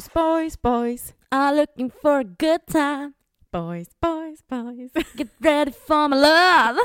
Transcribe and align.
Boys, 0.00 0.12
boys, 0.14 0.56
boys. 0.56 1.14
I'm 1.30 1.56
looking 1.56 1.90
for 1.90 2.20
a 2.20 2.24
good 2.24 2.66
time. 2.66 3.12
Boys, 3.52 3.88
boys, 4.00 4.42
boys. 4.48 4.90
Get 5.14 5.28
ready 5.38 5.72
for 5.72 6.08
my 6.08 6.16
love. 6.16 6.78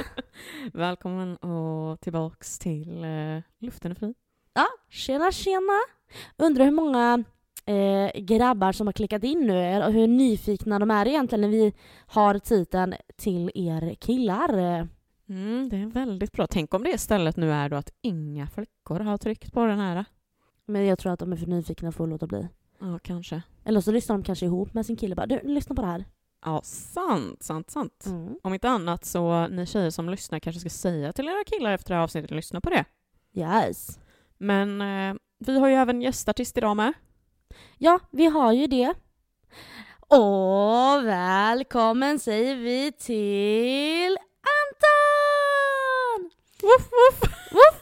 Välkommen 0.74 1.36
och 1.36 2.02
tillbaks 2.02 2.60
till 2.60 3.06
uh, 3.06 3.42
Luften 3.60 3.92
är 3.92 3.96
fri. 3.96 4.14
Ja, 4.54 4.66
tjena 4.90 5.32
tjena. 5.32 5.80
Undrar 6.38 6.66
hur 6.66 6.72
många 6.72 7.24
eh, 7.66 8.22
grabbar 8.22 8.72
som 8.72 8.88
har 8.88 8.94
klickat 8.94 9.24
in 9.24 9.40
nu 9.40 9.84
och 9.84 9.94
hur 9.94 10.08
nyfikna 10.08 10.80
de 10.80 10.92
är 10.92 11.08
egentligen 11.08 11.42
när 11.42 11.50
vi 11.50 11.74
har 12.08 12.40
titeln 12.40 12.96
till 13.16 13.52
er 13.56 13.96
killar. 13.96 14.54
Mm, 15.30 15.70
det 15.70 15.78
är 15.78 15.86
väldigt 15.86 16.32
bra. 16.32 16.48
Tänk 16.48 16.74
om 16.74 16.84
det 16.84 16.90
istället 16.92 17.38
nu 17.38 17.52
är 17.52 17.70
då 17.70 17.76
att 17.76 17.94
inga 18.02 18.48
flickor 18.48 19.00
har 19.00 19.18
tryckt 19.18 19.54
på 19.54 19.66
den 19.66 19.80
här. 19.80 20.06
Men 20.66 20.86
jag 20.86 21.00
tror 21.00 21.14
att 21.14 21.20
de 21.20 21.32
är 21.32 21.38
för 21.38 21.48
nyfikna 21.48 21.92
för 21.92 22.04
att 22.04 22.10
låta 22.10 22.28
bli. 22.28 22.48
Ja, 22.80 23.00
kanske. 23.00 23.42
Eller 23.66 23.82
så 23.82 23.92
lyssnar 23.92 24.18
de 24.18 24.24
kanske 24.24 24.46
ihop 24.46 24.74
med 24.74 24.86
sin 24.86 24.96
kille 24.96 25.16
bara 25.16 25.26
du, 25.26 25.40
lyssna 25.44 25.76
på 25.76 25.82
det 25.82 25.88
här. 25.88 26.06
Ja, 26.46 26.62
sant, 26.64 27.44
sant, 27.44 27.72
sant. 27.72 28.06
Mm. 28.06 28.36
Om 28.44 28.54
inte 28.54 28.70
annat 28.70 29.06
så 29.06 29.48
ni 29.48 29.66
tjejer 29.66 29.90
som 29.90 30.10
lyssnar 30.10 30.40
kanske 30.40 30.60
ska 30.60 30.70
säga 30.70 31.14
till 31.14 31.28
era 31.28 31.44
killar 31.46 31.74
efter 31.74 31.90
det 31.90 31.96
här 31.96 32.04
avsnittet 32.04 32.32
att 32.32 32.36
lyssna 32.36 32.62
på 32.62 32.70
det. 32.70 32.86
Yes. 33.34 34.00
Men 34.38 34.82
eh, 34.82 35.16
vi 35.40 35.60
har 35.60 35.68
ju 35.68 35.74
även 35.74 36.02
gästartist 36.02 36.58
idag 36.58 36.78
med. 36.78 36.94
Ja, 37.78 38.00
vi 38.12 38.26
har 38.26 38.54
ju 38.54 38.68
det. 38.68 38.94
Och 40.08 41.06
välkommen 41.06 42.20
säger 42.20 42.56
vi 42.56 42.92
till 42.92 44.18
Anton! 44.56 46.32
Woof. 46.62 46.90
Woof, 46.92 47.22
woof. 47.52 47.75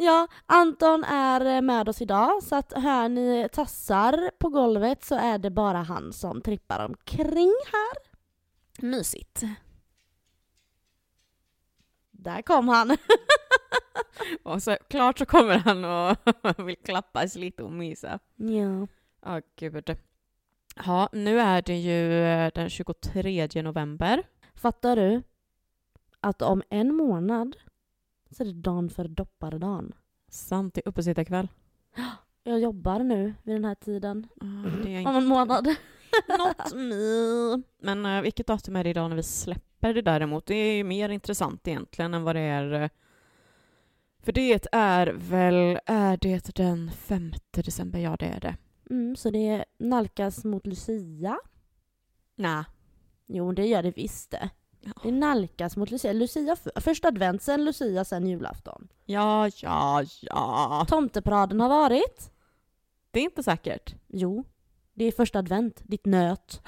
Ja, 0.00 0.28
Anton 0.46 1.04
är 1.04 1.60
med 1.60 1.88
oss 1.88 2.02
idag 2.02 2.42
så 2.42 2.56
att 2.56 2.72
hör 2.72 3.08
ni 3.08 3.48
tassar 3.52 4.30
på 4.38 4.48
golvet 4.48 5.04
så 5.04 5.14
är 5.14 5.38
det 5.38 5.50
bara 5.50 5.78
han 5.78 6.12
som 6.12 6.40
trippar 6.42 6.84
omkring 6.84 7.52
här. 7.72 7.98
Mysigt. 8.86 9.42
Där 12.10 12.42
kom 12.42 12.68
han. 12.68 12.96
Och 14.42 14.62
så 14.62 14.76
klart 14.88 15.18
så 15.18 15.26
kommer 15.26 15.58
han 15.58 15.84
och 15.84 16.16
vill 16.68 16.76
klappas 16.76 17.34
lite 17.34 17.62
och 17.62 17.72
mysa. 17.72 18.18
ja. 18.36 18.86
Ja, 19.24 19.40
gud. 19.56 19.96
Ja, 20.86 21.08
nu 21.12 21.40
är 21.40 21.62
det 21.62 21.76
ju 21.76 22.22
eh, 22.24 22.50
den 22.54 22.70
23 22.70 23.62
november. 23.62 24.22
Fattar 24.54 24.96
du 24.96 25.22
att 26.20 26.42
om 26.42 26.62
en 26.70 26.94
månad 26.94 27.56
så 28.30 28.42
är 28.42 28.46
det 28.46 28.52
dagen 28.52 28.90
för 28.90 29.08
dopparedagen. 29.08 29.92
Sant, 30.28 30.74
det 30.74 30.80
är 30.84 30.88
uppesittarkväll. 30.88 31.48
Jag 32.42 32.60
jobbar 32.60 32.98
nu 32.98 33.34
vid 33.42 33.54
den 33.54 33.64
här 33.64 33.74
tiden. 33.74 34.26
Ah, 34.40 34.82
det 34.84 34.96
är 34.96 35.08
Om 35.08 35.16
en 35.16 35.26
månad. 35.26 35.66
not 36.38 36.74
me. 36.74 37.62
Men 37.82 38.06
uh, 38.06 38.22
vilket 38.22 38.46
datum 38.46 38.76
är 38.76 38.84
det 38.84 38.90
idag 38.90 39.08
när 39.08 39.16
vi 39.16 39.22
släpper 39.22 39.94
det 39.94 40.02
däremot? 40.02 40.46
Det 40.46 40.54
är 40.54 40.76
ju 40.76 40.84
mer 40.84 41.08
intressant 41.08 41.68
egentligen 41.68 42.14
än 42.14 42.22
vad 42.22 42.36
det 42.36 42.40
är. 42.40 42.72
eh, 42.82 42.88
För 44.22 44.32
det 44.32 44.66
är 44.72 45.06
väl, 45.16 45.78
är 45.86 46.16
det 46.16 46.54
den 46.56 46.90
5 46.90 47.32
december? 47.50 47.98
Ja, 47.98 48.16
det 48.16 48.26
är 48.26 48.40
det. 48.40 48.56
Mm, 48.90 49.16
så 49.16 49.30
det 49.30 49.64
nalkas 49.78 50.44
mot 50.44 50.66
Lucia. 50.66 51.38
Nej. 52.36 52.64
Jo, 53.26 53.52
det 53.52 53.66
gör 53.66 53.82
det 53.82 53.90
visst 53.96 54.30
det. 54.30 54.50
Det 55.02 55.12
nalkas 55.12 55.76
mot 55.76 55.90
Lucia. 55.90 56.12
Lucia 56.12 56.56
för, 56.56 56.80
först 56.80 57.04
advent, 57.04 57.42
sen 57.42 57.64
Lucia, 57.64 58.04
sen 58.04 58.26
julafton. 58.26 58.88
Ja, 59.04 59.50
ja, 59.56 60.04
ja. 60.20 60.86
Tomteparaden 60.88 61.60
har 61.60 61.68
varit. 61.68 62.30
Det 63.10 63.20
är 63.20 63.24
inte 63.24 63.42
säkert. 63.42 63.94
Jo, 64.06 64.44
det 64.94 65.04
är 65.04 65.12
första 65.12 65.38
advent, 65.38 65.80
ditt 65.84 66.06
nöt. 66.06 66.62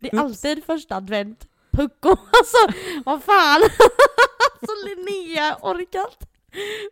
Det 0.00 0.12
är 0.12 0.14
Oops. 0.14 0.24
alltid 0.24 0.64
första 0.64 0.96
advent. 0.96 1.48
Pucko, 1.70 2.08
alltså 2.38 2.78
vad 3.04 3.22
fan! 3.22 3.62
alltså 4.60 4.74
Linnea, 4.86 5.56
inte. 5.62 6.26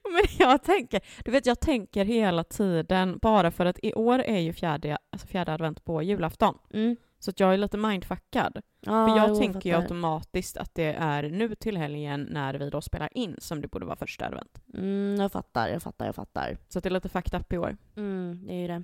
Men 0.02 0.22
jag 0.38 0.62
tänker, 0.62 1.00
du 1.24 1.30
vet 1.30 1.46
jag 1.46 1.60
tänker 1.60 2.04
hela 2.04 2.44
tiden 2.44 3.18
bara 3.22 3.50
för 3.50 3.66
att 3.66 3.78
i 3.82 3.94
år 3.94 4.18
är 4.18 4.38
ju 4.38 4.52
fjärde, 4.52 4.98
alltså 5.12 5.26
fjärde 5.26 5.52
advent 5.52 5.84
på 5.84 6.02
julafton. 6.02 6.58
Mm. 6.72 6.96
Så 7.18 7.30
att 7.30 7.40
jag 7.40 7.54
är 7.54 7.56
lite 7.56 7.76
mindfuckad. 7.76 8.62
Ja, 8.80 9.06
För 9.06 9.16
jag 9.16 9.28
jo, 9.28 9.36
tänker 9.36 9.70
ju 9.70 9.76
automatiskt 9.76 10.56
att 10.56 10.74
det 10.74 10.92
är 10.92 11.22
nu 11.22 11.54
till 11.54 11.76
helgen 11.76 12.28
när 12.30 12.54
vi 12.54 12.70
då 12.70 12.80
spelar 12.80 13.08
in 13.12 13.36
som 13.38 13.60
det 13.60 13.68
borde 13.68 13.86
vara 13.86 13.96
första 13.96 14.26
advent. 14.26 14.60
Mm, 14.74 15.20
jag 15.20 15.32
fattar, 15.32 15.68
jag 15.68 15.82
fattar, 15.82 16.06
jag 16.06 16.14
fattar. 16.14 16.58
Så 16.68 16.78
att 16.78 16.82
det 16.82 16.88
är 16.88 16.90
lite 16.90 17.08
fucked 17.08 17.40
up 17.40 17.52
i 17.52 17.58
år. 17.58 17.76
Mm, 17.96 18.46
det 18.46 18.52
är 18.52 18.60
ju 18.60 18.68
det. 18.68 18.82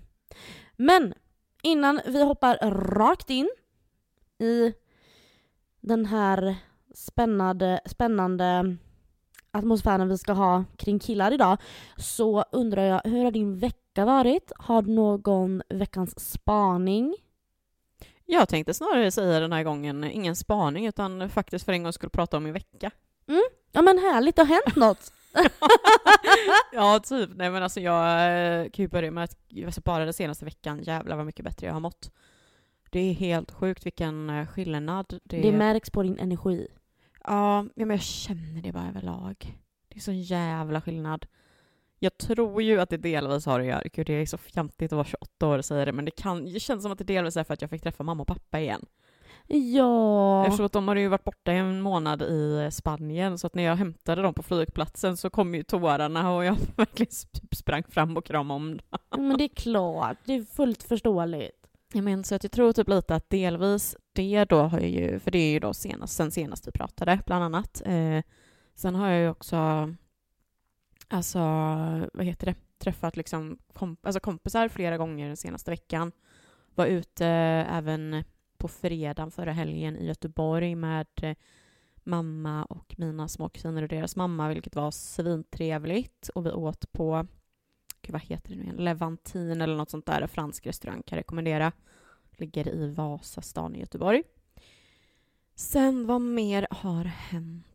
Men 0.77 1.15
innan 1.63 2.01
vi 2.07 2.23
hoppar 2.23 2.71
rakt 2.71 3.31
in 3.31 3.49
i 4.39 4.73
den 5.81 6.07
här 6.07 6.57
spännande, 6.95 7.81
spännande 7.87 8.77
atmosfären 9.51 10.09
vi 10.09 10.19
ska 10.19 10.33
ha 10.33 10.65
kring 10.77 10.99
killar 10.99 11.33
idag 11.33 11.59
så 11.97 12.45
undrar 12.53 12.83
jag, 12.83 13.01
hur 13.05 13.25
har 13.25 13.31
din 13.31 13.59
vecka 13.59 14.05
varit? 14.05 14.53
Har 14.57 14.83
du 14.83 14.93
någon 14.93 15.63
veckans 15.69 16.31
spaning? 16.33 17.15
Jag 18.27 18.49
tänkte 18.49 18.75
snarare 18.75 19.11
säga 19.11 19.41
den 19.41 19.53
här 19.53 19.63
gången 19.63 20.05
ingen 20.05 20.37
spaning 20.37 20.87
utan 20.87 21.31
faktiskt 21.31 21.65
för 21.65 21.73
en 21.73 21.83
gång 21.83 21.93
skulle 21.93 22.11
prata 22.11 22.37
om 22.37 22.45
min 22.45 22.53
vecka. 22.53 22.91
Ja 23.73 23.83
men 23.83 23.99
härligt, 23.99 24.37
det 24.37 24.43
har 24.43 24.47
hänt 24.47 24.77
något! 24.77 25.13
ja, 26.73 27.01
typ. 27.05 27.31
Nej 27.35 27.51
men 27.51 27.63
alltså 27.63 27.81
jag 27.81 28.05
eh, 28.09 28.71
kan 28.71 28.83
ju 28.83 28.89
börja 28.89 29.11
med 29.11 29.25
att 29.25 29.85
bara 29.85 30.05
den 30.05 30.15
senaste 30.15 30.45
veckan, 30.45 30.83
jävlar 30.83 31.17
vad 31.17 31.27
mycket 31.27 31.45
bättre 31.45 31.67
jag 31.67 31.75
har 31.75 31.81
mått. 31.81 32.11
Det 32.91 33.01
är 33.01 33.13
helt 33.13 33.51
sjukt 33.51 33.87
vilken 33.87 34.31
eh, 34.31 34.47
skillnad 34.47 35.21
det, 35.25 35.41
Det 35.41 35.53
märks 35.53 35.91
på 35.91 36.03
din 36.03 36.19
energi. 36.19 36.69
Ja, 37.25 37.63
men 37.75 37.91
jag 37.91 38.01
känner 38.01 38.63
det 38.63 38.73
bara 38.73 38.89
överlag. 38.89 39.59
Det 39.89 39.97
är 39.97 40.01
så 40.01 40.13
jävla 40.13 40.81
skillnad. 40.81 41.27
Jag 42.05 42.19
tror 42.19 42.63
ju 42.63 42.81
att 42.81 42.91
det 42.91 42.97
delvis 42.97 43.47
har 43.47 43.61
att 43.61 43.67
göra, 43.67 43.83
gud 43.93 44.07
det 44.07 44.13
är 44.13 44.27
så 44.27 44.39
fjantigt 44.39 44.93
att 44.93 44.97
vara 44.97 45.07
28 45.07 45.47
år 45.47 45.59
och 45.59 45.65
säga 45.65 45.85
det, 45.85 45.93
men 45.93 46.05
det, 46.05 46.11
kan, 46.11 46.45
det 46.53 46.61
känns 46.61 46.83
som 46.83 46.93
att 46.93 46.99
det 46.99 47.05
delvis 47.05 47.37
är 47.37 47.45
för 47.45 47.55
att 47.55 47.61
jag 47.61 47.71
fick 47.71 47.83
träffa 47.83 48.03
mamma 48.03 48.23
och 48.23 48.29
pappa 48.29 48.61
igen. 48.61 48.87
Ja. 49.47 50.45
Eftersom 50.47 50.67
att 50.67 50.73
de 50.73 50.89
hade 50.89 51.01
ju 51.01 51.09
varit 51.09 51.25
borta 51.25 51.53
en 51.53 51.81
månad 51.81 52.23
i 52.23 52.69
Spanien, 52.73 53.39
så 53.39 53.47
att 53.47 53.55
när 53.55 53.63
jag 53.63 53.77
hämtade 53.77 54.23
dem 54.23 54.35
på 54.35 54.43
flygplatsen 54.43 55.17
så 55.17 55.31
kom 55.31 55.55
ju 55.55 55.63
tårarna 55.63 56.33
och 56.33 56.45
jag 56.45 56.57
verkligen 56.77 57.13
sprang 57.53 57.83
fram 57.89 58.17
och 58.17 58.25
kramade 58.25 58.57
om 58.57 58.77
dem. 58.77 59.01
Men 59.29 59.39
det 59.39 59.45
är 59.45 59.55
klart, 59.57 60.17
det 60.25 60.35
är 60.35 60.43
fullt 60.43 60.83
förståeligt. 60.83 61.67
Jag 61.93 62.05
menar, 62.05 62.23
så 62.23 62.35
att 62.35 62.45
jag 62.45 62.53
tror 62.53 62.73
typ 62.73 62.89
lite 62.89 63.15
att 63.15 63.31
delvis 63.31 63.97
det 64.13 64.45
då 64.45 64.61
har 64.61 64.81
jag 64.81 64.91
ju, 64.91 65.19
för 65.19 65.31
det 65.31 65.39
är 65.39 65.51
ju 65.51 65.61
då 65.61 65.75
senast, 65.75 66.17
sen 66.17 66.31
senast 66.31 66.69
vi 66.69 66.73
pratade 66.73 67.21
bland 67.27 67.45
annat. 67.45 67.83
Eh, 67.85 68.23
sen 68.75 68.95
har 68.95 69.09
jag 69.09 69.21
ju 69.21 69.29
också, 69.29 69.57
alltså 71.15 71.39
vad 72.15 72.27
heter 72.27 72.47
det, 72.47 72.57
träffat 72.79 73.17
liksom 73.17 73.59
komp- 73.75 73.99
alltså 74.03 74.21
kompisar 74.21 74.69
flera 74.69 74.97
gånger 74.97 75.27
den 75.27 75.37
senaste 75.37 75.71
veckan. 75.71 76.13
Var 76.75 76.87
ute 76.87 77.27
eh, 77.27 77.77
även 77.77 78.25
på 78.59 78.69
fredagen 78.69 79.31
förra 79.31 79.53
helgen 79.53 79.97
i 79.97 80.07
Göteborg 80.07 80.75
med 80.75 81.07
eh, 81.23 81.37
mamma 82.05 82.65
och 82.65 82.95
mina 82.99 83.29
småkusiner 83.29 83.83
och 83.83 83.89
deras 83.89 84.17
mamma, 84.17 84.49
vilket 84.49 84.77
var 84.77 84.91
svintrevligt. 84.91 86.29
Och 86.29 86.47
vi 86.47 86.51
åt 86.51 86.93
på, 86.93 87.27
gud 88.03 88.13
vad 88.13 88.23
heter 88.23 88.51
det 88.51 88.57
nu 88.57 88.63
igen, 88.63 88.77
Levantin 88.77 89.61
eller 89.61 89.77
något 89.77 89.91
sånt 89.91 90.07
där, 90.07 90.23
en 90.23 90.29
fransk 90.29 90.67
restaurang 90.67 91.03
kan 91.03 91.17
jag 91.17 91.21
rekommendera. 91.21 91.73
Ligger 92.37 92.69
i 92.69 92.91
Vasastan 92.91 93.75
i 93.75 93.81
Göteborg. 93.81 94.23
Sen, 95.55 96.07
vad 96.07 96.21
mer 96.21 96.67
har 96.71 97.05
hänt? 97.05 97.67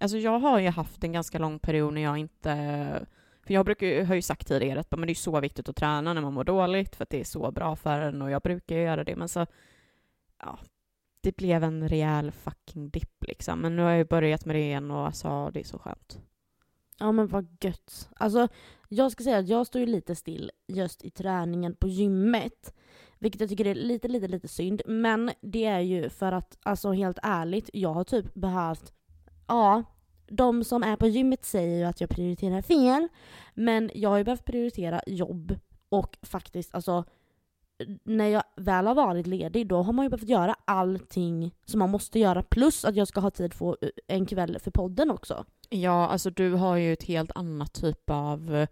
Alltså 0.00 0.18
jag 0.18 0.38
har 0.38 0.58
ju 0.58 0.68
haft 0.68 1.04
en 1.04 1.12
ganska 1.12 1.38
lång 1.38 1.58
period 1.58 1.94
när 1.94 2.02
jag 2.02 2.18
inte... 2.18 3.06
För 3.46 3.54
jag 3.54 3.64
brukar, 3.64 4.04
har 4.04 4.14
ju 4.14 4.22
sagt 4.22 4.48
tidigare 4.48 4.80
att 4.80 4.90
men 4.90 5.06
det 5.06 5.12
är 5.12 5.14
så 5.14 5.40
viktigt 5.40 5.68
att 5.68 5.76
träna 5.76 6.12
när 6.12 6.20
man 6.20 6.32
mår 6.32 6.44
dåligt 6.44 6.96
för 6.96 7.02
att 7.02 7.10
det 7.10 7.20
är 7.20 7.24
så 7.24 7.50
bra 7.50 7.76
för 7.76 8.00
en 8.00 8.22
och 8.22 8.30
jag 8.30 8.42
brukar 8.42 8.76
ju 8.76 8.82
göra 8.82 9.04
det 9.04 9.16
men 9.16 9.28
så... 9.28 9.46
Ja, 10.38 10.58
det 11.20 11.36
blev 11.36 11.64
en 11.64 11.88
rejäl 11.88 12.32
fucking 12.32 12.90
dipp 12.90 13.24
liksom. 13.28 13.60
Men 13.60 13.76
nu 13.76 13.82
har 13.82 13.90
jag 13.90 13.98
ju 13.98 14.04
börjat 14.04 14.44
med 14.44 14.56
det 14.56 14.60
igen 14.60 14.90
och 14.90 15.06
alltså 15.06 15.50
det 15.50 15.60
är 15.60 15.64
så 15.64 15.78
skönt. 15.78 16.20
Ja 16.98 17.12
men 17.12 17.26
vad 17.26 17.56
gött. 17.60 18.08
Alltså 18.16 18.48
jag 18.88 19.12
ska 19.12 19.24
säga 19.24 19.38
att 19.38 19.48
jag 19.48 19.66
står 19.66 19.80
ju 19.80 19.86
lite 19.86 20.14
still 20.14 20.50
just 20.66 21.04
i 21.04 21.10
träningen 21.10 21.74
på 21.74 21.88
gymmet. 21.88 22.74
Vilket 23.18 23.40
jag 23.40 23.50
tycker 23.50 23.66
är 23.66 23.74
lite, 23.74 24.08
lite, 24.08 24.28
lite 24.28 24.48
synd. 24.48 24.82
Men 24.86 25.30
det 25.40 25.64
är 25.64 25.80
ju 25.80 26.08
för 26.08 26.32
att, 26.32 26.58
alltså 26.62 26.92
helt 26.92 27.18
ärligt, 27.22 27.70
jag 27.72 27.92
har 27.92 28.04
typ 28.04 28.34
behövt, 28.34 28.92
ja, 29.46 29.82
de 30.28 30.64
som 30.64 30.82
är 30.82 30.96
på 30.96 31.06
gymmet 31.06 31.44
säger 31.44 31.78
ju 31.78 31.84
att 31.84 32.00
jag 32.00 32.10
prioriterar 32.10 32.62
fel. 32.62 33.08
Men 33.54 33.90
jag 33.94 34.10
har 34.10 34.18
ju 34.18 34.24
behövt 34.24 34.44
prioritera 34.44 35.00
jobb 35.06 35.58
och 35.88 36.18
faktiskt, 36.22 36.74
alltså 36.74 37.04
när 38.04 38.28
jag 38.28 38.42
väl 38.56 38.86
har 38.86 38.94
varit 38.94 39.26
ledig 39.26 39.68
då 39.68 39.82
har 39.82 39.92
man 39.92 40.04
ju 40.04 40.08
behövt 40.08 40.28
göra 40.28 40.56
allting 40.64 41.54
som 41.64 41.78
man 41.78 41.90
måste 41.90 42.18
göra 42.18 42.42
plus 42.42 42.84
att 42.84 42.96
jag 42.96 43.08
ska 43.08 43.20
ha 43.20 43.30
tid 43.30 43.54
för 43.54 43.76
en 44.06 44.26
kväll 44.26 44.58
för 44.60 44.70
podden 44.70 45.10
också. 45.10 45.44
Ja, 45.68 46.08
alltså 46.08 46.30
du 46.30 46.52
har 46.52 46.76
ju 46.76 46.92
ett 46.92 47.02
helt 47.02 47.30
annat 47.34 47.72
typ 47.72 48.10
av 48.10 48.66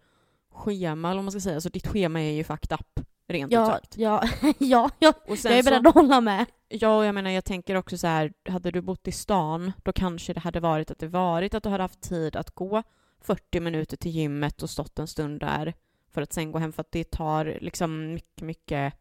schema, 0.52 1.08
eller 1.08 1.16
vad 1.16 1.24
man 1.24 1.32
ska 1.32 1.40
säga. 1.40 1.60
Så 1.60 1.68
ditt 1.68 1.86
schema 1.86 2.22
är 2.22 2.30
ju 2.30 2.44
fucked 2.44 2.78
up, 2.80 3.06
rent 3.28 3.52
ut 3.52 3.54
Ja, 3.54 3.66
sagt. 3.66 3.98
ja, 3.98 4.22
ja, 4.58 4.90
ja, 4.98 5.12
Och 5.28 5.38
sen 5.38 5.50
jag 5.50 5.58
är 5.58 5.62
beredd 5.62 5.86
att 5.86 5.94
hålla 5.94 6.20
med. 6.20 6.46
Ja, 6.68 6.98
och 6.98 7.04
jag 7.04 7.14
menar 7.14 7.30
jag 7.30 7.44
tänker 7.44 7.74
också 7.74 7.98
så 7.98 8.06
här, 8.06 8.32
hade 8.48 8.70
du 8.70 8.80
bott 8.80 9.08
i 9.08 9.12
stan, 9.12 9.72
då 9.82 9.92
kanske 9.92 10.32
det 10.32 10.40
hade 10.40 10.60
varit 10.60 10.90
att 10.90 10.98
det 10.98 11.08
varit 11.08 11.54
att 11.54 11.62
du 11.62 11.68
hade 11.68 11.82
haft 11.84 12.00
tid 12.00 12.36
att 12.36 12.50
gå 12.50 12.82
40 13.20 13.60
minuter 13.60 13.96
till 13.96 14.10
gymmet 14.10 14.62
och 14.62 14.70
stått 14.70 14.98
en 14.98 15.06
stund 15.06 15.40
där 15.40 15.74
för 16.12 16.22
att 16.22 16.32
sen 16.32 16.52
gå 16.52 16.58
hem, 16.58 16.72
för 16.72 16.80
att 16.80 16.92
det 16.92 17.10
tar 17.10 17.58
liksom 17.60 18.12
mycket, 18.14 18.42
mycket 18.42 18.94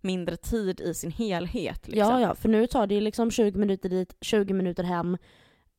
mindre 0.00 0.36
tid 0.36 0.80
i 0.80 0.94
sin 0.94 1.10
helhet. 1.10 1.88
Liksom. 1.88 2.10
Ja, 2.12 2.20
ja, 2.20 2.34
för 2.34 2.48
nu 2.48 2.66
tar 2.66 2.86
det 2.86 3.00
liksom 3.00 3.30
20 3.30 3.58
minuter 3.58 3.88
dit, 3.88 4.16
20 4.20 4.54
minuter 4.54 4.82
hem. 4.84 5.16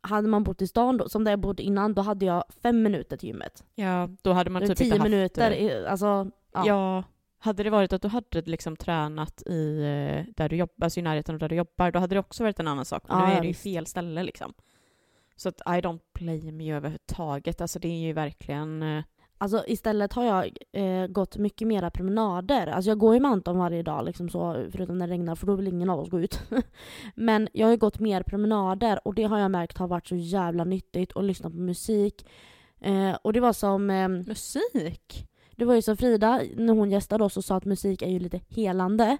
Hade 0.01 0.27
man 0.27 0.43
bott 0.43 0.61
i 0.61 0.67
stan 0.67 0.97
då, 0.97 1.09
som 1.09 1.23
där 1.23 1.31
jag 1.31 1.39
bodde 1.39 1.63
innan, 1.63 1.93
då 1.93 2.01
hade 2.01 2.25
jag 2.25 2.43
fem 2.63 2.83
minuter 2.83 3.17
till 3.17 3.27
gymmet. 3.29 3.63
ja, 3.75 4.09
då 4.21 4.33
hade 4.33 4.49
man 4.49 4.67
typ 4.67 4.77
Tio 4.77 4.85
inte 4.85 4.97
haft... 4.97 5.11
minuter, 5.11 5.51
i- 5.51 5.87
alltså 5.87 6.31
Ja. 6.53 6.63
ja. 6.67 7.03
Hade 7.39 7.63
det 7.63 7.69
varit 7.69 7.93
att 7.93 8.01
du 8.01 8.07
hade 8.07 8.41
liksom 8.41 8.75
tränat 8.75 9.41
i, 9.45 9.77
eh, 9.79 10.33
där 10.35 10.49
du 10.49 10.55
jobbar, 10.55 10.85
alltså 10.85 10.99
i 10.99 11.03
närheten 11.03 11.35
av 11.35 11.39
där 11.39 11.49
du 11.49 11.55
jobbar, 11.55 11.91
då 11.91 11.99
hade 11.99 12.15
det 12.15 12.19
också 12.19 12.43
varit 12.43 12.59
en 12.59 12.67
annan 12.67 12.85
sak. 12.85 13.03
Men 13.07 13.19
Ja, 13.19 13.27
nu 13.27 13.33
är 13.33 13.41
det 13.41 13.47
ju 13.47 13.53
fel 13.53 13.85
ställe 13.85 14.23
liksom. 14.23 14.53
Så 15.35 15.49
att 15.49 15.59
I 15.61 15.81
don't 15.81 15.99
blame 16.13 16.63
you 16.63 16.77
överhuvudtaget. 16.77 17.61
Alltså 17.61 17.79
det 17.79 17.87
är 17.87 17.99
ju 18.07 18.13
verkligen... 18.13 18.83
eh, 18.83 19.03
Alltså 19.39 19.63
istället 19.67 20.13
har 20.13 20.23
jag 20.23 20.57
eh, 20.71 21.07
gått 21.07 21.37
mycket 21.37 21.67
mera 21.67 21.91
promenader. 21.91 22.67
Alltså 22.67 22.91
jag 22.91 22.97
går 22.97 23.13
ju 23.13 23.19
med 23.19 23.31
Anton 23.31 23.57
varje 23.57 23.83
dag, 23.83 24.05
liksom 24.05 24.29
så, 24.29 24.67
förutom 24.71 24.97
när 24.97 25.07
det 25.07 25.13
regnar, 25.13 25.35
för 25.35 25.47
då 25.47 25.55
vill 25.55 25.67
ingen 25.67 25.89
av 25.89 25.99
oss 25.99 26.09
gå 26.09 26.19
ut. 26.19 26.39
Men 27.15 27.47
jag 27.53 27.67
har 27.67 27.71
ju 27.71 27.77
gått 27.77 27.99
mer 27.99 28.23
promenader 28.23 28.99
och 29.07 29.15
det 29.15 29.23
har 29.23 29.39
jag 29.39 29.51
märkt 29.51 29.77
har 29.77 29.87
varit 29.87 30.07
så 30.07 30.15
jävla 30.15 30.63
nyttigt 30.63 31.11
och 31.11 31.23
lyssna 31.23 31.49
på 31.49 31.55
musik. 31.55 32.27
Eh, 32.81 33.13
och 33.21 33.33
det 33.33 33.39
var 33.39 33.53
som... 33.53 33.89
ehm, 33.89 34.21
Musik? 34.27 35.27
Det 35.57 35.65
var 35.65 35.75
ju 35.75 35.81
som 35.81 35.97
Frida, 35.97 36.41
när 36.55 36.73
hon 36.73 36.91
gästade 36.91 37.23
oss 37.23 37.37
och 37.37 37.45
sa 37.45 37.55
att 37.55 37.65
musik 37.65 38.01
är 38.01 38.09
ju 38.09 38.19
lite 38.19 38.41
helande. 38.47 39.17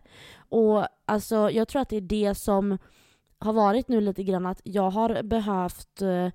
Och 0.49 0.87
alltså, 1.05 1.51
jag 1.51 1.67
tror 1.67 1.81
att 1.81 1.89
det 1.89 1.97
är 1.97 2.01
det 2.01 2.35
som 2.35 2.77
har 3.39 3.53
varit 3.53 3.87
nu 3.87 4.01
lite 4.01 4.23
grann 4.23 4.45
att 4.45 4.61
jag 4.63 4.89
har 4.89 5.23
behövt 5.23 6.01
uh, 6.01 6.29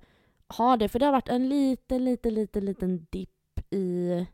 ha 0.57 0.77
det. 0.77 0.89
För 0.89 0.99
det 0.99 1.05
har 1.05 1.11
varit 1.11 1.29
en 1.29 1.49
liten, 1.49 2.05
liten, 2.05 2.33
liten, 2.33 2.65
liten 2.65 3.07
dipp 3.09 3.73
i 3.73 4.25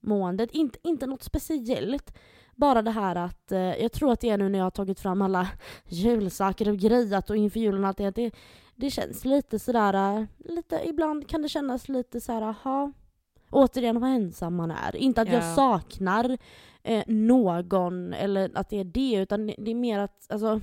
måendet. 0.00 0.50
Inte, 0.50 0.78
inte 0.82 1.06
något 1.06 1.22
speciellt. 1.22 2.14
Bara 2.54 2.82
det 2.82 2.90
här 2.90 3.16
att, 3.16 3.52
uh, 3.52 3.58
jag 3.58 3.92
tror 3.92 4.12
att 4.12 4.20
det 4.20 4.30
är 4.30 4.38
nu 4.38 4.48
när 4.48 4.58
jag 4.58 4.66
har 4.66 4.70
tagit 4.70 5.00
fram 5.00 5.22
alla 5.22 5.48
julsaker 5.84 6.68
och 6.68 6.78
grejat 6.78 7.30
och 7.30 7.36
inför 7.36 7.60
julen 7.60 7.84
och 7.84 7.88
allt 7.88 7.98
det, 7.98 8.10
det, 8.10 8.30
det 8.76 8.90
känns 8.90 9.24
lite 9.24 9.58
sådär, 9.58 10.18
uh, 10.18 10.24
lite, 10.38 10.80
ibland 10.84 11.28
kan 11.28 11.42
det 11.42 11.48
kännas 11.48 11.88
lite 11.88 12.20
såhär, 12.20 12.42
aha, 12.42 12.92
återigen 13.52 14.00
vad 14.00 14.10
ensam 14.10 14.54
man 14.56 14.70
är. 14.70 14.96
Inte 14.96 15.20
att 15.22 15.28
jag 15.28 15.42
Ja. 15.42 15.54
saknar 15.54 16.38
eh, 16.82 17.04
någon 17.06 18.12
eller 18.12 18.50
att 18.54 18.70
det 18.70 18.80
är 18.80 18.84
det, 18.84 19.14
utan 19.14 19.46
det 19.46 19.70
är 19.70 19.74
mer 19.74 19.98
att, 19.98 20.26
alltså, 20.32 20.60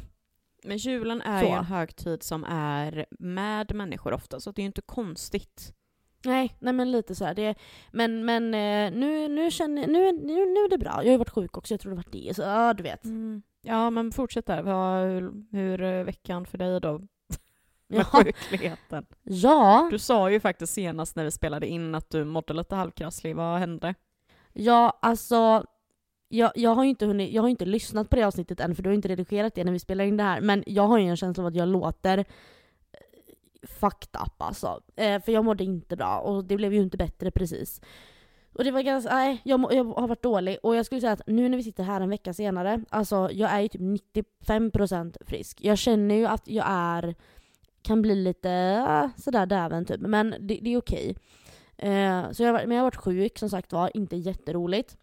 Men 0.63 0.77
julen 0.77 1.21
är 1.21 1.39
Så. 1.43 1.45
ju 1.45 1.51
en 1.51 1.65
högtid 1.65 2.23
som 2.23 2.43
är 2.49 3.05
med 3.19 3.75
människor 3.75 4.13
ofta, 4.13 4.39
så 4.39 4.51
det 4.51 4.61
är 4.61 4.63
ju 4.63 4.67
inte 4.67 4.81
konstigt. 4.81 5.73
nej, 6.25 6.55
nej 6.59 6.73
men 6.73 6.91
lite 6.91 7.15
sådär. 7.15 7.33
Det, 7.33 7.55
men 7.91 8.25
men 8.25 8.43
eh, 8.53 8.99
nu, 8.99 9.27
nu 9.27 9.51
känner 9.51 9.87
nu, 9.87 10.11
nu, 10.11 10.33
nu 10.45 10.59
är 10.59 10.69
det 10.69 10.77
bra. 10.77 10.89
Jag 10.91 10.97
har 10.97 11.11
ju 11.11 11.17
varit 11.17 11.29
sjuk 11.29 11.57
också, 11.57 11.73
jag 11.73 11.81
tror 11.81 11.89
det 11.91 11.95
var 11.95 12.11
det. 12.11 12.35
Så 12.35 12.41
ja, 12.41 12.73
du 12.73 12.83
vet. 12.83 13.01
Ja, 13.61 13.89
men 13.89 14.11
fortsätt 14.11 14.45
där. 14.45 14.61
Vad, 14.63 15.05
hur 15.51 15.81
är 15.81 16.03
veckan 16.03 16.45
för 16.45 16.57
dig 16.57 16.79
då? 16.81 17.01
Med 17.97 17.99
Ja. 17.99 18.23
sjukligheten. 18.23 19.05
Ja, 19.23 19.87
Du 19.91 19.99
sa 19.99 20.31
ju 20.31 20.39
faktiskt 20.39 20.73
senast 20.73 21.15
när 21.15 21.23
vi 21.23 21.31
spelade 21.31 21.67
in 21.67 21.95
att 21.95 22.09
du 22.09 22.23
mådde 22.25 22.53
lite 22.53 22.75
halvkrasslig. 22.75 23.35
Vad 23.35 23.59
hände? 23.59 23.95
ja 24.53 24.99
alltså 25.01 25.65
jag, 26.29 26.51
jag 26.55 26.75
har 26.75 26.83
inte 26.83 27.05
hunnit, 27.05 27.31
jag 27.33 27.41
har 27.41 27.47
ju 27.47 27.51
inte 27.51 27.65
lyssnat 27.65 28.09
på 28.09 28.15
det 28.15 28.23
avsnittet 28.23 28.59
än 28.59 28.75
för 28.75 28.83
du 28.83 28.89
har 28.89 28.93
inte 28.95 29.07
redigerat 29.07 29.55
det 29.55 29.63
när 29.63 29.71
vi 29.71 29.79
spelar 29.79 30.05
in 30.05 30.17
det 30.17 30.23
här. 30.23 30.41
Men 30.41 30.63
jag 30.67 30.87
har 30.87 30.97
ju 30.97 31.07
en 31.09 31.17
känsla 31.17 31.43
av 31.43 31.47
att 31.47 31.55
jag 31.55 31.67
låter 31.67 32.17
eh, 32.17 32.25
fucked 33.67 34.21
up 34.25 34.41
alltså. 34.41 34.81
Eh, 34.95 35.21
för 35.21 35.31
jag 35.31 35.45
mådde 35.45 35.63
inte 35.63 35.95
bra 35.95 36.19
och 36.19 36.45
det 36.45 36.55
blev 36.55 36.73
ju 36.73 36.81
inte 36.81 36.97
bättre 36.97 37.31
precis. 37.31 37.81
Och 38.53 38.63
det 38.63 38.71
var 38.71 38.81
ganska, 38.81 39.13
nej, 39.15 39.41
jag, 39.43 39.73
jag 39.73 39.83
har 39.83 40.07
varit 40.07 40.23
dålig. 40.23 40.57
Och 40.63 40.75
jag 40.75 40.85
skulle 40.85 41.01
säga 41.01 41.13
att 41.13 41.27
nu 41.27 41.49
när 41.49 41.57
vi 41.57 41.63
sitter 41.63 41.83
här 41.83 42.01
en 42.01 42.09
vecka 42.09 42.33
senare, 42.33 42.83
alltså 42.89 43.29
jag 43.31 43.51
är 43.51 43.59
ju 43.59 43.67
typ 43.67 43.81
95% 44.47 45.15
frisk. 45.25 45.57
Jag 45.61 45.77
känner 45.77 46.15
ju 46.15 46.25
att 46.25 46.47
jag 46.47 46.65
är, 46.69 47.15
kan 47.81 48.01
bli 48.01 48.15
lite 48.15 49.11
sådär 49.17 49.45
däven 49.45 49.85
typ, 49.85 50.01
men 50.01 50.29
det, 50.39 50.59
det 50.61 50.73
är 50.73 50.77
okej. 50.77 51.15
Eh, 51.77 52.31
så 52.31 52.43
jag, 52.43 52.47
har 52.47 52.53
varit- 52.53 52.67
men 52.67 52.77
jag 52.77 52.83
har 52.83 52.87
varit 52.87 52.95
sjuk 52.95 53.37
som 53.39 53.49
sagt 53.49 53.73
var, 53.73 53.91
inte 53.97 54.15
jätteroligt. 54.15 54.97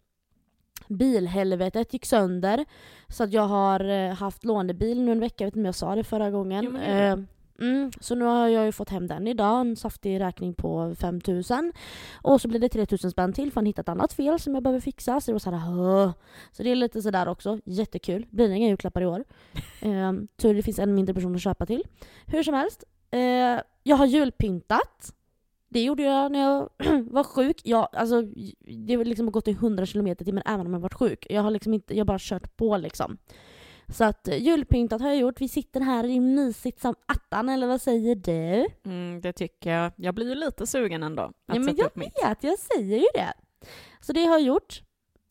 Bilhelvetet 0.87 1.93
gick 1.93 2.05
sönder. 2.05 2.65
Så 3.07 3.23
att 3.23 3.33
jag 3.33 3.47
har 3.47 3.89
eh, 3.89 4.13
haft 4.13 4.43
lånebil 4.45 5.01
nu 5.01 5.11
en 5.11 5.19
vecka, 5.19 5.43
jag 5.43 5.47
vet 5.47 5.51
inte 5.55 5.59
om 5.59 5.65
jag 5.65 5.75
sa 5.75 5.95
det 5.95 6.03
förra 6.03 6.31
gången. 6.31 6.63
Jo, 6.65 6.71
det 6.71 6.79
Eh, 6.79 7.17
mm, 7.59 7.91
så 7.99 8.15
nu 8.15 8.25
har 8.25 8.47
jag 8.47 8.65
ju 8.65 8.71
fått 8.71 8.89
hem 8.89 9.07
den 9.07 9.27
idag, 9.27 9.61
en 9.61 9.75
saftig 9.75 10.19
räkning 10.19 10.53
på 10.53 10.95
5000. 10.99 11.73
Och 12.21 12.41
så 12.41 12.47
blir 12.47 12.59
det 12.59 12.69
3000 12.69 13.11
spänn 13.11 13.33
till 13.33 13.51
för 13.51 13.55
han 13.55 13.65
hittat 13.65 13.85
ett 13.85 13.89
annat 13.89 14.13
fel 14.13 14.39
som 14.39 14.53
jag 14.53 14.63
behöver 14.63 14.79
fixa. 14.79 15.21
Så 15.21 15.31
det 15.31 15.33
var 15.33 15.39
såhär, 15.39 15.79
"Åh." 15.79 16.11
Så 16.51 16.63
det 16.63 16.71
är 16.71 16.75
lite 16.75 17.01
sådär 17.01 17.27
också, 17.27 17.59
jättekul. 17.65 18.25
Blir 18.29 18.49
det 18.49 18.55
inga 18.55 18.67
julklappar 18.67 19.01
i 19.01 19.05
år. 19.05 19.23
Eh, 19.81 20.13
tur 20.37 20.53
det 20.53 20.63
finns 20.63 20.79
en 20.79 20.95
mindre 20.95 21.13
person 21.13 21.35
att 21.35 21.41
köpa 21.41 21.65
till. 21.65 21.83
Hur 22.25 22.43
som 22.43 22.53
helst, 22.53 22.83
eh, 23.11 23.61
jag 23.83 23.95
har 23.95 24.05
julpyntat. 24.05 25.13
Det 25.69 25.83
gjorde 25.83 26.03
jag 26.03 26.31
när 26.31 26.39
jag 26.39 26.69
var 27.11 27.23
sjuk. 27.23 27.61
Jag, 27.63 27.87
alltså, 27.91 28.21
det 28.87 28.95
har 28.95 29.05
liksom 29.05 29.31
gått 29.31 29.47
i 29.47 29.51
100 29.51 29.85
km 29.85 30.07
i 30.07 30.15
timmen 30.15 30.43
även 30.45 30.67
om 30.67 30.73
jag 30.73 30.79
varit 30.79 30.93
sjuk. 30.93 31.27
Jag 31.29 31.41
har 31.41 31.51
liksom 31.51 31.73
inte, 31.73 31.93
jag 31.93 31.99
har 31.99 32.05
bara 32.05 32.19
kört 32.19 32.57
på 32.57 32.77
liksom. 32.77 33.17
Så 33.93 34.03
att 34.03 34.27
eh, 34.27 34.37
julpyntat 34.43 35.01
har 35.01 35.07
jag 35.09 35.17
gjort. 35.17 35.41
Vi 35.41 35.47
sitter 35.47 35.81
här 35.81 36.03
i 36.03 36.19
mysigt 36.19 36.81
som 36.81 36.95
attan, 37.05 37.49
eller 37.49 37.67
vad 37.67 37.81
säger 37.81 38.15
du? 38.15 38.67
Mm, 38.91 39.21
det 39.21 39.33
tycker 39.33 39.69
jag. 39.71 39.91
Jag 39.95 40.15
blir 40.15 40.29
ju 40.29 40.35
lite 40.35 40.67
sugen 40.67 41.03
ändå. 41.03 41.21
Att 41.21 41.33
Ja, 41.45 41.59
men 41.59 41.75
jag 41.75 41.91
vet, 41.95 42.43
jag 42.43 42.59
säger 42.59 42.97
ju 42.97 43.07
det. 43.13 43.33
Så 44.01 44.13
det 44.13 44.25
har 44.25 44.31
jag 44.31 44.41
gjort. 44.41 44.81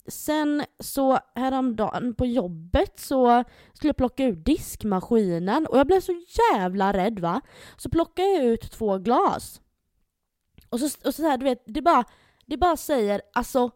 Sen 0.09 0.65
så 0.81 1.19
häromdagen 1.35 2.15
på 2.15 2.27
jobbet 2.27 3.01
så 3.01 3.45
skulle 3.73 3.89
jag 3.89 3.97
plocka 3.97 4.25
ur 4.25 4.33
diskmaskinen 4.33 5.67
och 5.67 5.79
jag 5.79 5.87
blev 5.87 6.01
så 6.01 6.13
jävla 6.53 6.93
rädd 6.93 7.21
va. 7.21 7.41
Så 7.77 7.91
plockade 7.91 8.29
jag 8.29 8.45
ut 8.45 8.71
två 8.71 8.99
glas. 8.99 9.61
Och 10.69 10.81
så, 10.81 11.09
och 11.09 11.15
så 11.15 11.23
här, 11.23 11.39
du 11.39 11.45
vet, 11.45 11.63
det 11.67 11.83
bara, 11.83 12.05
det 12.47 12.57
bara 12.57 12.77
säger 12.77 13.21
alltså 13.33 13.71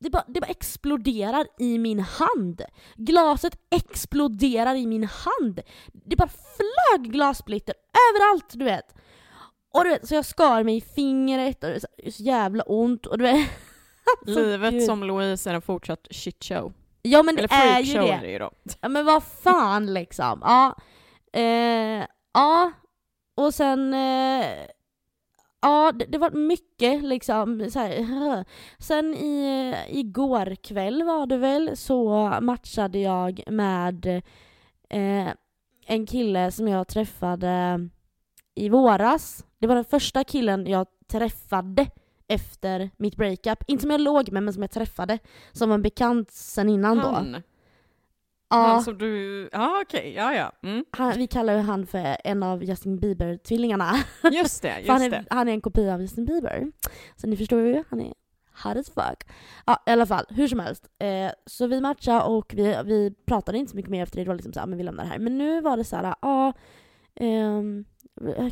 det 0.00 0.10
bara, 0.10 0.24
det 0.26 0.40
bara 0.40 0.46
exploderar 0.50 1.46
i 1.58 1.78
min 1.78 2.00
hand. 2.00 2.62
Glaset 2.96 3.54
exploderar 3.70 4.74
i 4.74 4.86
min 4.86 5.04
hand. 5.04 5.60
Det 5.92 6.16
bara 6.16 6.28
flög 6.28 7.12
glassplitter 7.12 7.74
överallt, 8.10 8.46
du 8.52 8.64
vet. 8.64 8.94
Och 9.74 9.84
du 9.84 9.90
vet, 9.90 10.08
så 10.08 10.14
jag 10.14 10.24
skar 10.26 10.62
mig 10.64 10.76
i 10.76 10.80
fingret 10.80 11.64
och 11.64 11.70
det 11.70 11.76
är 11.76 11.80
så- 11.80 11.86
det 11.96 12.20
jävla 12.20 12.62
ont. 12.62 13.06
Och 13.06 13.18
du 13.18 13.24
vet, 13.24 13.48
Alltså, 14.26 14.40
Livet 14.42 14.72
gud. 14.72 14.82
som 14.82 15.04
Louise 15.04 15.50
är 15.50 15.54
en 15.54 15.62
fortsatt 15.62 16.06
shitshow. 16.10 16.72
Ja 17.02 17.22
men 17.22 17.36
det 17.36 17.42
Eller 17.52 17.76
är 17.76 17.80
ju 17.80 17.92
det. 17.92 18.08
är 18.12 18.20
det 18.20 18.30
ju 18.30 18.38
då. 18.38 18.50
Ja 18.80 18.88
men 18.88 19.04
vad 19.06 19.22
fan 19.24 19.94
liksom. 19.94 20.40
Ja. 20.44 20.76
Eh, 21.40 22.04
ja. 22.34 22.72
Och 23.36 23.54
sen... 23.54 23.94
Eh, 23.94 24.46
ja, 25.60 25.92
det, 25.92 26.04
det 26.04 26.18
var 26.18 26.30
mycket 26.30 27.04
liksom. 27.04 27.70
Så 27.70 27.78
här. 27.78 28.44
Sen 28.78 29.14
i, 29.14 29.74
igår 29.88 30.54
kväll 30.54 31.02
var 31.02 31.26
det 31.26 31.36
väl 31.36 31.76
så 31.76 32.32
matchade 32.40 32.98
jag 32.98 33.42
med 33.46 34.06
eh, 34.88 35.28
en 35.86 36.06
kille 36.06 36.50
som 36.50 36.68
jag 36.68 36.88
träffade 36.88 37.88
i 38.54 38.68
våras. 38.68 39.44
Det 39.58 39.66
var 39.66 39.74
den 39.74 39.84
första 39.84 40.24
killen 40.24 40.66
jag 40.66 40.86
träffade 41.08 41.86
efter 42.28 42.90
mitt 42.96 43.16
breakup. 43.16 43.64
Inte 43.66 43.82
som 43.82 43.90
jag 43.90 44.00
låg 44.00 44.32
med 44.32 44.42
men 44.42 44.52
som 44.52 44.62
jag 44.62 44.70
träffade. 44.70 45.18
Som 45.52 45.68
var 45.68 45.74
en 45.74 45.82
bekant 45.82 46.30
sen 46.30 46.68
innan 46.68 46.96
då. 46.96 47.08
Han, 47.08 47.32
då 47.32 47.38
han 48.56 48.82
som 48.82 48.98
du... 48.98 49.48
Ja, 49.52 49.82
okej. 49.82 50.12
Ja, 50.16 50.34
ja. 50.34 50.52
Mm. 50.62 50.84
Han, 50.90 51.12
vi 51.18 51.26
kallar 51.26 51.52
ju 51.56 51.60
han 51.60 51.86
för 51.86 52.16
en 52.24 52.42
av 52.42 52.64
Justin 52.64 53.00
Bieber-tvillingarna. 53.00 53.94
Just 54.32 54.62
det, 54.62 54.82
för 54.86 54.92
han, 54.92 55.02
just 55.02 55.14
är, 55.14 55.18
det. 55.18 55.24
han 55.30 55.48
är 55.48 55.52
en 55.52 55.60
kopia 55.60 55.94
av 55.94 56.00
Justin 56.00 56.24
Bieber. 56.24 56.72
Så 57.16 57.26
ni 57.26 57.36
förstår 57.36 57.60
ju, 57.60 57.84
han 57.90 58.00
är 58.00 58.14
hot 58.64 58.76
as 58.76 58.90
fuck. 58.90 59.28
Ja, 59.66 59.82
i 59.86 59.90
alla 59.90 60.06
fall, 60.06 60.24
hur 60.28 60.48
som 60.48 60.60
helst. 60.60 60.88
Eh, 60.98 61.30
så 61.46 61.66
vi 61.66 61.80
matchade 61.80 62.22
och 62.22 62.54
vi, 62.54 62.82
vi 62.84 63.14
pratade 63.26 63.58
inte 63.58 63.70
så 63.70 63.76
mycket 63.76 63.90
mer 63.90 64.02
efter 64.02 64.16
det. 64.16 64.24
Det 64.24 64.28
var 64.28 64.34
liksom 64.34 64.52
såhär, 64.52 64.66
men 64.66 64.78
vi 64.78 64.84
lämnar 64.84 65.04
det 65.04 65.10
här. 65.10 65.18
Men 65.18 65.38
nu 65.38 65.60
var 65.60 65.76
det 65.76 65.84
så 65.84 65.96
här, 65.96 66.14
ja, 66.22 66.52
ehm, 67.14 67.84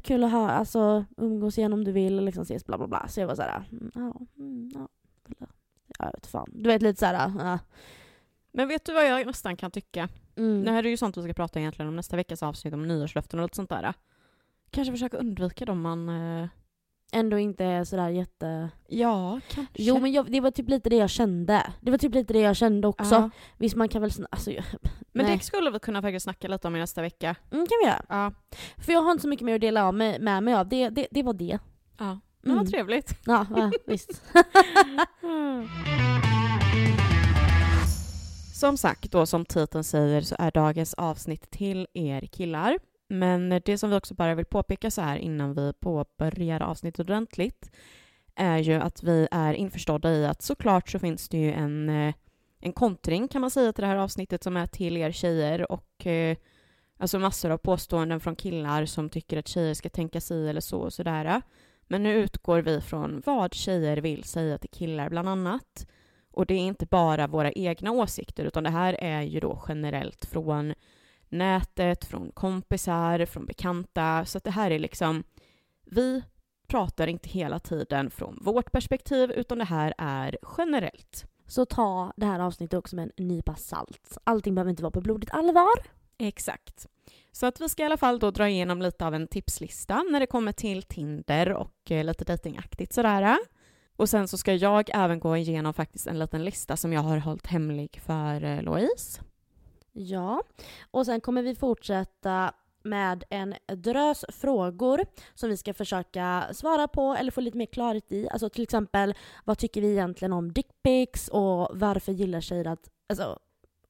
kul 0.03 0.25
att 0.25 0.33
ha, 0.33 0.51
alltså 0.51 1.05
umgås 1.17 1.59
igen 1.59 1.73
om 1.73 1.85
du 1.85 1.93
vill, 1.93 2.25
liksom 2.25 2.43
ses, 2.43 2.67
bla 2.67 2.79
bla 2.79 2.87
bla. 2.87 3.09
Så 3.09 3.21
jag 3.21 3.27
var 3.27 3.35
såhär, 3.35 3.65
mm, 3.73 3.91
ja, 3.95 4.21
mm, 4.39 4.71
ja, 4.75 5.47
jag 5.99 6.13
vet 6.13 6.27
fan. 6.27 6.51
Du 6.53 6.69
vet 6.69 6.83
lite 6.83 6.99
såhär, 6.99 7.33
ja. 7.39 7.59
Men 8.53 8.69
vet 8.69 8.85
du 8.85 8.93
vad 8.95 9.07
jag 9.07 9.27
nästan 9.27 9.57
kan 9.57 9.71
tycka? 9.71 10.09
Mm. 10.37 10.65
Det 10.65 10.71
här 10.71 10.87
är 10.87 10.91
ju 10.91 10.97
sånt 10.97 11.17
vi 11.17 11.23
ska 11.23 11.33
prata 11.33 11.61
egentligen 11.61 11.89
om 11.89 11.97
nästa 11.97 12.17
veckas 12.17 12.43
avsnitt 12.43 12.75
om 12.75 12.89
nyårslöften 12.89 13.39
och 13.41 13.45
lite 13.45 13.57
sånt 13.57 13.71
där. 13.71 13.95
Kanske 14.71 14.93
försöka 14.93 15.17
undvika 15.17 15.65
dem 15.65 15.81
man... 15.81 16.09
eh, 16.09 16.49
ändå 17.13 17.39
inte 17.39 17.65
är 17.65 17.85
sådär 17.85 18.09
jätte... 18.09 18.71
Ja, 18.89 19.41
kanske. 19.49 19.73
Jo 19.83 19.99
men 20.01 20.13
jag, 20.13 20.33
det 20.33 20.41
var 20.41 20.51
typ 20.51 20.69
lite 20.69 20.89
det 20.91 20.97
jag 20.97 21.11
kände. 21.11 21.73
Det 21.81 21.91
var 21.91 21.99
typ 21.99 22.15
lite 22.15 22.33
det 22.33 22.41
jag 22.41 22.57
kände 22.57 22.89
också. 22.89 23.15
Ja. 23.15 23.31
Visst 23.57 23.77
man 23.77 23.89
kan 23.89 24.03
väl... 24.03 24.11
Alltså, 24.31 24.51
jag- 24.51 24.65
Men 25.13 25.27
nej. 25.27 25.37
det 25.37 25.45
skulle 25.45 25.71
vi 25.71 25.79
kunna 25.79 26.03
faktiskt 26.03 26.25
snacka 26.25 26.49
lite 26.49 26.69
om 26.69 26.77
i 26.77 26.79
nästa 26.79 27.03
vecka. 27.03 27.35
Mm, 27.51 27.67
kan 27.67 27.77
vi 27.83 27.87
göra. 27.87 28.05
Ja. 28.09 28.33
För 28.79 28.93
jag 28.93 29.03
har 29.03 29.11
inte 29.13 29.23
så 29.23 29.29
mycket 29.29 29.45
mer 29.47 29.55
att 29.55 29.61
dela 29.61 29.87
av 29.87 29.95
med, 29.95 30.21
med 30.21 30.43
mig 30.43 30.55
av. 30.55 30.69
Det, 30.69 30.89
det, 30.89 31.07
det 31.11 31.23
var 31.23 31.33
det. 31.33 31.59
ja. 31.99 32.19
Men 32.43 32.53
Mm. 32.53 32.65
vad 32.65 32.71
trevligt. 32.73 33.15
Ja, 33.27 33.47
va, 33.51 33.73
visst. 33.87 34.23
Som 38.59 38.77
sagt, 38.77 39.13
då 39.13 39.27
som 39.27 39.45
titeln 39.45 39.85
säger 39.85 40.21
så 40.21 40.37
är 40.39 40.51
dagens 40.51 40.95
avsnitt 40.95 41.51
till 41.51 41.87
er 41.95 42.21
killar. 42.21 42.79
Men 43.09 43.61
det 43.65 43.79
som 43.79 43.91
vi 43.91 43.97
också 43.97 44.15
bara 44.15 44.35
vill 44.35 44.45
påpeka 44.45 44.91
så 44.91 45.01
här 45.01 45.17
innan 45.17 45.55
vi 45.55 45.73
påbörjar 45.73 46.61
avsnittet 46.61 47.01
ordentligt 47.01 47.71
är 48.35 48.59
ju 48.59 48.75
att 48.75 49.03
vi 49.03 49.29
är 49.31 49.55
införstådda 49.55 50.13
i 50.13 50.27
att 50.27 50.43
såklart 50.43 50.89
så 50.89 50.99
finns 50.99 51.29
det 51.29 51.39
ju 51.39 51.53
en, 51.53 51.89
eh, 51.89 52.15
en 52.61 52.73
kontring 52.73 53.29
kan 53.29 53.41
man 53.41 53.51
säga 53.51 53.73
till 53.73 53.83
det 53.83 53.89
här 53.89 53.97
avsnittet 53.97 54.43
som 54.43 54.57
är 54.57 54.67
till 54.67 54.97
er 54.97 55.13
tjejer 55.13 55.73
och 55.73 56.07
eh, 56.07 56.37
alltså 56.99 57.19
massor 57.19 57.51
av 57.51 57.59
påståenden 57.59 58.21
från 58.21 58.37
killar 58.37 58.87
som 58.87 59.09
tycker 59.09 59.37
att 59.37 59.49
tjejer 59.49 59.75
ska 59.75 59.89
tänka 59.89 60.21
sig 60.21 60.49
eller 60.49 60.61
så 60.61 60.81
och 60.81 60.93
sådär. 60.93 61.43
Men 61.87 62.03
nu 62.03 62.15
utgår 62.15 62.59
vi 62.59 62.81
från 62.81 63.23
vad 63.27 63.55
tjejer 63.55 63.97
vill 63.97 64.25
säga 64.25 64.59
till 64.59 64.71
killar 64.71 65.11
bland 65.11 65.29
annat. 65.29 65.87
Och 66.39 66.47
det 66.47 66.55
är 66.55 66.59
inte 66.59 66.87
bara 66.87 67.27
våra 67.27 67.53
egna 67.53 67.91
åsikter, 67.93 68.45
utan 68.45 68.65
det 68.65 68.71
här 68.71 68.97
är 69.01 69.23
ju 69.23 69.41
då 69.41 69.63
generellt 69.69 70.25
från 70.25 70.75
nätet, 71.29 72.05
från 72.05 72.31
kompisar, 72.33 73.27
från 73.27 73.47
bekanta. 73.47 74.25
Så 74.25 74.39
att 74.39 74.45
det 74.45 74.51
här 74.51 74.71
är 74.71 74.79
liksom, 74.79 75.25
vi 75.85 76.23
pratar 76.67 77.07
inte 77.07 77.29
hela 77.29 77.59
tiden 77.59 78.11
från 78.11 78.39
vårt 78.43 78.73
perspektiv, 78.73 79.31
utan 79.31 79.59
det 79.59 79.65
här 79.65 79.95
är 79.99 80.39
generellt. 80.59 81.27
Så 81.47 81.65
ta 81.65 82.13
det 82.17 82.27
här 82.27 82.41
avsnittet 82.41 82.79
också 82.79 82.97
med 82.97 83.11
en 83.17 83.27
nypa 83.27 83.55
salt. 83.55 84.19
Allting 84.25 84.55
behöver 84.55 84.71
inte 84.71 84.83
vara 84.83 84.91
på 84.91 85.01
blodigt 85.01 85.33
allvar. 85.33 85.75
Exakt. 86.19 86.87
Så 87.33 87.47
att 87.47 87.61
vi 87.61 87.69
ska 87.69 87.83
i 87.83 87.87
alla 87.87 87.97
fall 87.97 88.19
då 88.19 88.31
dra 88.31 88.49
igenom 88.49 88.83
lite 88.83 89.07
av 89.07 89.15
en 89.15 89.29
tipslista 89.29 90.03
när 90.11 90.21
det 90.21 90.27
kommer 90.27 90.53
till 90.53 90.83
Tinder 90.83 91.53
och 91.53 91.91
eh, 91.91 92.05
lite 92.05 92.25
dejtingaktigt 92.25 92.93
sådär. 92.93 93.39
Och 93.99 94.09
sen 94.09 94.29
så 94.29 94.39
ska 94.39 94.55
jag 94.55 94.91
även 94.95 95.21
gå 95.21 95.37
igenom 95.37 95.75
faktiskt 95.75 96.07
en 96.07 96.19
liten 96.19 96.45
lista 96.45 96.77
som 96.77 96.93
jag 96.93 97.01
har 97.01 97.19
hållit 97.19 97.47
hemlig 97.47 98.01
för 98.05 98.45
eh, 98.45 98.63
Louise. 98.63 99.21
Ja, 99.93 100.43
och 100.91 101.07
sen 101.07 101.21
kommer 101.21 101.43
vi 101.43 101.55
fortsätta 101.55 102.53
med 102.83 103.25
en 103.31 103.55
drös 103.67 104.25
frågor 104.29 105.05
som 105.35 105.49
vi 105.49 105.57
ska 105.57 105.75
försöka 105.75 106.47
svara 106.53 106.89
på 106.89 107.15
eller 107.15 107.31
få 107.31 107.41
lite 107.41 107.59
mer 107.59 107.67
klarhet 107.67 108.13
i. 108.13 108.29
Alltså 108.29 108.49
till 108.49 108.63
exempel, 108.63 109.15
vad 109.45 109.59
tycker 109.59 109.81
vi 109.81 109.93
egentligen 109.93 110.33
om 110.33 110.53
dickpics 110.53 111.29
och 111.29 111.69
varför 111.73 112.13
gillar 112.13 112.41
tjejer 112.41 112.67
att... 112.67 112.91
Alltså, 113.09 113.39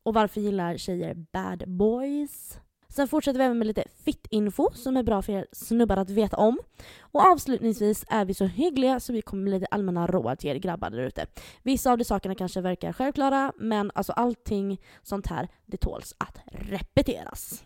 och 0.03 0.15
varför 0.15 0.41
gillar 0.41 0.77
tjejer 0.77 1.15
bad 1.33 1.65
boys? 1.67 2.59
Sen 2.93 3.09
fortsätter 3.09 3.39
vi 3.39 3.45
även 3.45 3.59
med 3.59 3.67
lite 3.67 3.85
fit-info 4.05 4.71
som 4.75 4.97
är 4.97 5.03
bra 5.03 5.23
för 5.23 5.33
er 5.33 5.47
snubbar 5.53 5.97
att 5.97 6.11
veta 6.11 6.37
om. 6.37 6.59
Och 7.01 7.21
avslutningsvis 7.21 8.05
är 8.09 8.25
vi 8.25 8.35
så 8.35 8.45
hyggliga 8.45 9.01
så 9.01 9.13
vi 9.13 9.23
kommer 9.23 9.43
med 9.43 9.53
lite 9.53 9.67
allmänna 9.71 10.07
råd 10.07 10.39
till 10.39 10.51
er 10.51 10.55
grabbar 10.55 10.91
där 10.91 10.99
ute. 10.99 11.27
Vissa 11.63 11.93
av 11.93 11.99
de 11.99 12.05
sakerna 12.05 12.35
kanske 12.35 12.61
verkar 12.61 12.93
självklara 12.93 13.53
men 13.57 13.91
alltså 13.95 14.13
allting 14.13 14.81
sånt 15.03 15.27
här 15.27 15.49
det 15.67 15.77
tåls 15.77 16.15
att 16.19 16.39
repeteras. 16.47 17.65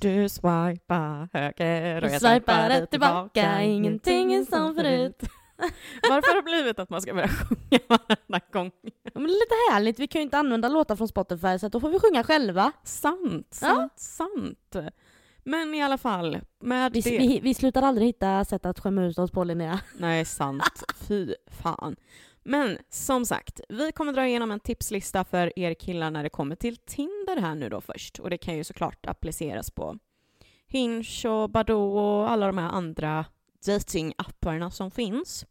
Du 0.00 0.28
swipar 0.28 1.28
höger 1.32 2.04
och 2.04 2.10
jag 2.10 2.20
Swipar 2.20 2.68
rätt 2.68 2.90
tillbaka, 2.90 3.62
ingenting 3.62 4.34
är 4.34 4.44
som 4.44 4.74
förut. 4.74 5.22
Varför 6.02 6.28
har 6.28 6.36
det 6.36 6.42
blivit 6.42 6.78
att 6.78 6.90
man 6.90 7.00
ska 7.02 7.14
börja 7.14 7.28
sjunga 7.48 7.78
varenda 7.88 8.40
gång? 8.52 8.70
Ja, 9.02 9.10
Men 9.14 9.26
lite 9.26 9.54
härligt, 9.72 9.98
vi 9.98 10.06
kan 10.06 10.20
ju 10.20 10.22
inte 10.22 10.38
använda 10.38 10.68
låtar 10.68 10.96
från 10.96 11.08
Spotify 11.08 11.58
så 11.58 11.68
då 11.68 11.80
får 11.80 11.88
vi 11.88 11.98
sjunga 11.98 12.24
själva. 12.24 12.72
Sant, 12.84 13.58
Ja. 13.62 13.88
sant, 13.96 13.98
sant. 13.98 14.76
Men 15.44 15.74
i 15.74 15.82
alla 15.82 15.98
fall, 15.98 16.38
med 16.60 16.92
Vi, 16.92 17.00
det... 17.00 17.18
vi, 17.18 17.40
vi 17.42 17.54
slutar 17.54 17.82
aldrig 17.82 18.06
hitta 18.08 18.44
sätt 18.44 18.66
att 18.66 18.80
skämma 18.80 19.04
ut 19.04 19.18
oss 19.18 19.30
på 19.30 19.44
Linnea. 19.44 19.80
Nej, 19.98 20.24
sant. 20.24 20.84
Fy 21.08 21.34
fan. 21.46 21.96
Men 22.44 22.78
som 22.90 23.26
sagt, 23.26 23.60
vi 23.68 23.92
kommer 23.92 24.12
dra 24.12 24.26
igenom 24.26 24.50
en 24.50 24.60
tipslista 24.60 25.24
för 25.24 25.58
er 25.58 25.74
killar 25.74 26.10
när 26.10 26.22
det 26.22 26.30
kommer 26.30 26.56
till 26.56 26.76
Tinder 26.76 27.36
här 27.40 27.54
nu 27.54 27.68
då 27.68 27.80
först. 27.80 28.18
Och 28.18 28.30
det 28.30 28.38
kan 28.38 28.56
ju 28.56 28.64
såklart 28.64 29.06
appliceras 29.06 29.70
på 29.70 29.98
Hinge 30.66 31.28
och 31.28 31.50
Badoo 31.50 31.98
och 31.98 32.30
alla 32.30 32.46
de 32.46 32.58
här 32.58 32.68
andra 32.68 33.24
datingapparna 33.66 34.70
som 34.70 34.90
finns. 34.90 35.46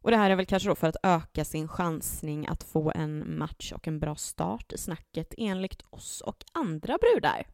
Och 0.00 0.10
det 0.10 0.16
här 0.16 0.30
är 0.30 0.36
väl 0.36 0.46
kanske 0.46 0.68
då 0.68 0.74
för 0.74 0.86
att 0.86 0.96
öka 1.02 1.44
sin 1.44 1.68
chansning 1.68 2.46
att 2.46 2.62
få 2.62 2.92
en 2.94 3.38
match 3.38 3.72
och 3.72 3.88
en 3.88 4.00
bra 4.00 4.14
start 4.14 4.72
i 4.72 4.78
snacket 4.78 5.34
enligt 5.38 5.82
oss 5.90 6.20
och 6.20 6.44
andra 6.52 6.98
brudar. 6.98 7.46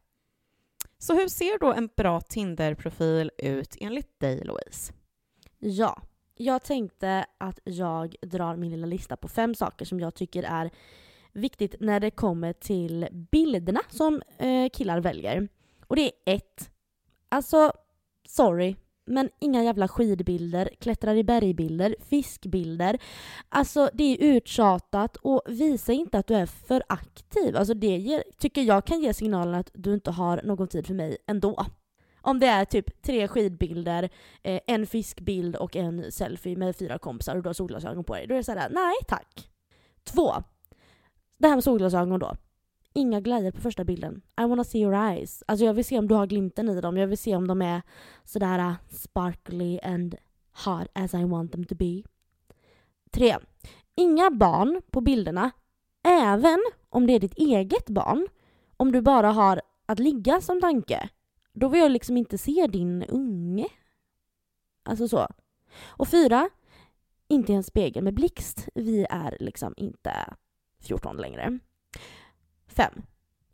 Så 0.99 1.15
hur 1.15 1.29
ser 1.29 1.59
då 1.59 1.73
en 1.73 1.89
bra 1.97 2.21
Tinder-profil 2.21 3.31
ut 3.39 3.77
enligt 3.81 4.21
dig, 4.21 4.45
Louise? 4.45 4.93
Ja, 5.59 6.03
jag 6.35 6.63
tänkte 6.63 7.27
att 7.39 7.59
jag 7.65 8.17
drar 8.23 8.57
min 8.57 8.71
lilla 8.71 8.87
lista 8.87 9.17
på 9.17 9.29
fem 9.29 9.55
saker 9.55 9.85
som 9.85 10.01
jag 10.01 10.15
tycker 10.15 10.43
är 10.43 10.71
viktigt 11.33 11.75
när 11.81 12.01
det 12.01 12.11
kommer 12.11 12.53
till 12.53 13.09
bilderna 13.31 13.81
som 13.89 14.23
eh, 14.39 14.69
killar 14.73 15.01
väljer. 15.01 15.49
Och 15.87 15.97
det 15.97 16.03
är 16.03 16.35
ett. 16.35 16.71
Alltså, 17.29 17.73
sorry, 18.29 18.77
men 19.06 19.30
inga 19.40 19.64
jävla 19.64 19.88
skidbilder, 19.88 20.70
klättrar 20.80 21.14
i 21.14 21.25
bergbilder, 21.25 21.96
fiskbilder. 22.08 22.99
Alltså 23.49 23.90
det 23.94 24.04
är 24.04 24.37
uttjatat 24.37 25.16
och 25.16 25.42
visa 25.46 25.92
inte 25.92 26.18
att 26.18 26.26
du 26.26 26.34
är 26.34 26.46
för 26.46 26.82
aktiv. 26.88 27.56
Alltså 27.56 27.75
det 27.75 27.96
ger, 27.96 28.25
tycker 28.38 28.62
jag 28.62 28.84
kan 28.84 29.00
ge 29.00 29.14
signalen 29.14 29.54
att 29.54 29.70
du 29.75 29.94
inte 29.94 30.11
har 30.11 30.40
någon 30.44 30.68
tid 30.68 30.87
för 30.87 30.94
mig 30.94 31.16
ändå. 31.26 31.66
Om 32.20 32.40
det 32.40 32.46
är 32.46 32.64
typ 32.64 33.02
tre 33.02 33.28
skidbilder, 33.28 34.11
eh, 34.42 34.61
en 34.66 34.87
fiskbild 34.87 35.56
och 35.56 35.76
en 35.76 36.12
selfie 36.12 36.56
med 36.56 36.76
fyra 36.76 36.99
kompisar 36.99 37.37
och 37.37 37.42
du 37.42 37.49
har 37.49 37.54
solglasögon 37.54 38.04
på 38.04 38.14
dig. 38.14 38.26
Då 38.26 38.34
är 38.34 38.38
det 38.38 38.44
såhär, 38.44 38.70
nej 38.70 38.94
tack. 39.08 39.50
Två. 40.04 40.32
Det 41.38 41.49
här 41.49 41.56
med 41.56 41.64
solglasögon 41.64 42.20
då. 42.20 42.37
Inga 42.97 43.21
glajjor 43.21 43.51
på 43.51 43.61
första 43.61 43.85
bilden. 43.85 44.23
I 44.41 44.45
wanna 44.45 44.65
see 44.65 44.81
your 44.81 44.95
eyes. 44.95 45.43
Alltså 45.47 45.65
jag 45.65 45.75
vill 45.75 45.85
se 45.85 45.99
om 45.99 46.09
du 46.09 46.15
har 46.15 46.27
glimten 46.27 46.69
i 46.69 46.81
dem. 46.81 46.97
Jag 46.97 47.07
vill 47.07 47.19
se 47.19 47.37
om 47.37 47.47
de 47.47 47.63
är 47.63 47.83
sådär 48.25 48.59
äh, 48.59 48.75
sparkly 48.91 49.79
and 49.83 50.15
hot 50.65 50.89
as 50.93 51.15
I 51.15 51.25
want 51.25 51.53
them 51.53 51.65
to 51.65 51.75
be. 51.75 52.03
Tre. 53.11 53.37
Inga 53.95 54.31
barn 54.31 54.83
på 54.91 55.01
bilderna. 55.01 55.51
Även 56.05 56.65
om 56.89 57.07
det 57.07 57.13
är 57.13 57.21
ditt 57.21 57.39
eget 57.39 57.91
barn. 57.91 58.29
Om 58.77 58.93
du 58.93 59.01
bara 59.01 59.33
har 59.33 59.63
att 59.87 59.99
ligga 59.99 60.41
som 60.41 60.61
tanke. 60.61 61.09
Då 61.53 61.69
vill 61.69 61.81
jag 61.81 61.91
liksom 61.91 62.17
inte 62.17 62.39
se 62.39 62.67
din 62.67 63.03
unge. 63.03 63.69
Alltså 64.83 65.09
så. 65.09 65.29
Och 65.87 66.09
fyra. 66.09 66.51
Inte 67.29 67.53
en 67.53 67.63
spegel 67.65 68.05
med 68.05 68.15
blixt. 68.15 68.69
Vi 68.75 69.07
är 69.11 69.37
liksom 69.41 69.75
inte 69.77 70.35
14 70.81 71.17
längre. 71.17 71.59
Fem. 72.76 73.02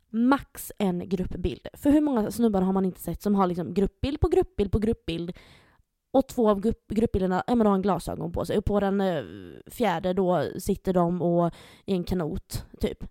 Max 0.09 0.71
en 0.77 1.09
gruppbild. 1.09 1.67
För 1.73 1.91
hur 1.91 2.01
många 2.01 2.31
snubbar 2.31 2.61
har 2.61 2.73
man 2.73 2.85
inte 2.85 3.01
sett 3.01 3.21
som 3.21 3.35
har 3.35 3.47
liksom 3.47 3.73
gruppbild 3.73 4.19
på 4.19 4.27
gruppbild 4.27 4.71
på 4.71 4.79
gruppbild 4.79 5.37
och 6.11 6.27
två 6.27 6.49
av 6.49 6.61
grupp, 6.61 6.87
gruppbilderna 6.87 7.43
ja, 7.47 7.55
men 7.55 7.67
har 7.67 7.75
en 7.75 7.81
glasögon 7.81 8.31
på 8.31 8.45
sig 8.45 8.57
och 8.57 8.65
på 8.65 8.79
den 8.79 9.01
eh, 9.01 9.23
fjärde 9.67 10.13
då 10.13 10.45
sitter 10.59 10.93
de 10.93 11.21
och 11.21 11.53
i 11.85 11.93
en 11.93 12.03
kanot, 12.03 12.65
typ. 12.79 13.03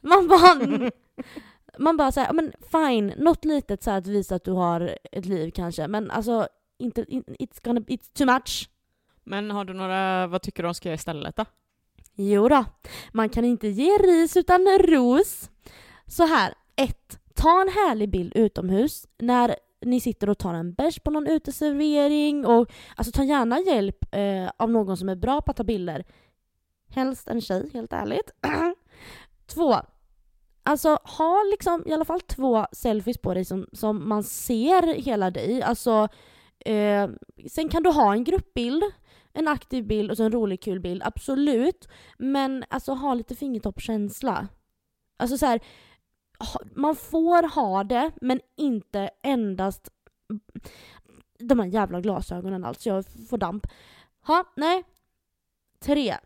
Man 0.00 0.28
bara... 0.28 0.90
man 1.78 1.96
bara 1.96 2.12
säger, 2.12 2.32
men 2.32 2.52
fine, 2.72 3.14
något 3.16 3.44
litet 3.44 3.82
så 3.82 3.90
här 3.90 3.98
att 3.98 4.06
visa 4.06 4.34
att 4.34 4.44
du 4.44 4.52
har 4.52 4.98
ett 5.12 5.26
liv 5.26 5.50
kanske, 5.50 5.88
men 5.88 6.10
alltså 6.10 6.48
inte, 6.78 7.02
it's 7.02 7.64
gonna, 7.64 7.80
it's 7.80 8.12
too 8.12 8.26
much. 8.26 8.70
Men 9.24 9.50
har 9.50 9.64
du 9.64 9.72
några, 9.72 10.26
vad 10.26 10.42
tycker 10.42 10.62
du 10.62 10.66
de 10.66 10.74
ska 10.74 10.88
göra 10.88 10.94
istället 10.94 11.36
då? 11.36 11.44
Jo 12.20 12.48
då, 12.48 12.64
man 13.12 13.28
kan 13.28 13.44
inte 13.44 13.68
ge 13.68 13.98
ris 13.98 14.36
utan 14.36 14.78
ros. 14.78 15.50
Så 16.06 16.26
här, 16.26 16.54
1. 16.76 17.18
Ta 17.34 17.60
en 17.60 17.68
härlig 17.68 18.10
bild 18.10 18.32
utomhus 18.36 19.06
när 19.18 19.56
ni 19.80 20.00
sitter 20.00 20.30
och 20.30 20.38
tar 20.38 20.54
en 20.54 20.72
bärs 20.72 21.00
på 21.00 21.10
någon 21.10 21.26
uteservering 21.26 22.46
och 22.46 22.70
alltså 22.96 23.12
ta 23.12 23.24
gärna 23.24 23.60
hjälp 23.60 24.14
eh, 24.14 24.50
av 24.56 24.70
någon 24.70 24.96
som 24.96 25.08
är 25.08 25.16
bra 25.16 25.40
på 25.40 25.50
att 25.50 25.56
ta 25.56 25.64
bilder. 25.64 26.04
Helst 26.90 27.28
en 27.28 27.40
tjej, 27.40 27.70
helt 27.72 27.92
ärligt. 27.92 28.30
Två, 29.54 29.76
Alltså 30.62 30.98
ha 31.04 31.44
liksom 31.50 31.82
i 31.86 31.92
alla 31.92 32.04
fall 32.04 32.20
två 32.20 32.66
selfies 32.72 33.18
på 33.18 33.34
dig 33.34 33.44
som, 33.44 33.66
som 33.72 34.08
man 34.08 34.22
ser 34.24 34.94
hela 34.94 35.30
dig. 35.30 35.62
Alltså, 35.62 36.08
eh, 36.64 37.08
sen 37.50 37.68
kan 37.68 37.82
du 37.82 37.90
ha 37.90 38.12
en 38.12 38.24
gruppbild, 38.24 38.82
en 39.38 39.48
aktiv 39.48 39.86
bild 39.86 40.10
och 40.10 40.16
så 40.16 40.22
en 40.22 40.32
rolig 40.32 40.62
kul 40.62 40.80
bild, 40.80 41.02
absolut. 41.04 41.88
Men 42.18 42.64
alltså 42.70 42.92
ha 42.92 43.14
lite 43.14 43.34
fingertoppskänsla. 43.34 44.48
Alltså 45.16 45.38
så 45.38 45.46
här, 45.46 45.60
man 46.74 46.96
får 46.96 47.54
ha 47.54 47.84
det 47.84 48.10
men 48.20 48.40
inte 48.56 49.10
endast 49.22 49.88
de 51.38 51.58
här 51.58 51.66
jävla 51.66 52.00
glasögonen 52.00 52.64
alltså, 52.64 52.88
jag 52.88 53.04
får 53.30 53.38
damp. 53.38 53.66
Ha, 54.26 54.44
nej. 54.56 54.84
Tre. 55.80 56.16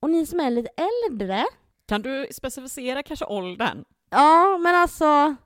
Och 0.00 0.10
ni 0.10 0.26
som 0.26 0.40
är 0.40 0.50
lite 0.50 0.70
äldre, 1.10 1.44
Kan 1.86 2.02
du 2.02 2.26
specificera 2.32 3.02
kanske 3.02 3.24
åldern? 3.24 3.84
ja 4.10 4.58
men 4.58 4.74
alltså 4.74 5.04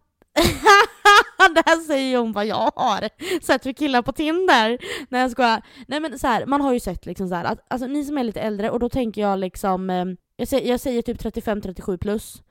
det 1.54 1.62
här 1.66 1.76
säger 1.80 2.18
hon 2.18 2.32
vad 2.32 2.46
jag 2.46 2.70
har 2.76 3.08
sett 3.42 3.62
för 3.62 3.72
killar 3.72 4.02
på 4.02 4.12
Tinder. 4.12 4.78
Nej 5.08 5.20
jag 5.20 5.30
skojar. 5.30 5.62
Nej 5.88 6.00
men 6.00 6.18
så 6.18 6.26
här, 6.26 6.46
man 6.46 6.60
har 6.60 6.72
ju 6.72 6.80
sett 6.80 7.06
liksom 7.06 7.28
så 7.28 7.34
här, 7.34 7.44
att 7.44 7.58
alltså, 7.68 7.86
ni 7.86 8.04
som 8.04 8.18
är 8.18 8.24
lite 8.24 8.40
äldre 8.40 8.70
och 8.70 8.80
då 8.80 8.88
tänker 8.88 9.20
jag 9.20 9.38
liksom, 9.38 9.90
eh, 9.90 10.04
jag, 10.36 10.48
säger, 10.48 10.70
jag 10.70 10.80
säger 10.80 11.02
typ 11.02 11.20
35-37 11.22 11.96
plus. 11.98 12.42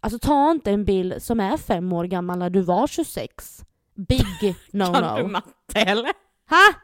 Alltså 0.00 0.18
ta 0.18 0.50
inte 0.50 0.70
en 0.70 0.84
bild 0.84 1.22
som 1.22 1.40
är 1.40 1.56
fem 1.56 1.92
år 1.92 2.04
gammal 2.04 2.38
när 2.38 2.50
du 2.50 2.60
var 2.60 2.86
26. 2.86 3.60
Big 4.08 4.20
Kan 4.40 4.54
du 4.72 4.78
no-no. 4.78 5.28
matte 5.28 5.80
eller? 5.80 6.12
Ha? 6.50 6.74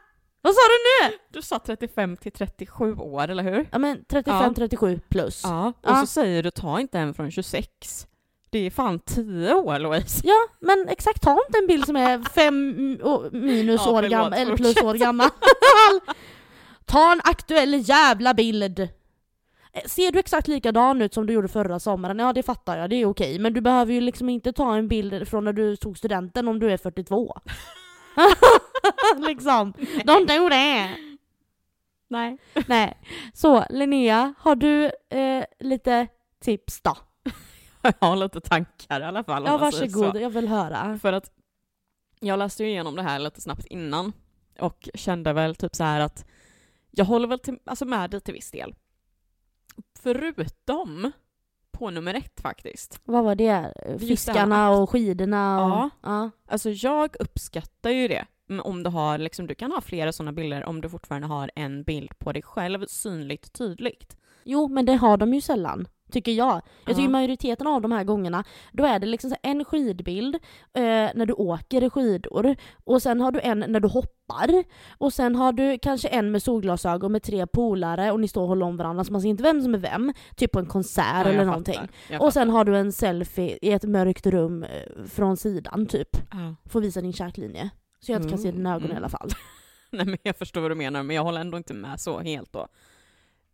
Vad 0.41 0.53
sa 0.53 0.59
du 0.61 1.07
nu? 1.09 1.17
Du 1.33 1.41
sa 1.41 1.59
35 1.59 2.17
till 2.17 2.31
37 2.31 2.95
år, 2.95 3.27
eller 3.27 3.43
hur? 3.43 3.69
Ja 3.71 3.77
men 3.77 3.97
35-37 4.09 4.99
plus. 5.09 5.41
Ja. 5.43 5.67
Och 5.67 5.73
Ja. 5.89 5.95
så 6.01 6.07
säger 6.07 6.43
du 6.43 6.51
ta 6.51 6.79
inte 6.79 6.99
en 6.99 7.13
från 7.13 7.31
26. 7.31 8.07
Det 8.49 8.59
är 8.59 8.69
fan 8.69 8.99
10 8.99 9.53
år 9.53 9.79
Louise. 9.79 10.21
Ja, 10.23 10.35
men 10.59 10.87
exakt, 10.89 11.21
ta 11.21 11.31
inte 11.47 11.59
en 11.59 11.67
bild 11.67 11.85
som 11.85 11.95
är 11.95 12.19
fem 12.29 12.75
minus 13.31 13.81
Ja, 13.85 13.91
år 13.91 14.03
gammal, 14.03 14.33
eller 14.33 14.57
plus 14.57 14.81
år 14.81 14.93
gammal. 14.93 15.29
ta 16.85 17.11
en 17.11 17.21
aktuell 17.23 17.89
jävla 17.89 18.33
bild! 18.33 18.79
Eh, 18.79 18.87
Ser 19.85 20.11
du 20.11 20.19
exakt 20.19 20.47
likadan 20.47 21.01
ut 21.01 21.13
som 21.13 21.25
du 21.27 21.33
gjorde 21.33 21.47
förra 21.47 21.79
sommaren? 21.79 22.19
Ja 22.19 22.33
det 22.33 22.43
fattar 22.43 22.77
jag, 22.77 22.89
det 22.89 22.95
är 22.95 23.05
okej. 23.05 23.39
Men 23.39 23.53
du 23.53 23.61
behöver 23.61 23.93
ju 23.93 24.01
liksom 24.01 24.29
inte 24.29 24.53
ta 24.53 24.75
en 24.75 24.87
bild 24.87 25.27
från 25.27 25.43
när 25.45 25.53
du 25.53 25.75
tog 25.75 25.97
studenten 25.97 26.47
om 26.47 26.59
du 26.59 26.71
är 26.71 26.77
42. 26.77 27.37
liksom, 29.17 29.73
don't 30.03 30.25
do 30.39 30.49
that! 30.49 30.97
Nej. 32.09 32.37
Nej. 32.67 32.97
Så 33.33 33.65
Linnea, 33.69 34.33
har 34.39 34.55
du 34.55 34.85
eh, 35.09 35.43
lite 35.59 36.07
tips 36.43 36.81
då? 36.81 36.97
Jag 37.99 38.07
har 38.07 38.15
lite 38.15 38.41
tankar 38.41 39.01
i 39.01 39.03
alla 39.03 39.23
fall. 39.23 39.43
Ja 39.45 39.51
så. 39.51 39.57
varsågod, 39.57 40.21
jag 40.21 40.29
vill 40.29 40.47
höra. 40.47 40.99
För 41.01 41.13
att 41.13 41.31
jag 42.19 42.39
läste 42.39 42.63
ju 42.63 42.69
igenom 42.69 42.95
det 42.95 43.03
här 43.03 43.19
lite 43.19 43.41
snabbt 43.41 43.65
innan 43.65 44.13
och 44.59 44.89
kände 44.93 45.33
väl 45.33 45.55
typ 45.55 45.75
så 45.75 45.83
här 45.83 45.99
att 45.99 46.25
jag 46.91 47.05
håller 47.05 47.27
väl 47.27 47.39
till, 47.39 47.59
alltså 47.65 47.85
med 47.85 48.09
dig 48.09 48.21
till 48.21 48.33
viss 48.33 48.51
del. 48.51 48.75
Förutom 49.99 51.11
på 51.71 51.89
nummer 51.89 52.13
ett 52.13 52.41
faktiskt. 52.41 53.01
Vad 53.03 53.23
var 53.23 53.35
det? 53.35 53.73
Fiskarna 53.99 54.69
och 54.69 54.89
skidorna 54.89 55.65
och... 55.65 55.71
Ja. 55.71 55.89
ja. 56.01 56.31
Alltså 56.47 56.69
jag 56.69 57.15
uppskattar 57.19 57.89
ju 57.89 58.07
det. 58.07 58.25
Om 58.63 58.83
du 58.83 58.89
har, 58.89 59.17
liksom, 59.17 59.47
du 59.47 59.55
kan 59.55 59.71
ha 59.71 59.81
flera 59.81 60.11
sådana 60.11 60.31
bilder 60.31 60.65
om 60.65 60.81
du 60.81 60.89
fortfarande 60.89 61.27
har 61.27 61.51
en 61.55 61.83
bild 61.83 62.19
på 62.19 62.33
dig 62.33 62.41
själv 62.41 62.85
synligt 62.87 63.53
tydligt. 63.53 64.17
Jo, 64.43 64.67
men 64.67 64.85
det 64.85 64.93
har 64.93 65.17
de 65.17 65.33
ju 65.33 65.41
sällan. 65.41 65.87
Tycker 66.11 66.31
jag. 66.31 66.61
Jag 66.85 66.95
tycker 66.95 67.09
majoriteten 67.09 67.67
av 67.67 67.81
de 67.81 67.91
här 67.91 68.03
gångerna, 68.03 68.43
då 68.71 68.85
är 68.85 68.99
det 68.99 69.07
liksom 69.07 69.33
en 69.43 69.65
skidbild 69.65 70.35
eh, 70.73 70.81
när 71.15 71.25
du 71.25 71.33
åker 71.33 71.89
skidor, 71.89 72.55
och 72.83 73.01
sen 73.01 73.21
har 73.21 73.31
du 73.31 73.39
en 73.39 73.59
när 73.67 73.79
du 73.79 73.87
hoppar, 73.87 74.63
och 74.97 75.13
sen 75.13 75.35
har 75.35 75.51
du 75.51 75.79
kanske 75.81 76.07
en 76.07 76.31
med 76.31 76.43
solglasögon 76.43 77.11
med 77.11 77.23
tre 77.23 77.47
polare 77.47 78.11
och 78.11 78.19
ni 78.19 78.27
står 78.27 78.41
och 78.41 78.47
håller 78.47 78.65
om 78.65 78.77
varandra 78.77 79.03
så 79.03 79.11
man 79.11 79.21
ser 79.21 79.29
inte 79.29 79.43
vem 79.43 79.61
som 79.61 79.73
är 79.73 79.77
vem, 79.77 80.13
typ 80.35 80.51
på 80.51 80.59
en 80.59 80.65
konsert 80.65 81.25
Ja, 81.25 81.31
eller 81.31 81.45
någonting. 81.45 81.79
Och 82.19 82.33
sen 82.33 82.49
har 82.49 82.65
du 82.65 82.77
en 82.77 82.91
selfie 82.91 83.59
i 83.61 83.71
ett 83.71 83.83
mörkt 83.83 84.25
rum 84.25 84.63
eh, 84.63 85.03
från 85.09 85.37
sidan 85.37 85.85
typ. 85.85 86.09
Ja. 86.31 86.55
Får 86.69 86.81
visa 86.81 87.01
din 87.01 87.13
käklinje. 87.13 87.69
Så 87.99 88.11
jag 88.11 88.19
inte 88.19 88.29
kan 88.29 88.37
se 88.39 88.51
dina 88.51 88.69
ögon 88.75 88.83
i 88.87 88.91
Mm. 88.91 88.97
alla 88.97 89.09
fall. 89.09 89.29
Nej 89.91 90.05
men 90.05 90.17
jag 90.23 90.35
förstår 90.37 90.61
vad 90.61 90.71
du 90.71 90.75
menar, 90.75 91.03
men 91.03 91.15
jag 91.15 91.23
håller 91.23 91.41
ändå 91.41 91.57
inte 91.57 91.73
med 91.73 91.99
så 91.99 92.19
helt 92.19 92.53
då. 92.53 92.67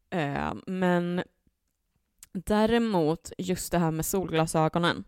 Eh, 0.10 0.54
men 0.68 1.24
däremot 2.34 3.32
just 3.38 3.72
det 3.72 3.78
här 3.78 3.92
med 3.92 4.06
solglasögonen. 4.06 5.04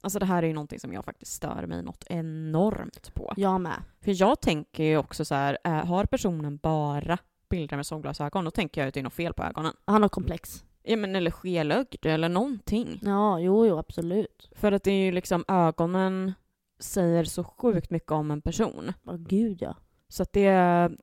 Alltså 0.00 0.18
det 0.18 0.26
här 0.26 0.42
är 0.42 0.46
ju 0.46 0.52
någonting 0.52 0.80
som 0.80 0.92
jag 0.92 1.04
faktiskt 1.04 1.32
stör 1.32 1.66
mig 1.66 1.82
något 1.82 2.04
enormt 2.06 3.14
på. 3.14 3.32
Jag 3.36 3.60
med. 3.60 3.82
För 4.00 4.20
jag 4.20 4.40
tänker 4.40 4.84
ju 4.84 4.96
också 4.96 5.24
så 5.24 5.34
här, 5.34 5.58
eh, 5.64 5.72
har 5.72 6.04
personen 6.04 6.56
bara 6.56 7.18
bilder 7.50 7.76
med 7.76 7.86
solglasögon, 7.86 8.44
då 8.44 8.50
tänker 8.50 8.80
jag 8.80 8.88
att 8.88 8.94
det 8.94 9.00
är 9.00 9.04
något 9.04 9.12
fel 9.12 9.32
på 9.32 9.42
ögonen. 9.42 9.74
Han 9.84 10.02
har 10.02 10.08
komplex. 10.08 10.64
Ja 10.82 10.96
men 10.96 11.16
eller 11.16 11.30
skelögd 11.30 12.06
eller 12.06 12.28
någonting. 12.28 13.00
Ja, 13.02 13.40
jo, 13.40 13.66
jo, 13.66 13.78
absolut. 13.78 14.50
För 14.54 14.72
att 14.72 14.82
det 14.82 14.90
är 14.90 15.04
ju 15.04 15.12
liksom 15.12 15.44
ögonen 15.48 16.32
säger 16.78 17.24
så 17.24 17.44
sjukt 17.44 17.90
mycket 17.90 18.10
om 18.12 18.30
en 18.30 18.42
person. 18.42 18.92
Åh 19.06 19.16
gud 19.16 19.58
ja. 19.62 19.76
Så 20.08 20.22
att 20.22 20.32
det, 20.32 20.50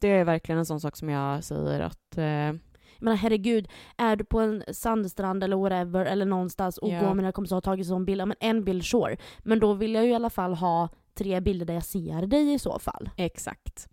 det 0.01 0.07
är 0.07 0.23
verkligen 0.23 0.59
en 0.59 0.65
sån 0.65 0.81
sak 0.81 0.95
som 0.95 1.09
jag 1.09 1.43
säger 1.43 1.79
att 1.79 2.17
eh, 2.17 2.53
menar 2.99 3.17
herregud, 3.17 3.67
är 3.97 4.15
du 4.15 4.23
på 4.23 4.39
en 4.39 4.63
sandstrand 4.71 5.43
eller 5.43 5.57
whatever 5.57 6.05
eller 6.05 6.25
någonstans 6.25 6.77
och 6.77 6.89
Ja. 6.89 6.99
går 6.99 7.07
med 7.07 7.17
dina 7.17 7.31
kompisar 7.31 7.55
och 7.55 7.65
har 7.65 7.71
tagit 7.71 7.87
sån 7.87 8.05
bild, 8.05 8.21
ja, 8.21 8.25
men 8.25 8.37
en 8.39 8.63
bild 8.63 8.85
sure. 8.85 9.17
Men 9.39 9.59
då 9.59 9.73
vill 9.73 9.93
jag 9.95 10.05
ju 10.05 10.11
i 10.11 10.15
alla 10.15 10.29
fall 10.29 10.53
ha 10.53 10.89
tre 11.13 11.39
bilder 11.39 11.65
där 11.65 11.73
jag 11.73 11.85
ser 11.85 12.27
dig 12.27 12.53
i 12.53 12.59
så 12.59 12.79
fall. 12.79 13.09
Exakt. 13.17 13.89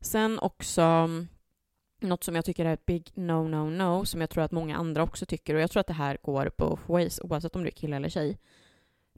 Sen 0.00 0.38
också 0.38 0.82
mm, 0.82 1.28
något 2.00 2.24
som 2.24 2.34
jag 2.36 2.44
tycker 2.44 2.64
är 2.64 2.72
ett 2.74 2.86
big 2.86 3.10
no, 3.14 3.48
no, 3.48 3.70
no, 3.70 4.04
som 4.04 4.20
jag 4.20 4.30
tror 4.30 4.44
att 4.44 4.52
många 4.52 4.76
andra 4.76 5.02
också 5.02 5.26
tycker, 5.26 5.54
och 5.54 5.60
jag 5.60 5.70
tror 5.70 5.80
att 5.80 5.86
det 5.86 5.92
här 5.92 6.18
går 6.22 6.50
both 6.58 6.90
ways, 6.90 7.20
oavsett 7.22 7.56
om 7.56 7.62
du 7.62 7.68
är 7.68 7.72
kille 7.72 7.96
eller 7.96 8.08
tjej. 8.08 8.38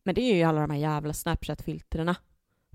Men 0.05 0.15
det 0.15 0.21
är 0.21 0.35
ju 0.37 0.43
alla 0.43 0.61
de 0.61 0.71
här 0.71 0.79
jävla 0.79 1.13
Snapchat-filtrerna. 1.13 2.17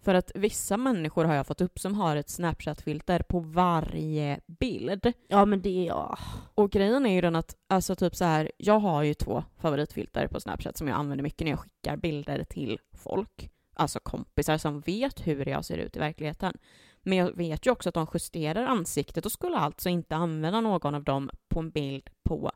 För 0.02 0.16
att 0.16 0.32
vissa 0.36 0.78
människor 0.78 1.26
har 1.26 1.36
jag 1.36 1.48
fått 1.48 1.62
upp 1.62 1.80
som 1.80 1.94
har 1.96 2.16
ett 2.16 2.30
Snapchat-filter 2.30 3.20
på 3.20 3.40
varje 3.40 4.40
bild. 4.48 5.14
Ja 5.28 5.46
men 5.46 5.62
det 5.62 5.70
är 5.70 5.88
jag. 5.88 6.18
Och 6.56 6.72
grejen 6.72 7.06
är 7.06 7.14
ju 7.14 7.22
den 7.22 7.36
att, 7.36 7.56
alltså 7.68 7.96
typ 7.96 8.16
så 8.16 8.26
här, 8.26 8.52
jag 8.58 8.80
har 8.80 9.04
ju 9.04 9.14
två 9.14 9.44
favoritfilter 9.58 10.28
på 10.28 10.40
Snapchat 10.40 10.78
som 10.78 10.88
jag 10.88 10.98
använder 10.98 11.24
mycket 11.24 11.46
när 11.46 11.52
jag 11.52 11.60
skickar 11.60 11.98
bilder 11.98 12.44
till 12.44 12.80
folk. 12.94 13.50
Alltså 13.74 14.00
kompisar 14.00 14.58
som 14.58 14.80
vet 14.80 15.28
hur 15.28 15.50
jag 15.50 15.66
ser 15.66 15.78
ut 15.78 15.96
i 15.96 16.00
verkligheten. 16.00 16.58
Men 17.02 17.18
jag 17.18 17.38
vet 17.38 17.66
ju 17.66 17.72
också 17.72 17.90
att 17.90 17.96
de 17.96 18.08
justerar 18.14 18.66
ansiktet 18.66 19.26
och 19.26 19.32
skulle 19.32 19.58
alltså 19.58 19.90
inte 19.90 20.16
använda 20.16 20.62
någon 20.62 20.96
av 20.96 21.04
dem 21.04 21.30
på 21.50 21.60
en 21.60 21.72
bild 21.72 22.10
på, 22.24 22.52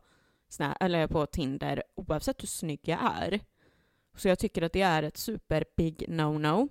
Sna- 0.49 0.77
eller 0.79 1.07
på 1.07 1.25
Tinder 1.25 1.83
oavsett 1.95 2.43
hur 2.43 2.47
snygg 2.47 2.79
jag 2.83 2.99
är. 3.03 3.39
Så 4.17 4.27
jag 4.27 4.39
tycker 4.39 4.61
att 4.61 4.73
det 4.73 4.81
är 4.81 5.03
ett 5.03 5.17
super 5.17 5.65
big 5.77 6.05
no-no. 6.09 6.69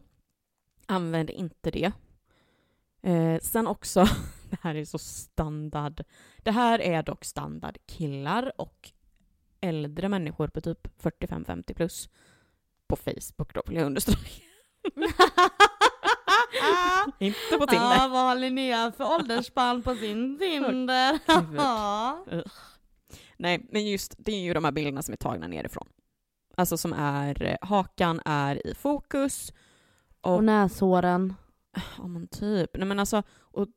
Använd 0.86 1.30
inte 1.30 1.70
det. 1.70 1.92
Eh, 3.02 3.38
sen 3.40 3.66
också, 3.66 4.04
det 4.50 4.58
här 4.60 4.74
är 4.74 4.84
så 4.84 4.98
standard. 4.98 6.04
Det 6.42 6.50
här 6.50 6.80
är 6.80 7.02
dock 7.02 7.24
standard 7.24 7.78
killar 7.86 8.52
och 8.60 8.90
äldre 9.60 10.08
människor 10.08 10.48
på 10.48 10.60
typ 10.60 11.02
45-50 11.02 11.74
plus 11.74 12.08
på 12.86 12.96
Facebook 12.96 13.54
då 13.54 13.62
vill 13.66 13.76
jag 13.76 13.86
understryka. 13.86 14.44
Inte 17.18 17.58
på 17.58 17.66
Tinder. 17.66 17.96
Ja, 17.96 18.08
vad 18.08 18.22
har 18.22 18.34
Linnea 18.34 18.92
för 18.96 19.14
åldersspann 19.14 19.82
på 19.82 19.94
sin 19.94 20.38
Tinder? 20.38 21.18
Nej, 23.36 23.66
men 23.70 23.86
just 23.86 24.14
det 24.18 24.32
är 24.32 24.40
ju 24.40 24.54
de 24.54 24.64
här 24.64 24.72
bilderna 24.72 25.02
som 25.02 25.12
är 25.12 25.16
tagna 25.16 25.46
nerifrån. 25.46 25.88
Alltså 26.56 26.76
som 26.76 26.92
är, 26.92 27.42
eh, 27.42 27.56
hakan 27.60 28.20
är 28.24 28.66
i 28.66 28.74
fokus 28.74 29.52
och, 30.24 30.34
och 30.34 30.44
näshåren. 30.44 31.34
ja 31.98 32.06
men 32.06 32.28
typ, 32.28 32.70
nej 32.76 32.86
men 32.86 33.00
alltså, 33.00 33.22
och 33.38 33.68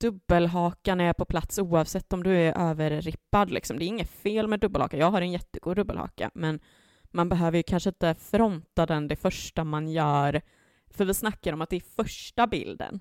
dubbelhakan 0.00 1.00
är 1.00 1.12
på 1.12 1.24
plats 1.24 1.58
oavsett 1.58 2.12
om 2.12 2.22
du 2.22 2.36
är 2.36 2.70
överrippad 2.70 3.50
liksom. 3.50 3.78
Det 3.78 3.84
är 3.84 3.86
inget 3.86 4.10
fel 4.10 4.48
med 4.48 4.60
dubbelhaka, 4.60 4.96
jag 4.96 5.10
har 5.10 5.20
en 5.20 5.32
jättegod 5.32 5.76
dubbelhaka, 5.76 6.30
men 6.34 6.60
man 7.04 7.28
behöver 7.28 7.56
ju 7.56 7.62
kanske 7.62 7.90
inte 7.90 8.14
fronta 8.14 8.86
den 8.86 9.08
det 9.08 9.16
första 9.16 9.64
man 9.64 9.88
gör, 9.88 10.42
för 10.90 11.04
vi 11.04 11.14
snackar 11.14 11.52
om 11.52 11.60
att 11.60 11.70
det 11.70 11.76
är 11.76 11.94
första 11.96 12.46
bilden. 12.46 13.00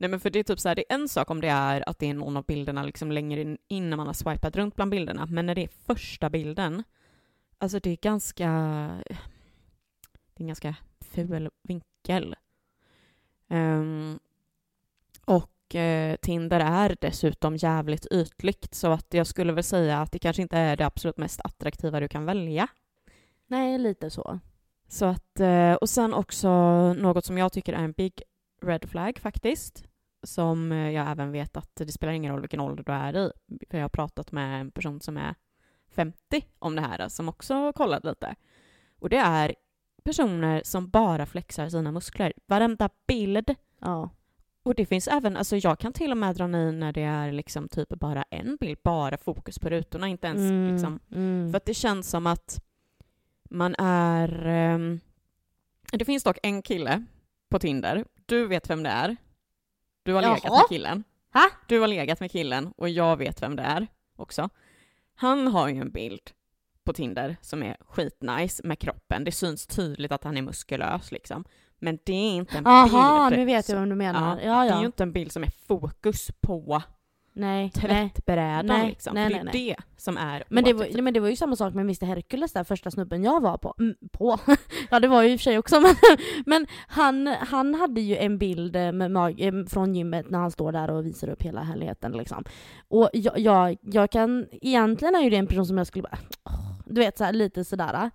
Nej 0.00 0.10
men 0.10 0.20
för 0.20 0.30
det 0.30 0.38
är 0.38 0.42
typ 0.42 0.60
så 0.60 0.68
här, 0.68 0.74
det 0.74 0.92
är 0.92 0.94
en 0.94 1.08
sak 1.08 1.30
om 1.30 1.40
det 1.40 1.48
är 1.48 1.88
att 1.88 1.98
det 1.98 2.10
är 2.10 2.14
någon 2.14 2.36
av 2.36 2.44
bilderna 2.44 2.82
liksom 2.82 3.12
längre 3.12 3.56
in, 3.68 3.90
när 3.90 3.96
man 3.96 4.06
har 4.06 4.14
swipat 4.14 4.56
runt 4.56 4.76
bland 4.76 4.90
bilderna, 4.90 5.26
men 5.26 5.46
när 5.46 5.54
det 5.54 5.64
är 5.64 5.70
första 5.86 6.30
bilden, 6.30 6.82
alltså 7.58 7.78
det 7.78 7.90
är 7.90 7.96
ganska, 7.96 8.48
det 10.34 10.36
är 10.36 10.42
en 10.42 10.46
ganska 10.46 10.76
ful 11.00 11.50
vinkel. 11.62 12.34
Ehm, 13.48 14.18
och 15.24 15.74
eh, 15.74 16.16
Tinder 16.16 16.60
är 16.60 16.96
dessutom 17.00 17.56
jävligt 17.56 18.06
ytligt, 18.12 18.74
så 18.74 18.92
att 18.92 19.14
jag 19.14 19.26
skulle 19.26 19.52
väl 19.52 19.64
säga 19.64 20.00
att 20.00 20.12
det 20.12 20.18
kanske 20.18 20.42
inte 20.42 20.58
är 20.58 20.76
det 20.76 20.86
absolut 20.86 21.16
mest 21.16 21.40
attraktiva 21.40 22.00
du 22.00 22.08
kan 22.08 22.24
välja. 22.24 22.68
Nej, 23.46 23.78
lite 23.78 24.10
så. 24.10 24.38
Så 24.88 25.04
att, 25.04 25.40
eh, 25.40 25.72
och 25.72 25.88
sen 25.88 26.14
också 26.14 26.48
något 26.92 27.24
som 27.24 27.38
jag 27.38 27.52
tycker 27.52 27.72
är 27.72 27.84
en 27.84 27.92
big 27.92 28.22
red 28.62 28.88
flag 28.88 29.18
faktiskt, 29.18 29.84
som 30.22 30.72
eh, 30.72 30.90
jag 30.90 31.10
även 31.10 31.32
vet 31.32 31.56
att 31.56 31.70
det 31.74 31.92
spelar 31.92 32.12
ingen 32.12 32.32
roll 32.32 32.40
vilken 32.40 32.60
ålder 32.60 32.84
du 32.84 32.92
är 32.92 33.16
i, 33.16 33.30
för 33.70 33.78
jag 33.78 33.84
har 33.84 33.88
pratat 33.88 34.32
med 34.32 34.60
en 34.60 34.70
person 34.70 35.00
som 35.00 35.16
är 35.16 35.34
50 35.90 36.46
om 36.58 36.76
det 36.76 36.82
här, 36.82 37.08
som 37.08 37.28
också 37.28 37.72
kollat 37.72 38.04
lite. 38.04 38.34
Och 38.98 39.08
det 39.08 39.16
är 39.16 39.54
personer 40.04 40.62
som 40.64 40.88
bara 40.90 41.26
flexar 41.26 41.68
sina 41.68 41.92
muskler. 41.92 42.32
Varenda 42.46 42.88
bild 43.06 43.54
Ja. 43.80 44.10
Och 44.62 44.74
det 44.74 44.86
finns 44.86 45.08
även, 45.08 45.36
alltså 45.36 45.56
jag 45.56 45.78
kan 45.78 45.92
till 45.92 46.10
och 46.10 46.16
med 46.16 46.36
dra 46.36 46.46
ner 46.46 46.72
när 46.72 46.92
det 46.92 47.02
är 47.02 47.32
liksom 47.32 47.68
typ 47.68 47.88
bara 47.88 48.22
en 48.30 48.56
bild, 48.56 48.78
bara 48.84 49.16
fokus 49.16 49.58
på 49.58 49.68
rutorna, 49.68 50.08
inte 50.08 50.26
ens 50.26 50.40
Mm, 50.40 50.72
liksom. 50.72 51.00
mm. 51.12 51.50
För 51.52 51.56
att 51.56 51.64
det 51.64 51.74
känns 51.74 52.10
som 52.10 52.26
att 52.26 52.60
man 53.50 53.74
är... 53.78 54.46
ehm, 54.46 55.00
det 55.92 56.04
finns 56.04 56.22
dock 56.22 56.38
en 56.42 56.62
kille 56.62 57.04
på 57.48 57.58
Tinder, 57.58 58.04
du 58.26 58.46
vet 58.46 58.70
vem 58.70 58.82
det 58.82 58.90
är. 58.90 59.16
Du 60.02 60.12
har 60.12 60.22
legat 60.22 60.40
Jaha. 60.44 60.58
med 60.58 60.68
killen. 60.68 61.04
Ha? 61.32 61.50
Du 61.66 61.80
har 61.80 61.88
legat 61.88 62.20
med 62.20 62.30
killen 62.30 62.72
och 62.76 62.88
jag 62.88 63.16
vet 63.16 63.42
vem 63.42 63.56
det 63.56 63.62
är 63.62 63.86
också. 64.16 64.48
Han 65.14 65.46
har 65.46 65.68
ju 65.68 65.80
en 65.80 65.90
bild 65.90 66.30
på 66.84 66.92
Tinder 66.92 67.36
som 67.40 67.62
är 67.62 67.76
skitnice 67.80 68.60
med 68.64 68.78
kroppen. 68.78 69.24
Det 69.24 69.32
syns 69.32 69.66
tydligt 69.66 70.12
att 70.12 70.24
han 70.24 70.36
är 70.36 70.42
muskulös 70.42 71.12
liksom. 71.12 71.44
Men 71.78 71.98
det 72.04 72.12
är 72.12 72.34
inte 72.36 72.58
en 72.58 72.66
Aha, 72.66 73.30
bild. 73.30 73.38
nu 73.40 73.46
vet 73.46 73.68
jag 73.68 73.76
vem 73.76 73.88
du 73.88 73.94
menar. 73.94 74.40
Ja, 74.44 74.64
Ja, 74.64 74.64
Det 74.64 74.78
är 74.78 74.80
ju 74.80 74.86
inte 74.86 75.02
en 75.02 75.12
bild 75.12 75.32
som 75.32 75.42
är 75.42 75.50
fokus 75.68 76.30
på 76.40 76.82
Nej, 77.36 77.62
nej. 77.62 77.70
tvättbrädan 77.70 78.66
Nej, 78.66 78.88
liksom. 78.88 79.14
nej, 79.14 79.24
För 79.24 79.34
det 79.34 79.40
är 79.40 79.44
nej, 79.44 79.52
det 79.52 79.76
som 79.96 80.16
är 80.16 80.44
Men 80.48 80.64
det, 80.64 80.72
var, 80.72 80.86
nej, 80.92 81.02
men 81.02 81.14
det 81.14 81.20
var 81.20 81.28
ju 81.28 81.36
samma 81.36 81.56
sak 81.56 81.74
med 81.74 81.80
Mr 81.82 82.06
Hercules 82.06 82.52
där, 82.52 82.64
första 82.64 82.90
snubben 82.90 83.22
jag 83.22 83.40
var 83.42 83.58
på. 83.58 83.74
Mm, 83.78 83.94
på? 84.12 84.38
ja 84.90 85.00
det 85.00 85.08
var 85.08 85.22
ju 85.22 85.32
i 85.32 85.36
och 85.36 85.40
för 85.40 85.44
sig 85.44 85.58
också 85.58 85.80
men, 85.80 85.94
men 86.46 86.66
han, 86.88 87.26
han 87.26 87.74
hade 87.74 88.00
ju 88.00 88.16
en 88.16 88.38
bild 88.38 88.76
eh, 88.76 88.92
mag, 88.92 89.40
eh, 89.40 89.64
från 89.64 89.94
gymmet 89.94 90.30
när 90.30 90.38
han 90.38 90.50
står 90.50 90.72
där 90.72 90.90
och 90.90 91.06
visar 91.06 91.28
upp 91.28 91.42
hela 91.42 91.62
härligheten 91.62 92.12
liksom. 92.12 92.44
Och 92.88 93.10
jag, 93.12 93.38
jag, 93.38 93.76
jag 93.80 94.10
kan, 94.10 94.46
egentligen 94.52 95.14
är 95.14 95.20
ju 95.20 95.30
det 95.30 95.36
en 95.36 95.46
person 95.46 95.66
som 95.66 95.78
jag 95.78 95.86
skulle 95.86 96.02
bara, 96.02 96.18
åh, 96.44 96.73
du 96.84 97.00
vet 97.00 97.18
så 97.18 97.24
här, 97.24 97.32
lite 97.32 97.64
sådär. 97.64 98.10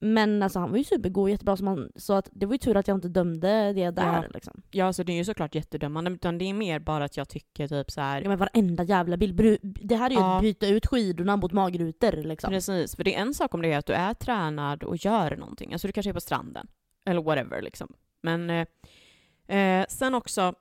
Men 0.00 0.42
alltså 0.42 0.58
han 0.58 0.70
var 0.70 0.78
ju 0.78 0.84
supergod, 0.84 1.30
jättebra 1.30 1.56
som 1.56 1.66
han, 1.66 1.92
så 1.96 2.12
att 2.12 2.28
det 2.32 2.46
var 2.46 2.54
ju 2.54 2.58
tur 2.58 2.76
att 2.76 2.88
jag 2.88 2.96
inte 2.96 3.08
dömde 3.08 3.72
det 3.72 3.90
där 3.90 4.22
Ja. 4.22 4.24
liksom. 4.34 4.62
Ja, 4.70 4.92
så 4.92 5.02
det 5.02 5.12
är 5.12 5.16
ju 5.16 5.24
såklart 5.24 5.54
jättedömande, 5.54 6.10
utan 6.10 6.38
det 6.38 6.44
är 6.44 6.54
mer 6.54 6.78
bara 6.78 7.04
att 7.04 7.16
jag 7.16 7.28
tycker 7.28 7.68
typ 7.68 7.90
så 7.90 8.00
här. 8.00 8.22
Ja 8.22 8.28
men 8.28 8.38
varenda 8.38 8.84
jävla 8.84 9.16
bild, 9.16 9.58
det 9.62 9.96
här 9.96 10.10
är 10.10 10.14
ju 10.14 10.20
Ja. 10.20 10.36
att 10.36 10.42
byta 10.42 10.66
ut 10.68 10.86
skidorna 10.86 11.36
mot 11.36 11.52
magrutor 11.52 12.12
liksom. 12.12 12.50
Precis, 12.50 12.96
för 12.96 13.04
det 13.04 13.14
är 13.14 13.20
en 13.20 13.34
sak 13.34 13.54
om 13.54 13.62
det 13.62 13.72
är 13.72 13.78
att 13.78 13.86
du 13.86 13.92
är 13.92 14.14
tränad 14.14 14.82
och 14.82 14.96
gör 15.04 15.36
någonting, 15.36 15.72
alltså 15.72 15.86
du 15.86 15.92
kanske 15.92 16.10
är 16.10 16.14
på 16.14 16.20
stranden, 16.20 16.66
eller 17.06 17.22
whatever 17.22 17.62
liksom. 17.62 17.92
Men 18.22 18.50
eh, 18.50 19.58
eh, 19.58 19.86
sen 19.88 20.14
också, 20.14 20.54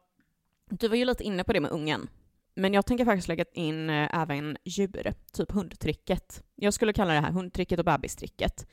du 0.70 0.88
var 0.88 0.96
ju 0.96 1.06
lite 1.06 1.24
inne 1.24 1.44
på 1.44 1.54
det 1.54 1.60
med 1.60 1.72
ungen, 1.72 2.08
men 2.56 2.74
jag 2.74 2.86
tänker 2.86 3.06
faktiskt 3.06 3.28
lägga 3.28 3.46
in 3.54 3.90
eh, 3.90 4.20
även 4.22 4.58
djur, 4.64 5.14
typ 5.34 5.52
hundtricket. 5.52 6.44
Jag 6.56 6.74
skulle 6.74 6.94
kalla 6.94 7.14
det 7.14 7.20
här 7.20 7.32
hundtricket 7.32 7.80
och 7.80 7.86
bebistricket. 7.86 8.68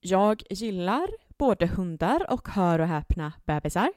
Jag 0.00 0.42
gillar 0.50 1.08
både 1.38 1.66
hundar 1.66 2.32
och, 2.32 2.48
hör 2.48 2.78
och 2.78 2.86
häpna, 2.86 3.32
bebisar. 3.44 3.92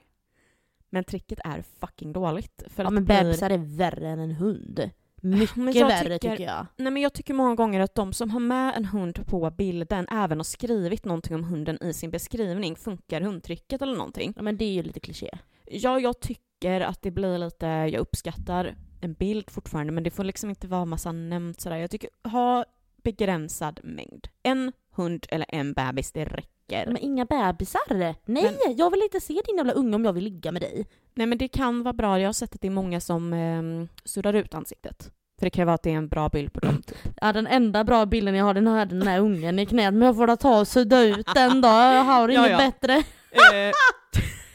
Men 0.90 1.04
tricket 1.04 1.40
är 1.44 1.62
fucking 1.80 2.14
dåligt. 2.14 2.64
För 2.68 2.84
Ja 2.84 2.90
men 2.90 3.06
blir- 3.06 3.24
bebisar 3.24 3.50
är 3.50 3.78
värre 3.78 4.08
än 4.10 4.20
en 4.20 4.32
hund. 4.32 4.90
Mycket 5.22 5.58
värre 5.58 6.14
tycker- 6.20 6.30
tycker 6.32 6.44
jag. 6.44 6.66
Nej 6.78 6.92
men 6.94 7.02
jag 7.04 7.14
tycker 7.14 7.34
många 7.34 7.56
gånger 7.56 7.80
att 7.80 7.96
de 7.96 8.14
som 8.14 8.30
har 8.30 8.40
med 8.40 8.76
en 8.78 8.86
hund 8.86 9.26
på 9.28 9.52
bilden 9.52 10.08
även 10.12 10.40
har 10.40 10.44
skrivit 10.44 11.06
någonting 11.06 11.36
om 11.36 11.44
hunden 11.44 11.84
i 11.84 11.94
sin 11.94 12.12
beskrivning. 12.12 12.76
Funkar 12.76 13.22
hundtrycket 13.22 13.82
eller 13.82 13.96
någonting? 13.96 14.34
Ja 14.36 14.42
men 14.42 14.58
det 14.58 14.66
är 14.66 14.74
ju 14.74 14.84
lite 14.84 15.00
kliché. 15.00 15.30
Ja, 15.66 16.00
jag 16.00 16.20
tycker 16.20 16.47
att 16.66 17.02
det 17.02 17.12
blir 17.12 17.38
lite, 17.38 17.66
jag 17.66 17.96
uppskattar 18.00 18.76
en 19.02 19.14
bild 19.14 19.50
fortfarande 19.52 19.94
men 19.94 20.04
det 20.04 20.10
får 20.12 20.24
liksom 20.24 20.50
inte 20.50 20.68
vara 20.68 20.86
massa 20.86 21.12
nämnt 21.12 21.62
sådär. 21.62 21.78
Jag 21.78 21.92
tycker, 21.92 22.10
ha 22.24 22.66
begränsad 23.04 23.80
mängd. 23.84 24.28
En 24.44 24.72
hund 24.96 25.26
eller 25.30 25.46
en 25.50 25.74
bebis, 25.74 26.12
det 26.12 26.26
räcker. 26.26 26.86
Men 26.88 26.98
inga 26.98 27.26
bebisar! 27.26 28.16
Nej, 28.26 28.58
jag 28.78 28.92
vill 28.92 29.02
inte 29.04 29.20
se 29.20 29.42
din 29.46 29.58
jävla 29.58 29.74
unge 29.74 29.96
om 29.96 30.06
jag 30.06 30.14
vill 30.14 30.24
ligga 30.24 30.52
med 30.52 30.62
dig. 30.62 30.88
Nej 31.14 31.28
men 31.28 31.38
det 31.38 31.48
kan 31.48 31.84
vara 31.84 31.94
bra, 31.94 32.20
jag 32.20 32.28
har 32.28 32.34
sett 32.34 32.56
att 32.56 32.62
det 32.62 32.68
är 32.68 32.72
många 32.72 33.00
som 33.02 33.34
eh, 33.34 33.88
suddar 34.06 34.34
ut 34.34 34.54
ansiktet. 34.54 35.12
För 35.40 35.46
det 35.46 35.50
kan 35.50 35.66
vara 35.66 35.76
att 35.76 35.84
det 35.84 35.92
är 35.92 35.96
en 35.98 36.08
bra 36.08 36.30
bild 36.30 36.54
på 36.54 36.60
dem. 36.60 36.82
Typ. 36.82 36.98
Ja 37.22 37.34
den 37.34 37.48
enda 37.48 37.84
bra 37.84 38.06
bilden 38.06 38.36
jag 38.36 38.46
har 38.46 38.54
den 38.54 38.68
har 38.68 38.86
den 38.86 39.08
här 39.08 39.20
ungen 39.20 39.60
i 39.60 39.66
knät 39.66 39.94
men 39.94 40.06
jag 40.06 40.16
får 40.16 40.36
ta 40.36 40.60
och 40.60 40.68
sudda 40.68 41.02
ut 41.02 41.28
den 41.34 41.62
då, 41.62 41.68
jag 41.68 42.04
har 42.04 42.30
Ja, 42.30 42.48
inget 42.48 42.60
ja. 42.60 42.72
bättre. 42.72 43.04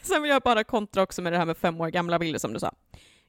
Sen 0.07 0.21
vill 0.21 0.31
jag 0.31 0.41
bara 0.41 0.63
kontra 0.63 1.03
också 1.03 1.21
med 1.21 1.33
det 1.33 1.37
här 1.37 1.45
med 1.45 1.57
fem 1.57 1.81
år 1.81 1.87
gamla 1.89 2.19
bilder 2.19 2.39
som 2.39 2.53
du 2.53 2.59
sa. 2.59 2.73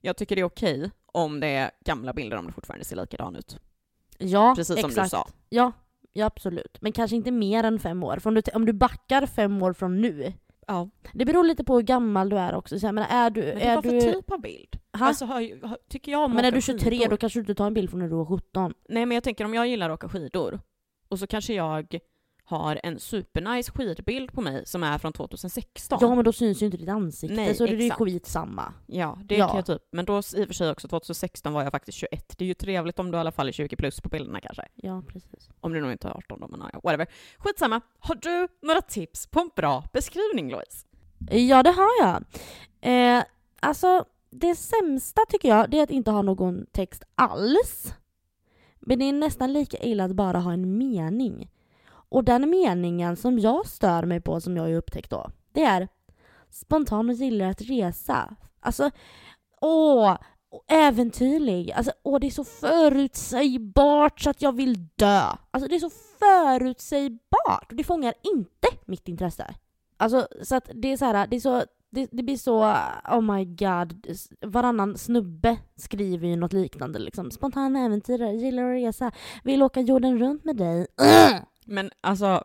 Jag 0.00 0.16
tycker 0.16 0.36
det 0.36 0.40
är 0.42 0.46
okej 0.46 0.90
om 1.06 1.40
det 1.40 1.46
är 1.46 1.70
gamla 1.84 2.12
bilder 2.12 2.36
om 2.36 2.46
det 2.46 2.52
fortfarande 2.52 2.84
ser 2.84 2.96
likadan 2.96 3.36
ut. 3.36 3.58
Ja, 4.18 4.54
Precis 4.56 4.80
som 4.80 4.90
exakt. 4.90 5.06
du 5.06 5.10
sa. 5.10 5.28
Ja, 5.48 5.72
ja 6.12 6.26
absolut. 6.26 6.78
Men 6.80 6.92
kanske 6.92 7.16
inte 7.16 7.30
mer 7.30 7.64
än 7.64 7.78
fem 7.78 8.02
år. 8.04 8.16
För 8.18 8.30
om 8.30 8.34
du, 8.34 8.42
om 8.54 8.66
du 8.66 8.72
backar 8.72 9.26
fem 9.26 9.62
år 9.62 9.72
från 9.72 10.00
nu. 10.00 10.32
Ja. 10.66 10.88
Det 11.12 11.24
beror 11.24 11.44
lite 11.44 11.64
på 11.64 11.74
hur 11.74 11.82
gammal 11.82 12.28
du 12.28 12.38
är 12.38 12.54
också. 12.54 12.78
Så 12.80 12.86
jag 12.86 12.94
menar, 12.94 13.08
är 13.10 13.30
du... 13.30 13.40
Men 13.42 13.58
det 13.58 13.64
är 13.64 13.74
var 13.74 13.82
du 13.82 14.00
för 14.00 14.12
typ 14.12 14.30
av 14.30 14.40
bild. 14.40 14.78
Ha? 14.98 15.06
Alltså, 15.06 15.24
har, 15.24 15.66
har, 15.66 15.78
tycker 15.88 16.12
jag 16.12 16.24
om 16.24 16.32
men 16.32 16.44
är 16.44 16.52
du 16.52 16.60
23 16.62 16.90
skidor- 16.90 17.10
då 17.10 17.16
kanske 17.16 17.38
du 17.38 17.40
inte 17.40 17.54
tar 17.54 17.66
en 17.66 17.74
bild 17.74 17.90
från 17.90 18.00
när 18.00 18.08
du 18.08 18.14
var 18.16 18.26
17. 18.26 18.74
Nej 18.88 19.06
men 19.06 19.14
jag 19.14 19.24
tänker 19.24 19.44
om 19.44 19.54
jag 19.54 19.66
gillar 19.68 19.90
att 19.90 19.94
åka 19.94 20.08
skidor 20.08 20.60
och 21.08 21.18
så 21.18 21.26
kanske 21.26 21.54
jag 21.54 21.98
har 22.46 22.80
en 22.82 22.98
supernice 23.00 23.70
skidbild 23.72 24.32
på 24.32 24.40
mig 24.40 24.66
som 24.66 24.82
är 24.82 24.98
från 24.98 25.12
2016. 25.12 25.98
Ja 26.00 26.14
men 26.14 26.24
då 26.24 26.32
syns 26.32 26.62
ju 26.62 26.66
inte 26.66 26.76
ditt 26.78 26.88
ansikte 26.88 27.36
Nej, 27.36 27.54
så 27.54 27.66
det 27.66 27.72
är 27.72 27.76
ju 27.80 27.90
skitsamma. 27.90 28.72
Ja, 28.86 29.18
det 29.24 29.36
Ja. 29.36 29.46
kan 29.48 29.56
jag 29.56 29.66
typ. 29.66 29.82
Men 29.92 30.04
då 30.04 30.18
i 30.18 30.18
och 30.18 30.46
för 30.46 30.52
sig 30.54 30.70
också 30.70 30.88
2016 30.88 31.52
var 31.52 31.62
jag 31.62 31.72
faktiskt 31.72 31.98
21. 31.98 32.38
Det 32.38 32.44
är 32.44 32.46
ju 32.46 32.54
trevligt 32.54 32.98
om 32.98 33.10
du 33.10 33.16
i 33.16 33.20
alla 33.20 33.32
fall 33.32 33.48
är 33.48 33.52
20 33.52 33.76
plus 33.76 34.00
på 34.00 34.08
bilderna 34.08 34.40
kanske. 34.40 34.62
Ja 34.74 35.02
precis. 35.08 35.50
Om 35.60 35.72
du 35.72 35.80
nog 35.80 35.92
inte 35.92 36.08
är 36.08 36.12
18 36.16 36.40
då, 36.40 36.48
men 36.48 36.60
ja, 36.72 36.80
whatever. 36.82 37.06
Skitsamma. 37.38 37.80
Har 37.98 38.14
du 38.14 38.48
några 38.62 38.80
tips 38.82 39.26
på 39.26 39.40
en 39.40 39.50
bra 39.56 39.84
beskrivning 39.92 40.50
Louise? 40.50 40.86
Ja 41.30 41.62
det 41.62 41.70
har 41.70 41.90
jag. 42.00 42.24
Eh, 42.80 43.24
alltså 43.60 44.04
det 44.30 44.54
sämsta 44.54 45.20
tycker 45.28 45.48
jag 45.48 45.70
det 45.70 45.78
är 45.78 45.82
att 45.82 45.90
inte 45.90 46.10
ha 46.10 46.22
någon 46.22 46.66
text 46.72 47.02
alls. 47.14 47.94
Men 48.80 48.98
det 48.98 49.04
är 49.04 49.12
nästan 49.12 49.52
lika 49.52 49.76
illa 49.78 50.04
att 50.04 50.12
bara 50.16 50.38
ha 50.38 50.52
en 50.52 50.78
mening. 50.78 51.50
Och 52.08 52.24
den 52.24 52.50
meningen 52.50 53.16
som 53.16 53.38
jag 53.38 53.66
stör 53.66 54.02
mig 54.02 54.20
på 54.20 54.40
som 54.40 54.56
jag 54.56 54.64
har 54.64 54.72
upptäckt 54.72 55.10
då, 55.10 55.30
det 55.52 55.62
är 55.62 55.88
spontan 56.50 57.08
och 57.08 57.14
gillar 57.14 57.46
att 57.46 57.62
resa. 57.62 58.36
Alltså, 58.60 58.90
åh, 59.60 60.16
äventyrlig. 60.68 61.72
Alltså, 61.72 61.92
åh, 62.02 62.20
det 62.20 62.26
är 62.26 62.30
så 62.30 62.44
förutsägbart 62.44 64.20
så 64.20 64.30
att 64.30 64.42
jag 64.42 64.52
vill 64.52 64.88
dö. 64.96 65.22
Alltså 65.50 65.68
det 65.68 65.74
är 65.74 65.80
så 65.80 65.90
förutsägbart 66.18 67.66
och 67.70 67.76
det 67.76 67.84
fångar 67.84 68.14
inte 68.22 68.68
mitt 68.86 69.08
intresse. 69.08 69.54
Alltså 69.96 70.28
så 70.42 70.56
att 70.56 70.70
det 70.74 70.92
är 70.92 70.96
så 70.96 71.04
här, 71.04 71.26
det 71.26 71.36
är 71.36 71.40
så 71.40 71.64
det, 71.94 72.08
det 72.12 72.22
blir 72.22 72.36
så, 72.36 72.76
oh 73.10 73.20
my 73.20 73.44
god, 73.44 74.06
varannan 74.40 74.98
snubbe 74.98 75.56
skriver 75.76 76.28
ju 76.28 76.36
något 76.36 76.52
liknande 76.52 76.98
liksom. 76.98 77.30
Spontana 77.30 77.84
äventyrare, 77.84 78.32
gillar 78.32 78.64
att 78.64 78.82
resa, 78.82 79.12
vill 79.44 79.62
åka 79.62 79.80
jorden 79.80 80.18
runt 80.18 80.44
med 80.44 80.56
dig. 80.56 80.86
Men 81.64 81.90
alltså, 82.00 82.44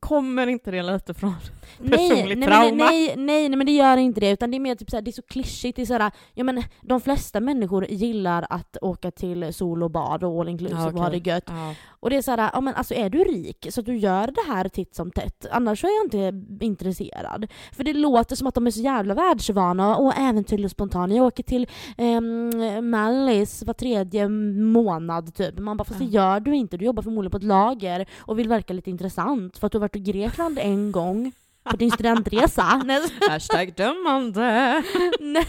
kommer 0.00 0.46
inte 0.46 0.70
det 0.70 0.82
lite 0.82 1.14
från 1.14 1.34
Nej, 1.78 1.90
personligt 1.90 2.38
nej, 2.38 2.48
trauma? 2.48 2.66
men, 2.68 2.76
nej, 2.76 3.14
nej, 3.16 3.48
nej 3.48 3.56
men 3.56 3.66
det 3.66 3.72
gör 3.72 3.96
inte 3.96 4.20
det 4.20 4.30
utan 4.30 4.50
det 4.50 4.56
är 4.56 4.60
mer 4.60 4.74
typ 4.74 4.90
såhär, 4.90 5.02
det 5.02 5.10
är 5.10 5.12
så 5.12 5.22
klyschigt, 5.22 5.76
det 5.76 5.82
är 5.82 5.86
såhär, 5.86 6.10
ja 6.34 6.44
men 6.44 6.62
de 6.82 7.00
flesta 7.00 7.40
människor 7.40 7.84
gillar 7.84 8.46
att 8.50 8.76
åka 8.82 9.10
till 9.10 9.54
sol 9.54 9.82
och 9.82 9.90
bad 9.90 10.24
och 10.24 10.40
all 10.40 10.48
inclusive 10.48 10.80
Ja, 10.80 10.86
och 10.86 10.98
ha 10.98 11.10
det 11.10 11.26
gött. 11.26 11.44
Ja. 11.46 11.74
Och 11.88 12.10
det 12.10 12.16
är 12.16 12.22
såhär, 12.22 12.50
ja 12.52 12.60
men 12.60 12.74
alltså 12.74 12.94
är 12.94 13.10
du 13.10 13.18
rik 13.18 13.66
så 13.70 13.80
att 13.80 13.86
du 13.86 13.96
gör 13.96 14.26
det 14.26 14.52
här 14.52 14.68
titt 14.68 14.94
som 14.94 15.10
tätt, 15.10 15.46
annars 15.50 15.80
så 15.80 15.86
är 15.86 15.90
jag 15.90 16.04
inte 16.04 16.64
intresserad. 16.64 17.46
För 17.72 17.84
det 17.84 17.92
låter 17.92 18.36
som 18.36 18.46
att 18.46 18.54
de 18.54 18.66
är 18.66 18.70
så 18.70 18.80
jävla 18.80 19.14
världsvana 19.14 19.96
och 19.96 20.18
äventyrliga 20.18 20.66
och 20.66 20.70
spontana. 20.70 21.14
Jag 21.14 21.26
åker 21.26 21.42
till 21.42 21.68
um, 21.98 22.90
Mallis 22.90 23.62
var 23.62 23.74
tredje 23.74 24.28
månad 24.28 25.34
typ. 25.34 25.58
Man 25.58 25.76
bara, 25.76 25.84
fast 25.84 25.98
det 25.98 26.04
gör 26.04 26.40
du 26.40 26.54
inte. 26.54 26.76
Du 26.76 26.84
jobbar 26.84 27.02
förmodligen 27.02 27.30
på 27.30 27.36
ett 27.36 27.42
lager 27.42 28.06
och 28.18 28.38
vill 28.38 28.48
verka 28.48 28.72
lite 28.72 28.90
intressant 28.90 29.58
för 29.58 29.66
att 29.66 29.72
du 29.72 29.78
har 29.78 29.89
varit 29.90 30.08
i 30.08 30.12
Grekland 30.12 30.58
en 30.58 30.92
gång 30.92 31.32
på 31.64 31.76
din 31.76 31.90
studentresa. 31.90 32.62
Hashtag 33.28 33.74
dömande. 33.76 34.82
Nej, 35.20 35.46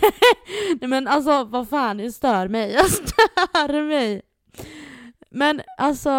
nej 0.82 0.90
men 0.90 1.08
alltså 1.08 1.44
vad 1.44 1.70
fan, 1.70 1.98
det 1.98 2.12
stör 2.12 2.48
mig. 2.48 2.72
Jag 2.78 2.90
stör 2.90 3.84
mig. 3.84 4.22
Men 5.30 5.62
alltså... 5.78 6.10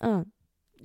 ja. 0.00 0.24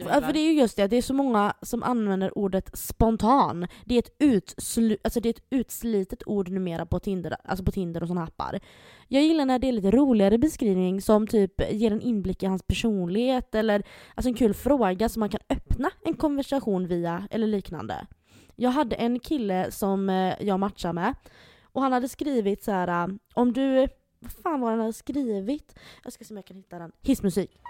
Ja, 0.07 0.21
för 0.21 0.33
det 0.33 0.39
är 0.39 0.51
ju 0.51 0.59
just 0.59 0.77
det, 0.77 0.87
det 0.87 0.97
är 0.97 1.01
så 1.01 1.13
många 1.13 1.53
som 1.61 1.83
använder 1.83 2.37
ordet 2.37 2.77
spontan. 2.77 3.67
Det 3.85 3.95
är 3.95 3.99
ett, 3.99 4.15
utslu, 4.19 4.97
alltså 5.03 5.19
det 5.19 5.29
är 5.29 5.33
ett 5.33 5.45
utslitet 5.49 6.23
ord 6.25 6.49
numera 6.49 6.85
på 6.85 6.99
Tinder, 6.99 7.35
alltså 7.43 7.65
på 7.65 7.71
Tinder 7.71 8.01
och 8.01 8.07
såna 8.07 8.23
appar. 8.23 8.59
Jag 9.07 9.23
gillar 9.23 9.45
när 9.45 9.59
det 9.59 9.67
är 9.67 9.71
lite 9.71 9.91
roligare 9.91 10.37
beskrivning 10.37 11.01
som 11.01 11.27
typ 11.27 11.71
ger 11.71 11.91
en 11.91 12.01
inblick 12.01 12.43
i 12.43 12.45
hans 12.45 12.63
personlighet 12.63 13.55
eller 13.55 13.83
alltså 14.15 14.29
en 14.29 14.35
kul 14.35 14.53
fråga 14.53 15.09
som 15.09 15.19
man 15.19 15.29
kan 15.29 15.41
öppna 15.49 15.89
en 16.05 16.13
konversation 16.13 16.87
via 16.87 17.27
eller 17.31 17.47
liknande. 17.47 18.07
Jag 18.55 18.69
hade 18.69 18.95
en 18.95 19.19
kille 19.19 19.71
som 19.71 20.09
eh, 20.09 20.33
jag 20.39 20.59
matchade 20.59 20.93
med 20.93 21.15
och 21.63 21.81
han 21.81 21.93
hade 21.93 22.09
skrivit 22.09 22.63
så 22.63 22.71
här 22.71 23.17
om 23.33 23.53
du... 23.53 23.87
Vad 24.21 24.31
fan 24.31 24.61
var 24.61 24.69
det 24.69 24.71
han 24.71 24.79
hade 24.79 24.93
skrivit? 24.93 25.79
Jag 26.03 26.13
ska 26.13 26.25
se 26.25 26.33
om 26.33 26.37
jag 26.37 26.45
kan 26.45 26.57
hitta 26.57 26.79
den. 26.79 26.91
Hissmusik. 27.01 27.61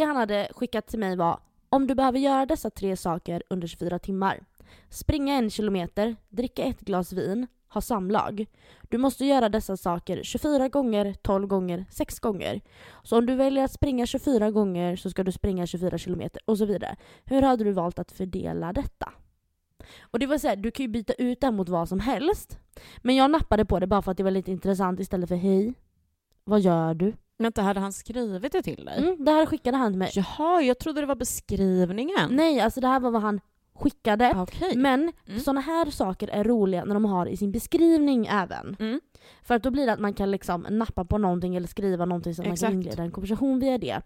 Det 0.00 0.06
han 0.06 0.16
hade 0.16 0.48
skickat 0.54 0.86
till 0.86 0.98
mig 0.98 1.16
var 1.16 1.40
om 1.68 1.86
du 1.86 1.94
behöver 1.94 2.18
göra 2.18 2.46
dessa 2.46 2.70
tre 2.70 2.96
saker 2.96 3.42
under 3.50 3.68
24 3.68 3.98
timmar. 3.98 4.40
Springa 4.88 5.34
en 5.34 5.50
kilometer, 5.50 6.16
dricka 6.28 6.62
ett 6.62 6.80
glas 6.80 7.12
vin, 7.12 7.46
ha 7.68 7.80
samlag. 7.80 8.46
Du 8.88 8.98
måste 8.98 9.24
göra 9.24 9.48
dessa 9.48 9.76
saker 9.76 10.22
24 10.22 10.68
gånger, 10.68 11.14
12 11.22 11.46
gånger, 11.46 11.84
6 11.90 12.18
gånger. 12.18 12.60
Så 13.02 13.18
om 13.18 13.26
du 13.26 13.34
väljer 13.34 13.64
att 13.64 13.72
springa 13.72 14.06
24 14.06 14.50
gånger 14.50 14.96
så 14.96 15.10
ska 15.10 15.24
du 15.24 15.32
springa 15.32 15.66
24 15.66 15.98
kilometer 15.98 16.42
och 16.44 16.58
så 16.58 16.64
vidare. 16.64 16.96
Hur 17.24 17.42
hade 17.42 17.64
du 17.64 17.72
valt 17.72 17.98
att 17.98 18.12
fördela 18.12 18.72
detta? 18.72 19.12
Och 20.00 20.18
det 20.18 20.26
var 20.26 20.38
så 20.38 20.48
här, 20.48 20.56
du 20.56 20.70
kan 20.70 20.84
ju 20.84 20.88
byta 20.88 21.12
ut 21.12 21.40
det 21.40 21.50
mot 21.50 21.68
vad 21.68 21.88
som 21.88 22.00
helst. 22.00 22.58
Men 22.98 23.16
jag 23.16 23.30
nappade 23.30 23.64
på 23.64 23.78
det 23.78 23.86
bara 23.86 24.02
för 24.02 24.10
att 24.10 24.16
det 24.16 24.24
var 24.24 24.30
lite 24.30 24.50
intressant 24.50 25.00
istället 25.00 25.28
för 25.28 25.36
hej, 25.36 25.74
vad 26.50 26.60
gör 26.60 26.94
du? 26.94 27.12
Vänta, 27.38 27.62
hade 27.62 27.80
han 27.80 27.92
skrivit 27.92 28.52
det 28.52 28.62
till 28.62 28.84
dig? 28.84 28.98
Mm, 28.98 29.24
det 29.24 29.30
här 29.32 29.46
skickade 29.46 29.76
han 29.76 29.92
till 29.92 29.98
mig. 29.98 30.10
Jaha, 30.14 30.62
jag 30.62 30.78
trodde 30.78 31.00
det 31.00 31.06
var 31.06 31.14
beskrivningen. 31.14 32.28
Nej, 32.30 32.60
alltså 32.60 32.80
det 32.80 32.86
här 32.88 33.00
var 33.00 33.10
vad 33.10 33.22
han 33.22 33.40
skickade. 33.74 34.32
Okej. 34.36 34.76
Men 34.76 35.12
Mm. 35.28 35.40
såna 35.40 35.60
här 35.60 35.90
saker 35.90 36.28
är 36.28 36.44
roliga 36.44 36.84
när 36.84 36.94
de 36.94 37.04
har 37.04 37.26
i 37.26 37.36
sin 37.36 37.52
beskrivning 37.52 38.26
även. 38.26 38.76
Mm. 38.80 39.00
För 39.42 39.54
att 39.54 39.62
då 39.62 39.70
blir 39.70 39.86
det 39.86 39.92
att 39.92 40.00
man 40.00 40.14
kan 40.14 40.30
liksom 40.30 40.66
nappa 40.70 41.04
på 41.04 41.18
någonting 41.18 41.56
eller 41.56 41.68
skriva 41.68 42.04
någonting 42.04 42.34
så 42.34 42.42
att 42.42 42.46
man 42.46 42.52
Exakt. 42.52 42.70
kan 42.72 42.80
inleda 42.82 43.02
en 43.02 43.10
konversation 43.10 43.58
via 43.58 43.78
det. 43.78 44.00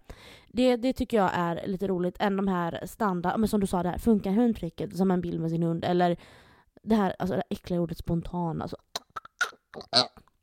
det. 0.47 0.75
Det 0.75 0.93
tycker 0.93 1.17
jag 1.17 1.29
är 1.33 1.67
lite 1.67 1.87
roligt 1.87 2.15
än 2.19 2.37
de 2.37 2.47
här 2.47 2.83
standard, 2.85 3.39
men 3.39 3.49
som 3.49 3.59
du 3.59 3.67
sa 3.67 3.83
det 3.83 3.89
här, 3.89 3.97
funkar 3.97 4.31
hundtricket 4.31 4.97
som 4.97 5.11
en 5.11 5.21
bild 5.21 5.39
med 5.41 5.49
sin 5.51 5.63
hund 5.63 5.83
eller 5.85 6.17
det 6.83 6.95
här, 6.95 7.15
alltså 7.19 7.33
det 7.33 7.37
här 7.37 7.43
äckliga 7.49 7.81
ordet 7.81 7.97
spontan 7.97 8.61
alltså. 8.61 8.77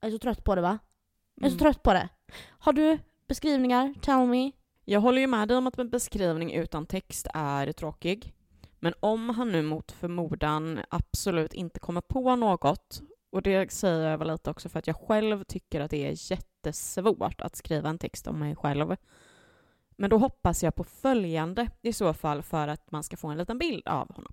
Jag 0.00 0.08
är 0.08 0.10
så 0.10 0.18
trött 0.18 0.44
på 0.44 0.54
det 0.54 0.60
va? 0.62 0.78
Jag 1.34 1.44
är 1.46 1.50
så 1.50 1.54
Mm. 1.54 1.58
trött 1.58 1.82
på 1.82 1.92
det. 1.92 2.08
Har 2.58 2.72
du 2.72 2.98
beskrivningar? 3.28 3.94
Tell 4.02 4.26
me. 4.26 4.52
Jag 4.84 5.00
håller 5.00 5.20
ju 5.20 5.26
med 5.26 5.48
dig 5.48 5.56
om 5.56 5.66
att 5.66 5.78
en 5.78 5.90
beskrivning 5.90 6.52
utan 6.52 6.86
text 6.86 7.26
är 7.34 7.72
tråkig. 7.72 8.34
Men 8.80 8.94
om 9.00 9.28
han 9.30 9.52
nu 9.52 9.62
mot 9.62 9.92
förmodan 9.92 10.80
absolut 10.90 11.54
inte 11.54 11.80
kommer 11.80 12.00
på 12.00 12.36
något, 12.36 13.02
och 13.32 13.42
det 13.42 13.72
säger 13.72 14.08
jag 14.10 14.18
väl 14.18 14.28
lite 14.28 14.50
också 14.50 14.68
för 14.68 14.78
att 14.78 14.86
jag 14.86 14.96
själv 14.96 15.44
tycker 15.44 15.80
att 15.80 15.90
det 15.90 16.06
är 16.06 16.30
jättesvårt 16.32 17.40
att 17.40 17.56
skriva 17.56 17.88
en 17.88 17.98
text 17.98 18.26
om 18.26 18.38
mig 18.38 18.56
själv. 18.56 18.96
Men 19.96 20.10
då 20.10 20.18
hoppas 20.18 20.62
jag 20.62 20.74
på 20.74 20.84
följande 20.84 21.70
i 21.82 21.92
så 21.92 22.14
fall 22.14 22.42
för 22.42 22.68
att 22.68 22.90
man 22.90 23.02
ska 23.02 23.16
få 23.16 23.28
en 23.28 23.38
liten 23.38 23.58
bild 23.58 23.88
av 23.88 24.14
honom. 24.14 24.32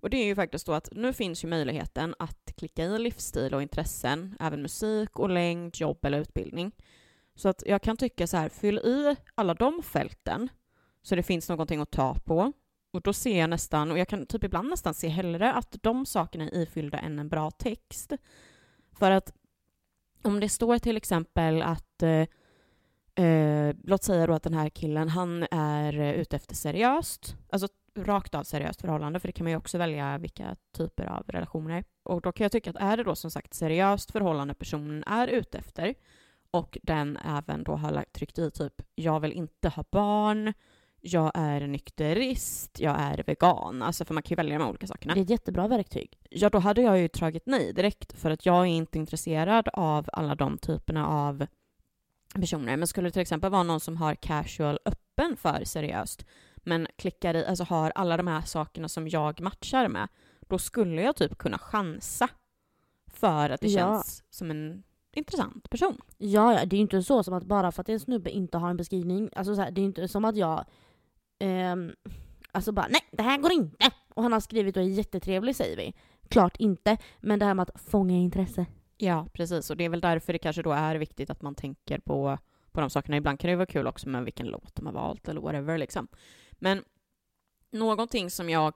Och 0.00 0.10
det 0.10 0.16
är 0.16 0.24
ju 0.24 0.34
faktiskt 0.34 0.66
då 0.66 0.72
att 0.72 0.88
nu 0.92 1.12
finns 1.12 1.44
ju 1.44 1.48
möjligheten 1.48 2.14
att 2.18 2.52
klicka 2.56 2.84
i 2.84 2.98
livsstil 2.98 3.54
och 3.54 3.62
intressen, 3.62 4.36
även 4.40 4.62
musik 4.62 5.18
och 5.18 5.30
längd, 5.30 5.76
jobb 5.76 6.04
eller 6.04 6.20
utbildning. 6.20 6.72
Så 7.34 7.48
att 7.48 7.62
jag 7.66 7.82
kan 7.82 7.96
tycka 7.96 8.26
så 8.26 8.36
här, 8.36 8.48
fyll 8.48 8.78
i 8.78 9.16
alla 9.34 9.54
de 9.54 9.82
fälten 9.82 10.48
så 11.02 11.16
det 11.16 11.22
finns 11.22 11.48
någonting 11.48 11.80
att 11.80 11.90
ta 11.90 12.14
på. 12.14 12.52
Och 12.90 13.02
då 13.02 13.12
ser 13.12 13.38
jag 13.38 13.50
nästan, 13.50 13.90
och 13.90 13.98
jag 13.98 14.08
kan 14.08 14.26
typ 14.26 14.44
ibland 14.44 14.68
nästan 14.68 14.94
se 14.94 15.08
hellre 15.08 15.52
att 15.52 15.76
de 15.82 16.06
sakerna 16.06 16.44
är 16.44 16.62
ifyllda 16.62 16.98
än 16.98 17.18
en 17.18 17.28
bra 17.28 17.50
text. 17.50 18.12
För 18.92 19.10
att 19.10 19.32
om 20.22 20.40
det 20.40 20.48
står 20.48 20.78
till 20.78 20.96
exempel 20.96 21.62
att 21.62 22.02
eh, 22.02 23.24
eh, 23.24 23.74
låt 23.84 24.04
säga 24.04 24.26
då 24.26 24.32
att 24.32 24.42
den 24.42 24.54
här 24.54 24.68
killen, 24.68 25.08
han 25.08 25.46
är 25.50 26.00
eh, 26.00 26.12
ute 26.12 26.36
efter 26.36 26.54
seriöst, 26.54 27.36
alltså 27.50 27.68
rakt 28.04 28.34
av 28.34 28.42
seriöst 28.42 28.80
förhållande, 28.80 29.20
för 29.20 29.28
det 29.28 29.32
kan 29.32 29.44
man 29.44 29.50
ju 29.50 29.56
också 29.56 29.78
välja 29.78 30.18
vilka 30.18 30.56
typer 30.76 31.06
av 31.06 31.24
relationer. 31.28 31.84
Och 32.02 32.20
då 32.20 32.32
kan 32.32 32.44
jag 32.44 32.52
tycka 32.52 32.70
att 32.70 32.76
är 32.76 32.96
det 32.96 33.04
då 33.04 33.14
som 33.14 33.30
sagt 33.30 33.54
seriöst 33.54 34.10
förhållande 34.10 34.54
personen 34.54 35.04
är 35.06 35.28
ute 35.28 35.58
efter, 35.58 35.94
och 36.50 36.78
den 36.82 37.16
även 37.16 37.64
då 37.64 37.76
har 37.76 37.90
lagt, 37.90 38.12
tryckt 38.12 38.38
i 38.38 38.50
typ 38.50 38.82
jag 38.94 39.20
vill 39.20 39.32
inte 39.32 39.68
ha 39.68 39.84
barn, 39.90 40.52
jag 41.00 41.32
är 41.34 41.66
nykterist, 41.66 42.80
jag 42.80 43.00
är 43.00 43.22
vegan. 43.26 43.82
Alltså 43.82 44.04
för 44.04 44.14
man 44.14 44.22
kan 44.22 44.30
ju 44.30 44.36
välja 44.36 44.58
de 44.58 44.68
olika 44.68 44.86
sakerna. 44.86 45.14
Det 45.14 45.20
är 45.20 45.22
ett 45.22 45.30
jättebra 45.30 45.68
verktyg. 45.68 46.18
Ja, 46.30 46.50
då 46.50 46.58
hade 46.58 46.82
jag 46.82 46.98
ju 46.98 47.08
tagit 47.08 47.46
nej 47.46 47.72
direkt 47.72 48.12
för 48.12 48.30
att 48.30 48.46
jag 48.46 48.56
är 48.56 48.64
inte 48.64 48.98
intresserad 48.98 49.68
av 49.72 50.08
alla 50.12 50.34
de 50.34 50.58
typerna 50.58 51.06
av 51.06 51.46
personer. 52.34 52.76
Men 52.76 52.86
skulle 52.86 53.08
det 53.08 53.12
till 53.12 53.22
exempel 53.22 53.50
vara 53.50 53.62
någon 53.62 53.80
som 53.80 53.96
har 53.96 54.14
casual 54.14 54.78
öppen 54.84 55.36
för 55.36 55.64
seriöst 55.64 56.26
men 56.68 56.86
klickar 56.96 57.34
i, 57.36 57.46
alltså 57.46 57.64
har 57.64 57.92
alla 57.94 58.16
de 58.16 58.26
här 58.26 58.40
sakerna 58.40 58.88
som 58.88 59.08
jag 59.08 59.40
matchar 59.40 59.88
med, 59.88 60.08
då 60.40 60.58
skulle 60.58 61.02
jag 61.02 61.16
typ 61.16 61.38
kunna 61.38 61.58
chansa 61.58 62.28
för 63.06 63.50
att 63.50 63.60
det 63.60 63.68
Ja. 63.68 63.78
känns 63.78 64.24
som 64.30 64.50
en 64.50 64.82
intressant 65.12 65.70
person. 65.70 66.00
Ja, 66.18 66.54
ja, 66.54 66.64
det 66.66 66.76
är 66.76 66.78
ju 66.78 66.82
inte 66.82 67.02
så 67.02 67.22
som 67.22 67.34
att 67.34 67.44
bara 67.44 67.72
för 67.72 67.80
att 67.80 67.88
en 67.88 68.00
snubbe 68.00 68.30
inte 68.30 68.58
har 68.58 68.70
en 68.70 68.76
beskrivning, 68.76 69.30
alltså 69.36 69.54
så 69.54 69.60
här, 69.60 69.70
det 69.70 69.80
är 69.80 69.82
ju 69.82 69.86
inte 69.86 70.08
som 70.08 70.24
att 70.24 70.36
jag 70.36 70.64
ehm, 71.38 71.92
alltså 72.52 72.72
bara 72.72 72.86
nej, 72.90 73.00
det 73.12 73.22
här 73.22 73.38
går 73.38 73.52
inte! 73.52 73.90
Och 74.14 74.22
han 74.22 74.32
har 74.32 74.40
skrivit 74.40 74.76
och 74.76 74.82
är 74.82 74.86
jättetrevlig 74.86 75.56
säger 75.56 75.76
vi. 75.76 75.94
Klart 76.28 76.56
inte, 76.56 76.96
men 77.20 77.38
det 77.38 77.44
här 77.44 77.54
med 77.54 77.62
att 77.70 77.80
fånga 77.80 78.16
intresse. 78.16 78.66
Ja, 78.96 79.26
precis. 79.32 79.70
Och 79.70 79.76
det 79.76 79.84
är 79.84 79.88
väl 79.88 80.00
därför 80.00 80.32
det 80.32 80.38
kanske 80.38 80.62
då 80.62 80.72
är 80.72 80.96
viktigt 80.96 81.30
att 81.30 81.42
man 81.42 81.54
tänker 81.54 81.98
på, 81.98 82.38
på 82.72 82.80
de 82.80 82.90
sakerna. 82.90 83.16
Ibland 83.16 83.40
kan 83.40 83.50
det 83.50 83.56
vara 83.56 83.66
kul 83.66 83.86
också 83.86 84.08
med 84.08 84.24
vilken 84.24 84.46
låt 84.46 84.74
de 84.74 84.86
har 84.86 84.92
valt 84.92 85.28
eller 85.28 85.40
whatever 85.40 85.78
liksom. 85.78 86.08
Men 86.58 86.84
någonting 87.70 88.30
som 88.30 88.50
jag 88.50 88.72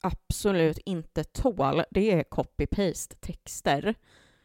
absolut 0.00 0.78
inte 0.78 1.24
tål, 1.24 1.82
det 1.90 2.12
är 2.12 2.22
copy-paste 2.22 3.16
texter. 3.20 3.94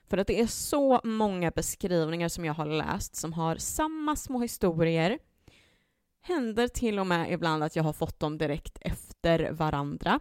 För 0.09 0.17
att 0.17 0.27
det 0.27 0.41
är 0.41 0.47
så 0.47 1.01
många 1.03 1.51
beskrivningar 1.51 2.29
som 2.29 2.45
jag 2.45 2.53
har 2.53 2.65
läst 2.65 3.15
som 3.15 3.33
har 3.33 3.55
samma 3.55 4.15
små 4.15 4.41
historier. 4.41 5.19
Händer 6.21 6.67
till 6.67 6.99
och 6.99 7.07
med 7.07 7.31
ibland 7.31 7.63
att 7.63 7.75
jag 7.75 7.83
har 7.83 7.93
fått 7.93 8.19
dem 8.19 8.37
direkt 8.37 8.77
efter 8.81 9.51
varandra. 9.51 10.19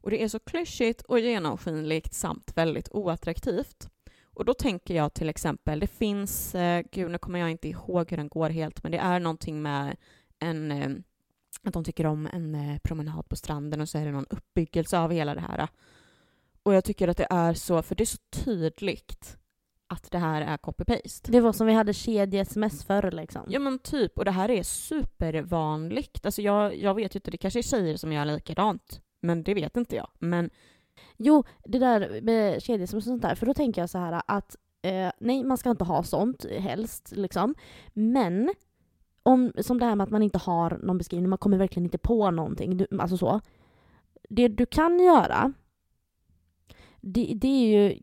Och 0.00 0.10
det 0.10 0.22
är 0.22 0.28
så 0.28 0.38
klyschigt 0.38 1.02
och 1.02 1.20
genomskinligt 1.20 2.14
samt 2.14 2.56
väldigt 2.56 2.88
oattraktivt. 2.90 3.88
Och 4.34 4.44
då 4.44 4.54
tänker 4.54 4.94
jag 4.94 5.14
till 5.14 5.28
exempel, 5.28 5.80
det 5.80 5.86
finns, 5.86 6.54
eh, 6.54 6.84
gud 6.92 7.10
nu 7.10 7.18
kommer 7.18 7.38
jag 7.38 7.50
inte 7.50 7.68
ihåg 7.68 8.10
hur 8.10 8.16
den 8.16 8.28
går 8.28 8.50
helt, 8.50 8.82
men 8.82 8.92
det 8.92 8.98
är 8.98 9.20
någonting 9.20 9.62
med 9.62 9.96
en, 10.38 10.72
eh, 10.72 10.90
att 11.68 11.74
de 11.74 11.84
tycker 11.84 12.06
om 12.06 12.28
en 12.32 12.54
eh, 12.54 12.78
promenad 12.78 13.28
på 13.28 13.36
stranden 13.36 13.80
och 13.80 13.88
så 13.88 13.98
är 13.98 14.04
det 14.04 14.12
någon 14.12 14.26
uppbyggelse 14.30 14.98
av 14.98 15.12
hela 15.12 15.34
det 15.34 15.40
här. 15.40 15.68
Och 16.62 16.74
jag 16.74 16.84
tycker 16.84 17.08
att 17.08 17.16
det 17.16 17.26
är 17.30 17.54
så, 17.54 17.82
för 17.82 17.94
det 17.94 18.04
är 18.04 18.06
så 18.06 18.18
tydligt 18.30 19.36
att 19.86 20.10
det 20.10 20.18
här 20.18 20.42
är 20.42 20.56
copy-paste. 20.56 21.30
Det 21.30 21.40
var 21.40 21.52
som 21.52 21.66
vi 21.66 21.72
hade 21.72 21.92
kedje-sms 21.92 22.84
förr 22.84 23.10
liksom. 23.10 23.42
Ja 23.48 23.58
men 23.58 23.78
typ, 23.78 24.18
och 24.18 24.24
det 24.24 24.30
här 24.30 24.50
är 24.50 24.62
supervanligt. 24.62 26.26
Alltså 26.26 26.42
jag, 26.42 26.76
jag 26.76 26.94
vet 26.94 27.14
ju 27.14 27.18
inte, 27.18 27.30
det 27.30 27.36
kanske 27.36 27.60
är 27.60 27.62
tjejer 27.62 27.96
som 27.96 28.12
gör 28.12 28.24
likadant. 28.24 29.00
Men 29.20 29.42
det 29.42 29.54
vet 29.54 29.76
inte 29.76 29.96
jag. 29.96 30.08
Men 30.18 30.50
Jo, 31.16 31.44
det 31.64 31.78
där 31.78 32.20
med 32.22 32.62
kedjesms 32.62 32.94
och 32.94 33.02
sånt 33.02 33.22
där, 33.22 33.34
för 33.34 33.46
då 33.46 33.54
tänker 33.54 33.82
jag 33.82 33.90
så 33.90 33.98
här 33.98 34.22
att 34.26 34.56
eh, 34.82 35.10
nej, 35.18 35.44
man 35.44 35.58
ska 35.58 35.70
inte 35.70 35.84
ha 35.84 36.02
sånt 36.02 36.44
helst 36.58 37.12
liksom. 37.16 37.54
Men 37.92 38.54
om, 39.24 39.52
som 39.58 39.78
det 39.78 39.86
här 39.86 39.96
med 39.96 40.04
att 40.04 40.10
man 40.10 40.22
inte 40.22 40.38
har 40.38 40.78
någon 40.82 40.98
beskrivning, 40.98 41.28
man 41.28 41.38
kommer 41.38 41.56
verkligen 41.56 41.84
inte 41.84 41.98
på 41.98 42.30
någonting. 42.30 42.76
Du, 42.76 42.86
alltså 42.98 43.16
så. 43.16 43.40
Det 44.28 44.48
du 44.48 44.66
kan 44.66 45.00
göra, 45.00 45.52
det, 47.00 47.32
det 47.34 47.48
är 47.48 47.66
ju... 47.66 47.98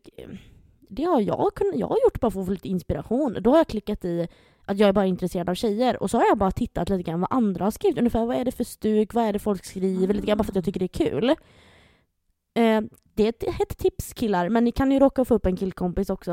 Det 0.88 1.04
har 1.04 1.20
jag, 1.20 1.54
kunnat, 1.54 1.76
jag 1.76 1.86
har 1.86 1.98
gjort 2.04 2.20
bara 2.20 2.30
för 2.30 2.40
att 2.40 2.46
få 2.46 2.52
lite 2.52 2.68
inspiration. 2.68 3.36
Då 3.40 3.50
har 3.50 3.58
jag 3.58 3.68
klickat 3.68 4.04
i 4.04 4.28
att 4.64 4.78
jag 4.78 4.88
är 4.88 4.92
bara 4.92 5.06
intresserad 5.06 5.48
av 5.48 5.54
tjejer 5.54 6.02
och 6.02 6.10
så 6.10 6.18
har 6.18 6.26
jag 6.26 6.38
bara 6.38 6.50
tittat 6.50 6.88
lite 6.88 7.02
grann 7.02 7.20
vad 7.20 7.32
andra 7.32 7.64
har 7.64 7.70
skrivit. 7.70 7.98
Ungefär 7.98 8.26
vad 8.26 8.36
är 8.36 8.44
det 8.44 8.52
för 8.52 8.64
stuk, 8.64 9.14
vad 9.14 9.24
är 9.24 9.32
det 9.32 9.38
folk 9.38 9.64
skriver, 9.64 10.14
lite 10.14 10.26
grann 10.26 10.38
bara 10.38 10.44
för 10.44 10.52
att 10.52 10.56
jag 10.56 10.64
tycker 10.64 10.80
det 10.80 10.86
är 10.86 11.10
kul. 11.10 11.30
Eh, 12.54 12.80
det 13.14 13.24
är 13.24 13.28
ett, 13.28 13.42
ett 13.62 13.78
tips 13.78 14.12
killar, 14.12 14.48
men 14.48 14.64
ni 14.64 14.72
kan 14.72 14.92
ju 14.92 14.98
råka 14.98 15.24
få 15.24 15.34
upp 15.34 15.46
en 15.46 15.56
killkompis 15.56 16.10
också. 16.10 16.32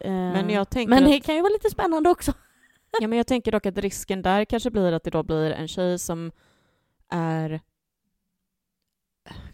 Eh, 0.00 0.10
Men 0.12 0.50
jag 0.50 0.70
tänker 0.70 0.90
men 0.90 1.04
det 1.04 1.20
kan 1.20 1.34
ju 1.34 1.40
vara 1.42 1.52
lite 1.52 1.70
spännande 1.70 2.10
också. 2.10 2.32
Ja, 3.00 3.08
men 3.08 3.16
jag 3.16 3.26
tänker 3.26 3.52
dock 3.52 3.66
att 3.66 3.78
risken 3.78 4.22
där 4.22 4.44
kanske 4.44 4.70
blir 4.70 4.92
att 4.92 5.04
det 5.04 5.10
då 5.10 5.22
blir 5.22 5.50
en 5.50 5.68
tjej 5.68 5.98
som 5.98 6.32
är, 7.08 7.60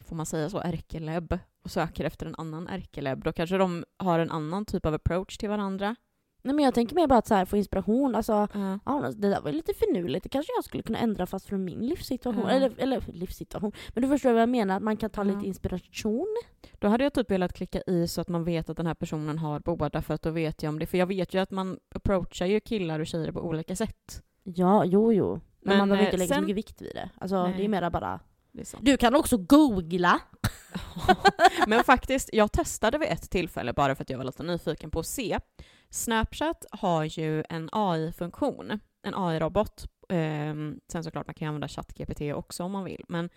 får 0.05 0.17
man 0.17 0.27
säga 0.27 0.51
så, 0.51 0.59
ärkelebb 0.59 1.39
och 1.63 1.71
söker 1.71 2.05
efter 2.05 2.27
en 2.27 2.35
annan 2.39 2.69
ärkelebb. 2.69 3.25
Då 3.25 3.33
kanske 3.33 3.57
de 3.59 3.85
har 3.97 4.19
en 4.19 4.31
annan 4.31 4.65
typ 4.65 4.87
av 4.87 4.95
approach 4.95 5.37
till 5.37 5.49
varandra. 5.49 5.97
Nej, 6.43 6.55
men 6.55 6.65
jag 6.65 6.75
tänker 6.75 6.95
mer 6.95 7.07
bara 7.07 7.19
att 7.19 7.27
så 7.27 7.35
här, 7.35 7.45
få 7.45 7.57
inspiration. 7.57 8.15
Alltså, 8.15 8.49
Ja. 8.55 8.79
ja, 8.85 9.11
det 9.17 9.29
där 9.29 9.41
var 9.41 9.53
lite 9.53 9.75
finurligt. 9.75 10.23
Det 10.23 10.29
kanske 10.29 10.53
jag 10.57 10.65
skulle 10.65 10.83
kunna 10.83 10.99
ändra 10.99 11.27
fast 11.27 11.47
från 11.47 11.65
min 11.65 11.79
livssituation. 11.79 12.43
Ja. 12.43 12.51
Eller, 12.51 12.73
eller 12.79 13.03
livssituation. 13.13 13.73
Men 13.95 14.03
du 14.03 14.09
förstår 14.09 14.33
vad 14.33 14.43
jag 14.43 14.49
menar, 14.49 14.77
att 14.77 14.83
man 14.83 14.97
kan 14.97 15.11
ta 15.11 15.21
Ja. 15.21 15.25
lite 15.35 15.47
inspiration. 15.47 16.37
Då 16.79 16.89
hade 16.89 17.05
jag 17.05 17.13
typ 17.13 17.31
velat 17.31 17.53
klicka 17.53 17.83
i 17.87 18.09
så 18.09 18.21
att 18.21 18.29
man 18.29 18.45
vet 18.45 18.71
att 18.71 18.77
den 18.77 18.87
här 18.87 18.95
personen 18.95 19.39
har 19.39 19.61
båda 19.61 20.03
för 20.03 20.15
att 20.15 20.23
då 20.23 20.31
vet 20.31 20.63
jag 20.63 20.71
om 20.71 20.79
det. 20.79 20.87
För 20.87 20.99
jag 20.99 21.07
vet 21.07 21.35
ju 21.35 21.39
att 21.39 21.51
man 21.51 21.79
approachar 21.95 22.47
ju 22.47 22.61
killar 22.61 23.01
och 23.01 23.07
tjejer 23.07 23.33
på 23.33 23.41
olika 23.41 23.77
sätt. 23.77 24.23
Ja, 24.45 24.85
jo, 24.85 25.13
jo. 25.13 25.31
Men, 25.33 25.41
Men, 25.61 25.79
man 25.79 25.89
behöver 25.89 26.05
inte 26.07 26.17
eh, 26.17 26.19
lägga 26.19 26.29
så 26.29 26.35
sen- 26.35 26.43
mycket 26.45 26.57
vikt 26.57 26.83
vid 26.83 26.95
det. 26.95 27.11
Alltså, 27.19 27.43
Nej. 27.43 27.55
det 27.57 27.65
är 27.65 27.69
mera 27.69 27.91
bara... 27.91 28.21
Du 28.81 28.97
kan 28.97 29.15
också 29.15 29.37
googla. 29.39 30.21
Men 31.67 31.85
faktiskt, 31.85 32.31
jag 32.33 32.53
testade 32.53 32.99
vid 32.99 33.09
ett 33.09 33.31
tillfälle 33.31 33.73
bara 33.73 33.95
för 33.95 34.03
att 34.03 34.11
jag 34.11 34.19
var 34.19 34.25
lite 34.25 34.43
nyfiken 34.43 34.91
på 34.91 35.01
att 35.01 35.07
se. 35.07 35.39
Snapchat 35.91 36.65
har 36.71 37.05
ju 37.05 37.45
en 37.49 37.69
AI-funktion, 37.73 38.81
en 39.03 39.15
AI-robot, 39.15 39.87
Ehm, 40.09 40.81
sen 40.93 41.05
såklart 41.05 41.27
man 41.27 41.35
kan 41.35 41.49
använda 41.49 41.69
ChatGPT 41.69 42.21
också 42.21 42.65
om 42.65 42.73
man 42.73 42.85
vill, 42.85 43.05
men 43.09 43.31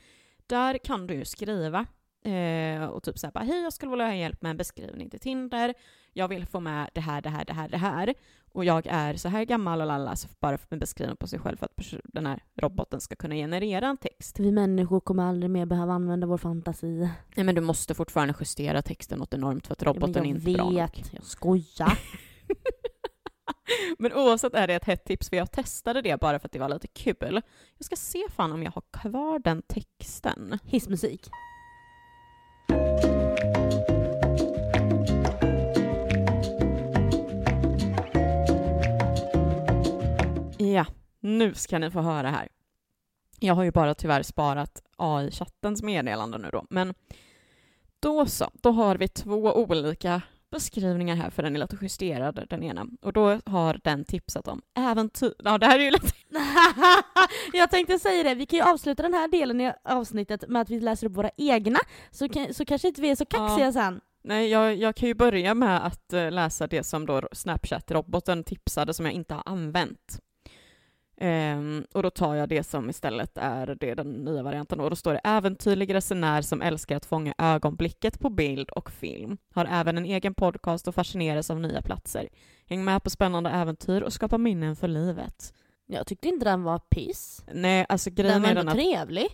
där 0.48 0.78
kan 0.78 1.08
du 1.08 1.14
ju 1.14 1.26
skriva 1.26 1.86
eh, 2.26 2.84
och 2.84 3.04
typ 3.04 3.20
säga 3.20 3.32
hej 3.36 3.62
jag 3.64 3.74
skulle 3.74 3.90
vilja 3.90 4.06
ha 4.06 4.16
hjälp 4.16 4.42
med 4.42 4.50
en 4.50 4.58
beskrivning 4.58 5.10
till 5.10 5.20
Tinder. 5.20 5.74
Jag 6.14 6.28
vill 6.28 6.46
få 6.46 6.60
med 6.60 6.90
det 6.94 7.02
här, 7.02 7.22
det 7.22 7.30
här, 7.30 7.46
det 7.46 7.54
här, 7.54 7.70
det 7.70 7.78
här. 7.78 8.14
Och 8.54 8.66
jag 8.66 8.88
är 8.88 9.14
så 9.14 9.30
här 9.30 9.44
gammal 9.44 9.82
och 9.82 9.88
lalla, 9.88 10.16
så 10.16 10.28
bara 10.40 10.58
en 10.70 10.80
beskrivning 10.80 11.18
på 11.18 11.28
sig 11.28 11.40
själv 11.40 11.58
för 11.58 11.66
att 11.66 11.94
den 12.04 12.26
här 12.26 12.44
roboten 12.56 13.02
ska 13.02 13.16
kunna 13.16 13.36
generera 13.36 13.88
en 13.88 13.98
text. 13.98 14.40
Vi 14.40 14.52
människor 14.52 15.00
kommer 15.00 15.24
aldrig 15.24 15.50
mer 15.50 15.66
behöva 15.66 15.94
använda 15.94 16.28
vår 16.28 16.38
fantasi. 16.38 17.10
Nej 17.36 17.46
men 17.46 17.56
du 17.56 17.62
måste 17.62 17.94
fortfarande 17.94 18.34
justera 18.40 18.82
texten 18.82 19.20
något 19.20 19.34
enormt 19.34 19.68
för 19.68 19.74
att 19.74 19.84
roboten 19.84 20.14
ja, 20.14 20.22
är 20.22 20.26
inte 20.26 20.52
jag 20.52 20.58
bra 20.58 20.66
nog. 20.66 20.74
vet, 20.74 21.14
jag 21.14 21.24
skojar. 21.24 22.00
Men 24.00 24.14
oavsett 24.14 24.54
är 24.54 24.68
det 24.68 24.74
ett 24.74 24.84
hett 24.84 25.06
tips, 25.06 25.30
för 25.30 25.38
jag 25.38 25.52
testade 25.52 26.02
det 26.02 26.20
bara 26.20 26.40
för 26.40 26.48
att 26.48 26.52
det 26.52 26.60
var 26.60 26.70
lite 26.70 26.88
kul. 26.88 27.42
Jag 27.78 27.86
ska 27.86 27.96
se 27.96 28.24
fan 28.30 28.52
om 28.52 28.64
jag 28.64 28.72
har 28.72 28.84
kvar 28.92 29.40
den 29.40 29.62
texten. 29.62 30.60
Hissmusik. 30.64 31.30
Ja, 40.58 40.86
nu 41.20 41.54
ska 41.54 41.80
ni 41.80 41.92
få 41.92 42.02
höra 42.02 42.30
här. 42.30 42.48
Jag 43.40 43.56
har 43.56 43.64
ju 43.64 43.72
bara 43.72 43.94
tyvärr 43.94 44.24
sparat 44.24 44.84
AI-chattens 44.98 45.84
meddelande 45.84 46.38
nu 46.38 46.50
då, 46.52 46.66
men 46.70 46.94
då 48.00 48.26
så, 48.26 48.52
då 48.54 48.72
har 48.72 48.96
vi 48.96 49.08
två 49.08 49.54
olika 49.56 50.22
beskrivningar 50.52 51.16
här 51.16 51.30
för 51.30 51.44
den 51.44 51.56
är 51.56 51.60
lite 51.60 51.78
justerad 51.82 52.46
den 52.50 52.64
ena. 52.64 52.86
Och 53.02 53.14
då 53.14 53.40
har 53.46 53.80
den 53.84 54.06
tipsat 54.06 54.48
om 54.48 54.62
äventyr. 54.78 55.34
Ja, 55.44 55.58
det 55.58 55.66
här 55.66 55.80
är 55.80 55.84
ju 55.84 55.92
lite... 55.92 56.08
jag 57.54 57.72
tänkte 57.72 58.00
säga 58.00 58.24
det, 58.24 58.36
vi 58.36 58.46
kan 58.46 58.60
ju 58.60 58.66
avsluta 58.66 59.04
den 59.04 59.14
här 59.14 59.28
delen 59.28 59.62
i 59.62 59.74
avsnittet 59.84 60.50
med 60.50 60.62
att 60.62 60.70
vi 60.70 60.80
läser 60.80 61.08
upp 61.08 61.18
våra 61.18 61.30
egna, 61.38 61.80
så, 62.12 62.30
kan, 62.30 62.54
så 62.54 62.66
kanske 62.66 62.88
inte 62.88 63.02
vi 63.02 63.10
är 63.10 63.16
så 63.16 63.26
kaxiga 63.26 63.72
sen. 63.72 64.02
Nej, 64.24 64.50
jag, 64.50 64.76
jag 64.76 64.96
kan 64.96 65.08
ju 65.08 65.16
börja 65.16 65.54
med 65.54 65.86
att 65.86 66.14
eh, 66.14 66.32
läsa 66.32 66.68
det 66.68 66.84
som 66.84 67.06
då 67.06 67.22
Snapchat-roboten 67.32 68.44
tipsade 68.44 68.94
som 68.94 69.06
jag 69.06 69.14
inte 69.14 69.34
har 69.34 69.44
använt. 69.46 70.20
Ehm, 71.24 71.86
och 71.94 72.04
då 72.04 72.10
tar 72.10 72.36
jag 72.36 72.50
det 72.50 72.64
som 72.64 72.90
istället 72.90 73.38
är 73.38 73.76
det 73.80 73.94
den 73.96 74.12
nya 74.12 74.44
varianten. 74.44 74.80
Och 74.80 74.90
då 74.90 74.96
står 74.96 75.14
det 75.14 75.20
äventyrlig 75.24 75.94
resenär 75.94 76.42
som 76.42 76.62
älskar 76.62 76.96
att 76.98 77.06
fånga 77.06 77.34
ögonblicket 77.38 78.20
på 78.20 78.30
bild 78.30 78.70
och 78.70 78.92
film. 78.92 79.38
Har 79.54 79.66
även 79.66 79.98
en 79.98 80.06
egen 80.06 80.34
podcast 80.34 80.88
och 80.88 80.96
fascineras 80.96 81.50
av 81.50 81.60
nya 81.60 81.82
platser. 81.82 82.30
Häng 82.66 82.84
med 82.84 83.04
på 83.04 83.10
spännande 83.10 83.50
äventyr 83.50 84.02
och 84.02 84.14
skapa 84.14 84.38
minnen 84.38 84.76
för 84.76 84.88
livet. 84.88 85.54
Jag 85.86 86.08
tyckte 86.08 86.28
inte 86.28 86.46
den 86.46 86.64
var 86.64 86.80
piss. 86.80 87.44
Nej, 87.54 87.86
alltså 87.90 88.10
Den 88.10 88.16
grejen 88.26 88.42
var 88.42 88.50
är 88.50 88.56
den 88.56 88.68
ändå 88.68 88.72
att... 88.72 88.78
trevlig. 88.78 89.28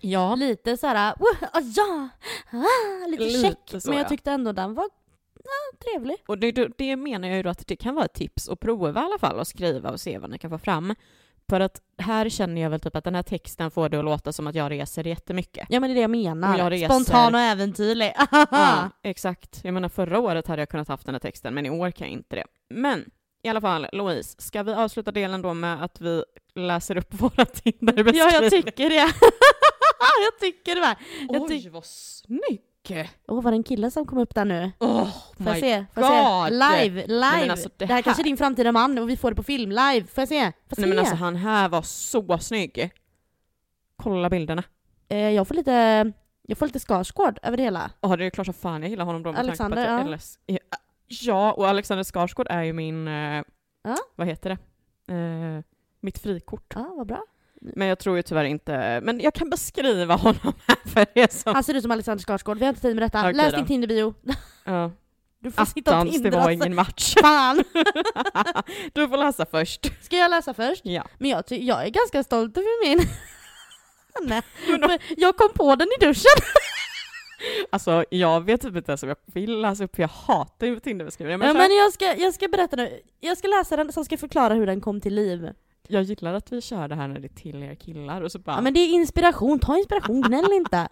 Ja, 0.00 0.34
Lite 0.34 0.76
såhär, 0.76 1.14
"Wah, 1.18 1.48
ah, 1.52 1.60
ja, 1.60 2.08
ah, 2.52 3.06
lite, 3.06 3.22
Lite 3.24 3.40
check. 3.40 3.82
så, 3.82 3.88
Men 3.90 3.98
jag 3.98 4.04
ja. 4.04 4.08
tyckte 4.08 4.30
ändå 4.30 4.52
den 4.52 4.74
var 4.74 4.88
ah, 5.46 5.76
trevlig. 5.84 6.16
Och 6.26 6.38
det, 6.38 6.52
det- 6.78 6.96
menar 6.96 7.28
jag 7.28 7.36
ju 7.36 7.42
då 7.42 7.50
att 7.50 7.66
det 7.66 7.76
kan 7.76 7.94
vara 7.94 8.04
ett 8.04 8.14
tips 8.14 8.48
att 8.48 8.60
prova 8.60 9.00
i 9.00 9.04
alla 9.04 9.18
fall 9.18 9.38
och 9.38 9.46
skriva 9.46 9.90
och 9.90 10.00
se 10.00 10.18
vad 10.18 10.30
ni 10.30 10.38
kan 10.38 10.50
få 10.50 10.58
fram. 10.58 10.94
För 11.48 11.60
att 11.60 11.80
här 11.98 12.28
känner 12.28 12.62
jag 12.62 12.70
väl 12.70 12.80
typ 12.80 12.96
att 12.96 13.04
den 13.04 13.14
här 13.14 13.22
texten 13.22 13.70
får 13.70 13.88
det 13.88 13.98
att 13.98 14.04
låta 14.04 14.32
som 14.32 14.46
att 14.46 14.54
jag 14.54 14.70
reser 14.70 15.06
jättemycket. 15.06 15.66
Ja 15.70 15.80
men 15.80 15.90
det 15.90 15.92
är 15.92 15.94
det 15.94 16.00
jag 16.00 16.10
menar. 16.10 16.58
Jag 16.58 16.72
reser- 16.72 16.88
Spontan 16.88 17.34
och 17.34 17.40
äventyrlig. 17.40 18.12
Ja, 18.50 18.90
exakt. 19.02 19.60
Jag 19.64 19.74
menar 19.74 19.88
förra 19.88 20.18
året 20.20 20.46
hade 20.46 20.62
jag 20.62 20.68
kunnat 20.68 20.88
haft 20.88 21.06
den 21.06 21.14
här 21.14 21.20
texten 21.20 21.54
men 21.54 21.66
i 21.66 21.70
år 21.70 21.90
kan 21.90 22.06
jag 22.06 22.12
inte 22.12 22.36
det. 22.36 22.44
Men 22.74 23.10
i 23.42 23.48
alla 23.48 23.60
fall, 23.60 23.86
Louise, 23.92 24.34
ska 24.42 24.62
vi 24.62 24.72
avsluta 24.74 25.12
delen 25.12 25.42
då 25.42 25.54
med 25.54 25.82
att 25.84 26.00
vi 26.00 26.24
läser 26.54 26.96
upp 26.96 27.14
våra 27.20 27.44
Tinder-beskrivningar? 27.44 28.32
Ja 28.32 28.42
jag 28.42 28.50
tycker 28.50 28.90
det. 28.90 28.96
jag 30.24 30.38
tycker 30.40 30.74
det. 30.74 30.80
va. 30.80 30.96
jag 31.28 31.42
Oj, 31.42 31.68
vad 31.68 31.84
snygg! 31.84 32.60
Åh 33.28 33.42
var 33.42 33.50
det 33.50 33.56
en 33.56 33.62
kille 33.62 33.90
som 33.90 34.06
kom 34.06 34.18
upp 34.18 34.34
där 34.34 34.44
nu? 34.44 34.72
Oh 34.80 35.08
Får 35.36 35.46
jag 35.46 35.58
se? 35.58 35.84
Får 35.94 36.02
jag 36.02 36.48
se? 36.48 36.54
Live, 36.54 37.06
live! 37.06 37.36
men 37.40 37.50
alltså, 37.50 37.68
det 37.68 37.74
det, 37.78 37.86
här 37.86 37.94
här- 37.94 38.02
kanske 38.02 38.22
är 38.22 38.24
din 38.24 38.36
framtida 38.36 38.72
man 38.72 38.98
och 38.98 39.10
vi 39.10 39.16
får 39.16 39.30
det 39.30 39.34
på 39.36 39.42
film, 39.42 39.70
live. 39.70 40.06
Får 40.06 40.22
jag 40.22 40.28
se? 40.28 40.40
Får 40.44 40.44
jag 40.68 40.78
Nej 40.78 40.84
se? 40.84 40.86
men 40.86 40.98
alltså 40.98 41.14
han 41.14 41.36
här 41.36 41.68
var 41.68 41.82
så 41.82 42.38
snygg. 42.38 42.90
Kolla 43.96 44.30
bilderna. 44.30 44.62
eh, 45.08 45.18
jag 45.30 45.48
får 45.48 45.54
lite, 45.54 46.12
jag 46.42 46.58
får 46.58 46.66
lite 46.66 46.78
Skarsgård 46.80 47.38
över 47.42 47.56
det 47.56 47.62
hela. 47.62 47.90
Ja, 48.00 48.16
det 48.16 48.24
är 48.24 48.30
klart 48.30 48.44
som 48.46 48.54
fan 48.54 48.82
jag 48.82 48.90
gillar 48.90 49.04
honom 49.04 49.22
då 49.22 49.32
med 49.32 49.40
Alexander, 49.40 49.76
tanke 49.76 49.88
på 49.90 49.94
att 49.94 50.10
ja. 50.10 50.16
LS. 50.16 50.38
Ja, 50.46 50.58
Ja, 51.06 51.52
och 51.52 51.68
Alexander 51.68 52.04
Skarsgård 52.04 52.46
är 52.50 52.62
ju 52.62 52.72
min, 52.72 53.08
eh, 53.08 53.42
Ja. 53.82 53.96
vad 54.16 54.26
heter 54.26 54.58
det, 55.06 55.14
eh, 55.14 55.62
mitt 56.00 56.18
frikort. 56.18 56.72
Ja, 56.74 56.94
vad 56.96 57.06
bra. 57.06 57.24
Men 57.76 57.88
jag 57.88 57.98
tror 57.98 58.16
ju 58.16 58.22
tyvärr 58.22 58.44
inte, 58.44 59.00
men 59.02 59.20
jag 59.20 59.34
kan 59.34 59.50
beskriva 59.50 60.14
honom 60.24 60.52
här 60.66 60.76
för 60.88 61.06
er 61.14 61.28
som... 61.30 61.54
Han 61.54 61.64
ser 61.64 61.74
ut 61.74 61.82
som 61.82 61.90
Alexander 61.90 62.24
Skarsgård, 62.24 62.58
vi 62.58 62.64
har 62.64 62.68
inte 62.68 62.80
tid 62.82 62.94
med 62.96 63.02
detta. 63.02 63.20
Okej 63.20 63.32
Läs 63.34 63.50
då. 63.50 63.56
din 63.56 63.66
Tinder-bio. 63.66 64.14
Ja. 64.64 64.90
Du 65.38 65.50
får 65.52 65.64
sitta 65.64 65.90
och 65.90 65.96
Attans, 65.96 66.16
det 66.16 66.22
tindra. 66.22 66.40
var 66.40 66.50
ingen 66.50 66.74
match. 66.74 67.14
Fan! 67.22 67.64
du 68.92 69.08
får 69.08 69.16
läsa 69.16 69.46
först. 69.50 70.04
Ska 70.04 70.16
jag 70.16 70.30
läsa 70.30 70.54
först? 70.54 70.80
Ja. 70.84 71.04
Men 71.18 71.30
jag, 71.30 71.46
ty- 71.46 71.64
jag 71.66 71.84
är 71.86 71.90
ganska 71.90 72.22
stolt 72.22 72.56
över 72.56 72.88
min. 72.88 73.06
Nej, 74.22 74.42
men 74.80 74.98
jag 75.16 75.36
kom 75.36 75.48
på 75.54 75.76
den 75.76 75.88
i 76.00 76.04
duschen. 76.04 76.30
Alltså 77.72 78.04
jag 78.10 78.44
vet 78.44 78.60
typ 78.60 78.76
inte 78.76 78.90
ens 78.92 79.02
om 79.02 79.08
jag 79.08 79.16
vill 79.26 79.60
läsa 79.60 79.84
upp, 79.84 79.94
för 79.96 80.02
jag 80.02 80.08
hatar 80.08 80.66
ju 80.66 80.80
Tinderbeskrivningar. 80.80 81.38
Men, 81.38 81.46
Ja, 81.48 81.54
kör. 81.54 81.68
men 81.68 81.76
jag 81.76 81.92
ska, 81.92 82.14
jag 82.16 82.34
ska 82.34 82.48
berätta 82.48 82.76
nu. 82.76 83.00
Jag 83.20 83.38
ska 83.38 83.48
läsa 83.48 83.76
den, 83.76 83.92
sen 83.92 84.04
ska 84.04 84.12
jag 84.12 84.20
förklara 84.20 84.54
hur 84.54 84.66
den 84.66 84.80
kom 84.80 85.00
till 85.00 85.14
liv. 85.14 85.48
Jag 85.88 86.02
gillar 86.02 86.34
att 86.34 86.52
vi 86.52 86.60
kör 86.60 86.88
det 86.88 86.94
här 86.94 87.08
när 87.08 87.20
det 87.20 87.26
är 87.26 87.34
till 87.34 87.62
er 87.62 87.74
killar 87.74 88.20
och 88.20 88.32
så 88.32 88.38
bara... 88.38 88.56
Ja, 88.56 88.60
men 88.60 88.74
det 88.74 88.80
är 88.80 88.94
inspiration, 88.94 89.58
ta 89.58 89.78
inspiration, 89.78 90.22
gnäll 90.22 90.52
inte. 90.52 90.88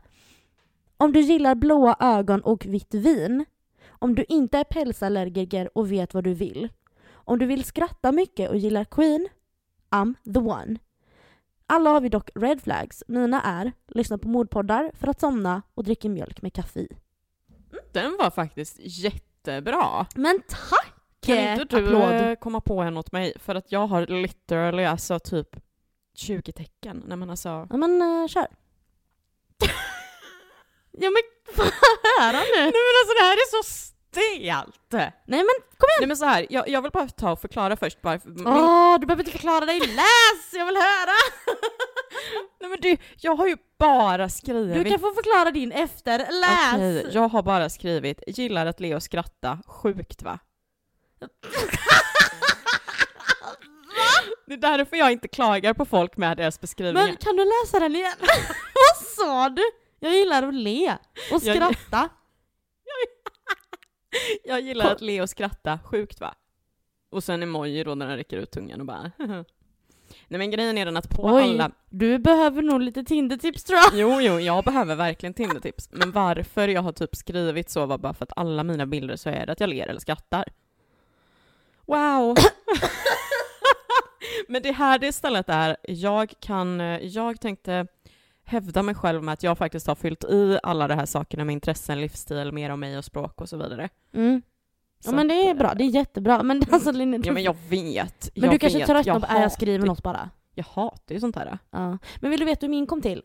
Om 0.96 1.12
du 1.12 1.20
gillar 1.20 1.54
blåa 1.54 1.96
ögon 2.00 2.40
och 2.40 2.66
vitt 2.66 2.94
vin. 2.94 3.44
Om 3.88 4.14
du 4.14 4.24
inte 4.28 4.58
är 4.58 4.64
pälsallergiker 4.64 5.78
och 5.78 5.92
vet 5.92 6.14
vad 6.14 6.24
du 6.24 6.34
vill. 6.34 6.68
Om 7.10 7.38
du 7.38 7.46
vill 7.46 7.64
skratta 7.64 8.12
mycket 8.12 8.50
och 8.50 8.56
gillar 8.56 8.84
Queen. 8.84 9.28
I'm 9.90 10.14
the 10.34 10.40
one. 10.40 10.78
Alla 11.66 11.90
har 11.90 12.00
vi 12.00 12.08
dock 12.08 12.30
red 12.34 12.62
flags. 12.62 13.04
Mina 13.08 13.42
är 13.42 13.72
lyssna 13.86 14.18
på 14.18 14.28
mordpoddar 14.28 14.90
för 14.94 15.08
att 15.08 15.20
somna 15.20 15.62
och 15.74 15.84
dricka 15.84 16.08
mjölk 16.08 16.42
med 16.42 16.52
kaffe 16.52 16.80
i. 16.80 16.88
Den 17.92 18.16
var 18.18 18.30
faktiskt 18.30 18.76
jättebra. 18.80 20.06
Men 20.14 20.42
tack! 20.48 20.91
Kan 21.22 21.38
inte 21.38 21.64
du 21.64 21.86
Applåd. 21.86 22.30
eh, 22.30 22.34
komma 22.34 22.60
på 22.60 22.80
en 22.80 22.96
åt 22.96 23.12
mig? 23.12 23.32
För 23.38 23.54
att 23.54 23.72
jag 23.72 23.86
har 23.86 24.06
literally 24.06 24.84
alltså 24.84 25.18
typ 25.18 25.48
20 26.14 26.52
tecken. 26.52 27.02
Nej 27.06 27.16
men 27.16 27.30
alltså... 27.30 27.66
Ja 27.70 27.76
men 27.76 28.02
uh, 28.02 28.26
kör. 28.26 28.46
ja 30.90 31.10
men 31.10 31.22
får 31.54 31.64
jag 31.64 32.22
höra 32.22 32.38
nu? 32.38 32.60
Nej 32.60 32.72
men 32.72 32.94
alltså 33.00 33.14
det 33.18 33.24
här 33.24 33.36
är 33.36 33.62
så 33.62 33.68
stelt! 33.68 34.92
Nej 35.26 35.38
men 35.38 35.54
kom 35.78 35.88
igen! 35.88 36.00
Nej 36.00 36.08
men 36.08 36.16
så 36.16 36.24
här, 36.24 36.46
jag, 36.50 36.68
jag 36.68 36.82
vill 36.82 36.90
bara 36.90 37.08
ta 37.08 37.32
och 37.32 37.40
förklara 37.40 37.76
först. 37.76 37.98
Min, 38.24 38.46
Åh, 38.46 38.98
du 39.00 39.06
behöver 39.06 39.22
inte 39.22 39.32
förklara 39.32 39.66
dig, 39.66 39.80
läs! 39.80 40.52
Jag 40.52 40.66
vill 40.66 40.76
höra! 40.76 41.16
nej 42.60 42.70
men 42.70 42.78
du, 42.80 42.96
jag 43.16 43.36
har 43.36 43.46
ju 43.46 43.56
bara 43.78 44.28
skrivit... 44.28 44.84
Du 44.84 44.90
kan 44.90 45.00
få 45.00 45.12
förklara 45.14 45.50
din 45.50 45.72
efter, 45.72 46.18
läs! 46.18 46.74
Okej, 46.74 47.10
jag 47.14 47.28
har 47.28 47.42
bara 47.42 47.68
skrivit 47.68 48.22
gillar 48.26 48.66
att 48.66 48.80
le 48.80 48.94
och 48.94 49.02
skratta, 49.02 49.58
sjukt 49.66 50.22
va? 50.22 50.38
Det 54.46 54.54
är 54.54 54.78
därför 54.78 54.96
jag 54.96 55.12
inte 55.12 55.28
klagar 55.28 55.74
på 55.74 55.84
folk 55.84 56.16
med 56.16 56.36
deras 56.36 56.60
beskrivningar. 56.60 57.06
Men 57.06 57.16
kan 57.16 57.36
du 57.36 57.44
läsa 57.44 57.80
den 57.80 57.96
igen? 57.96 58.16
Vad 58.74 59.06
sa 59.06 59.48
du? 59.48 59.62
Jag 60.00 60.12
gillar 60.12 60.42
att 60.42 60.54
le 60.54 60.96
och 61.32 61.42
skratta. 61.42 62.08
Jag 64.44 64.60
gillar 64.60 64.92
att 64.92 65.00
le 65.00 65.22
och 65.22 65.30
skratta, 65.30 65.78
sjukt 65.84 66.20
va? 66.20 66.34
Och 67.10 67.24
sen 67.24 67.42
emoji 67.42 67.84
då 67.84 67.94
när 67.94 68.06
den 68.06 68.16
räcker 68.16 68.36
ut 68.36 68.50
tungan 68.50 68.80
och 68.80 68.86
bara 68.86 69.10
Nej 70.28 70.38
men 70.38 70.50
grejen 70.50 70.78
är 70.78 70.84
den 70.84 70.96
att 70.96 71.10
på 71.10 71.22
Oj, 71.24 71.42
alla... 71.42 71.70
du 71.90 72.18
behöver 72.18 72.62
nog 72.62 72.80
lite 72.80 73.04
Tinder-tips 73.04 73.64
tror 73.64 73.78
jag. 73.78 73.90
Jo, 73.94 74.20
jo, 74.20 74.40
jag 74.40 74.64
behöver 74.64 74.96
verkligen 74.96 75.34
Tinder-tips. 75.34 75.88
Men 75.92 76.12
varför 76.12 76.68
jag 76.68 76.82
har 76.82 76.92
typ 76.92 77.16
skrivit 77.16 77.70
så 77.70 77.86
var 77.86 77.98
bara 77.98 78.14
för 78.14 78.24
att 78.24 78.32
alla 78.36 78.64
mina 78.64 78.86
bilder 78.86 79.16
så 79.16 79.28
är 79.30 79.46
det 79.46 79.52
att 79.52 79.60
jag 79.60 79.70
ler 79.70 79.86
eller 79.86 80.00
skrattar. 80.00 80.44
Wow! 81.86 82.36
men 84.48 84.62
det 84.62 84.72
här 84.72 84.98
det 84.98 85.06
istället 85.06 85.48
är, 85.48 85.76
jag 85.82 86.32
kan, 86.40 86.80
jag 87.02 87.40
tänkte 87.40 87.86
hävda 88.44 88.82
mig 88.82 88.94
själv 88.94 89.22
med 89.22 89.32
att 89.32 89.42
jag 89.42 89.58
faktiskt 89.58 89.86
har 89.86 89.94
fyllt 89.94 90.24
i 90.24 90.58
alla 90.62 90.88
de 90.88 90.94
här 90.94 91.06
sakerna 91.06 91.44
med 91.44 91.52
intressen, 91.52 92.00
livsstil, 92.00 92.52
mer 92.52 92.70
om 92.70 92.80
mig 92.80 92.98
och 92.98 93.04
språk 93.04 93.40
och 93.40 93.48
så 93.48 93.56
vidare. 93.56 93.88
Mm. 94.14 94.42
Ja 95.04 95.10
Så 95.10 95.16
men 95.16 95.28
det 95.28 95.48
är 95.48 95.54
bra, 95.54 95.74
det 95.74 95.84
är 95.84 95.88
jättebra. 95.88 96.42
Men 96.42 96.62
alltså 96.70 96.92
Linne, 96.92 97.20
Ja 97.24 97.32
men 97.32 97.42
jag 97.42 97.56
vet. 97.68 98.30
men 98.34 98.44
jag 98.44 98.52
du 98.54 98.58
kanske 98.58 98.86
tröttnar 98.86 99.20
på 99.20 99.26
att 99.26 99.40
jag 99.40 99.52
skriver 99.52 99.86
något 99.86 100.02
bara. 100.02 100.30
Jag 100.54 100.64
hatar 100.64 101.14
ju 101.14 101.20
sånt 101.20 101.36
här. 101.36 101.58
Ja. 101.70 101.98
Men 102.20 102.30
vill 102.30 102.40
du 102.40 102.46
veta 102.46 102.66
hur 102.66 102.70
min 102.70 102.86
kom 102.86 103.02
till? 103.02 103.24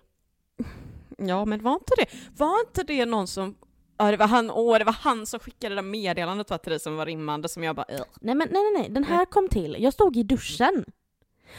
Ja, 1.17 1.45
men 1.45 1.63
var 1.63 1.73
inte 1.73 1.93
det, 1.97 2.05
var 2.37 2.59
inte 2.59 2.83
det 2.83 3.05
någon 3.05 3.27
som 3.27 3.55
Ja, 3.97 4.11
det 4.11 4.17
var 4.17 4.27
han, 4.27 4.51
åh, 4.51 4.77
det 4.77 4.85
var 4.85 4.93
han 4.93 5.25
som 5.25 5.39
skickade 5.39 5.75
det 5.75 5.81
där 5.81 5.87
meddelandet 5.89 6.49
va, 6.49 6.57
till 6.57 6.69
dig 6.69 6.79
som 6.79 6.95
var 6.95 7.05
rimmande 7.05 7.49
som 7.49 7.63
jag 7.63 7.75
bara, 7.75 7.85
"Ugh." 7.89 8.05
Nej 8.21 8.35
men 8.35 8.47
nej 8.51 8.61
nej 8.63 8.81
nej, 8.81 8.89
den 8.89 9.03
här 9.03 9.25
kom 9.25 9.49
till. 9.49 9.75
Jag 9.79 9.93
stod 9.93 10.17
i 10.17 10.23
duschen. 10.23 10.85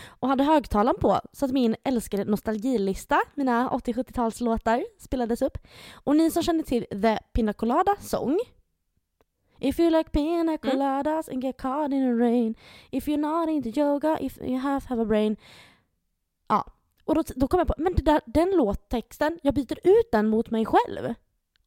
och 0.07 0.29
hade 0.29 0.45
högtalaren 0.45 1.01
på 1.01 1.21
så 1.33 1.45
att 1.45 1.53
min 1.53 1.77
älskade 1.85 2.25
nostalgilista, 2.25 3.21
mina 3.35 3.71
80-70-talslåtar, 3.71 4.85
spelades 4.99 5.43
upp. 5.43 5.59
Och 5.93 6.17
ni 6.17 6.31
som 6.31 6.43
känner 6.43 6.63
till 6.63 6.87
The 7.03 7.19
Pina 7.33 7.53
Colada 7.53 7.97
Song 8.01 8.39
If 9.61 9.81
you 9.81 9.91
like 9.91 10.11
pina 10.11 10.59
coladas 10.59 11.29
and 11.29 11.45
get 11.45 11.57
caught 11.57 11.93
in 11.93 12.01
the 12.19 12.25
rain 12.25 12.55
If 12.91 13.07
you're 13.09 13.17
not 13.17 13.49
into 13.49 13.81
yoga, 13.81 14.19
if 14.21 14.39
you 14.39 14.59
have, 14.59 14.87
have 14.89 15.03
a 15.03 15.05
brain 15.05 15.37
Ja, 16.49 16.65
och 17.05 17.15
då, 17.15 17.23
då 17.37 17.49
kom 17.49 17.59
jag 17.59 17.67
på, 17.67 17.75
men 17.79 17.95
där, 17.95 18.21
den 18.27 18.51
låttexten, 18.51 19.39
jag 19.43 19.55
byter 19.55 19.79
ut 19.85 20.09
den 20.13 20.29
mot 20.29 20.51
mig 20.51 20.67
själv. 20.67 21.15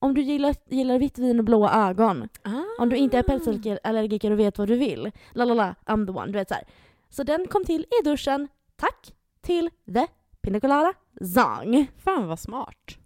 Om 0.04 0.14
du 0.14 0.22
gillar, 0.22 0.56
gillar 0.70 1.00
vitt 1.00 1.18
vin 1.20 1.40
och 1.40 1.46
blåa 1.46 1.90
ögon, 1.90 2.30
Ah. 2.44 2.62
om 2.80 2.90
du 2.90 2.96
inte 2.98 3.18
är 3.18 3.24
pälsallergiker 3.24 4.32
och 4.32 4.40
vet 4.40 4.58
vad 4.58 4.68
du 4.68 4.76
vill, 4.76 5.12
la 5.32 5.46
la 5.46 5.54
la, 5.54 5.76
I'm 5.86 6.06
the 6.06 6.12
one, 6.12 6.26
du 6.26 6.32
vet 6.40 6.48
så 6.48 6.54
här. 6.54 6.64
Så 7.10 7.24
den 7.24 7.48
kom 7.48 7.66
till 7.66 7.82
i 8.02 8.04
duschen, 8.10 8.48
tack 8.76 9.14
till 9.42 9.70
The 9.94 10.08
Pina 10.42 10.60
Colada 10.60 10.94
Zong. 11.36 11.88
Fan 11.98 12.28
vad 12.28 12.40
smart. 12.40 12.98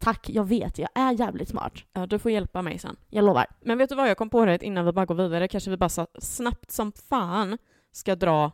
Tack, 0.00 0.30
jag 0.30 0.44
vet, 0.44 0.78
jag 0.78 0.88
är 0.94 1.12
jävligt 1.12 1.48
smart. 1.48 1.72
Ja, 1.92 2.06
du 2.06 2.18
får 2.18 2.30
hjälpa 2.30 2.62
mig 2.62 2.78
sen. 2.78 2.96
Jag 3.08 3.24
lovar. 3.24 3.46
Men 3.60 3.78
vet 3.78 3.88
du 3.88 3.94
vad, 3.94 4.08
jag 4.10 4.16
kom 4.18 4.30
på 4.30 4.44
det 4.44 4.62
innan 4.64 4.84
vi 4.84 4.92
bara 4.92 5.06
går 5.06 5.14
vidare. 5.14 5.48
Kanske 5.48 5.70
vi 5.70 5.76
bara 5.76 6.06
snabbt 6.20 6.70
som 6.70 6.92
fan 6.92 7.58
ska 7.92 8.16
dra 8.16 8.52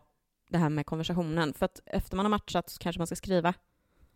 det 0.51 0.59
här 0.59 0.68
med 0.68 0.87
konversationen. 0.87 1.55
För 1.55 1.64
att 1.64 1.80
efter 1.87 2.16
man 2.16 2.24
har 2.24 2.30
matchat 2.30 2.70
så 2.70 2.78
kanske 2.78 3.01
man 3.01 3.07
ska 3.07 3.16
skriva. 3.16 3.55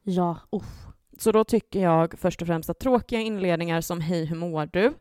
Ja, 0.02 0.36
uff. 0.52 0.86
Så 1.18 1.32
då 1.32 1.44
tycker 1.44 1.80
jag 1.80 2.18
först 2.18 2.42
och 2.42 2.46
främst 2.46 2.70
att 2.70 2.78
tråkiga 2.78 3.20
inledningar 3.20 3.80
som 3.80 4.00
Hej, 4.00 4.24
hur 4.24 4.36
mår 4.36 4.66
du? 4.72 4.94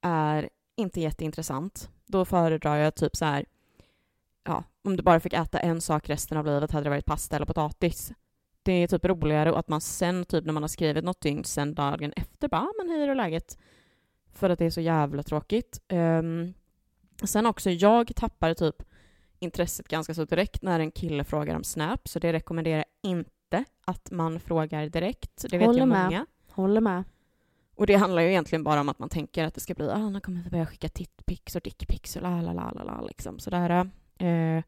är 0.00 0.48
inte 0.76 1.00
jätteintressant. 1.00 1.90
Då 2.06 2.24
föredrar 2.24 2.76
jag 2.76 2.94
typ 2.94 3.16
så 3.16 3.24
här, 3.24 3.44
ja, 4.44 4.64
om 4.84 4.96
du 4.96 5.02
bara 5.02 5.20
fick 5.20 5.32
äta 5.32 5.58
en 5.58 5.80
sak 5.80 6.08
resten 6.08 6.38
av 6.38 6.46
livet 6.46 6.70
hade 6.70 6.84
det 6.84 6.90
varit 6.90 7.06
pasta 7.06 7.36
eller 7.36 7.46
potatis. 7.46 8.12
Det 8.62 8.72
är 8.72 8.86
typ 8.86 9.04
roligare 9.04 9.52
och 9.52 9.58
att 9.58 9.68
man 9.68 9.80
sen, 9.80 10.24
typ 10.24 10.44
när 10.44 10.52
man 10.52 10.62
har 10.62 10.68
skrivit 10.68 11.04
något 11.04 11.20
dygn, 11.20 11.44
sen 11.44 11.74
dagen 11.74 12.12
efter 12.16 12.48
bara, 12.48 12.60
ah, 12.60 12.72
men 12.78 12.88
hej, 12.88 13.00
hur 13.00 13.08
är 13.08 13.14
läget? 13.14 13.58
För 14.32 14.50
att 14.50 14.58
det 14.58 14.64
är 14.64 14.70
så 14.70 14.80
jävla 14.80 15.22
tråkigt. 15.22 15.80
Um, 15.92 16.54
sen 17.22 17.46
också, 17.46 17.70
jag 17.70 18.16
tappar 18.16 18.54
typ 18.54 18.82
intresset 19.38 19.88
ganska 19.88 20.14
så 20.14 20.24
direkt 20.24 20.62
när 20.62 20.80
en 20.80 20.90
kille 20.90 21.24
frågar 21.24 21.54
om 21.56 21.64
Snap, 21.64 22.08
så 22.08 22.18
det 22.18 22.32
rekommenderar 22.32 22.76
jag 22.76 23.10
inte 23.10 23.30
att 23.84 24.10
man 24.10 24.40
frågar 24.40 24.88
direkt. 24.88 25.44
Det 25.50 25.58
vet 25.58 25.66
Håller 25.66 25.78
jag 25.78 25.88
med. 25.88 26.04
många. 26.04 26.26
Håller 26.50 26.80
med. 26.80 27.04
Och 27.74 27.86
det 27.86 27.94
handlar 27.94 28.22
ju 28.22 28.28
egentligen 28.28 28.64
bara 28.64 28.80
om 28.80 28.88
att 28.88 28.98
man 28.98 29.08
tänker 29.08 29.44
att 29.44 29.54
det 29.54 29.60
ska 29.60 29.74
bli, 29.74 29.90
ah, 29.90 30.08
nu 30.10 30.20
kommer 30.20 30.42
vi 30.42 30.50
börja 30.50 30.66
skicka 30.66 30.88
tittpics 30.88 31.56
och 31.56 31.62
dickpics 31.62 32.16
och 32.16 32.22
la 32.22 32.40
la 32.42 32.52
la 32.52 32.70
la 32.72 32.82
la 32.84 33.00
liksom 33.00 33.38
sådär. 33.38 33.90
Eh, 34.18 34.62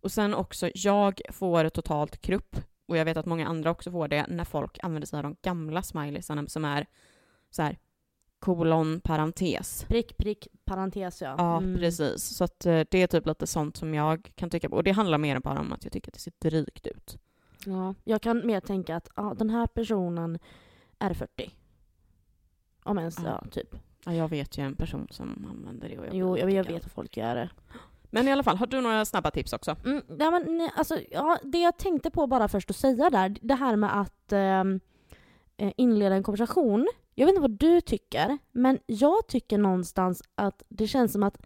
och 0.00 0.12
sen 0.12 0.34
också, 0.34 0.70
jag 0.74 1.20
får 1.32 1.68
totalt 1.68 2.20
krupp, 2.20 2.56
och 2.88 2.96
jag 2.96 3.04
vet 3.04 3.16
att 3.16 3.26
många 3.26 3.46
andra 3.48 3.70
också 3.70 3.90
får 3.90 4.08
det, 4.08 4.26
när 4.28 4.44
folk 4.44 4.78
använder 4.82 5.06
sig 5.06 5.16
av 5.16 5.22
de 5.22 5.36
gamla 5.42 5.82
smileysarna 5.82 6.46
som 6.46 6.64
är 6.64 6.86
så 7.50 7.62
här 7.62 7.78
kolon, 8.38 9.00
parentes. 9.00 9.84
Prick, 9.88 10.16
prick, 10.16 10.48
parentes 10.64 11.22
ja. 11.22 11.34
Ja, 11.38 11.56
Mm. 11.58 11.78
precis. 11.78 12.24
Så 12.24 12.44
att 12.44 12.66
eh, 12.66 12.80
det 12.90 13.02
är 13.02 13.06
typ 13.06 13.26
lite 13.26 13.46
sånt 13.46 13.76
som 13.76 13.94
jag 13.94 14.30
kan 14.34 14.50
tycka 14.50 14.68
på. 14.68 14.76
Och 14.76 14.84
det 14.84 14.90
handlar 14.92 15.18
mer 15.18 15.38
bara 15.38 15.60
om 15.60 15.72
att 15.72 15.84
jag 15.84 15.92
tycker 15.92 16.10
att 16.10 16.14
det 16.14 16.20
ser 16.20 16.32
drygt 16.38 16.86
ut. 16.86 17.18
Ja, 17.66 17.94
jag 18.04 18.22
kan 18.22 18.46
mer 18.46 18.60
tänka 18.60 18.96
att 18.96 19.08
ja, 19.16 19.34
den 19.38 19.50
här 19.50 19.66
personen 19.66 20.38
är 20.98 21.14
40. 21.14 21.50
Om 22.82 22.98
ens, 22.98 23.18
Ja. 23.18 23.40
ja, 23.44 23.50
typ. 23.50 23.74
Ja, 24.04 24.14
jag 24.14 24.28
vet 24.28 24.58
ju 24.58 24.62
en 24.64 24.76
person 24.76 25.06
som 25.10 25.46
använder 25.50 25.88
det 25.88 25.98
och 25.98 26.06
jag 26.06 26.14
Jo, 26.14 26.38
jag, 26.38 26.50
jag 26.50 26.64
vet 26.64 26.86
att 26.86 26.92
folk 26.92 27.16
gör 27.16 27.34
det. 27.34 27.50
Men 28.10 28.28
i 28.28 28.32
alla 28.32 28.42
fall, 28.42 28.56
har 28.56 28.66
du 28.66 28.80
några 28.80 29.04
snabba 29.04 29.30
tips 29.30 29.52
också? 29.52 29.76
Mm, 29.84 30.02
ja, 30.18 30.30
men, 30.30 30.58
nej, 30.58 30.70
alltså, 30.76 30.98
ja, 31.10 31.38
det 31.42 31.58
jag 31.58 31.76
tänkte 31.78 32.10
på 32.10 32.26
bara 32.26 32.48
först 32.48 32.70
att 32.70 32.76
säga 32.76 33.10
där, 33.10 33.36
det 33.40 33.54
här 33.54 33.76
med 33.76 34.00
att 34.00 34.32
ehm, 34.32 34.80
eh, 35.56 35.72
inleda 35.76 36.14
en 36.14 36.22
konversation. 36.22 36.88
Jag 37.14 37.26
vet 37.26 37.32
inte 37.32 37.40
vad 37.40 37.58
du 37.58 37.80
tycker, 37.80 38.38
men 38.52 38.78
jag 38.86 39.26
tycker 39.28 39.58
någonstans 39.58 40.22
att 40.34 40.62
det 40.68 40.86
känns 40.86 41.12
som 41.12 41.22
att 41.22 41.42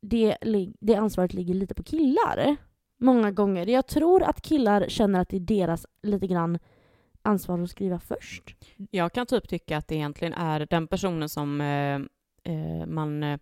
det, 0.00 0.36
det 0.80 0.94
ansvaret 0.94 1.34
ligger 1.34 1.54
lite 1.54 1.74
på 1.74 1.82
killar. 1.82 2.56
Många 3.02 3.30
gånger. 3.30 3.66
Jag 3.66 3.86
tror 3.86 4.22
att 4.22 4.40
killar 4.42 4.88
känner 4.88 5.20
att 5.20 5.28
det 5.28 5.36
är 5.36 5.40
deras 5.40 5.86
lite 6.02 6.26
grann 6.26 6.58
ansvar 7.22 7.62
att 7.62 7.70
skriva 7.70 7.98
först. 7.98 8.56
Jag 8.90 9.12
kan 9.12 9.26
typ 9.26 9.48
tycka 9.48 9.76
att 9.76 9.88
det 9.88 9.94
egentligen 9.94 10.34
är 10.34 10.66
den 10.70 10.86
personen 10.86 11.28
som 11.28 11.60
eh, 11.60 11.94
eh, 12.54 12.86
man... 12.86 13.22
Eh, 13.22 13.38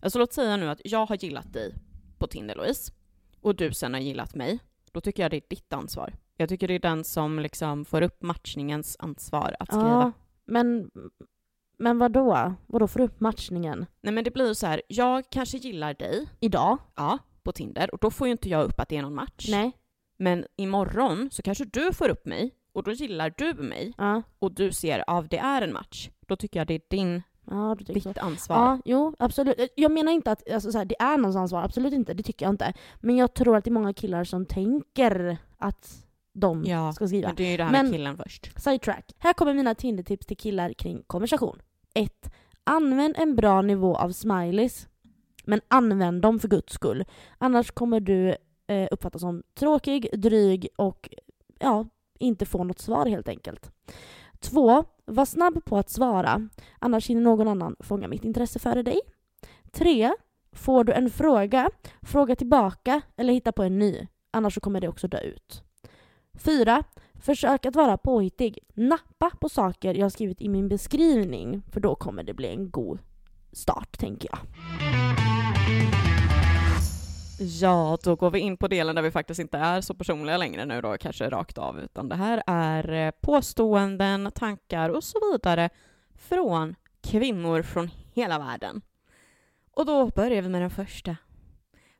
alltså 0.00 0.18
låt 0.18 0.32
säga 0.32 0.56
nu 0.56 0.68
att 0.68 0.80
jag 0.84 1.06
har 1.06 1.16
gillat 1.16 1.52
dig 1.52 1.74
på 2.18 2.26
Tinder, 2.26 2.54
Louise, 2.54 2.92
och 3.40 3.54
du 3.56 3.72
sen 3.72 3.94
har 3.94 4.00
gillat 4.00 4.34
mig. 4.34 4.58
Då 4.92 5.00
tycker 5.00 5.22
jag 5.22 5.30
det 5.30 5.36
är 5.36 5.48
ditt 5.48 5.72
ansvar. 5.72 6.14
Jag 6.36 6.48
tycker 6.48 6.68
det 6.68 6.74
är 6.74 6.78
den 6.78 7.04
som 7.04 7.38
liksom 7.38 7.84
får 7.84 8.02
upp 8.02 8.22
matchningens 8.22 8.96
ansvar 8.98 9.56
att 9.58 9.68
skriva. 9.68 9.88
Ja, 9.88 10.12
men, 10.44 10.90
men 11.78 11.98
vad 11.98 12.12
då? 12.12 12.54
Vad 12.66 12.82
då 12.82 12.88
för 12.88 13.00
upp 13.00 13.20
matchningen? 13.20 13.86
Nej 14.00 14.14
men 14.14 14.24
det 14.24 14.30
blir 14.30 14.48
ju 14.48 14.54
så 14.54 14.66
här, 14.66 14.82
jag 14.88 15.30
kanske 15.30 15.58
gillar 15.58 15.94
dig, 15.94 16.28
Idag? 16.40 16.78
ja, 16.96 17.18
på 17.44 17.52
Tinder, 17.52 17.94
och 17.94 17.98
då 18.00 18.10
får 18.10 18.26
ju 18.26 18.32
inte 18.32 18.48
jag 18.48 18.64
upp 18.64 18.80
att 18.80 18.88
det 18.88 18.96
är 18.96 19.02
någon 19.02 19.14
match. 19.14 19.46
Nej. 19.50 19.72
Men 20.18 20.44
imorgon 20.56 21.28
så 21.32 21.42
kanske 21.42 21.64
du 21.64 21.92
får 21.92 22.08
upp 22.08 22.26
mig, 22.26 22.54
och 22.72 22.82
då 22.82 22.92
gillar 22.92 23.34
du 23.38 23.54
mig, 23.54 23.94
Ja, 23.98 24.22
och 24.38 24.52
du 24.54 24.72
ser 24.72 25.10
av 25.10 25.28
det 25.28 25.38
är 25.38 25.62
en 25.62 25.72
match. 25.72 26.10
Då 26.26 26.36
tycker 26.36 26.60
jag 26.60 26.66
det 26.66 26.74
är 26.74 26.80
din, 26.90 27.22
ja 27.50 27.74
du 27.78 27.84
tycker 27.84 28.00
så. 28.00 28.08
ditt 28.08 28.18
ansvar. 28.18 28.56
Ja, 28.56 28.80
jo, 28.84 29.16
absolut. 29.18 29.56
Jag 29.76 29.92
menar 29.92 30.12
inte 30.12 30.30
att 30.32 30.50
alltså, 30.52 30.72
så 30.72 30.78
här, 30.78 30.84
det 30.84 31.00
är 31.00 31.16
någons 31.18 31.36
ansvar, 31.36 31.62
absolut 31.62 31.92
inte, 31.92 32.14
det 32.14 32.22
tycker 32.22 32.46
jag 32.46 32.52
inte. 32.52 32.72
Men 33.00 33.16
jag 33.16 33.34
tror 33.34 33.56
att 33.56 33.64
det 33.64 33.70
är 33.70 33.72
många 33.72 33.92
killar 33.94 34.24
som 34.24 34.46
tänker 34.46 35.36
att 35.58 36.06
de 36.34 36.64
Ja, 36.64 36.92
ska 36.92 37.06
skriva. 37.06 37.28
Men 37.28 37.36
det 37.36 37.44
är 37.44 37.50
ju 37.50 37.56
det 37.56 37.64
här 37.64 37.72
Men- 37.72 37.84
med 37.86 37.92
killen 37.94 38.16
först. 38.16 38.62
Sidetrack. 38.62 39.12
Här 39.18 39.32
kommer 39.32 39.54
mina 39.54 39.74
Tinder-tips 39.74 40.26
till 40.26 40.36
killar 40.36 40.72
kring 40.72 41.02
konversation. 41.06 41.58
1. 41.94 42.30
Använd 42.64 43.14
en 43.18 43.36
bra 43.36 43.62
nivå 43.62 43.96
av 43.96 44.10
smileys. 44.12 44.88
Men 45.44 45.60
använd 45.68 46.22
dem 46.22 46.38
för 46.38 46.48
guds 46.48 46.72
skull. 46.72 47.04
Annars 47.38 47.70
kommer 47.70 48.00
du 48.00 48.36
eh, 48.66 48.88
uppfattas 48.90 49.20
som 49.20 49.42
tråkig, 49.54 50.08
dryg 50.12 50.68
och 50.76 51.08
ja, 51.58 51.86
inte 52.18 52.46
få 52.46 52.64
något 52.64 52.78
svar 52.78 53.06
helt 53.06 53.28
enkelt. 53.28 53.70
2. 54.40 54.84
Var 55.04 55.24
snabb 55.24 55.64
på 55.64 55.78
att 55.78 55.90
svara. 55.90 56.48
Annars 56.78 57.10
hinner 57.10 57.22
någon 57.22 57.48
annan 57.48 57.76
fånga 57.80 58.08
mitt 58.08 58.24
intresse 58.24 58.58
före 58.58 58.82
dig. 58.82 59.00
3. 59.72 60.12
Får 60.52 60.84
du 60.84 60.92
en 60.92 61.10
fråga, 61.10 61.70
fråga 62.02 62.36
tillbaka 62.36 63.00
eller 63.16 63.32
hitta 63.32 63.52
på 63.52 63.62
en 63.62 63.78
ny. 63.78 64.06
Annars 64.30 64.54
så 64.54 64.60
kommer 64.60 64.80
det 64.80 64.88
också 64.88 65.08
dö 65.08 65.20
ut. 65.20 65.62
4. 66.34 66.84
Försök 67.14 67.66
att 67.66 67.76
vara 67.76 67.96
påhittig. 67.96 68.58
Nappa 68.74 69.30
på 69.40 69.48
saker 69.48 69.94
jag 69.94 70.04
har 70.04 70.10
skrivit 70.10 70.40
i 70.40 70.48
min 70.48 70.68
beskrivning, 70.68 71.62
för 71.72 71.80
då 71.80 71.94
kommer 71.94 72.22
det 72.22 72.34
bli 72.34 72.48
en 72.48 72.70
god 72.70 72.98
start, 73.52 73.98
tänker 73.98 74.28
jag. 74.32 74.38
Ja, 77.42 77.98
då 78.02 78.16
går 78.16 78.30
vi 78.30 78.38
in 78.38 78.56
på 78.56 78.68
delen 78.68 78.94
där 78.94 79.02
vi 79.02 79.10
faktiskt 79.10 79.40
inte 79.40 79.58
är 79.58 79.80
så 79.80 79.94
personliga 79.94 80.36
längre 80.36 80.64
nu 80.64 80.80
då, 80.80 80.96
kanske 80.98 81.30
rakt 81.30 81.58
av, 81.58 81.80
utan 81.80 82.08
det 82.08 82.14
här 82.14 82.42
är 82.46 82.92
eh, 82.92 83.10
påståenden, 83.20 84.30
tankar 84.34 84.88
och 84.88 85.04
så 85.04 85.18
vidare 85.32 85.70
från 86.14 86.74
kvinnor 87.02 87.62
från 87.62 87.90
hela 88.14 88.38
världen. 88.38 88.82
Och 89.74 89.86
då 89.86 90.06
börjar 90.06 90.42
vi 90.42 90.48
med 90.48 90.62
den 90.62 90.70
första. 90.70 91.16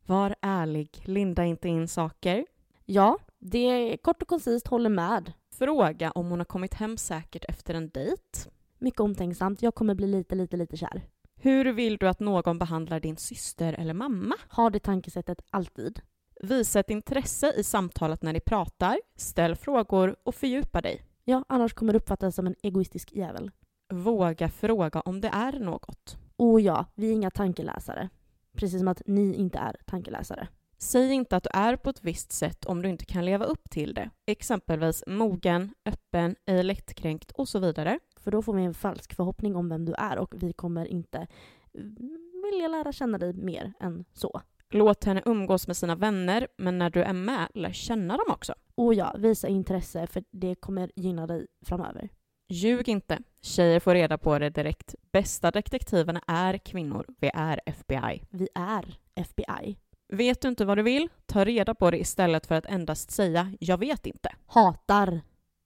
Var 0.07 0.35
ärlig, 0.41 1.03
linda 1.05 1.45
inte 1.45 1.69
in 1.69 1.89
saker. 1.89 2.47
Ja, 2.85 3.19
det 3.39 3.59
är 3.59 3.97
kort 3.97 4.23
och 4.23 4.29
koncist, 4.29 4.67
håller 4.67 4.91
med. 4.91 5.33
Fråga 5.59 6.11
om 6.11 6.31
hon 6.31 6.41
har 6.41 6.45
kommit 6.45 6.75
hem 6.75 6.97
säkert 6.97 7.45
efter 7.49 7.75
en 7.75 7.91
dejt. 7.91 8.51
Mycket 8.79 9.01
omtänksamt. 9.01 9.63
Jag 9.63 9.75
kommer 9.75 9.95
bli 9.95 10.07
lite, 10.07 10.35
lite, 10.35 10.57
lite 10.57 10.77
kär. 10.77 11.03
Hur 11.45 11.73
vill 11.73 11.97
du 11.97 12.09
att 12.09 12.21
någon 12.21 12.59
behandlar 12.59 13.01
din 13.01 13.17
syster 13.17 13.73
eller 13.73 13.95
mamma? 13.95 14.35
Ha 14.49 14.71
det 14.71 14.79
tankesättet 14.79 15.43
alltid. 15.51 16.01
Visa 16.43 16.81
ett 16.81 16.91
intresse 16.91 17.53
i 17.57 17.65
samtalet 17.65 18.23
när 18.23 18.33
ni 18.33 18.41
pratar, 18.41 19.01
ställ 19.17 19.57
frågor 19.57 20.17
och 20.23 20.35
fördjupa 20.35 20.81
dig. 20.81 21.03
Ja, 21.25 21.45
annars 21.49 21.75
kommer 21.75 21.93
du 21.93 21.97
uppfattas 21.97 22.35
som 22.35 22.47
en 22.47 22.55
egoistisk 22.63 23.13
jävel. 23.13 23.51
Våga 23.93 24.49
fråga 24.49 25.01
om 25.01 25.21
det 25.21 25.29
är 25.29 25.53
något. 25.53 26.19
Och 26.37 26.61
ja, 26.61 26.87
vi 26.95 27.09
är 27.09 27.13
inga 27.13 27.31
tankeläsare. 27.31 28.09
Precis 28.57 28.79
som 28.79 28.89
att 28.89 29.03
ni 29.07 29.35
inte 29.35 29.59
är 29.59 29.77
tankeläsare. 29.87 30.49
Säg 30.79 31.13
inte 31.13 31.37
att 31.37 31.45
du 31.45 31.51
är 31.53 31.77
på 31.77 31.91
ett 31.91 32.05
visst 32.05 32.33
sätt 32.33 32.65
om 32.65 32.83
du 32.83 32.89
inte 32.89 33.05
kan 33.05 33.25
leva 33.25 33.45
upp 33.45 33.71
till 33.71 33.95
det. 33.95 34.11
Exempelvis 34.27 35.05
mogen, 35.07 35.75
öppen, 35.85 36.37
ej 36.47 36.63
lättkränkt 36.63 37.31
och 37.31 37.49
så 37.49 37.59
vidare. 37.59 37.99
För 38.23 38.31
då 38.31 38.43
får 38.43 38.55
vi 38.55 38.63
en 38.63 38.75
falsk 38.75 39.15
förhoppning 39.15 39.57
om 39.57 39.69
vem 39.69 39.85
du 39.85 39.95
är 39.99 40.19
och 40.19 40.35
vi 40.37 40.53
kommer 40.53 40.87
inte 40.87 41.27
mm, 41.75 42.33
vilja 42.45 42.69
lära 42.69 42.93
känna 42.93 43.19
dig 43.19 43.33
mer 43.33 43.73
än 43.81 44.05
så. 44.13 44.41
Låt 44.71 45.05
henne 45.05 45.23
umgås 45.25 45.67
med 45.67 45.77
sina 45.77 45.95
vänner, 45.95 46.49
men 46.59 46.79
när 46.79 46.91
du 46.91 47.03
är 47.03 47.13
med, 47.13 47.49
lär 47.55 47.73
känna 47.73 48.17
dem 48.17 48.27
också. 48.29 48.55
Och 48.75 48.95
ja, 48.95 49.15
visa 49.19 49.49
intresse 49.49 50.07
för 50.07 50.25
det 50.31 50.55
kommer 50.55 50.91
gynna 50.97 51.27
dig 51.27 51.47
framöver. 51.67 52.09
Ljug 52.49 52.89
inte. 52.89 53.19
Tjejer 53.43 53.81
får 53.81 53.95
reda 53.95 54.19
på 54.19 54.39
det 54.39 54.51
direkt. 54.51 54.95
Bästa 55.13 55.51
detektiverna 55.51 56.23
är 56.27 56.59
kvinnor. 56.59 57.07
Vi 57.21 57.31
är 57.35 57.61
FBI. 57.67 58.23
Vi 58.31 58.49
är 58.55 58.99
FBI. 59.15 59.77
Vet 60.09 60.41
du 60.41 60.49
inte 60.49 60.65
vad 60.65 60.79
du 60.79 60.83
vill? 60.83 61.09
Ta 61.27 61.45
reda 61.45 61.75
på 61.75 61.91
det 61.91 61.99
istället 61.99 62.47
för 62.47 62.55
att 62.55 62.67
endast 62.67 63.11
säga 63.11 63.53
“jag 63.61 63.79
vet 63.79 64.07
inte”. 64.07 64.33
Hatar 64.47 65.21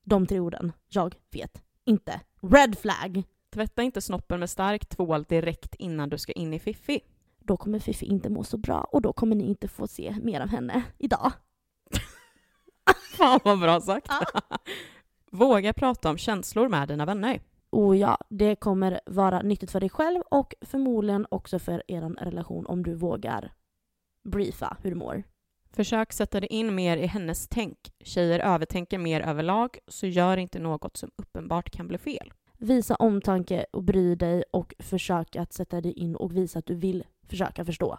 de 0.04 0.26
tre 0.26 0.40
orden. 0.40 0.72
Jag 0.88 1.14
vet 1.32 1.62
inte. 1.84 2.20
Red 2.50 2.78
flag! 2.78 3.22
Tvätta 3.54 3.82
inte 3.82 4.00
snoppen 4.00 4.40
med 4.40 4.50
stark 4.50 4.88
tvål 4.88 5.22
direkt 5.22 5.74
innan 5.74 6.08
du 6.08 6.18
ska 6.18 6.32
in 6.32 6.54
i 6.54 6.58
Fiffi. 6.58 7.00
Då 7.38 7.56
kommer 7.56 7.78
Fifi 7.78 8.06
inte 8.06 8.30
må 8.30 8.44
så 8.44 8.56
bra 8.56 8.80
och 8.80 9.02
då 9.02 9.12
kommer 9.12 9.36
ni 9.36 9.44
inte 9.44 9.68
få 9.68 9.86
se 9.86 10.16
mer 10.22 10.40
av 10.40 10.48
henne 10.48 10.82
idag. 10.98 11.32
Fan 13.16 13.40
vad 13.44 13.60
bra 13.60 13.80
sagt. 13.80 14.08
Våga 15.30 15.72
prata 15.72 16.10
om 16.10 16.18
känslor 16.18 16.68
med 16.68 16.88
dina 16.88 17.06
vänner. 17.06 17.40
Och 17.70 17.96
ja, 17.96 18.18
det 18.28 18.56
kommer 18.56 19.00
vara 19.06 19.42
nyttigt 19.42 19.70
för 19.70 19.80
dig 19.80 19.90
själv 19.90 20.20
och 20.20 20.54
förmodligen 20.60 21.26
också 21.30 21.58
för 21.58 21.82
er 21.88 22.24
relation 22.24 22.66
om 22.66 22.82
du 22.82 22.94
vågar 22.94 23.52
briefa 24.24 24.76
hur 24.82 24.90
du 24.90 24.96
mår. 24.96 25.22
Försök 25.76 26.12
sätta 26.12 26.40
dig 26.40 26.48
in 26.48 26.74
mer 26.74 26.96
i 26.96 27.06
hennes 27.06 27.48
tänk. 27.48 27.78
Tjejer 28.04 28.40
övertänker 28.40 28.98
mer 28.98 29.20
överlag, 29.20 29.78
så 29.88 30.06
gör 30.06 30.36
inte 30.36 30.58
något 30.58 30.96
som 30.96 31.10
uppenbart 31.16 31.70
kan 31.70 31.88
bli 31.88 31.98
fel. 31.98 32.32
Visa 32.58 32.94
omtanke 32.94 33.66
och 33.72 33.82
bry 33.82 34.14
dig 34.14 34.44
och 34.50 34.74
försök 34.78 35.36
att 35.36 35.52
sätta 35.52 35.80
dig 35.80 35.92
in 35.92 36.16
och 36.16 36.36
visa 36.36 36.58
att 36.58 36.66
du 36.66 36.74
vill 36.74 37.04
försöka 37.28 37.64
förstå. 37.64 37.98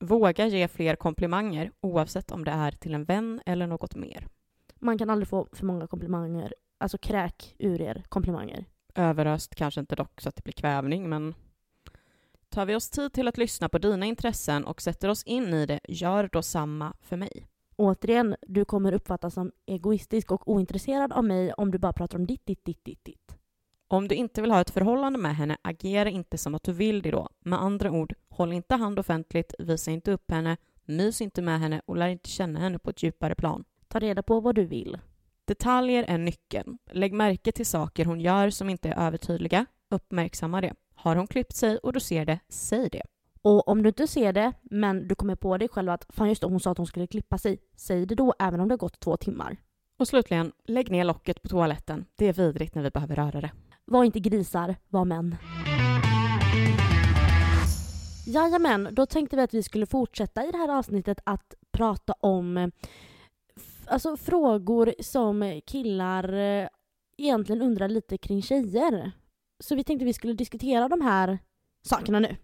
Våga 0.00 0.46
ge 0.46 0.68
fler 0.68 0.96
komplimanger, 0.96 1.70
oavsett 1.80 2.30
om 2.30 2.44
det 2.44 2.50
är 2.50 2.72
till 2.72 2.94
en 2.94 3.04
vän 3.04 3.40
eller 3.46 3.66
något 3.66 3.94
mer. 3.94 4.26
Man 4.80 4.98
kan 4.98 5.10
aldrig 5.10 5.28
få 5.28 5.48
för 5.52 5.66
många 5.66 5.86
komplimanger. 5.86 6.54
Alltså 6.80 6.98
kräk 6.98 7.54
ur 7.58 7.80
er 7.80 8.02
komplimanger. 8.08 8.64
Överöst 8.94 9.54
kanske 9.54 9.80
inte 9.80 9.96
dock 9.96 10.20
så 10.20 10.28
att 10.28 10.36
det 10.36 10.44
blir 10.44 10.54
kvävning, 10.54 11.08
men 11.08 11.34
tar 12.54 12.66
vi 12.66 12.74
oss 12.74 12.90
tid 12.90 13.12
till 13.12 13.28
att 13.28 13.38
lyssna 13.38 13.68
på 13.68 13.78
dina 13.78 14.06
intressen 14.06 14.64
och 14.64 14.82
sätter 14.82 15.08
oss 15.08 15.22
in 15.22 15.54
i 15.54 15.66
det, 15.66 15.80
gör 15.88 16.28
då 16.32 16.42
samma 16.42 16.92
för 17.00 17.16
mig. 17.16 17.46
Återigen, 17.76 18.36
du 18.42 18.64
kommer 18.64 18.92
uppfattas 18.92 19.34
som 19.34 19.52
egoistisk 19.66 20.32
och 20.32 20.48
ointresserad 20.48 21.12
av 21.12 21.24
mig 21.24 21.52
om 21.52 21.70
du 21.70 21.78
bara 21.78 21.92
pratar 21.92 22.18
om 22.18 22.26
ditt, 22.26 22.46
ditt, 22.46 22.64
ditt, 22.64 22.84
ditt, 22.84 23.04
ditt. 23.04 23.36
Om 23.88 24.08
du 24.08 24.14
inte 24.14 24.40
vill 24.40 24.50
ha 24.50 24.60
ett 24.60 24.70
förhållande 24.70 25.18
med 25.18 25.36
henne, 25.36 25.56
agera 25.62 26.10
inte 26.10 26.38
som 26.38 26.54
att 26.54 26.62
du 26.62 26.72
vill 26.72 27.02
det 27.02 27.10
då. 27.10 27.28
Med 27.40 27.62
andra 27.62 27.90
ord, 27.90 28.14
håll 28.28 28.52
inte 28.52 28.74
hand 28.74 28.98
offentligt, 28.98 29.54
visa 29.58 29.90
inte 29.90 30.12
upp 30.12 30.30
henne, 30.30 30.56
mys 30.84 31.20
inte 31.20 31.42
med 31.42 31.60
henne 31.60 31.82
och 31.86 31.96
lär 31.96 32.08
inte 32.08 32.28
känna 32.28 32.60
henne 32.60 32.78
på 32.78 32.90
ett 32.90 33.02
djupare 33.02 33.34
plan. 33.34 33.64
Ta 33.88 33.98
reda 33.98 34.22
på 34.22 34.40
vad 34.40 34.54
du 34.54 34.64
vill. 34.64 34.98
Detaljer 35.44 36.04
är 36.08 36.18
nyckeln. 36.18 36.78
Lägg 36.90 37.12
märke 37.12 37.52
till 37.52 37.66
saker 37.66 38.04
hon 38.04 38.20
gör 38.20 38.50
som 38.50 38.70
inte 38.70 38.88
är 38.88 39.06
övertydliga. 39.06 39.66
Uppmärksamma 39.90 40.60
det. 40.60 40.74
Har 40.94 41.16
hon 41.16 41.26
klippt 41.26 41.56
sig 41.56 41.78
och 41.78 41.92
du 41.92 42.00
ser 42.00 42.24
det, 42.24 42.38
säg 42.48 42.88
det. 42.88 43.02
Och 43.42 43.68
om 43.68 43.82
du 43.82 43.88
inte 43.88 44.06
ser 44.06 44.32
det, 44.32 44.52
men 44.62 45.08
du 45.08 45.14
kommer 45.14 45.34
på 45.36 45.58
dig 45.58 45.68
själv 45.68 45.90
att 45.90 46.06
fan 46.08 46.28
just 46.28 46.40
det, 46.40 46.46
hon 46.46 46.60
sa 46.60 46.70
att 46.70 46.78
hon 46.78 46.86
skulle 46.86 47.06
klippa 47.06 47.38
sig. 47.38 47.58
Säg 47.76 48.06
det 48.06 48.14
då, 48.14 48.34
även 48.38 48.60
om 48.60 48.68
det 48.68 48.72
har 48.72 48.78
gått 48.78 49.00
två 49.00 49.16
timmar. 49.16 49.56
Och 49.98 50.08
slutligen, 50.08 50.52
lägg 50.64 50.90
ner 50.90 51.04
locket 51.04 51.42
på 51.42 51.48
toaletten. 51.48 52.04
Det 52.16 52.28
är 52.28 52.32
vidrigt 52.32 52.74
när 52.74 52.82
vi 52.82 52.90
behöver 52.90 53.16
röra 53.16 53.40
det. 53.40 53.50
Var 53.84 54.04
inte 54.04 54.20
grisar, 54.20 54.76
var 54.88 55.04
män. 55.04 55.36
Jajamän, 58.26 58.88
då 58.92 59.06
tänkte 59.06 59.36
vi 59.36 59.42
att 59.42 59.54
vi 59.54 59.62
skulle 59.62 59.86
fortsätta 59.86 60.44
i 60.44 60.50
det 60.50 60.58
här 60.58 60.78
avsnittet 60.78 61.20
att 61.24 61.54
prata 61.72 62.12
om 62.12 62.70
alltså, 63.86 64.16
frågor 64.16 64.94
som 65.00 65.60
killar 65.66 66.32
eh, 66.32 66.68
egentligen 67.16 67.62
undrar 67.62 67.88
lite 67.88 68.18
kring 68.18 68.42
tjejer. 68.42 69.12
Så 69.64 69.74
vi 69.74 69.84
tänkte 69.84 70.04
vi 70.04 70.12
skulle 70.12 70.32
diskutera 70.32 70.88
de 70.88 71.00
här 71.00 71.38
sakerna 71.88 72.20
nu. 72.20 72.36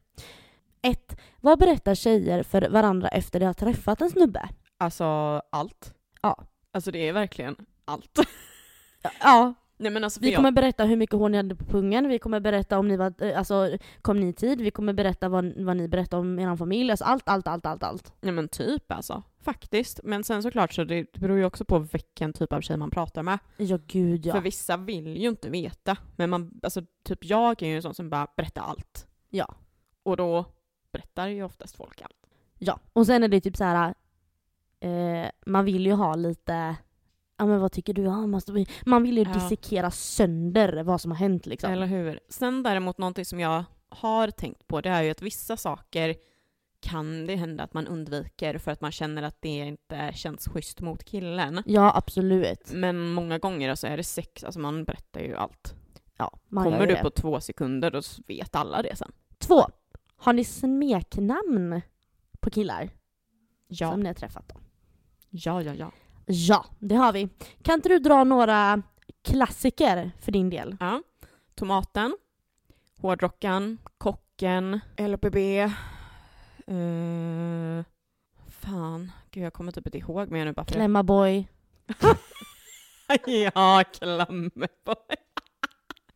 1. 0.82 1.16
Vad 1.40 1.58
berättar 1.58 1.94
tjejer 1.94 2.42
för 2.42 2.68
varandra 2.68 3.08
efter 3.08 3.40
de 3.40 3.46
har 3.46 3.54
träffat 3.54 4.00
en 4.00 4.10
snubbe? 4.10 4.48
Alltså, 4.78 5.04
allt. 5.52 5.94
Ja. 6.22 6.44
Alltså 6.72 6.90
det 6.90 7.08
är 7.08 7.12
verkligen 7.12 7.56
allt. 7.84 8.18
Ja, 9.20 9.54
Nej 9.76 9.92
men 9.92 10.04
alltså 10.04 10.20
vi 10.20 10.28
jag- 10.30 10.36
kommer 10.36 10.50
berätta 10.52 10.84
hur 10.84 10.96
mycket 10.96 11.16
hår 11.18 11.28
ni 11.28 11.36
hade 11.36 11.54
på 11.56 11.64
pungen, 11.64 12.08
vi 12.08 12.18
kommer 12.18 12.40
berätta 12.40 12.78
om 12.78 12.88
ni 12.88 12.96
var, 12.96 13.14
eh, 13.22 13.38
alltså 13.38 13.78
kom 14.02 14.20
ni 14.20 14.28
i 14.28 14.32
tid, 14.32 14.60
vi 14.60 14.70
kommer 14.70 14.92
berätta 14.92 15.28
vad, 15.28 15.52
vad 15.64 15.76
ni 15.76 15.88
berättar 15.88 16.18
om 16.18 16.38
er 16.38 16.56
familj, 16.56 16.90
alltså 16.90 17.04
allt, 17.04 17.28
allt, 17.28 17.46
allt, 17.48 17.66
allt, 17.66 17.82
allt. 17.82 18.12
Ja 18.20 18.32
men 18.32 18.48
typ 18.48 18.92
alltså. 18.92 19.22
Faktiskt. 19.40 20.00
Men 20.04 20.24
sen 20.24 20.42
såklart 20.42 20.72
så 20.72 20.84
det 20.84 21.12
beror 21.12 21.38
ju 21.38 21.44
också 21.44 21.64
på 21.64 21.78
vilken 21.78 22.32
typ 22.32 22.52
av 22.52 22.60
tjej 22.60 22.76
man 22.76 22.90
pratar 22.90 23.22
med. 23.22 23.38
Ja 23.56 23.78
gud 23.86 24.26
ja. 24.26 24.34
För 24.34 24.40
vissa 24.40 24.76
vill 24.76 25.16
ju 25.16 25.28
inte 25.28 25.50
veta. 25.50 25.96
Men 26.16 26.30
man, 26.30 26.60
alltså 26.62 26.82
typ 27.04 27.24
jag 27.24 27.62
är 27.62 27.66
ju 27.66 27.76
en 27.76 27.82
sån 27.82 27.94
som 27.94 28.10
bara 28.10 28.26
berättar 28.36 28.62
allt. 28.62 29.06
Ja. 29.28 29.54
Och 30.02 30.16
då 30.16 30.44
berättar 30.92 31.26
ju 31.28 31.42
oftast 31.44 31.76
folk 31.76 32.02
allt. 32.02 32.16
Ja, 32.58 32.78
och 32.92 33.06
sen 33.06 33.22
är 33.22 33.28
det 33.28 33.40
typ 33.40 33.56
så 33.56 33.64
här. 33.64 33.94
Eh, 34.80 35.30
man 35.46 35.64
vill 35.64 35.86
ju 35.86 35.92
ha 35.92 36.14
lite, 36.14 36.76
ja 37.38 37.46
men 37.46 37.60
vad 37.60 37.72
tycker 37.72 37.94
du? 37.94 38.02
Ja, 38.02 38.10
man, 38.10 38.30
måste, 38.30 38.66
man 38.86 39.02
vill 39.02 39.18
ju 39.18 39.24
Ja. 39.24 39.34
dissekera 39.34 39.90
sönder 39.90 40.82
vad 40.82 41.00
som 41.00 41.10
har 41.10 41.18
hänt 41.18 41.46
liksom. 41.46 41.72
Eller 41.72 41.86
hur? 41.86 42.20
Sen 42.28 42.62
däremot 42.62 42.98
någonting 42.98 43.24
som 43.24 43.40
jag 43.40 43.64
har 43.88 44.30
tänkt 44.30 44.66
på 44.66 44.80
det 44.80 44.88
är 44.90 45.02
ju 45.02 45.10
att 45.10 45.22
vissa 45.22 45.56
saker 45.56 46.14
kan 46.80 47.26
det 47.26 47.36
hända 47.36 47.64
att 47.64 47.74
man 47.74 47.86
undviker 47.86 48.58
för 48.58 48.70
att 48.70 48.80
man 48.80 48.92
känner 48.92 49.22
att 49.22 49.36
det 49.42 49.48
inte 49.48 50.12
känns 50.14 50.48
schysst 50.48 50.80
mot 50.80 51.04
killen. 51.04 51.62
Ja 51.66 51.92
absolut. 51.96 52.70
Men 52.72 53.10
många 53.12 53.38
gånger 53.38 53.74
så 53.74 53.86
är 53.86 53.96
det 53.96 54.04
sex, 54.04 54.44
alltså 54.44 54.60
man 54.60 54.84
berättar 54.84 55.20
ju 55.20 55.34
allt. 55.36 55.74
Ja, 56.18 56.38
man 56.48 56.64
Kommer 56.64 56.86
du 56.86 56.94
det. 56.94 57.02
på 57.02 57.10
två 57.10 57.40
sekunder 57.40 57.90
då 57.90 58.00
vet 58.26 58.54
alla 58.54 58.82
det 58.82 58.96
sen. 58.96 59.12
Två. 59.38 59.62
Har 60.16 60.32
ni 60.32 60.44
smeknamn 60.44 61.80
på 62.40 62.50
killar 62.50 62.90
Ja, 63.68 63.90
som 63.90 64.00
ni 64.00 64.06
har 64.06 64.14
träffat 64.14 64.48
då? 64.48 64.54
ja, 65.30 65.62
ja, 65.62 65.74
ja. 65.74 65.92
Ja, 66.26 66.64
det 66.78 66.94
har 66.94 67.12
vi. 67.12 67.28
Kan 67.62 67.74
inte 67.74 67.88
du 67.88 67.98
dra 67.98 68.24
några 68.24 68.82
klassiker 69.24 70.10
för 70.20 70.32
din 70.32 70.50
del? 70.50 70.76
ja. 70.80 71.02
Tomaten, 71.54 72.16
hårdrockaren, 72.96 73.78
kocken, 73.98 74.80
LPB. 74.96 75.36
Uh, 76.70 77.84
fan, 78.48 79.12
gud 79.30 79.44
jag 79.44 79.52
kommer 79.52 79.72
typ 79.72 79.86
inte 79.86 79.98
ihåg 79.98 80.30
mer 80.30 80.44
nu 80.44 80.52
bara 80.52 80.64
för 80.64 80.72
det. 80.72 80.78
Klämmaboy. 80.78 81.48
ja, 83.26 83.84
Klammerboy. 83.98 85.16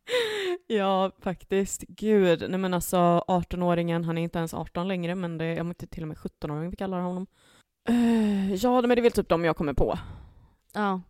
ja, 0.67 1.11
faktiskt. 1.19 1.83
Gud, 1.87 2.45
nej 2.49 2.59
men 2.59 2.73
alltså 2.73 2.97
18-åringen, 3.27 4.03
han 4.03 4.17
är 4.17 4.21
inte 4.21 4.37
ens 4.37 4.53
18 4.53 4.87
längre, 4.87 5.15
men 5.15 5.37
det 5.37 5.45
är 5.45 5.61
om 5.61 5.67
inte 5.67 5.87
till 5.87 6.03
och 6.03 6.07
med 6.07 6.17
17-åring 6.17 6.69
vi 6.69 6.75
kallar 6.75 7.01
honom. 7.01 7.27
Eh, 7.89 8.53
ja, 8.53 8.81
men 8.81 8.89
det 8.89 8.99
är 8.99 9.01
väl 9.01 9.11
typ 9.11 9.29
de 9.29 9.45
jag 9.45 9.57
kommer 9.57 9.73
på. 9.73 9.99
Ja. 10.73 11.01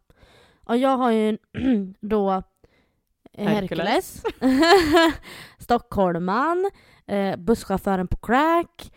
Och 0.65 0.77
jag 0.77 0.97
har 0.97 1.11
ju 1.11 1.37
då 2.01 2.43
eh, 3.33 3.47
Hercules. 3.47 4.23
Hercules, 4.41 5.13
Stockholman, 5.59 6.71
eh, 7.05 7.35
busschauffören 7.37 8.07
på 8.07 8.17
crack, 8.17 8.91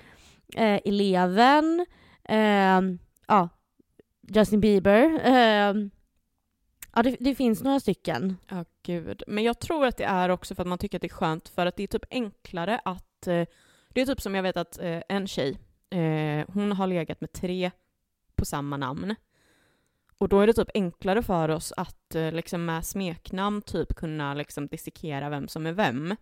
eh, 0.57 0.81
eleven, 0.85 1.87
eh, 2.25 2.81
ja, 3.27 3.49
Justin 4.29 4.61
Bieber. 4.61 5.21
Eh, 5.25 5.75
ja, 6.95 7.03
det, 7.03 7.17
det 7.21 7.35
finns 7.35 7.63
några 7.63 7.81
stycken. 7.81 8.37
Ja, 8.49 8.65
gud. 8.83 9.23
Men 9.27 9.45
jag 9.45 9.59
tror 9.59 9.87
att 9.87 9.97
det 9.97 10.05
är 10.05 10.29
också 10.29 10.55
för 10.55 10.63
att 10.63 10.69
man 10.69 10.79
tycker 10.79 10.99
att 10.99 11.03
det 11.03 11.07
är 11.07 11.15
skönt, 11.15 11.49
för 11.49 11.67
att 11.67 11.77
det 11.77 11.83
är 11.83 11.87
typ 11.87 12.05
enklare 12.11 12.81
att... 12.85 13.27
Eh, 13.27 13.47
det 13.89 14.01
är 14.01 14.07
typ 14.07 14.21
som 14.21 14.35
jag 14.35 14.43
vet 14.43 14.57
att 14.57 14.79
eh, 14.79 15.03
en 15.09 15.27
tjej, 15.27 15.59
eh, 15.91 16.47
hon 16.55 16.73
har 16.73 16.87
legat 16.87 17.21
med 17.21 17.33
tre 17.33 17.71
på 18.37 18.45
samma 18.45 18.77
namn. 18.77 19.15
Och 20.19 20.29
då 20.29 20.41
är 20.41 20.47
det 20.47 20.53
typ 20.53 20.71
enklare 20.75 21.23
för 21.23 21.49
oss 21.49 21.73
att 21.77 22.15
eh, 22.15 22.33
liksom 22.33 22.65
med 22.65 22.87
smeknamn 22.87 23.63
typ 23.63 23.95
kunna 23.95 24.35
liksom 24.35 24.67
dissekera 24.67 25.29
vem 25.29 25.49
som 25.49 25.67
är 25.67 25.73
vem. 25.73 26.17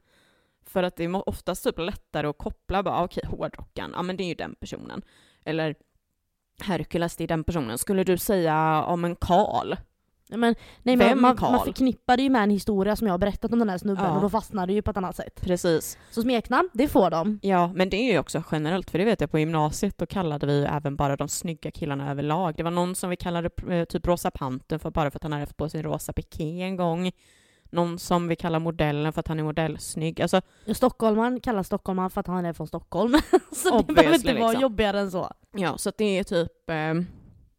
För 0.66 0.82
att 0.82 0.96
det 0.96 1.04
är 1.04 1.28
oftast 1.28 1.64
typ 1.64 1.78
lättare 1.78 2.26
att 2.26 2.38
koppla 2.38 2.82
bara, 2.82 3.04
okej, 3.04 3.22
hårdrockaren, 3.26 3.90
ja 3.94 4.02
men 4.02 4.16
det 4.16 4.24
är 4.24 4.28
ju 4.28 4.34
den 4.34 4.54
personen. 4.60 5.02
Eller 5.44 5.74
Hercules, 6.60 7.16
det 7.16 7.24
är 7.24 7.28
den 7.28 7.44
personen. 7.44 7.78
Skulle 7.78 8.04
du 8.04 8.18
säga 8.18 8.84
om 8.84 9.04
en 9.04 9.16
Karl? 9.16 9.74
Ja, 10.28 10.36
Men, 10.36 10.54
nej, 10.82 10.96
men 10.96 11.20
man, 11.20 11.36
man 11.40 11.64
förknippar 11.64 12.16
det 12.16 12.22
ju 12.22 12.30
med 12.30 12.42
en 12.42 12.50
historia 12.50 12.96
som 12.96 13.06
jag 13.06 13.14
har 13.14 13.18
berättat 13.18 13.52
om 13.52 13.58
den 13.58 13.68
här 13.68 13.78
snubben 13.78 14.04
Ja. 14.04 14.10
och 14.16 14.20
då 14.22 14.30
fastnar 14.30 14.66
det 14.66 14.72
ju 14.72 14.82
på 14.82 14.90
ett 14.90 14.96
annat 14.96 15.16
sätt. 15.16 15.40
Precis. 15.40 15.98
Så 16.10 16.22
smeknamn, 16.22 16.68
det 16.72 16.88
får 16.88 17.10
de. 17.10 17.38
Ja, 17.42 17.72
men 17.74 17.90
det 17.90 17.96
är 17.96 18.12
ju 18.12 18.18
också 18.18 18.42
generellt, 18.52 18.90
för 18.90 18.98
det 18.98 19.04
vet 19.04 19.20
jag 19.20 19.30
på 19.30 19.38
gymnasiet, 19.38 19.98
då 19.98 20.06
kallade 20.06 20.46
vi 20.46 20.58
ju 20.58 20.64
även 20.64 20.96
bara 20.96 21.16
de 21.16 21.28
snygga 21.28 21.70
killarna 21.70 22.10
överlag. 22.10 22.54
Det 22.56 22.62
var 22.62 22.70
någon 22.70 22.94
som 22.94 23.10
vi 23.10 23.16
kallade 23.16 23.50
eh, 23.70 23.84
typ 23.84 24.06
Rosa 24.06 24.30
Pantern 24.30 24.78
för 24.78 24.90
bara 24.90 25.10
för 25.10 25.18
att 25.18 25.22
han 25.22 25.32
hade 25.32 25.42
haft 25.42 25.56
på 25.56 25.68
sig 25.68 25.82
rosa 25.82 26.12
piké 26.12 26.62
en 26.62 26.76
gång. 26.76 27.12
Någon 27.70 27.98
som 27.98 28.28
vi 28.28 28.36
kallar 28.36 28.58
modellen 28.58 29.12
för 29.12 29.20
att 29.20 29.28
han 29.28 29.38
är 29.38 29.44
modellsnygg. 29.44 30.22
Alltså, 30.22 30.42
Stockholman 30.74 31.40
kallas 31.40 31.66
Stockholman 31.66 32.10
för 32.10 32.20
att 32.20 32.26
han 32.26 32.44
är 32.44 32.52
från 32.52 32.66
Stockholm. 32.66 33.14
så 33.52 33.82
det 33.82 33.94
behöver 33.94 34.14
inte 34.14 34.34
vara 34.34 34.48
liksom. 34.48 34.62
jobbigare 34.62 35.00
än 35.00 35.10
så. 35.10 35.32
ja, 35.52 35.78
så 35.78 35.88
att 35.88 35.98
det 35.98 36.18
är 36.18 36.24
typ, 36.24 36.70
eh, 36.70 36.94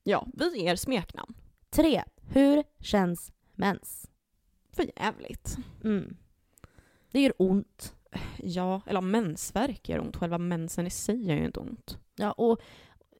ja, 0.04 0.28
vi 0.34 0.62
ger 0.62 0.76
smeknamn. 0.76 1.34
Tre. 1.70 2.04
Hur 2.30 2.64
känns 2.80 3.32
mens? 3.56 4.10
För 4.72 4.86
jävligt. 4.96 5.58
Mm. 5.84 6.18
Det 7.12 7.22
gör 7.22 7.34
ont. 7.38 7.94
Ja, 8.38 8.82
eller 8.86 9.02
mensvärk 9.02 9.90
gör 9.90 10.00
ont. 10.00 10.18
Själva 10.18 10.38
mensen 10.38 10.88
i 10.88 10.90
sig 10.90 11.28
gör 11.28 11.36
ju 11.36 11.46
inte 11.46 11.60
ont. 11.60 11.98
Ja, 12.16 12.32
och 12.32 12.62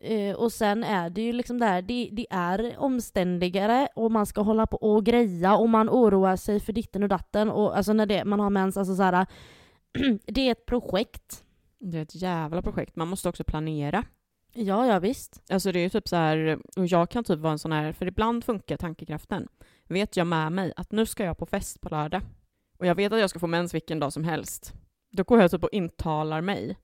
Eh, 0.02 0.36
och 0.36 0.52
sen 0.52 0.84
är 0.84 1.10
det 1.10 1.22
ju 1.22 1.34
liksom 1.34 1.60
där, 1.60 1.82
det, 1.82 2.10
det 2.12 2.28
är 2.30 2.78
omständigare 2.78 3.88
och 3.96 4.12
man 4.12 4.26
ska 4.26 4.42
hålla 4.42 4.68
på 4.68 4.78
och 4.78 5.06
greja 5.06 5.56
och 5.56 5.70
man 5.70 5.90
oroar 5.90 6.36
sig 6.36 6.60
för 6.60 6.74
ditten 6.74 7.04
och 7.04 7.10
datten 7.10 7.50
och 7.50 7.78
alltså 7.78 7.94
när 7.94 8.06
det, 8.06 8.26
man 8.26 8.40
har 8.40 8.50
mens, 8.50 8.78
alltså 8.78 8.96
så 8.96 9.04
här, 9.04 9.26
det 10.26 10.42
är 10.42 10.52
ett 10.52 10.66
projekt. 10.66 11.44
Det 11.80 11.98
är 11.98 12.02
ett 12.02 12.16
jävla 12.16 12.62
projekt. 12.62 12.96
Man 12.96 13.08
måste 13.08 13.30
också 13.30 13.44
planera. 13.44 14.04
Ja, 14.54 14.88
ja 14.88 15.00
visst. 15.00 15.44
Alltså 15.50 15.72
det 15.72 15.80
är 15.80 15.84
ju 15.84 15.90
typ 15.90 16.08
så 16.08 16.16
här, 16.16 16.60
och 16.76 16.86
jag 16.86 17.10
kan 17.10 17.24
typ 17.24 17.40
vara 17.40 17.52
en 17.52 17.60
sån 17.60 17.72
här, 17.72 17.94
för 17.94 18.06
ibland 18.06 18.44
funkar 18.44 18.78
tankekraften. 18.78 19.48
Vet 19.88 20.18
jag 20.18 20.28
med 20.28 20.52
mig 20.52 20.74
att 20.76 20.92
nu 20.92 21.06
ska 21.06 21.24
jag 21.24 21.38
på 21.38 21.46
fest 21.46 21.82
på 21.82 21.90
lördag 21.90 22.22
och 22.78 22.86
jag 22.86 22.96
vet 22.96 23.14
att 23.14 23.20
jag 23.20 23.30
ska 23.30 23.40
få 23.40 23.48
mens 23.48 23.74
vilken 23.74 24.00
dag 24.00 24.14
som 24.14 24.24
helst. 24.24 24.74
Då 25.12 25.24
går 25.24 25.42
jag 25.42 25.52
typ 25.52 25.64
och 25.64 25.70
intalar 25.72 26.42
mig. 26.42 26.78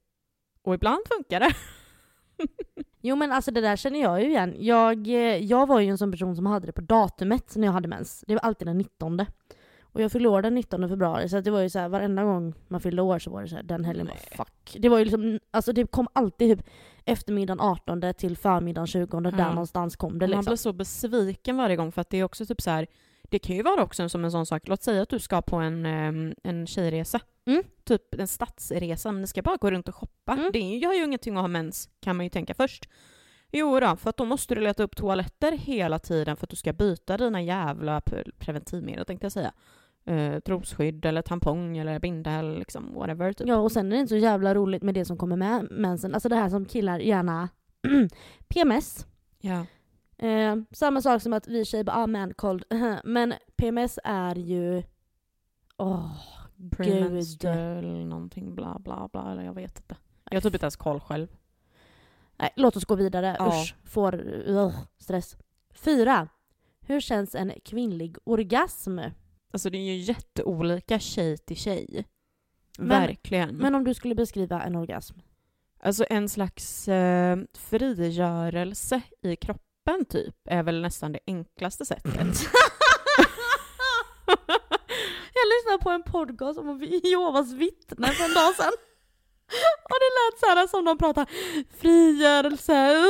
Och 0.62 0.74
ibland 0.74 1.00
funkar 1.08 1.40
det. 1.40 1.54
Jo 3.06 3.16
men 3.16 3.32
alltså 3.32 3.50
det 3.50 3.60
där 3.60 3.76
känner 3.76 4.00
jag 4.00 4.22
ju 4.22 4.28
igen. 4.28 4.54
Jag, 4.58 5.08
eh, 5.08 5.36
jag 5.36 5.66
var 5.66 5.80
ju 5.80 5.88
en 5.88 5.98
sån 5.98 6.10
person 6.10 6.36
som 6.36 6.46
hade 6.46 6.66
det 6.66 6.72
på 6.72 6.80
datumet 6.80 7.56
när 7.56 7.66
jag 7.66 7.72
hade 7.72 7.88
mens. 7.88 8.24
Det 8.26 8.34
var 8.34 8.40
alltid 8.40 8.68
den 8.68 8.78
19. 8.78 9.26
Och 9.82 10.00
jag 10.00 10.12
fyllde 10.12 10.28
år 10.28 10.42
den 10.42 10.54
19 10.54 10.88
februari 10.88 11.28
så 11.28 11.40
det 11.40 11.50
var 11.50 11.60
ju 11.60 11.70
så 11.70 11.78
här, 11.78 11.88
varenda 11.88 12.24
gång 12.24 12.54
man 12.68 12.80
fyllde 12.80 13.02
år 13.02 13.18
så 13.18 13.30
var 13.30 13.42
det 13.42 13.48
så 13.48 13.56
här, 13.56 13.62
den 13.62 13.84
helgen 13.84 14.06
Nej. 14.06 14.18
fuck. 14.36 14.76
Det 14.78 14.88
var 14.88 14.98
ju 14.98 15.04
liksom, 15.04 15.38
alltså 15.50 15.72
det 15.72 15.86
kom 15.86 16.08
alltid 16.12 16.58
typ 16.58 16.66
eftermiddagen 17.04 17.60
18 17.60 18.02
till 18.18 18.36
förmiddagen 18.36 18.86
20, 18.86 19.20
där 19.20 19.38
Ja. 19.38 19.48
någonstans 19.48 19.96
kom 19.96 20.18
det 20.18 20.26
Man 20.26 20.30
liksom. 20.30 20.44
blir 20.50 20.56
så 20.56 20.72
besviken 20.72 21.56
varje 21.56 21.76
gång 21.76 21.92
för 21.92 22.00
att 22.00 22.10
det 22.10 22.18
är 22.18 22.24
också 22.24 22.46
typ 22.46 22.62
så 22.62 22.70
här. 22.70 22.86
Det 23.30 23.38
kan 23.38 23.56
ju 23.56 23.62
vara 23.62 23.82
också 23.82 24.08
som 24.08 24.24
en 24.24 24.30
sån 24.30 24.46
sak, 24.46 24.68
låt 24.68 24.82
säga 24.82 25.02
att 25.02 25.08
du 25.08 25.18
ska 25.18 25.42
på 25.42 25.56
en, 25.56 25.86
ehm, 25.86 26.34
en 26.42 26.66
tjejresa. 26.66 27.20
Mm. 27.46 27.62
Typ 27.84 28.14
en 28.14 28.28
stadsresa, 28.28 29.12
men 29.12 29.20
ni 29.20 29.26
ska 29.26 29.42
bara 29.42 29.56
gå 29.56 29.70
runt 29.70 29.88
och 29.88 29.94
shoppa. 29.94 30.32
Mm. 30.32 30.50
Det 30.52 30.58
är- 30.58 30.78
gör 30.78 30.92
ju 30.92 31.04
ingenting 31.04 31.36
att 31.36 31.40
ha 31.42 31.48
mens, 31.48 31.88
kan 32.00 32.16
man 32.16 32.26
ju 32.26 32.30
tänka 32.30 32.54
först. 32.54 32.88
Jo 33.52 33.80
då, 33.80 33.96
för 33.96 34.10
att 34.10 34.16
då 34.16 34.24
måste 34.24 34.54
du 34.54 34.60
leta 34.60 34.82
upp 34.82 34.96
toaletter 34.96 35.52
hela 35.52 35.98
tiden 35.98 36.36
för 36.36 36.46
att 36.46 36.50
du 36.50 36.56
ska 36.56 36.72
byta 36.72 37.16
dina 37.16 37.42
jävla 37.42 38.00
pre- 38.00 38.30
preventivmedel 38.38 39.04
tänkte 39.06 39.24
jag 39.24 39.32
säga. 39.32 39.52
Eh, 40.06 40.38
trosskydd 40.40 41.04
eller 41.04 41.22
tampong 41.22 41.76
eller 41.78 41.98
binda 42.00 42.30
eller 42.30 42.58
liksom 42.58 42.94
whatever. 42.94 43.32
Typ. 43.32 43.46
Ja 43.48 43.56
och 43.56 43.72
sen 43.72 43.86
är 43.86 43.90
det 43.96 44.00
inte 44.00 44.08
så 44.08 44.16
jävla 44.16 44.54
roligt 44.54 44.82
med 44.82 44.94
det 44.94 45.04
som 45.04 45.16
kommer 45.16 45.36
med 45.36 45.66
mensen. 45.70 46.14
Alltså 46.14 46.28
det 46.28 46.36
här 46.36 46.48
som 46.48 46.64
killar 46.64 46.98
gärna 46.98 47.48
PMS. 48.48 49.06
Ja. 49.40 49.66
Eh, 50.26 50.56
samma 50.70 51.02
sak 51.02 51.22
som 51.22 51.32
att 51.32 51.48
vi 51.48 51.64
tjejer 51.64 51.84
bara 51.84 51.96
ah, 51.96 52.06
man 52.06 52.34
cold. 52.34 52.64
Men 53.04 53.34
PMS 53.56 53.98
är 54.04 54.34
ju... 54.34 54.82
Åh, 55.76 56.16
Premenstrual 56.70 58.06
någonting 58.06 58.54
bla 58.54 58.78
bla 58.78 59.08
bla 59.12 59.32
eller 59.32 59.42
jag 59.42 59.54
vet 59.54 59.78
inte. 59.78 59.96
Jag 60.30 60.36
har 60.36 60.40
typ 60.40 60.54
inte 60.54 60.64
ens 60.64 60.76
koll 60.76 61.00
själv. 61.00 61.28
Nej, 62.36 62.50
låt 62.56 62.76
oss 62.76 62.84
gå 62.84 62.94
vidare. 62.94 63.36
Ja. 63.38 63.48
Usch, 63.48 63.74
får 63.84 64.14
ugh, 64.46 64.74
stress. 64.98 65.36
Fyra. 65.74 66.28
Hur 66.80 67.00
känns 67.00 67.34
en 67.34 67.52
kvinnlig 67.64 68.16
orgasm? 68.24 68.98
Alltså 69.52 69.70
det 69.70 69.78
är 69.78 69.82
ju 69.82 69.96
jätteolika 69.96 70.98
tjej 70.98 71.38
till 71.38 71.56
tjej. 71.56 72.04
Men- 72.78 72.88
Verkligen. 72.88 73.56
Men 73.56 73.74
om 73.74 73.84
du 73.84 73.94
skulle 73.94 74.14
beskriva 74.14 74.62
en 74.62 74.76
orgasm? 74.76 75.18
Alltså 75.80 76.04
en 76.10 76.28
slags 76.28 76.88
eh, 76.88 77.38
frigörelse 77.54 79.00
i 79.22 79.36
kroppen 79.36 80.04
typ 80.08 80.36
är 80.44 80.62
väl 80.62 80.80
nästan 80.82 81.12
det 81.12 81.20
enklaste 81.26 81.86
sättet. 81.86 82.14
Jag 85.34 85.48
lyssnade 85.64 85.82
på 85.82 85.90
en 85.90 86.02
podcast 86.02 86.58
om 86.58 86.82
Jehovas 87.04 87.52
vittnen 87.52 88.12
för 88.12 88.24
en 88.24 88.34
dag 88.34 88.54
sedan. 88.54 88.72
Och 89.84 89.96
det 90.00 90.10
lät 90.18 90.40
så 90.40 90.46
här 90.46 90.66
som 90.66 90.84
de 90.84 90.98
pratar 90.98 91.26
frigörelse. 91.80 93.04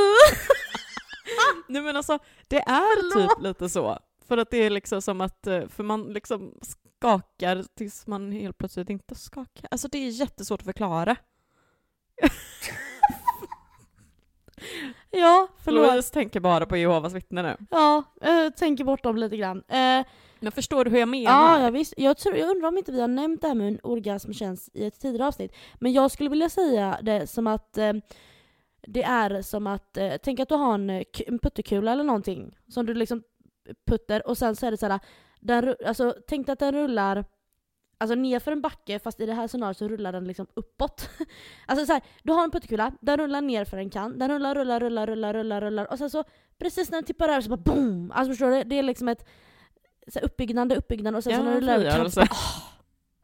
Nej 1.69 1.83
men 1.83 1.97
alltså 1.97 2.19
det 2.49 2.59
är 2.59 3.15
typ 3.15 3.43
lite 3.43 3.69
så. 3.69 3.99
För 4.29 4.39
att 4.39 4.51
det 4.51 4.57
är 4.57 4.71
liksom 4.71 5.03
som 5.03 5.21
att, 5.21 5.47
eh, 5.47 5.69
för 5.69 5.83
man 5.83 6.13
liksom 6.13 6.55
skakar 6.63 7.65
tills 7.77 8.07
man 8.07 8.33
helt 8.33 8.59
plötsligt 8.59 8.91
inte 8.91 9.15
skakar. 9.15 9.69
Alltså 9.71 9.89
det 9.89 9.99
är 9.99 10.09
jättesvårt 10.09 10.61
att 10.61 10.67
förklara. 10.67 11.17
Ja, 15.11 15.49
förlåt. 15.65 15.87
Louise 15.87 16.13
tänker 16.13 16.41
bara 16.41 16.67
på 16.67 16.77
Jehovas 16.77 17.13
vittnen 17.13 17.45
nu. 17.45 17.67
Ja, 17.71 18.03
eh, 18.21 18.51
tänker 18.51 18.85
bort 18.85 19.03
dem 19.03 19.17
lite 19.17 19.37
grann. 19.37 19.63
Eh, 19.69 20.05
men 20.45 20.53
förstår 20.53 20.85
du 20.85 20.91
hur 20.91 20.99
jag 20.99 21.09
menar? 21.09 21.31
ja, 21.31 21.63
ja, 21.63 21.71
visst. 21.71 21.95
Jag, 21.97 22.17
tror, 22.17 22.37
jag 22.37 22.51
undrar 22.51 22.69
om 22.69 22.79
inte 22.79 22.93
vi 22.93 23.01
har 23.01 23.09
nämnt 23.09 23.41
det 23.41 23.49
här 23.49 23.55
med 23.55 23.69
en 23.69 23.79
orgasm 23.83 24.33
känns 24.33 24.71
i 24.75 24.87
ett 24.87 25.01
tidigare 25.01 25.29
avsnitt. 25.29 25.53
Men 25.75 25.93
jag 25.93 26.11
skulle 26.11 26.31
vilja 26.31 26.49
säga 26.49 26.99
det 27.03 27.27
som 27.27 27.47
att 27.47 27.79
eh, 27.79 27.93
det 28.87 29.03
är 29.03 29.43
som 29.43 29.67
att, 29.67 29.97
eh, 29.97 30.13
tänk 30.23 30.41
att 30.41 30.49
du 30.49 30.55
har 30.55 30.75
en, 30.75 30.91
eh, 30.91 31.03
en 31.27 31.39
puttekula 31.39 31.93
eller 31.93 32.05
någonting 32.05 32.59
som 32.69 32.87
du 32.87 32.95
liksom 32.95 33.23
putter 33.87 34.29
och 34.29 34.39
sen 34.39 34.57
så 34.57 34.67
är 34.67 34.71
det 34.71 34.77
såhär, 34.77 35.01
den, 35.41 35.75
alltså, 35.87 36.15
tänk 36.29 36.47
dig 36.47 36.53
att 36.53 36.59
den 36.59 36.75
rullar 36.75 37.25
Alltså 37.99 38.15
nerför 38.15 38.53
en 38.53 38.61
backe 38.61 38.99
fast 38.99 39.21
i 39.21 39.27
det 39.27 39.33
här 39.35 39.49
scenariot 39.49 39.77
så 39.77 39.89
rullar 39.89 40.13
den 40.13 40.25
liksom 40.25 40.47
uppåt. 40.55 41.09
Alltså 41.67 41.87
så 41.87 41.93
här, 41.93 42.03
du 42.23 42.33
har 42.33 42.45
en 42.45 42.51
puttekula, 42.51 42.93
den 43.01 43.17
rullar 43.17 43.41
ner 43.41 43.65
för 43.65 43.77
en 43.77 43.91
kan, 43.91 44.19
den 44.19 44.31
rullar, 44.31 44.55
rullar, 44.55 44.81
rullar, 44.81 45.07
rullar, 45.07 45.35
rullar, 45.35 45.61
rullar 45.61 45.93
och 45.93 45.99
sen 45.99 46.11
så 46.11 46.25
precis 46.59 46.91
när 46.91 46.99
den 46.99 47.05
tippar 47.05 47.29
över 47.29 47.41
så 47.41 47.49
bara 47.51 47.57
boom! 47.57 48.13
Alltså 48.15 48.33
förstår 48.33 48.51
du? 48.51 48.65
Det 48.65 48.79
är 48.79 48.83
liksom 48.83 49.09
ett 49.09 49.29
så 50.09 50.19
här, 50.19 50.27
uppbyggnad, 50.27 50.73
uppbyggnad 50.73 51.15
och 51.17 51.25
sen 51.25 51.33
Ja, 51.33 51.39
så 51.39 51.45
när 51.45 51.61
du 51.61 51.67
kan- 51.67 51.81
frigörelse. 51.81 52.29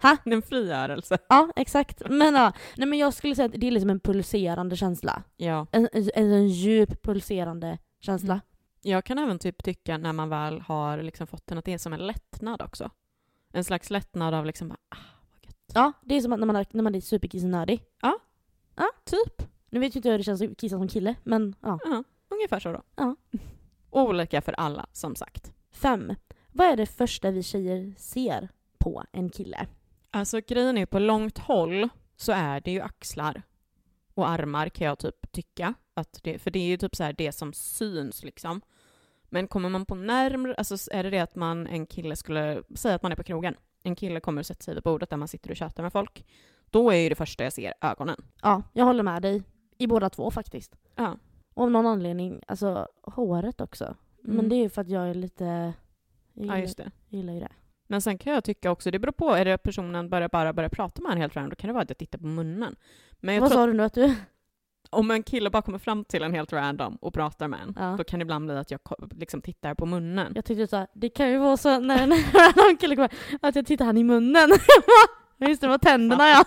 Ha? 0.02 0.16
En 0.24 0.42
frigörelse. 0.42 1.18
Ja, 1.28 1.48
exakt. 1.56 2.02
Men, 2.10 2.34
ja. 2.34 2.52
Nej, 2.76 2.88
men 2.88 2.98
jag 2.98 3.14
skulle 3.14 3.34
säga 3.34 3.46
att 3.46 3.52
det 3.60 3.66
är 3.66 3.70
liksom 3.70 3.90
en 3.90 4.00
pulserande 4.00 4.76
känsla. 4.76 5.22
Ja. 5.36 5.66
En, 5.72 5.88
en, 5.92 6.10
en 6.14 6.48
djup 6.48 7.02
pulserande 7.02 7.78
känsla. 8.00 8.32
Mm. 8.32 8.40
Jag 8.82 9.04
kan 9.04 9.18
även 9.18 9.38
typ 9.38 9.64
tycka 9.64 9.98
när 9.98 10.12
man 10.12 10.28
väl 10.28 10.60
har 10.60 11.02
liksom 11.02 11.26
fått 11.26 11.46
den 11.46 11.58
att 11.58 11.64
det 11.64 11.72
är 11.72 11.78
som 11.78 11.92
en 11.92 12.06
lättnad 12.06 12.62
också. 12.62 12.90
En 13.52 13.64
slags 13.64 13.90
lättnad 13.90 14.34
av 14.34 14.46
liksom, 14.46 14.68
bara, 14.68 14.78
ah, 14.88 14.96
vad 15.32 15.44
gött. 15.46 15.56
Ja, 15.74 15.92
det 16.02 16.14
är 16.14 16.20
som 16.20 16.30
när 16.30 16.46
man, 16.46 16.56
är- 16.56 16.66
när 16.70 16.82
man 16.82 16.94
är 16.94 17.00
superkissnödig. 17.00 17.82
Typ. 19.04 19.42
Nu 19.70 19.80
vet 19.80 19.94
ju 19.96 19.98
inte 19.98 20.10
hur 20.10 20.18
det 20.18 20.24
känns 20.24 20.42
att 20.42 20.56
kissa 20.56 20.76
som 20.78 20.88
kille, 20.88 21.14
men 21.22 21.54
ja. 21.60 21.78
Ja, 21.84 22.04
ungefär 22.28 22.60
så 22.60 22.72
då. 22.72 22.82
Ja. 22.96 23.16
Olika 23.90 24.40
för 24.42 24.52
alla, 24.52 24.86
som 24.92 25.14
sagt. 25.16 25.52
Fem. 25.72 26.12
Vad 26.52 26.66
är 26.66 26.76
det 26.76 26.86
första 26.86 27.30
vi 27.30 27.42
tjejer 27.42 27.94
ser 27.98 28.48
på 28.78 29.04
en 29.12 29.30
kille? 29.30 29.66
Alltså 30.10 30.40
grejen 30.46 30.78
är 30.78 30.86
på 30.86 30.98
långt 30.98 31.38
håll 31.38 31.88
så 32.16 32.32
är 32.32 32.60
det 32.60 32.70
ju 32.70 32.80
axlar 32.80 33.42
och 34.14 34.28
armar 34.28 34.68
kan 34.68 34.86
jag 34.86 34.98
typ 34.98 35.32
tycka. 35.32 35.74
Att 35.94 36.20
det, 36.22 36.38
för 36.38 36.50
det 36.50 36.58
är 36.58 36.66
ju 36.66 36.76
typ 36.76 36.96
så 36.96 37.04
här 37.04 37.12
det 37.12 37.32
som 37.32 37.52
syns 37.52 38.24
liksom. 38.24 38.60
Men 39.28 39.48
kommer 39.48 39.68
man 39.68 39.86
på 39.86 39.94
närmre, 39.94 40.54
alltså 40.54 40.76
är 40.92 41.02
det 41.02 41.10
det 41.10 41.18
att 41.20 41.34
man, 41.34 41.66
en 41.66 41.86
kille 41.86 42.16
skulle, 42.16 42.62
säga 42.74 42.94
att 42.94 43.02
man 43.02 43.12
är 43.12 43.16
på 43.16 43.22
krogen. 43.22 43.54
En 43.82 43.96
kille 43.96 44.20
kommer 44.20 44.42
och 44.42 44.46
sätter 44.46 44.64
sig 44.64 44.74
vid 44.74 44.82
bordet 44.82 45.10
där 45.10 45.16
man 45.16 45.28
sitter 45.28 45.50
och 45.50 45.56
tjötar 45.56 45.82
med 45.82 45.92
folk. 45.92 46.26
Då 46.70 46.90
är 46.90 46.96
ju 46.96 47.08
det 47.08 47.14
första 47.14 47.44
jag 47.44 47.52
ser 47.52 47.74
ögonen. 47.80 48.16
Ja, 48.42 48.62
jag 48.72 48.84
håller 48.84 49.02
med 49.02 49.22
dig. 49.22 49.42
I 49.78 49.86
båda 49.86 50.10
två 50.10 50.30
faktiskt. 50.30 50.76
Ja. 50.94 51.16
Och 51.54 51.62
av 51.64 51.70
någon 51.70 51.86
anledning, 51.86 52.42
alltså 52.46 52.88
håret 53.02 53.60
också. 53.60 53.96
Men 54.22 54.34
Mm. 54.34 54.48
det 54.48 54.54
är 54.56 54.62
ju 54.62 54.68
för 54.68 54.80
att 54.80 54.88
jag 54.88 55.10
är 55.10 55.14
lite... 55.14 55.72
Jag 56.34 56.42
Ja, 56.42 56.42
gillar, 56.42 56.58
just 56.58 56.76
det. 56.76 56.90
jag 57.08 57.18
gillar 57.18 57.32
ju 57.32 57.40
det. 57.40 57.48
Men 57.86 58.00
sen 58.00 58.18
kan 58.18 58.32
jag 58.32 58.44
tycka 58.44 58.70
också, 58.70 58.90
det 58.90 58.98
beror 58.98 59.12
på, 59.12 59.30
är 59.30 59.44
det 59.44 59.58
personen 59.58 60.08
börjar 60.10 60.28
bara 60.28 60.52
börja 60.52 60.68
prata 60.68 61.02
med 61.02 61.12
en 61.12 61.18
helt 61.18 61.36
random, 61.36 61.50
då 61.50 61.56
kan 61.56 61.68
det 61.68 61.72
vara 61.74 61.82
att 61.82 61.90
jag 61.90 61.98
tittar 61.98 62.18
på 62.18 62.26
munnen. 62.26 62.76
Men 63.20 63.34
jag 63.34 63.42
Vad 63.42 63.52
sa 63.52 63.66
du 63.66 63.72
nu 63.72 63.82
att 63.82 63.94
du... 63.94 64.14
om 64.90 65.10
en 65.10 65.22
kille 65.22 65.50
bara 65.50 65.62
kommer 65.62 65.78
fram 65.78 66.04
till 66.04 66.22
en 66.22 66.34
helt 66.34 66.52
random 66.52 66.96
och 66.96 67.14
pratar 67.14 67.48
med 67.48 67.60
en, 67.60 67.74
Ja. 67.78 67.94
då 67.98 68.04
kan 68.04 68.18
det 68.18 68.22
ibland 68.22 68.46
bli 68.46 68.56
att 68.56 68.70
jag 68.70 68.80
liksom 69.16 69.42
tittar 69.42 69.74
på 69.74 69.86
munnen. 69.86 70.32
Jag 70.34 70.44
tyckte 70.44 70.66
såhär, 70.66 70.86
det 70.94 71.08
kan 71.08 71.30
ju 71.30 71.38
vara 71.38 71.56
så 71.56 71.80
när 71.80 72.06
när 72.06 72.66
någon 72.68 72.76
kille 72.80 72.96
kommer, 72.96 73.10
att 73.42 73.56
jag 73.56 73.66
tittar 73.66 73.84
han 73.84 73.96
i 73.98 74.04
munnen. 74.04 74.50
Just 75.48 75.60
det, 75.60 75.68
var 75.68 75.78
tänderna 75.78 76.28
ja. 76.28 76.44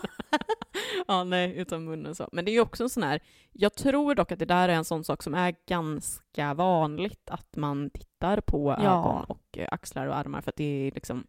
ja, 1.07 1.23
nej, 1.23 1.57
utan 1.57 1.83
munnen 1.83 2.15
så. 2.15 2.29
Men 2.31 2.45
det 2.45 2.51
är 2.51 2.53
ju 2.53 2.59
också 2.61 2.83
en 2.83 2.89
sån 2.89 3.03
här, 3.03 3.19
jag 3.51 3.75
tror 3.75 4.15
dock 4.15 4.31
att 4.31 4.39
det 4.39 4.45
där 4.45 4.69
är 4.69 4.73
en 4.73 4.85
sån 4.85 5.03
sak 5.03 5.23
som 5.23 5.33
är 5.33 5.55
ganska 5.67 6.53
vanligt, 6.53 7.29
att 7.29 7.55
man 7.55 7.89
tittar 7.89 8.41
på 8.41 8.75
Ja. 8.83 8.99
ögon 8.99 9.23
och 9.23 9.57
eh, 9.57 9.67
axlar 9.71 10.07
och 10.07 10.17
armar, 10.17 10.41
för 10.41 10.49
att 10.49 10.55
det 10.55 10.87
är 10.87 10.91
liksom, 10.91 11.27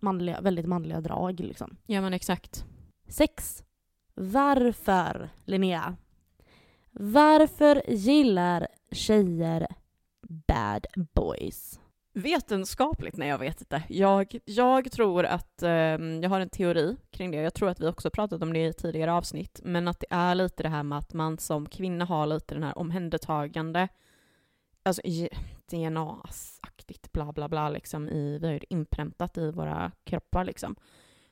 Manliga, 0.00 0.40
väldigt 0.40 0.66
manliga 0.66 1.00
drag 1.00 1.40
liksom. 1.40 1.76
ja 1.86 2.00
men 2.00 2.12
exakt. 2.12 2.64
Sex. 3.08 3.64
Varför, 4.14 5.28
Linnea? 5.44 5.96
Varför 6.90 7.82
gillar 7.90 8.66
tjejer 8.92 9.66
bad 10.46 10.86
boys? 11.14 11.80
Vetenskapligt? 12.16 13.16
Nej, 13.16 13.28
jag 13.28 13.38
vet 13.38 13.60
inte. 13.60 13.82
Jag, 13.88 14.38
jag 14.44 14.92
tror 14.92 15.24
att, 15.24 15.62
eh, 15.62 15.70
jag 16.22 16.30
har 16.30 16.40
en 16.40 16.48
teori 16.48 16.96
kring 17.10 17.30
det, 17.30 17.36
jag 17.36 17.54
tror 17.54 17.68
att 17.68 17.80
vi 17.80 17.88
också 17.88 18.10
pratat 18.10 18.42
om 18.42 18.52
det 18.52 18.66
i 18.66 18.72
tidigare 18.72 19.12
avsnitt, 19.12 19.60
men 19.64 19.88
att 19.88 20.00
det 20.00 20.06
är 20.10 20.34
lite 20.34 20.62
det 20.62 20.68
här 20.68 20.82
med 20.82 20.98
att 20.98 21.14
man 21.14 21.38
som 21.38 21.66
kvinna 21.66 22.04
har 22.04 22.26
lite 22.26 22.54
den 22.54 22.62
här 22.62 22.78
omhändertagande, 22.78 23.88
alltså 24.82 25.02
DNA-aktigt 25.70 27.12
bla 27.12 27.32
bla 27.32 27.48
bla 27.48 27.68
liksom 27.68 28.08
i, 28.08 28.38
vi 28.38 28.46
har 28.46 28.52
ju 28.52 28.58
det 28.58 28.72
inpräntat 28.72 29.38
i 29.38 29.50
våra 29.50 29.92
kroppar 30.04 30.44
liksom. 30.44 30.76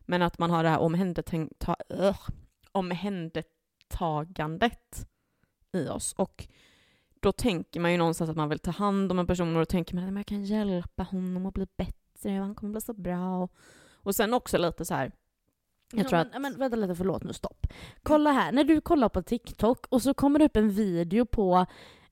Men 0.01 0.23
att 0.23 0.39
man 0.39 0.51
har 0.51 0.63
det 0.63 0.69
här 0.69 0.81
omhändertagandet 2.73 5.07
i 5.73 5.89
oss. 5.89 6.13
Och 6.13 6.49
då 7.23 7.33
tänker 7.33 7.81
man 7.81 7.93
ju 7.93 7.99
någonstans 7.99 8.31
att 8.31 8.37
man 8.37 8.49
vill 8.49 8.59
ta 8.59 8.71
hand 8.71 9.13
om 9.13 9.19
en 9.19 9.27
person 9.27 9.57
och 9.57 9.61
då 9.61 9.65
tänker 9.67 9.95
man 9.95 10.05
att 10.09 10.15
jag 10.17 10.27
kan 10.27 10.45
hjälpa 10.45 11.03
honom 11.03 11.47
att 11.47 11.55
bli 11.55 11.67
bättre 11.77 12.39
och 12.41 12.47
han 12.47 12.55
kommer 12.55 12.73
bli 12.73 12.81
så 12.81 12.93
bra. 12.95 13.49
Och 13.95 14.15
sen 14.15 14.35
också 14.35 14.59
lite 14.59 14.85
så 14.85 14.95
här, 14.95 15.13
jag 15.93 16.09
tror 16.09 16.19
ja, 16.19 16.23
att... 16.27 16.33
men, 16.33 16.43
men 16.43 16.59
vänta 16.59 16.77
lite, 16.77 16.95
förlåt 16.95 17.25
nu, 17.25 17.33
stopp. 17.33 17.67
Kolla 18.03 18.33
här, 18.33 18.53
när 18.53 18.65
du 18.65 18.81
kollar 18.81 19.09
på 19.09 19.23
TikTok 19.23 19.87
och 19.89 20.03
så 20.03 20.15
kommer 20.15 20.39
det 20.39 20.45
upp 20.45 20.57
en 20.57 20.71
video 20.71 21.27
på, 21.27 21.67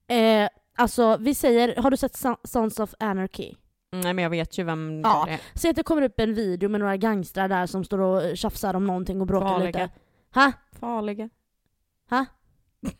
eh, 0.06 0.48
alltså 0.76 1.16
vi 1.20 1.34
säger, 1.34 1.76
har 1.82 1.90
du 1.90 1.96
sett 1.96 2.12
Son- 2.16 2.40
Sons 2.44 2.80
of 2.80 2.94
Anarchy? 2.98 3.54
Nej 3.92 4.14
men 4.14 4.22
jag 4.22 4.30
vet 4.30 4.58
ju 4.58 4.64
vem 4.64 5.00
Ja. 5.04 5.24
det 5.26 5.32
är. 5.32 5.40
Säg 5.54 5.70
att 5.70 5.76
det 5.76 5.82
kommer 5.82 6.02
upp 6.02 6.20
en 6.20 6.34
video 6.34 6.68
med 6.68 6.80
några 6.80 6.96
gangstrar 6.96 7.48
där 7.48 7.66
som 7.66 7.84
står 7.84 7.98
och 7.98 8.36
tjafsar 8.36 8.74
om 8.74 8.86
någonting 8.86 9.20
och 9.20 9.26
bråkar 9.26 9.48
Farliga. 9.48 9.66
lite. 9.66 9.90
Ha? 10.34 10.52
Farliga. 10.72 11.28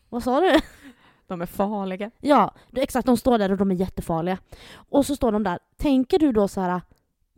Vad 0.09 0.23
sa 0.23 0.39
du? 0.39 0.59
De 1.31 1.41
är 1.41 1.45
farliga. 1.45 2.11
Ja, 2.21 2.53
exakt. 2.75 3.05
De 3.05 3.17
står 3.17 3.37
där 3.37 3.51
och 3.51 3.57
de 3.57 3.71
är 3.71 3.75
jättefarliga. 3.75 4.37
Och 4.73 5.05
så 5.05 5.15
står 5.15 5.31
de 5.31 5.43
där. 5.43 5.59
Tänker 5.77 6.19
du 6.19 6.31
då 6.31 6.47
så 6.47 6.61
här... 6.61 6.81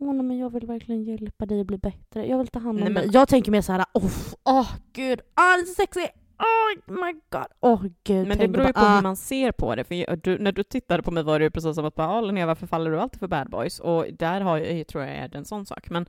Åh 0.00 0.12
nej, 0.14 0.22
men 0.24 0.38
jag 0.38 0.50
vill 0.50 0.66
verkligen 0.66 1.02
hjälpa 1.04 1.46
dig 1.46 1.60
att 1.60 1.66
bli 1.66 1.78
bättre. 1.78 2.26
Jag 2.26 2.38
vill 2.38 2.46
ta 2.48 2.58
hand 2.58 2.78
om 2.78 2.84
Nej, 2.84 2.92
men- 2.92 3.02
dig. 3.02 3.10
Jag 3.14 3.28
tänker 3.28 3.52
mer 3.52 3.60
så 3.60 3.72
här, 3.72 3.84
åh, 3.92 4.10
åh 4.44 4.70
gud, 4.92 5.20
ah, 5.34 5.56
det 5.56 5.62
är 5.62 5.66
så 5.66 5.74
sexy! 5.74 6.06
Oh 6.38 6.92
my 7.04 7.12
god! 7.30 7.46
Åh 7.60 7.82
gud. 8.04 8.28
Men 8.28 8.38
det 8.38 8.48
beror 8.48 8.66
ju 8.66 8.72
på 8.72 8.80
ah. 8.80 8.94
hur 8.94 9.02
man 9.02 9.16
ser 9.16 9.52
på 9.52 9.74
det. 9.74 9.84
För 9.84 10.16
du, 10.16 10.38
när 10.38 10.52
du 10.52 10.62
tittade 10.62 11.02
på 11.02 11.10
mig 11.10 11.22
var 11.22 11.38
det 11.38 11.44
ju 11.44 11.50
precis 11.50 11.74
som 11.74 11.84
att 11.84 11.94
bara, 11.94 12.08
"Ah, 12.08 12.20
Linnea 12.20 12.46
varför 12.46 12.66
faller 12.66 12.90
du 12.90 13.00
alltid 13.00 13.20
för 13.20 13.28
bad 13.28 13.50
boys? 13.50 13.80
Och 13.80 14.06
där 14.18 14.40
har 14.40 14.58
jag, 14.58 14.86
tror 14.86 15.04
jag 15.04 15.16
är 15.16 15.28
det 15.28 15.38
en 15.38 15.44
sån 15.44 15.66
sak. 15.66 15.90
Men, 15.90 16.06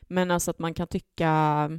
men 0.00 0.30
alltså 0.30 0.50
att 0.50 0.58
man 0.58 0.74
kan 0.74 0.86
tycka, 0.86 1.70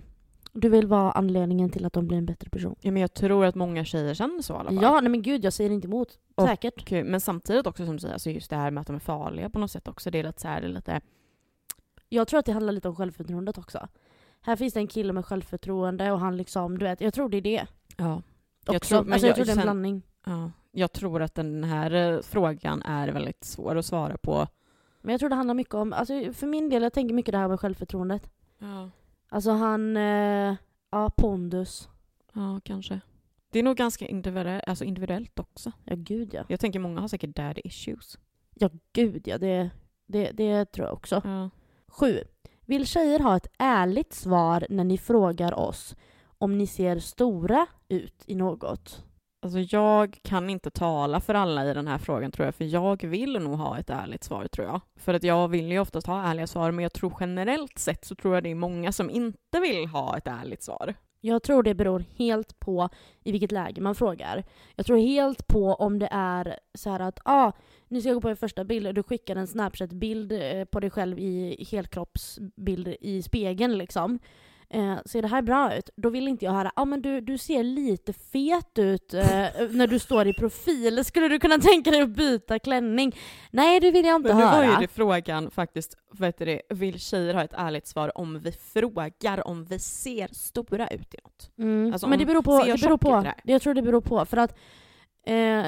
Du 0.53 0.69
vill 0.69 0.87
vara 0.87 1.11
anledningen 1.11 1.69
till 1.69 1.85
att 1.85 1.93
de 1.93 2.07
blir 2.07 2.17
en 2.17 2.25
bättre 2.25 2.49
person. 2.49 2.75
ja 2.81 2.91
men 2.91 3.01
jag 3.01 3.13
tror 3.13 3.45
att 3.45 3.55
många 3.55 3.85
tjejer 3.85 4.13
känner 4.13 4.41
så 4.41 4.53
i 4.53 4.57
alla 4.57 4.69
fall. 4.71 4.79
Ja, 4.81 5.01
nej 5.01 5.09
men 5.11 5.21
gud, 5.21 5.43
jag 5.45 5.53
säger 5.53 5.69
inte 5.71 5.87
emot. 5.87 6.19
Och- 6.35 6.47
Säkert. 6.47 6.91
Men 6.91 7.21
samtidigt 7.21 7.67
också 7.67 7.85
som 7.85 7.95
du 7.95 7.99
säger, 7.99 8.13
alltså 8.13 8.29
just 8.29 8.49
det 8.49 8.55
här 8.55 8.71
med 8.71 8.81
att 8.81 8.87
de 8.87 8.95
är 8.95 8.99
farliga 8.99 9.49
på 9.49 9.59
något 9.59 9.71
sätt 9.71 9.87
också. 9.87 10.11
Det 10.11 10.19
är 10.19 10.23
lite 10.23 10.41
så 10.41 10.47
här, 10.47 10.61
det 10.61 10.67
är 10.67 10.71
lite, 10.71 11.01
Jag 12.09 12.27
tror 12.27 12.39
att 12.39 12.45
det 12.45 12.51
handlar 12.51 12.73
lite 12.73 12.89
om 12.89 12.95
självförtroendet 12.95 13.57
också. 13.57 13.87
Här 14.41 14.55
finns 14.55 14.73
det 14.73 14.79
en 14.79 14.87
kille 14.87 15.13
med 15.13 15.25
självförtroende 15.25 16.11
och 16.11 16.19
han 16.19 16.37
liksom, 16.37 16.77
du 16.79 16.85
vet, 16.85 17.01
jag 17.01 17.13
tror 17.13 17.29
det 17.29 17.37
är 17.37 17.41
det. 17.41 17.65
ja. 17.97 18.21
Också. 18.61 18.73
Jag 18.73 18.81
tror- 18.81 19.03
men 19.03 19.13
alltså 19.13 19.27
jag, 19.27 19.29
jag- 19.29 19.35
tror 19.35 19.45
det 19.45 19.51
är 19.51 19.53
en 19.53 19.55
sen- 19.57 19.63
blandning. 19.65 20.01
ja. 20.25 20.51
Jag 20.71 20.91
tror 20.91 21.21
att 21.21 21.35
den 21.35 21.63
här 21.63 21.91
eh, 22.13 22.21
frågan 22.21 22.81
är 22.81 23.07
väldigt 23.07 23.43
svår 23.43 23.75
att 23.75 23.85
svara 23.85 24.17
på. 24.17 24.47
Men 25.01 25.11
jag 25.11 25.19
tror 25.19 25.29
det 25.29 25.35
handlar 25.35 25.53
mycket 25.53 25.73
om, 25.73 25.93
alltså 25.93 26.33
för 26.33 26.47
min 26.47 26.69
del, 26.69 26.83
jag 26.83 26.93
tänker 26.93 27.15
mycket 27.15 27.31
det 27.31 27.37
här 27.37 27.47
med 27.47 27.59
självförtroendet. 27.59 28.29
Ja. 28.57 28.89
Alltså 29.29 29.51
han, 29.51 29.97
eh, 29.97 30.55
ja 30.89 31.09
pondus. 31.17 31.89
Ja, 32.33 32.61
kanske. 32.63 32.99
Det 33.51 33.59
är 33.59 33.63
nog 33.63 33.77
ganska 33.77 34.07
individuellt, 34.07 34.63
alltså 34.67 34.83
individuellt 34.83 35.39
också. 35.39 35.71
Ja 35.83 35.95
gud 35.97 36.33
ja. 36.33 36.43
Jag 36.47 36.59
tänker 36.59 36.79
många 36.79 37.01
har 37.01 37.07
säkert 37.07 37.35
daddy 37.35 37.61
issues. 37.63 38.17
Ja 38.53 38.69
gud 38.93 39.27
ja, 39.27 39.37
det, 39.37 39.69
det, 40.05 40.31
det 40.31 40.65
tror 40.65 40.87
jag 40.87 40.93
också. 40.93 41.21
Ja. 41.23 41.49
Sju. 41.87 42.23
Vill 42.65 42.87
tjejer 42.87 43.19
ha 43.19 43.37
ett 43.37 43.47
ärligt 43.57 44.13
svar 44.13 44.67
när 44.69 44.83
ni 44.83 44.97
frågar 44.97 45.53
oss 45.53 45.95
om 46.37 46.57
ni 46.57 46.67
ser 46.67 46.99
stora 46.99 47.67
ut 47.87 48.23
i 48.25 48.35
något? 48.35 49.06
Alltså 49.39 49.59
jag 49.59 50.19
kan 50.23 50.49
inte 50.49 50.69
tala 50.69 51.19
för 51.19 51.33
alla 51.33 51.71
i 51.71 51.73
den 51.73 51.87
här 51.87 51.97
frågan 51.97 52.31
tror 52.31 52.45
jag, 52.45 52.55
för 52.55 52.65
jag 52.65 53.03
vill 53.05 53.39
nog 53.39 53.57
ha 53.57 53.79
ett 53.79 53.89
ärligt 53.89 54.23
svar 54.23 54.47
tror 54.47 54.67
jag. 54.67 54.81
För 54.95 55.13
att 55.13 55.23
jag 55.23 55.47
vill 55.47 55.71
ju 55.71 55.79
oftast 55.79 56.07
ha 56.07 56.23
ärliga 56.23 56.47
svar, 56.47 56.71
men 56.71 56.83
jag 56.83 56.93
tror 56.93 57.13
generellt 57.19 57.79
sett 57.79 58.05
så 58.05 58.15
tror 58.15 58.33
jag 58.33 58.43
det 58.43 58.51
är 58.51 58.55
många 58.55 58.91
som 58.91 59.09
inte 59.09 59.59
vill 59.61 59.87
ha 59.87 60.17
ett 60.17 60.27
ärligt 60.27 60.63
svar. 60.63 60.95
Jag 61.21 61.43
tror 61.43 61.63
det 61.63 61.75
beror 61.75 62.05
helt 62.15 62.59
på 62.59 62.89
i 63.23 63.31
vilket 63.31 63.51
läge 63.51 63.81
man 63.81 63.95
frågar. 63.95 64.43
Jag 64.75 64.85
tror 64.85 64.97
helt 64.97 65.47
på 65.47 65.73
om 65.73 65.99
det 65.99 66.09
är 66.11 66.59
så 66.73 66.89
här 66.89 66.99
att 66.99 67.19
ah, 67.25 67.51
nu 67.87 68.01
ska 68.01 68.09
jag 68.09 68.15
gå 68.15 68.21
på 68.21 68.27
din 68.27 68.37
första 68.37 68.63
bild 68.63 68.87
och 68.87 68.93
du 68.93 69.03
skickar 69.03 69.35
en 69.35 69.47
snapchat-bild 69.47 70.31
eh, 70.31 70.65
på 70.65 70.79
dig 70.79 70.89
själv 70.89 71.19
i 71.19 71.65
helkroppsbild 71.71 72.95
i 73.01 73.21
spegeln 73.21 73.77
liksom. 73.77 74.19
Eh, 74.69 74.97
ser 75.05 75.21
det 75.21 75.27
här 75.27 75.41
bra 75.41 75.75
ut? 75.75 75.89
Då 75.95 76.09
vill 76.09 76.27
inte 76.27 76.45
jag 76.45 76.51
höra 76.51 76.71
ah, 76.75 76.85
men 76.85 77.01
du, 77.01 77.21
du 77.21 77.37
ser 77.37 77.63
lite 77.63 78.13
fet 78.13 78.79
ut 78.79 79.13
eh, 79.13 79.21
när 79.71 79.87
du 79.87 79.99
står 79.99 80.27
i 80.27 80.33
profil. 80.33 81.05
Skulle 81.05 81.27
du 81.27 81.39
kunna 81.39 81.57
tänka 81.57 81.91
dig 81.91 82.01
att 82.01 82.09
byta 82.09 82.59
klänning? 82.59 83.15
Nej, 83.51 83.79
det 83.79 83.91
vill 83.91 84.05
jag 84.05 84.15
inte 84.15 84.29
Men 84.29 84.37
nu 84.37 84.43
var 84.43 84.51
höra. 84.51 84.65
ju 84.71 84.87
det 84.87 84.87
frågan 84.87 85.51
faktiskt, 85.51 85.97
vet 86.19 86.37
du 86.37 86.45
det, 86.45 86.61
vill 86.69 86.99
tjejer 86.99 87.33
ha 87.33 87.43
ett 87.43 87.53
ärligt 87.53 87.87
svar 87.87 88.17
om 88.17 88.39
vi 88.39 88.51
frågar 88.51 89.47
om 89.47 89.65
vi 89.65 89.79
ser 89.79 90.27
stora 90.31 90.87
ut 90.87 91.13
i 91.13 91.17
något? 91.23 91.51
Mm. 91.57 91.93
Alltså, 91.93 92.07
men 92.07 92.19
det 92.19 92.25
beror 92.25 92.41
på. 92.41 92.63
Det 92.63 92.81
beror 92.81 92.97
på. 92.97 93.21
det? 93.21 93.35
Jag 93.43 93.61
tror 93.61 93.73
det 93.73 93.81
beror 93.81 94.01
på. 94.01 94.25
För 94.25 94.37
att, 94.37 94.57
eh, 95.25 95.65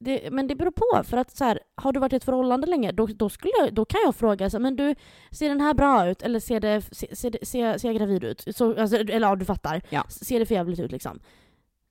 det, 0.00 0.30
men 0.32 0.46
det 0.46 0.54
beror 0.54 0.70
på. 0.70 1.04
För 1.04 1.16
att 1.16 1.36
så 1.36 1.44
här, 1.44 1.60
har 1.74 1.92
du 1.92 2.00
varit 2.00 2.12
i 2.12 2.16
ett 2.16 2.24
förhållande 2.24 2.66
länge, 2.66 2.92
då, 2.92 3.06
då, 3.06 3.28
skulle 3.28 3.52
jag, 3.58 3.74
då 3.74 3.84
kan 3.84 4.00
jag 4.04 4.14
fråga 4.14 4.50
så 4.50 4.58
men 4.58 4.76
du, 4.76 4.94
ser 5.30 5.48
den 5.48 5.60
här 5.60 5.74
bra 5.74 6.08
ut? 6.08 6.22
Eller 6.22 6.40
ser, 6.40 6.60
det, 6.60 6.80
ser, 6.82 7.14
ser, 7.14 7.38
ser, 7.44 7.78
ser 7.78 7.88
jag 7.88 7.96
gravid 7.96 8.24
ut? 8.24 8.44
Så, 8.56 8.80
alltså, 8.80 8.96
eller 8.96 9.28
ja, 9.28 9.36
du 9.36 9.44
fattar. 9.44 9.82
Ja. 9.88 10.04
Ser 10.08 10.38
det 10.38 10.46
för 10.46 10.54
jävligt 10.54 10.80
ut 10.80 10.92
liksom? 10.92 11.20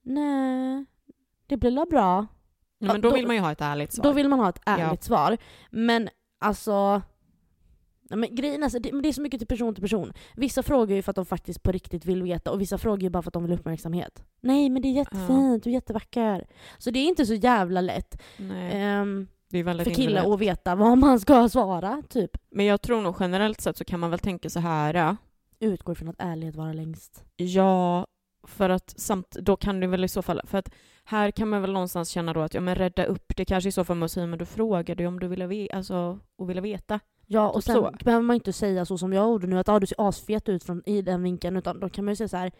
Nej, 0.04 0.86
det 1.48 1.58
blir 1.58 1.72
väl 1.72 1.86
bra. 1.90 2.28
Ja, 2.80 2.88
Ja, 2.88 2.94
men 2.94 3.02
då, 3.02 3.10
då- 3.10 3.16
vill 3.16 3.28
man 3.28 3.36
ju 3.36 3.42
ha 3.42 3.52
ett 3.52 3.62
ärligt 3.62 3.94
svar. 3.94 4.04
Då 4.04 4.12
vill 4.12 4.28
man 4.30 4.40
ha 4.40 4.50
ett 4.50 4.62
Ja. 4.66 4.78
ärligt 4.78 5.04
svar. 5.04 5.38
Men 5.70 6.10
alltså... 6.40 7.02
Men 8.10 8.36
grejen 8.36 8.64
är, 8.64 8.70
så- 8.70 8.80
det, 8.80 8.92
men 8.94 9.02
det 9.02 9.10
är 9.10 9.14
så 9.14 9.22
mycket 9.22 9.40
till 9.40 9.48
person 9.48 9.74
till 9.76 9.82
person. 9.84 10.14
Vissa 10.36 10.64
frågar 10.64 10.96
ju 10.96 11.02
för 11.02 11.10
att 11.12 11.16
de 11.16 11.26
faktiskt 11.26 11.64
på 11.64 11.72
riktigt 11.72 12.06
vill 12.06 12.24
veta 12.24 12.52
och 12.52 12.62
vissa 12.62 12.78
frågar 12.78 13.02
ju 13.04 13.10
bara 13.10 13.24
för 13.24 13.30
att 13.30 13.34
de 13.34 13.44
vill 13.44 13.52
ha 13.52 13.58
uppmärksamhet. 13.60 14.24
Nej 14.42 14.70
men 14.70 14.82
det 14.82 14.88
är 14.88 14.94
jättefint, 14.94 15.64
du 15.64 15.70
är 15.70 15.74
jättevacker. 15.74 16.48
Så 16.78 16.92
det 16.92 17.00
är 17.00 17.06
inte 17.08 17.26
så 17.26 17.34
jävla 17.34 17.82
lätt 17.82 18.22
Nej, 18.38 19.26
det 19.50 19.58
är 19.60 19.64
väldigt 19.64 19.88
för 19.88 19.94
killar 19.96 20.34
att 20.34 20.40
veta 20.40 20.76
vad 20.76 20.98
man 20.98 21.20
ska 21.20 21.50
svara. 21.50 22.04
Typ. 22.10 22.32
Men 22.52 22.66
jag 22.66 22.82
tror 22.82 23.02
nog 23.02 23.16
generellt 23.20 23.62
sett 23.62 23.78
så 23.78 23.86
kan 23.86 24.00
man 24.00 24.10
väl 24.10 24.20
tänka 24.20 24.50
så 24.50 24.60
här. 24.60 25.18
Utgår 25.60 25.96
från 25.96 26.10
att 26.10 26.16
ärlighet 26.20 26.56
vara 26.56 26.74
längst. 26.74 27.24
Ja, 27.36 28.08
för 28.48 28.70
att 28.70 28.94
samt, 29.00 29.32
då 29.32 29.56
kan 29.58 29.80
du 29.80 29.88
väl 29.88 30.04
i 30.04 30.08
så 30.08 30.22
fall, 30.22 30.42
för 30.46 30.58
att 30.58 30.70
här 31.04 31.32
kan 31.32 31.50
man 31.50 31.62
väl 31.62 31.72
någonstans 31.74 32.10
känna 32.10 32.34
då 32.34 32.40
att 32.42 32.54
ja 32.54 32.62
men 32.62 32.76
rädda 32.76 33.04
upp 33.06 33.34
det 33.38 33.46
kanske 33.46 33.68
i 33.70 33.72
så 33.72 33.84
fall 33.84 33.98
med 33.98 34.06
att 34.06 34.12
säga 34.12 34.26
men 34.28 34.40
du 34.40 34.46
frågade 34.46 35.04
ju 35.04 35.08
om 35.08 35.20
du 35.20 35.28
ville, 35.28 35.48
ve- 35.48 35.70
alltså, 35.74 36.20
och 36.36 36.50
ville 36.50 36.62
veta. 36.62 37.00
Ja, 37.32 37.50
och 37.50 37.56
Typ 37.56 37.64
sen 37.64 37.76
så. 37.76 37.92
behöver 38.06 38.24
man 38.24 38.34
inte 38.34 38.54
säga 38.54 38.86
så 38.86 38.98
som 38.98 39.14
jag 39.14 39.30
gjorde 39.30 39.48
nu, 39.48 39.60
att 39.60 39.70
ah, 39.70 39.80
du 39.80 39.88
ser 39.88 40.08
asfet 40.08 40.50
ut 40.50 40.64
från, 40.64 40.82
i 40.86 41.02
den 41.02 41.24
vinkeln, 41.24 41.58
utan 41.58 41.80
då 41.80 41.90
kan 41.90 42.06
man 42.06 42.12
ju 42.12 42.16
säga 42.16 42.28
så 42.28 42.38
här. 42.38 42.52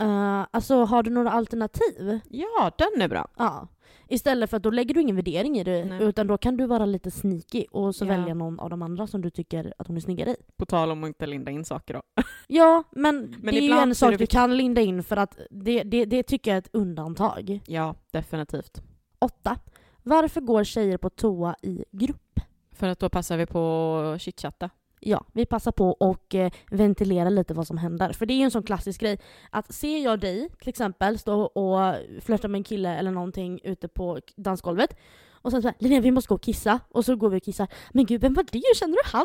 "Eh, 0.00 0.46
alltså 0.50 0.84
har 0.84 1.02
du 1.02 1.10
några 1.10 1.30
alternativ? 1.30 2.20
Ja, 2.30 2.70
den 2.78 3.02
är 3.02 3.08
bra. 3.08 3.28
Ja. 3.38 3.68
Istället 4.08 4.50
för 4.50 4.56
att 4.56 4.62
då 4.62 4.70
lägger 4.70 4.94
du 4.94 5.00
ingen 5.00 5.16
värdering 5.16 5.58
i 5.58 5.64
det, 5.64 5.84
Nej. 5.84 6.02
utan 6.02 6.26
då 6.26 6.38
kan 6.38 6.56
du 6.56 6.66
vara 6.66 6.86
lite 6.86 7.10
sneaky 7.10 7.64
och 7.70 7.94
så 7.94 8.04
Ja. 8.04 8.08
välja 8.08 8.34
någon 8.34 8.60
av 8.60 8.70
de 8.70 8.82
andra 8.82 9.06
som 9.06 9.20
du 9.22 9.30
tycker 9.30 9.74
att 9.78 9.86
hon 9.86 9.96
är 9.96 10.00
snyggare 10.00 10.30
i. 10.30 10.36
På 10.56 10.66
tal 10.66 10.90
om 10.90 11.04
att 11.04 11.08
inte 11.08 11.26
linda 11.26 11.50
in 11.50 11.64
saker 11.64 11.94
då. 11.94 12.02
Ja, 12.48 12.84
men, 12.90 13.36
det 13.42 13.48
är 13.58 13.62
ju 13.62 13.72
en 13.72 13.94
sak 13.94 14.18
du 14.18 14.26
kan 14.26 14.56
linda 14.56 14.80
in 14.80 15.02
för 15.02 15.16
att 15.16 15.38
det, 15.50 15.82
det, 15.82 16.04
det 16.04 16.22
tycker 16.22 16.50
jag 16.50 16.56
är 16.56 16.58
ett 16.58 16.70
undantag. 16.74 17.60
Ja, 17.66 17.94
definitivt. 18.10 18.82
8. 19.18 19.56
Varför 20.02 20.40
går 20.40 20.64
tjejer 20.64 20.96
på 20.98 21.10
toa 21.10 21.56
i 21.62 21.84
grupp? 21.92 22.40
För 22.80 22.88
att 22.88 22.98
då 22.98 23.08
passar 23.08 23.36
vi 23.36 23.46
på 23.46 23.94
att 24.14 24.20
chitchatta. 24.20 24.70
Ja, 25.00 25.24
vi 25.32 25.46
passar 25.46 25.72
på 25.72 25.90
och 25.90 26.34
eh, 26.34 26.50
ventilera 26.70 27.30
lite 27.30 27.54
vad 27.54 27.66
som 27.66 27.78
händer. 27.78 28.12
För 28.12 28.26
det 28.26 28.34
är 28.34 28.36
ju 28.36 28.44
en 28.44 28.50
sån 28.50 28.62
klassisk 28.62 29.00
grej. 29.00 29.18
Att 29.50 29.74
ser 29.74 29.98
jag 30.04 30.20
dig 30.20 30.48
till 30.60 30.68
exempel 30.68 31.18
stå 31.18 31.42
och 31.42 31.94
flörta 32.20 32.48
med 32.48 32.58
en 32.58 32.64
kille 32.64 32.96
eller 32.96 33.10
någonting 33.10 33.60
ute 33.64 33.88
på 33.88 34.20
dansgolvet 34.36 34.96
och 35.42 35.50
sen 35.50 35.62
så 35.62 35.68
här, 35.68 35.74
Linnea 35.78 36.00
vi 36.00 36.10
måste 36.10 36.28
gå 36.28 36.34
och 36.34 36.42
kissa. 36.42 36.80
Och 36.88 37.04
så 37.04 37.16
går 37.16 37.30
vi 37.30 37.38
och 37.38 37.42
kissar. 37.42 37.68
Men 37.92 38.06
gud 38.06 38.20
vem 38.20 38.34
var 38.34 38.42
det? 38.42 38.76
Känner 38.76 38.94
du 38.94 39.10
han? 39.12 39.24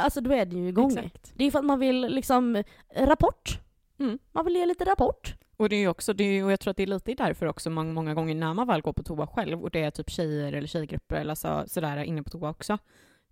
Alltså 0.00 0.20
då 0.20 0.32
är 0.32 0.46
det 0.46 0.56
ju 0.56 0.68
igång. 0.68 0.90
Exakt. 0.90 1.32
Det 1.34 1.44
är 1.44 1.50
för 1.50 1.58
att 1.58 1.64
man 1.64 1.78
vill 1.78 2.00
liksom 2.00 2.56
eh, 2.56 3.06
rapport. 3.06 3.58
Mm. 3.98 4.18
Man 4.32 4.44
vill 4.44 4.56
ge 4.56 4.66
lite 4.66 4.84
rapport. 4.84 5.34
Och 5.60 5.68
det 5.68 5.76
är 5.76 5.88
också, 5.88 6.12
det 6.12 6.24
är 6.24 6.44
och 6.44 6.52
jag 6.52 6.60
tror 6.60 6.70
att 6.70 6.76
det 6.76 6.82
är 6.82 6.86
lite 6.86 7.14
därför 7.14 7.46
också 7.46 7.70
många, 7.70 7.92
många 7.92 8.14
gånger 8.14 8.34
när 8.34 8.54
man 8.54 8.66
väl 8.66 8.80
går 8.80 8.92
på 8.92 9.02
toa 9.02 9.26
själv 9.26 9.62
och 9.62 9.70
det 9.70 9.82
är 9.82 9.90
typ 9.90 10.10
tjejer 10.10 10.52
eller 10.52 10.66
tjejgrupper 10.66 11.16
eller 11.16 11.34
så, 11.34 11.64
sådär 11.66 12.02
inne 12.02 12.22
på 12.22 12.30
toa 12.30 12.50
också. 12.50 12.78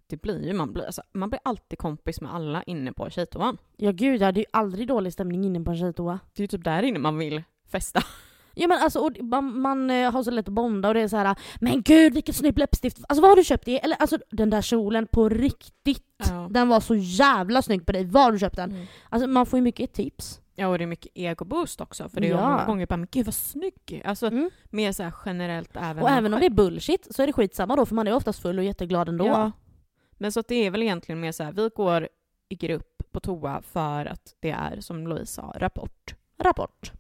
Det 0.07 0.23
blir 0.23 0.47
ju, 0.47 0.53
man 0.53 0.73
blir, 0.73 0.85
alltså, 0.85 1.03
man 1.13 1.31
blir 1.31 1.41
alltid 1.45 1.79
kompis 1.79 2.21
med 2.21 2.35
alla 2.35 2.63
inne 2.63 2.93
på 2.93 3.11
tjejtoan. 3.11 3.59
Ja 3.77 3.91
gud 3.93 4.21
ja, 4.21 4.33
det 4.33 4.41
är 4.41 4.43
ju 4.43 4.47
aldrig 4.51 4.89
dålig 4.89 5.13
stämning 5.13 5.45
inne 5.45 5.61
på 5.61 5.71
en 5.71 5.77
tjejtoa. 5.79 6.19
Det 6.33 6.41
är 6.41 6.45
ju 6.45 6.47
typ 6.47 6.65
där 6.65 6.83
inne 6.83 6.99
man 6.99 7.19
vill 7.19 7.43
festa. 7.69 8.03
Ja 8.55 8.69
men 8.69 8.79
alltså, 8.79 9.11
man, 9.21 9.61
man 9.61 9.91
eh, 9.91 10.13
har 10.13 10.23
så 10.23 10.31
lätt 10.31 10.49
att 10.49 10.55
bonda 10.55 10.89
och 10.89 10.95
det 10.95 11.01
är 11.01 11.09
så 11.09 11.17
här. 11.17 11.37
Men 11.61 11.83
gud 11.83 12.15
vilket 12.15 12.37
snyggt 12.37 12.59
läppstift, 12.59 12.99
alltså 13.09 13.23
vad 13.23 13.31
har 13.31 13.37
du 13.37 13.45
köpt 13.45 13.65
det? 13.65 13.85
Eller 13.85 13.97
alltså 13.97 14.19
den 14.31 14.51
där 14.51 14.63
kjolen 14.63 15.07
på 15.07 15.29
riktigt. 15.29 16.05
Ja. 16.17 16.49
Den 16.51 16.69
var 16.69 16.81
så 16.81 16.95
jävla 16.95 17.63
snygg 17.63 17.87
på 17.87 17.93
dig, 17.93 18.05
var 18.05 18.23
har 18.23 18.33
du 18.33 18.39
köpt 18.39 18.57
den? 18.57 18.71
Mm. 18.71 18.87
Alltså 19.09 19.29
man 19.29 19.47
får 19.47 19.59
ju 19.59 19.63
mycket 19.63 19.93
tips. 19.93 20.41
Ja, 20.59 20.69
och 20.69 20.79
det 20.79 20.85
är 20.85 20.87
mycket 20.87 21.13
egoboost 21.15 21.81
också. 21.81 22.09
För 22.09 22.21
det 22.21 22.27
är 22.27 22.31
Ja. 22.31 22.51
många 22.51 22.65
gånger 22.65 22.87
bara, 22.87 22.97
men 22.97 23.09
gud 23.11 23.25
vad 23.27 23.35
snygg! 23.35 24.03
Alltså, 24.05 24.27
Mm. 24.27 24.51
mer 24.71 24.93
så 24.93 25.11
generellt 25.25 25.77
även 25.77 26.03
Och 26.03 26.11
även 26.11 26.35
om 26.35 26.41
det 26.41 26.47
är 26.47 26.51
bullshit 26.51 27.07
så 27.15 27.23
är 27.23 27.27
det 27.27 27.33
skitsamma 27.33 27.77
då 27.77 27.87
för 27.87 27.95
man 27.95 28.07
är 28.09 28.15
oftast 28.15 28.43
full 28.43 28.59
och 28.59 28.65
jätteglad 28.65 29.09
ändå. 29.09 29.27
Ja. 29.27 29.53
Men 30.13 30.33
så 30.33 30.41
att 30.41 30.49
det 30.49 30.55
är 30.55 30.71
väl 30.71 30.83
egentligen 30.83 31.21
mer 31.21 31.33
så 31.33 31.45
här, 31.45 31.53
vi 31.53 31.71
går 31.77 32.09
i 32.49 32.55
grupp 32.55 33.03
på 33.13 33.21
toa 33.21 33.63
för 33.63 34.07
att 34.07 34.35
det 34.41 34.51
är, 34.51 34.81
som 34.81 35.07
Louise 35.07 35.33
sa, 35.33 35.55
rapport. 35.57 36.15
Rapport. 36.39 36.93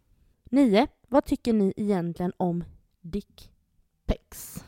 9. 0.50 0.86
Vad 1.08 1.24
tycker 1.24 1.52
ni 1.52 1.72
egentligen 1.76 2.32
om 2.36 2.64
dick? 3.00 3.50
dickpics? 4.06 4.64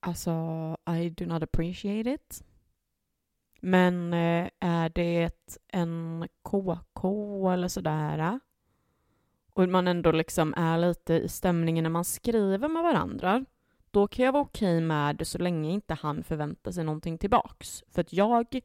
Alltså, 0.00 0.30
I 1.00 1.10
do 1.10 1.26
not 1.26 1.42
appreciate 1.42 2.10
it. 2.14 2.42
Men 3.60 4.14
eh, 4.14 4.50
är 4.60 4.88
det 4.88 5.52
en 5.68 6.28
KK 6.42 7.50
eller 7.50 7.68
sådär 7.68 8.40
och 9.52 9.68
man 9.68 9.88
ändå 9.88 10.12
liksom 10.12 10.54
är 10.56 10.78
lite 10.78 11.14
i 11.14 11.28
stämningen 11.28 11.82
när 11.82 11.90
man 11.90 12.04
skriver 12.04 12.68
med 12.68 12.82
varandra, 12.82 13.44
då 13.90 14.06
kan 14.06 14.24
jag 14.24 14.32
vara 14.32 14.42
okej 14.42 14.80
med 14.80 15.16
det 15.16 15.24
så 15.24 15.38
länge 15.38 15.70
inte 15.70 15.94
han 15.94 16.22
förväntar 16.22 16.72
sig 16.72 16.84
någonting 16.84 17.18
tillbaks. 17.18 17.84
För 17.88 18.00
att 18.00 18.12
jag 18.12 18.60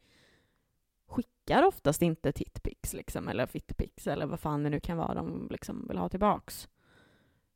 skickar 1.07 1.63
oftast 1.63 2.01
inte 2.01 2.31
titpics 2.31 2.93
liksom, 2.93 3.27
eller 3.27 3.45
fittpics 3.45 4.07
eller 4.07 4.25
vad 4.25 4.39
fan 4.39 4.63
det 4.63 4.69
nu 4.69 4.79
kan 4.79 4.97
vara 4.97 5.13
de 5.13 5.47
liksom 5.51 5.87
vill 5.87 5.97
ha 5.97 6.09
tillbaks. 6.09 6.67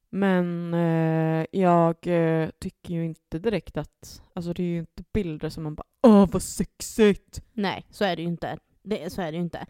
Men 0.09 0.73
eh, 0.73 1.45
jag 1.51 1.95
eh, 2.07 2.49
tycker 2.59 2.93
ju 2.93 3.05
inte 3.05 3.39
direkt 3.39 3.77
att, 3.77 4.21
alltså 4.33 4.53
det 4.53 4.63
är 4.63 4.67
ju 4.67 4.79
inte 4.79 5.03
bilder 5.13 5.49
som 5.49 5.63
man 5.63 5.75
bara 5.75 5.87
åh 6.07 6.29
vad 6.31 6.43
sexigt. 6.43 7.41
Nej, 7.53 7.85
så 7.89 8.05
är 8.05 8.15
det 8.15 8.21
ju 8.21 8.27
inte. 8.27 8.57
Det, 8.83 9.13
så 9.13 9.21
är 9.21 9.31
det 9.31 9.37
ju 9.37 9.43
inte. 9.43 9.65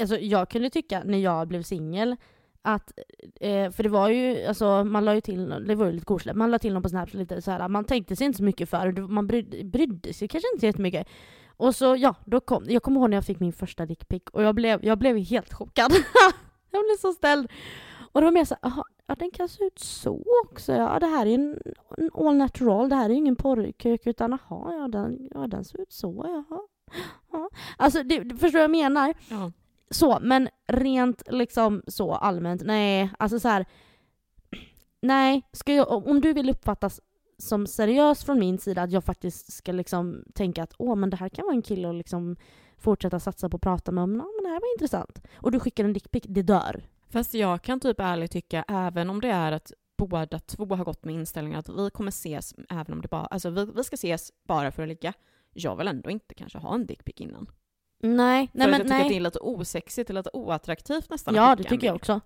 Alltså, 0.00 0.18
jag 0.18 0.50
kunde 0.50 0.70
tycka 0.70 1.02
när 1.04 1.18
jag 1.18 1.48
blev 1.48 1.62
singel 1.62 2.16
att, 2.62 2.92
eh, 3.40 3.70
för 3.70 3.82
det 3.82 3.88
var 3.88 4.08
ju, 4.08 4.46
alltså 4.46 4.84
man 4.84 5.04
la 5.04 5.14
ju 5.14 5.20
till, 5.20 5.64
det 5.66 5.74
var 5.74 5.86
ju 5.86 5.92
lite 5.92 6.04
koselig, 6.04 6.36
man 6.36 6.50
la 6.50 6.58
till 6.58 6.72
någon 6.72 6.82
på 6.82 6.88
Snapchat 6.88 7.14
lite 7.14 7.42
så 7.42 7.50
här, 7.50 7.68
man 7.68 7.84
tänkte 7.84 8.16
sig 8.16 8.26
inte 8.26 8.36
så 8.36 8.44
mycket 8.44 8.68
för 8.68 8.92
man 8.92 9.26
brydde, 9.26 9.64
brydde 9.64 10.12
sig 10.12 10.28
kanske 10.28 10.48
inte 10.54 10.66
jättemycket. 10.66 11.08
Och 11.56 11.74
så 11.74 11.96
ja, 11.96 12.14
då 12.24 12.40
kom, 12.40 12.64
jag 12.68 12.82
kommer 12.82 13.00
ihåg 13.00 13.10
när 13.10 13.16
jag 13.16 13.24
fick 13.24 13.40
min 13.40 13.52
första 13.52 13.86
dickpic 13.86 14.22
och 14.32 14.42
jag 14.42 14.54
blev, 14.54 14.84
jag 14.84 14.98
blev 14.98 15.16
helt 15.16 15.52
chockad. 15.52 15.92
jag 16.70 16.84
blev 16.84 16.96
så 17.00 17.12
ställd. 17.12 17.50
Och 18.12 18.20
det 18.20 18.24
var 18.24 18.32
mer 18.32 18.44
så 18.44 18.56
aha, 18.62 18.84
ja 19.06 19.14
den 19.14 19.30
kan 19.30 19.48
se 19.48 19.64
ut 19.64 19.78
så 19.78 20.24
också. 20.44 20.72
Ja, 20.72 20.98
det 20.98 21.06
här 21.06 21.26
är 21.26 21.34
en, 21.34 21.58
en 21.98 22.10
all 22.14 22.36
natural, 22.36 22.88
det 22.88 22.96
här 22.96 23.10
är 23.10 23.14
ingen 23.14 23.36
porrkök 23.36 24.06
utan 24.06 24.32
aha, 24.32 24.72
ja 24.72 24.88
den, 24.88 25.28
ja, 25.34 25.46
den 25.46 25.64
ser 25.64 25.80
ut 25.80 25.92
så, 25.92 26.24
jaha. 26.24 26.60
Ja. 27.32 27.50
Alltså, 27.76 28.02
det, 28.02 28.30
förstår 28.30 28.46
du 28.46 28.52
vad 28.52 28.62
jag 28.62 28.70
menar? 28.70 29.14
Ja. 29.30 29.52
Så, 29.90 30.18
men 30.22 30.48
rent 30.68 31.22
liksom 31.26 31.82
så 31.86 32.14
allmänt, 32.14 32.62
nej, 32.64 33.10
alltså 33.18 33.40
så 33.40 33.48
här. 33.48 33.66
Nej, 35.00 35.48
ska 35.52 35.74
jag, 35.74 36.06
om 36.06 36.20
du 36.20 36.32
vill 36.32 36.50
uppfattas 36.50 37.00
som 37.38 37.66
seriös 37.66 38.24
från 38.24 38.38
min 38.38 38.58
sida, 38.58 38.82
att 38.82 38.92
jag 38.92 39.04
faktiskt 39.04 39.52
ska 39.52 39.72
liksom 39.72 40.24
tänka 40.34 40.62
att 40.62 40.74
åh, 40.78 40.96
men 40.96 41.10
det 41.10 41.16
här 41.16 41.28
kan 41.28 41.44
vara 41.44 41.54
en 41.54 41.62
kille 41.62 41.88
att 41.88 41.94
liksom 41.94 42.36
fortsätta 42.78 43.20
satsa 43.20 43.48
på 43.48 43.56
att 43.56 43.62
prata 43.62 43.92
med 43.92 44.04
om, 44.04 44.10
men 44.12 44.42
det 44.42 44.48
här 44.48 44.60
var 44.60 44.74
intressant. 44.74 45.22
Och 45.36 45.52
du 45.52 45.60
skickar 45.60 45.84
en 45.84 45.92
dickpic, 45.92 46.22
det 46.26 46.42
dör. 46.42 46.84
Fast 47.12 47.34
jag 47.34 47.62
kan 47.62 47.80
typ 47.80 48.00
ärligt 48.00 48.32
tycka, 48.32 48.64
även 48.68 49.10
om 49.10 49.20
det 49.20 49.28
är 49.28 49.52
att 49.52 49.72
båda 49.98 50.38
två 50.38 50.64
har 50.64 50.84
gått 50.84 51.04
med 51.04 51.14
inställningen 51.14 51.58
att 51.58 51.68
vi 51.68 51.90
kommer 51.90 52.08
ses, 52.08 52.54
även 52.68 52.92
om 52.92 53.02
det 53.02 53.08
bara, 53.08 53.26
alltså 53.26 53.50
vi, 53.50 53.64
vi 53.76 53.84
ska 53.84 53.94
ses 53.94 54.32
bara 54.48 54.70
för 54.72 54.82
att 54.82 54.88
ligga. 54.88 55.12
Jag 55.52 55.76
vill 55.76 55.88
ändå 55.88 56.10
inte 56.10 56.34
kanske 56.34 56.58
ha 56.58 56.74
en 56.74 56.86
dickpic 56.86 57.14
innan. 57.16 57.46
Nej, 58.02 58.50
nej 58.52 58.64
för 58.64 58.70
men 58.70 58.74
att 58.74 58.78
jag 58.78 58.80
tycker 58.86 58.94
nej. 58.94 59.02
att 59.02 59.08
det 59.08 59.16
är 59.16 59.20
lite 59.20 59.38
osexigt 59.38 60.10
lite 60.10 60.30
oattraktivt 60.32 61.10
nästan. 61.10 61.34
Ja, 61.34 61.56
det 61.56 61.64
tycker 61.64 61.86
jag 61.86 61.96
också. 61.96 62.20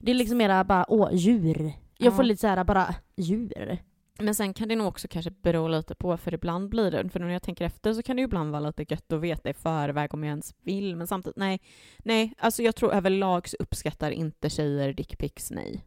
Det 0.00 0.10
är 0.10 0.14
liksom 0.14 0.38
mera 0.38 0.64
bara, 0.64 0.86
åh, 0.88 1.08
djur. 1.12 1.62
Jag 1.98 2.12
Ja. 2.12 2.16
får 2.16 2.22
lite 2.22 2.40
så 2.40 2.46
här 2.46 2.64
bara, 2.64 2.94
djur. 3.16 3.78
Men 4.20 4.34
sen 4.34 4.54
kan 4.54 4.68
det 4.68 4.76
nog 4.76 4.86
också 4.86 5.08
kanske 5.08 5.30
bero 5.30 5.68
lite 5.68 5.94
på, 5.94 6.16
för 6.16 6.34
ibland 6.34 6.68
blir 6.68 6.90
det, 6.90 7.08
för 7.08 7.20
när 7.20 7.28
jag 7.28 7.42
tänker 7.42 7.64
efter 7.64 7.92
så 7.92 8.02
kan 8.02 8.16
det 8.16 8.20
ju 8.20 8.24
ibland 8.24 8.52
vara 8.52 8.60
lite 8.66 8.86
gött 8.88 9.12
att 9.12 9.20
veta 9.20 9.50
i 9.50 9.54
förväg 9.54 10.14
om 10.14 10.24
jag 10.24 10.30
ens 10.30 10.54
vill, 10.62 10.96
men 10.96 11.06
samtidigt 11.06 11.36
nej. 11.36 11.60
Nej, 11.98 12.34
alltså 12.38 12.62
jag 12.62 12.76
tror 12.76 12.92
överlag 12.92 13.48
så 13.48 13.56
uppskattar 13.60 14.10
inte 14.10 14.50
tjejer 14.50 14.92
dickpics, 14.92 15.50
nej. 15.50 15.84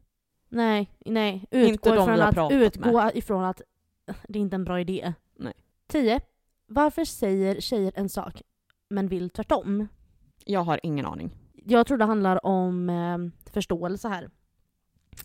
Nej, 0.50 0.92
nej. 1.06 1.34
Inte 1.34 1.58
Utgå, 1.58 1.96
de 1.96 2.10
har 2.10 2.18
att, 2.18 2.52
utgå 2.52 3.12
ifrån 3.14 3.44
att 3.44 3.62
det 4.28 4.40
är 4.40 4.42
inte 4.42 4.56
är 4.56 4.58
en 4.58 4.64
bra 4.64 4.80
idé. 4.80 5.14
Nej. 5.36 5.54
10. 5.88 6.22
Varför 6.68 7.06
säger 7.06 7.62
tjejer 7.62 7.94
en 7.96 8.10
sak 8.10 8.42
men 8.90 9.08
vill 9.08 9.30
tvärtom? 9.30 9.88
Jag 10.46 10.64
har 10.64 10.80
ingen 10.84 11.06
aning. 11.06 11.32
Jag 11.54 11.88
tror 11.88 11.98
det 11.98 12.06
handlar 12.06 12.46
om 12.46 12.90
eh, 12.90 13.52
förståelse 13.52 14.08
här. 14.08 14.30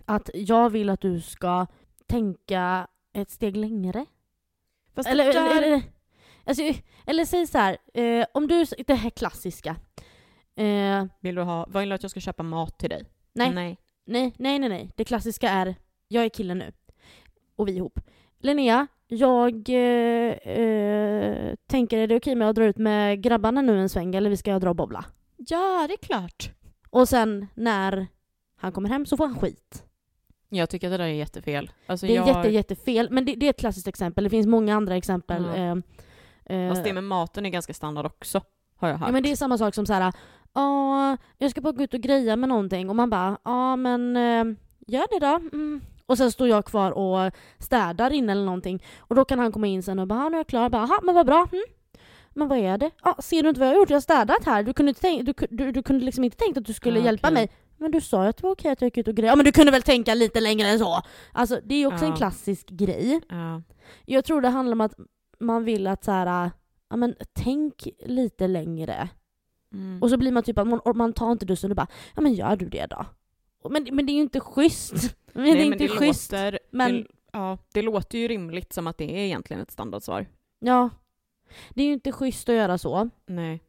Att 0.04 0.30
jag 0.34 0.70
vill 0.70 0.90
att 0.90 1.00
du 1.00 1.20
ska 1.20 1.66
tänka 2.06 2.86
ett 3.20 3.30
steg 3.30 3.56
längre. 3.56 4.06
Fast 4.94 5.08
Eller, 5.08 5.24
där, 5.24 5.50
eller, 5.50 5.62
eller, 5.62 5.82
alltså, 6.44 6.62
eller 7.06 7.24
säg 7.24 7.46
så 7.46 7.58
här, 7.58 7.76
eh, 7.94 8.26
om 8.34 8.48
du, 8.48 8.64
det 8.86 8.94
här 8.94 9.10
klassiska. 9.10 9.76
Eh, 10.56 11.04
vill 11.20 11.34
du 11.34 11.42
ha, 11.42 11.66
vill 11.66 11.88
du 11.88 11.94
att 11.94 12.02
jag 12.02 12.10
ska 12.10 12.20
köpa 12.20 12.42
mat 12.42 12.78
till 12.78 12.90
dig? 12.90 13.04
nej, 13.32 13.54
Nej. 13.54 13.78
nej, 14.04 14.34
nej, 14.38 14.58
nej, 14.58 14.68
nej. 14.68 14.92
Det 14.96 15.04
klassiska 15.04 15.50
är, 15.50 15.74
jag 16.08 16.24
är 16.24 16.28
killen 16.28 16.58
nu. 16.58 16.72
Och 17.56 17.68
vi 17.68 17.72
ihop. 17.72 18.00
Linnea, 18.38 18.86
jag 19.06 19.68
eh, 19.68 20.32
eh, 20.32 21.54
tänker, 21.66 21.98
är 21.98 22.06
det 22.06 22.16
okej 22.16 22.34
med 22.34 22.48
att 22.48 22.56
drar 22.56 22.64
ut 22.64 22.78
med 22.78 23.22
grabbarna 23.22 23.62
nu 23.62 23.80
en 23.80 23.88
sväng 23.88 24.14
eller 24.14 24.30
vi 24.30 24.36
ska 24.36 24.58
dra 24.58 24.70
och 24.70 24.76
bobbla? 24.76 25.04
Ja, 25.36 25.86
det 25.88 25.94
är 25.94 26.06
klart. 26.06 26.50
Och 26.90 27.08
sen 27.08 27.46
när 27.54 28.06
han 28.56 28.72
kommer 28.72 28.88
hem 28.88 29.06
så 29.06 29.16
får 29.16 29.26
han 29.26 29.38
skit. 29.38 29.84
Jag 30.48 30.70
tycker 30.70 30.86
att 30.86 30.92
det 30.92 30.96
där 30.96 31.04
är 31.04 31.08
jättefel. 31.08 31.70
Alltså 31.86 32.06
Det 32.06 32.12
är 32.12 32.16
jag, 32.16 32.26
jätte, 32.28 32.48
jättefel. 32.48 33.08
Men 33.10 33.24
det, 33.24 33.34
det 33.34 33.46
är 33.46 33.50
ett 33.50 33.58
klassiskt 33.60 33.88
exempel. 33.88 34.24
Det 34.24 34.30
finns 34.30 34.46
många 34.46 34.76
andra 34.76 34.96
exempel. 34.96 35.44
Mm. 35.44 35.82
Eh, 36.44 36.68
Fast 36.70 36.84
det 36.84 36.92
med 36.92 37.04
maten 37.04 37.46
är 37.46 37.50
ganska 37.50 37.74
standard 37.74 38.06
också, 38.06 38.40
har 38.76 38.88
jag 38.88 38.96
hört. 38.98 39.08
Ja 39.08 39.12
men 39.12 39.22
det 39.22 39.30
är 39.32 39.36
samma 39.36 39.58
sak 39.58 39.74
som 39.74 39.86
så 39.86 39.92
här. 39.92 40.12
ja 40.54 41.16
jag 41.38 41.50
ska 41.50 41.60
bara 41.60 41.72
gå 41.72 41.82
ut 41.82 41.94
och 41.94 42.00
greja 42.00 42.36
med 42.36 42.48
någonting 42.48 42.90
och 42.90 42.96
man 42.96 43.10
bara, 43.10 43.38
ja 43.44 43.76
men 43.76 44.16
eh, 44.16 44.44
gör 44.86 45.06
det 45.20 45.26
då. 45.26 45.34
Mm. 45.56 45.80
Och 46.06 46.18
sen 46.18 46.32
står 46.32 46.48
jag 46.48 46.64
kvar 46.64 46.90
och 46.90 47.32
städar 47.58 48.10
in 48.12 48.30
eller 48.30 48.44
någonting. 48.44 48.82
Och 48.98 49.14
då 49.16 49.24
kan 49.24 49.38
han 49.38 49.52
komma 49.52 49.66
in 49.66 49.82
sen 49.82 49.98
och 49.98 50.06
bara, 50.06 50.18
"Ja, 50.22 50.28
nu 50.28 50.36
är 50.36 50.38
jag 50.38 50.46
klar. 50.46 50.68
Bara, 50.68 50.82
"Aha, 50.82 51.00
men 51.02 51.14
vad 51.14 51.26
bra. 51.26 51.48
Mm. 51.52 51.64
Men 52.30 52.48
vad 52.48 52.58
är 52.58 52.78
det? 52.78 52.90
Ja, 53.04 53.16
ser 53.22 53.42
du 53.42 53.48
inte 53.48 53.60
vad 53.60 53.68
jag 53.68 53.74
har 53.74 53.78
gjort? 53.80 53.90
Jag 53.90 53.96
har 53.96 54.00
städat 54.00 54.44
här. 54.44 54.62
Du 54.62 54.72
kunde, 54.72 54.90
inte 54.90 55.00
tänk, 55.00 55.26
du, 55.26 55.34
du, 55.50 55.72
du 55.72 55.82
kunde 55.82 56.04
liksom 56.04 56.24
inte 56.24 56.36
tänkt 56.36 56.58
att 56.58 56.64
du 56.64 56.72
skulle 56.72 56.98
Ja, 56.98 57.04
hjälpa 57.04 57.28
okej. 57.28 57.34
mig. 57.34 57.50
Men 57.78 57.90
du 57.90 58.00
sa 58.00 58.22
ju 58.22 58.28
att 58.28 58.36
det 58.36 58.42
var 58.42 58.50
okej 58.50 58.70
att 58.70 58.80
jag 58.80 58.86
gick 58.86 58.96
ut 58.98 59.08
och 59.08 59.14
grejade. 59.14 59.32
Ja 59.32 59.36
men 59.36 59.44
du 59.44 59.52
kunde 59.52 59.72
väl 59.72 59.82
tänka 59.82 60.14
lite 60.14 60.40
längre 60.40 60.68
än 60.68 60.78
så? 60.78 61.00
Alltså 61.32 61.60
det 61.64 61.74
är 61.74 61.78
ju 61.78 61.86
också 61.86 62.04
Ja. 62.04 62.10
en 62.10 62.16
klassisk 62.16 62.68
grej. 62.70 63.20
Ja. 63.28 63.62
Jag 64.06 64.24
tror 64.24 64.40
det 64.40 64.48
handlar 64.48 64.72
om 64.72 64.80
att 64.80 64.94
man 65.40 65.64
vill 65.64 65.86
att 65.86 66.04
så 66.04 66.10
här, 66.10 66.50
ja 66.90 66.96
men 66.96 67.14
tänk 67.32 67.88
lite 68.06 68.46
längre. 68.48 69.08
Mm. 69.72 70.02
Och 70.02 70.10
så 70.10 70.16
blir 70.16 70.32
man 70.32 70.42
typ 70.42 70.58
att 70.58 70.66
man, 70.68 70.80
man 70.94 71.12
tar 71.12 71.32
inte 71.32 71.46
dussen 71.46 71.70
och 71.70 71.76
bara 71.76 71.86
ja 72.14 72.20
men 72.22 72.34
gör 72.34 72.56
du 72.56 72.68
det 72.68 72.86
då? 72.86 73.06
Men, 73.70 73.86
men 73.92 74.06
det 74.06 74.12
är 74.12 74.14
ju 74.14 74.20
inte 74.20 74.40
schysst. 74.40 75.16
Men 75.32 75.44
det 75.44 75.50
är 75.50 75.54
Nej, 75.54 75.66
inte 75.66 75.78
det 75.78 75.88
schysst. 75.88 76.32
Låter, 76.32 76.58
men- 76.70 76.92
det, 76.94 77.06
ja, 77.32 77.58
det 77.72 77.82
låter 77.82 78.18
ju 78.18 78.28
rimligt 78.28 78.72
som 78.72 78.86
att 78.86 78.98
det 78.98 79.04
är 79.04 79.24
egentligen 79.24 79.62
ett 79.62 79.70
standardsvar. 79.70 80.26
Ja. 80.58 80.90
Det 81.70 81.82
är 81.82 81.86
ju 81.86 81.92
inte 81.92 82.12
schysst 82.12 82.48
att 82.48 82.54
göra 82.54 82.78
så. 82.78 83.10
Nej. 83.26 83.60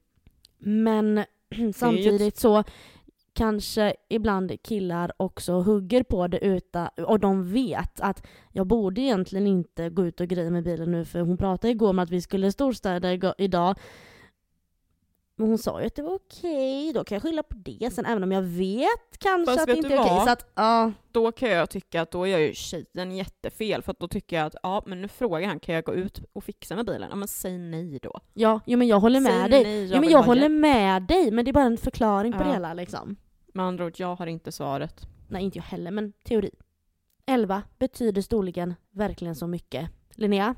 Men 0.58 1.24
samtidigt 1.76 2.38
så 2.38 2.64
kanske 3.40 3.94
ibland 4.10 4.62
killar 4.64 5.12
också 5.18 5.54
hugger 5.54 6.04
på 6.04 6.28
det 6.28 6.46
utan, 6.46 6.88
och 7.08 7.20
de 7.20 7.54
vet 7.54 8.00
att 8.02 8.28
jag 8.52 8.68
borde 8.68 9.02
egentligen 9.02 9.48
inte 9.48 9.90
gå 9.90 10.06
ut 10.06 10.20
och 10.22 10.28
greja 10.28 10.50
med 10.52 10.64
bilen 10.64 10.92
nu 10.92 11.06
för 11.06 11.20
hon 11.20 11.38
pratade 11.38 11.72
igår 11.72 11.90
om 11.90 12.00
att 12.00 12.10
vi 12.10 12.22
skulle 12.22 12.52
storstäda 12.52 13.34
idag. 13.38 13.76
Men 15.36 15.48
hon 15.48 15.58
sa 15.58 15.82
ju 15.82 15.88
att 15.88 15.96
det 15.96 16.02
var 16.02 16.16
okej, 16.16 16.94
då 16.94 17.04
kan 17.04 17.16
jag 17.16 17.22
skylla 17.24 17.44
på 17.44 17.56
det 17.58 17.94
sen 17.94 18.06
även 18.06 18.24
om 18.24 18.32
jag 18.32 18.42
vet 18.42 19.18
kanske 19.20 19.46
Fast 19.54 19.60
att 19.60 19.68
det 19.68 19.78
inte 19.78 19.94
är 19.94 20.00
okej. 20.00 20.12
vad? 20.16 20.24
Så 20.24 20.30
att, 20.30 20.52
ja. 20.56 20.92
Då 21.12 21.32
kan 21.32 21.50
jag 21.50 21.70
tycka 21.70 22.02
att 22.02 22.12
då 22.12 22.28
gör 22.28 22.40
ju 22.40 22.54
tjejen 22.54 23.12
jättefel, 23.12 23.82
för 23.82 23.96
då 24.00 24.08
tycker 24.08 24.36
jag 24.36 24.46
att 24.46 24.56
ja, 24.64 24.84
men 24.86 25.02
nu 25.02 25.08
frågar 25.08 25.48
han, 25.48 25.60
kan 25.60 25.76
jag 25.76 25.84
gå 25.84 25.94
ut 25.94 26.22
och 26.34 26.44
fixa 26.44 26.76
med 26.76 26.86
bilen? 26.86 27.08
Ja, 27.10 27.16
men 27.16 27.28
säg 27.28 27.58
nej 27.58 28.00
då. 28.02 28.20
Ja, 28.34 28.60
jo, 28.66 28.78
men 28.78 28.88
jag 28.88 29.00
håller 29.00 29.20
med 29.20 29.32
säg 29.42 29.50
dig. 29.50 29.64
nej, 29.64 29.92
Jo, 29.94 30.00
men 30.02 30.10
jag 30.10 30.24
håller 30.24 30.50
med 30.50 31.04
dig, 31.04 31.32
men 31.32 31.46
det 31.46 31.52
är 31.52 31.54
bara 31.54 31.64
en 31.66 31.78
förklaring 31.78 32.32
på 32.34 32.40
Ja. 32.40 32.44
det 32.44 32.54
hela 32.54 32.74
liksom. 32.74 33.16
Med 33.54 33.66
andra 33.66 33.86
ord, 33.86 33.94
jag 34.00 34.16
har 34.16 34.28
inte 34.28 34.52
svaret. 34.52 35.08
Nej, 35.28 35.44
inte 35.44 35.58
jag 35.58 35.64
heller, 35.64 35.92
men 35.92 36.14
teori. 36.24 36.52
11. 37.26 37.64
Betyder 37.80 38.22
storleken 38.22 38.76
verkligen 38.92 39.36
så 39.36 39.48
mycket? 39.48 39.90
Linnea? 40.10 40.56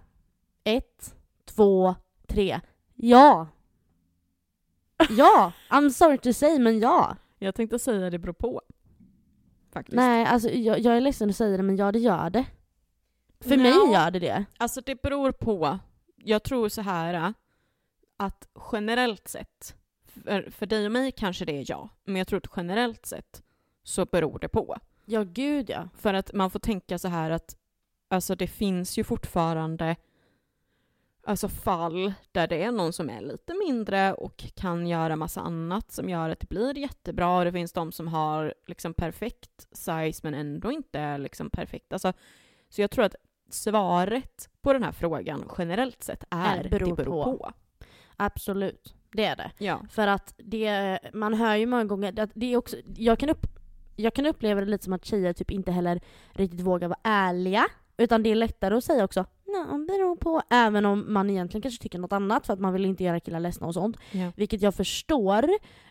1, 0.64 1.16
2, 1.46 1.96
3. 2.28 2.60
Ja! 2.96 3.48
Ja! 5.10 5.52
I'm 5.70 5.90
sorry 5.90 6.18
to 6.18 6.34
say, 6.34 6.60
men 6.60 6.80
ja. 6.80 7.18
Jag 7.38 7.56
tänkte 7.56 7.80
säga 7.80 8.10
det 8.10 8.20
beror 8.20 8.34
på. 8.34 8.62
Faktiskt. 9.72 9.96
Nej, 9.96 10.26
alltså 10.26 10.50
jag, 10.50 10.80
jag 10.80 10.98
är 10.98 11.02
ledsen 11.02 11.30
att 11.30 11.36
säga 11.36 11.58
det, 11.58 11.64
men 11.64 11.76
ja, 11.78 11.92
det 11.92 12.00
gör 12.00 12.30
det. 12.30 12.46
För 13.40 13.58
Nja. 13.58 13.64
mig 13.64 13.94
gör 13.94 14.12
det 14.12 14.20
det. 14.20 14.46
Alltså 14.58 14.82
det 14.82 15.02
beror 15.02 15.32
på. 15.32 15.80
Jag 16.16 16.44
tror 16.44 16.70
så 16.70 16.82
här 16.82 17.14
äh, 17.14 17.30
att 18.18 18.48
generellt 18.72 19.28
sett, 19.28 19.76
för, 20.24 20.50
för 20.52 20.66
dig 20.66 20.86
och 20.86 20.92
mig 20.92 21.12
kanske 21.12 21.46
det 21.46 21.58
är 21.58 21.66
ja, 21.68 21.90
men 22.04 22.16
jag 22.16 22.28
tror 22.28 22.38
att 22.38 22.52
generellt 22.58 23.06
sett 23.06 23.44
så 23.84 24.06
beror 24.06 24.40
det 24.40 24.48
på. 24.48 24.78
Ja, 25.06 25.24
gud 25.24 25.70
ja. 25.70 25.90
För 25.98 26.14
att 26.14 26.34
man 26.34 26.52
får 26.52 26.60
tänka 26.60 27.00
så 27.00 27.08
här 27.08 27.32
att 27.32 27.56
alltså 28.08 28.36
det 28.36 28.48
finns 28.48 28.98
ju 28.98 29.04
fortfarande 29.04 29.96
alltså 31.24 31.50
fall 31.50 32.14
där 32.32 32.48
det 32.48 32.64
är 32.64 32.72
någon 32.72 32.94
som 32.94 33.10
är 33.10 33.22
lite 33.22 33.54
mindre 33.54 34.14
och 34.14 34.38
kan 34.56 34.88
göra 34.88 35.16
massa 35.16 35.42
annat 35.42 35.92
som 35.92 36.10
gör 36.10 36.30
att 36.30 36.40
det 36.40 36.50
blir 36.50 36.78
jättebra. 36.78 37.38
Och 37.38 37.46
det 37.46 37.52
finns 37.52 37.74
de 37.74 37.92
som 37.92 38.08
har 38.08 38.54
liksom 38.68 38.94
perfekt 38.94 39.68
size 39.72 40.20
men 40.24 40.34
ändå 40.34 40.72
inte 40.72 41.00
är 41.00 41.18
liksom 41.18 41.50
perfekt. 41.50 41.94
Alltså, 41.94 42.14
så 42.70 42.82
jag 42.82 42.92
tror 42.92 43.06
att 43.06 43.16
svaret 43.50 44.50
på 44.62 44.74
den 44.74 44.84
här 44.84 44.92
frågan 44.92 45.52
generellt 45.58 46.04
sett 46.04 46.24
är, 46.30 46.66
Är 46.66 46.70
beror 46.70 46.90
det 46.90 47.04
beror 47.04 47.24
på. 47.24 47.38
på. 47.38 47.52
Absolut, 48.18 48.96
det 49.12 49.26
är 49.26 49.36
det. 49.36 49.52
Ja. 49.58 49.82
För 49.90 50.08
att 50.08 50.34
det, 50.38 51.00
man 51.14 51.34
hör 51.34 51.56
ju 51.56 51.66
många 51.66 51.86
gånger, 51.86 52.20
att 52.20 52.30
det 52.34 52.54
är 52.54 52.58
också, 52.58 52.78
jag 52.96 53.20
kan, 53.20 53.30
upp, 53.30 53.48
jag 53.96 54.14
kan 54.14 54.26
uppleva 54.26 54.62
det 54.62 54.68
lite 54.68 54.84
som 54.84 54.94
att 54.94 55.06
tjejer 55.06 55.34
typ 55.34 55.52
inte 55.52 55.72
heller 55.72 56.02
riktigt 56.32 56.62
vågar 56.62 56.88
vara 56.88 57.00
ärliga. 57.04 57.66
Utan 57.98 58.24
det 58.24 58.30
är 58.30 58.36
lättare 58.36 58.76
att 58.76 58.84
säga 58.84 59.04
också 59.04 59.26
Nej, 59.46 59.86
beror 59.88 60.16
på. 60.16 60.42
Även 60.50 60.86
om 60.86 61.14
man 61.14 61.30
egentligen 61.30 61.62
kanske 61.62 61.84
tycker 61.84 62.00
något 62.00 62.14
annat 62.14 62.46
för 62.46 62.54
att 62.54 62.60
man 62.60 62.74
vill 62.74 62.86
inte 62.86 63.04
göra 63.04 63.20
killar 63.20 63.40
ledsna 63.40 63.68
och 63.68 63.74
sånt. 63.74 63.98
Ja. 64.12 64.32
Vilket 64.36 64.62
jag 64.62 64.76
förstår. 64.76 65.50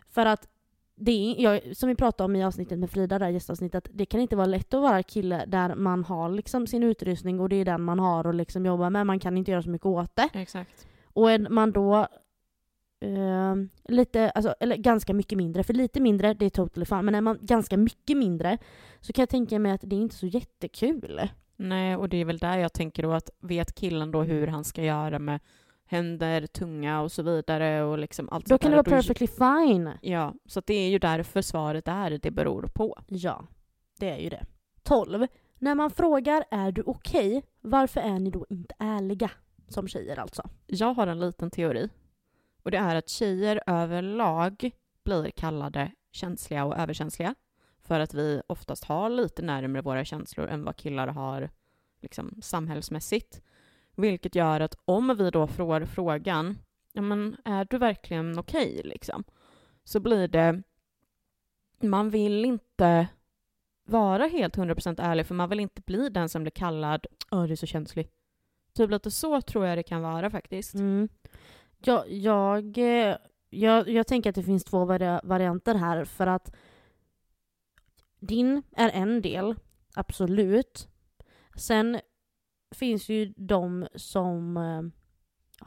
För 0.09 0.25
att 0.25 0.47
det 0.95 1.11
är, 1.11 1.43
jag, 1.43 1.77
som 1.77 1.89
vi 1.89 1.95
pratade 1.95 2.25
om 2.25 2.35
i 2.35 2.43
avsnittet 2.43 2.79
med 2.79 2.91
Frida, 2.91 3.19
där 3.19 3.29
gästavsnittet, 3.29 3.89
det 3.93 4.05
kan 4.05 4.19
inte 4.19 4.35
vara 4.35 4.45
lätt 4.45 4.73
att 4.73 4.81
vara 4.81 5.03
kille 5.03 5.45
där 5.47 5.75
man 5.75 6.03
har 6.03 6.29
liksom 6.29 6.67
sin 6.67 6.83
utrustning 6.83 7.39
och 7.39 7.49
det 7.49 7.55
är 7.55 7.65
den 7.65 7.81
man 7.83 7.99
har 7.99 8.27
att 8.27 8.35
liksom 8.35 8.65
jobba 8.65 8.89
med. 8.89 9.07
Man 9.07 9.19
kan 9.19 9.37
inte 9.37 9.51
göra 9.51 9.61
så 9.61 9.69
mycket 9.69 9.85
åt 9.85 10.15
det. 10.15 10.29
Exakt. 10.33 10.87
Och 11.13 11.31
är 11.31 11.39
man 11.49 11.71
då 11.71 12.07
eh, 13.01 13.55
lite, 13.83 14.29
alltså, 14.29 14.55
eller 14.59 14.75
ganska 14.75 15.13
mycket 15.13 15.37
mindre, 15.37 15.63
för 15.63 15.73
lite 15.73 15.99
mindre 15.99 16.33
det 16.33 16.45
är 16.45 16.49
totally 16.49 16.85
fine, 16.85 17.05
men 17.05 17.15
är 17.15 17.21
man 17.21 17.37
ganska 17.41 17.77
mycket 17.77 18.17
mindre 18.17 18.57
så 18.99 19.13
kan 19.13 19.21
jag 19.21 19.29
tänka 19.29 19.59
mig 19.59 19.71
att 19.71 19.81
det 19.83 19.95
är 19.95 19.99
inte 19.99 20.15
så 20.15 20.27
jättekul. 20.27 21.21
Nej, 21.55 21.95
och 21.95 22.09
det 22.09 22.17
är 22.17 22.25
väl 22.25 22.37
där 22.37 22.57
jag 22.57 22.73
tänker 22.73 23.03
då 23.03 23.11
att 23.11 23.29
vet 23.39 23.75
killen 23.75 24.11
då 24.11 24.23
hur 24.23 24.47
han 24.47 24.63
ska 24.63 24.83
göra 24.83 25.19
med 25.19 25.39
händer, 25.85 26.47
tunga 26.47 27.01
och 27.01 27.11
så 27.11 27.23
vidare 27.23 27.83
och 27.83 27.97
liksom 27.97 28.29
allt 28.29 28.45
Då 28.45 28.57
kan 28.57 28.71
det 28.71 28.77
vara 28.77 28.83
perfectly 28.83 29.27
fine. 29.27 29.89
Ja, 30.01 30.33
så 30.45 30.61
det 30.65 30.73
är 30.73 30.89
ju 30.89 30.99
därför 30.99 31.41
svaret 31.41 31.87
är 31.87 32.17
det 32.17 32.31
beror 32.31 32.69
på. 32.73 32.97
Ja, 33.07 33.47
det 33.99 34.09
är 34.09 34.17
ju 34.17 34.29
det. 34.29 34.45
12. 34.83 35.27
När 35.59 35.75
man 35.75 35.91
frågar 35.91 36.43
är 36.51 36.71
du 36.71 36.83
okej, 36.85 37.43
varför 37.61 38.01
är 38.01 38.19
ni 38.19 38.29
då 38.29 38.45
inte 38.49 38.75
ärliga? 38.79 39.31
Som 39.67 39.87
tjejer 39.87 40.19
alltså. 40.19 40.49
Jag 40.67 40.93
har 40.93 41.07
en 41.07 41.19
liten 41.19 41.51
teori. 41.51 41.89
Och 42.63 42.71
det 42.71 42.77
är 42.77 42.95
att 42.95 43.09
tjejer 43.09 43.61
överlag 43.67 44.71
blir 45.03 45.31
kallade 45.31 45.91
känsliga 46.11 46.65
och 46.65 46.77
överkänsliga. 46.77 47.35
För 47.81 47.99
att 47.99 48.13
vi 48.13 48.41
oftast 48.47 48.83
har 48.83 49.09
lite 49.09 49.41
närmre 49.41 49.81
våra 49.81 50.05
känslor 50.05 50.47
än 50.47 50.63
vad 50.63 50.75
killar 50.75 51.07
har 51.07 51.49
liksom, 52.01 52.39
samhällsmässigt. 52.41 53.41
Vilket 53.95 54.35
gör 54.35 54.59
att 54.59 54.75
om 54.85 55.15
vi 55.17 55.31
då 55.31 55.47
får 55.47 55.85
frågan, 55.85 56.57
ja 56.93 57.01
men 57.01 57.37
är 57.45 57.65
du 57.69 57.77
verkligen 57.77 58.39
okej 58.39 58.81
liksom? 58.83 59.23
Så 59.83 59.99
blir 59.99 60.27
det, 60.27 60.61
man 61.79 62.09
vill 62.09 62.45
inte 62.45 63.07
vara 63.83 64.27
helt 64.27 64.57
100% 64.57 65.01
ärlig 65.01 65.25
för 65.25 65.35
man 65.35 65.49
vill 65.49 65.59
inte 65.59 65.81
bli 65.81 66.09
den 66.09 66.29
som 66.29 66.43
blir 66.43 66.51
kallad, 66.51 67.05
åh 67.31 67.43
du 67.43 67.51
är 67.51 67.55
så 67.55 67.65
känslig. 67.65 68.09
Typ 68.73 68.91
lite 68.91 69.11
så 69.11 69.41
tror 69.41 69.65
jag 69.65 69.77
det 69.77 69.83
kan 69.83 70.01
vara 70.01 70.29
faktiskt. 70.29 70.73
Mm. 70.73 71.09
Jag, 71.83 72.11
jag, 72.11 72.77
jag, 73.49 73.89
jag 73.89 74.07
tänker 74.07 74.29
att 74.29 74.35
det 74.35 74.43
finns 74.43 74.63
två 74.63 74.85
vari- 74.85 75.19
varianter 75.23 75.75
här 75.75 76.05
för 76.05 76.27
att 76.27 76.55
din 78.19 78.63
är 78.75 78.89
en 78.89 79.21
del, 79.21 79.55
absolut. 79.95 80.87
Sen 81.55 81.99
finns 82.75 83.09
ju 83.09 83.33
de 83.37 83.87
som 83.95 84.57
eh, 84.57 84.81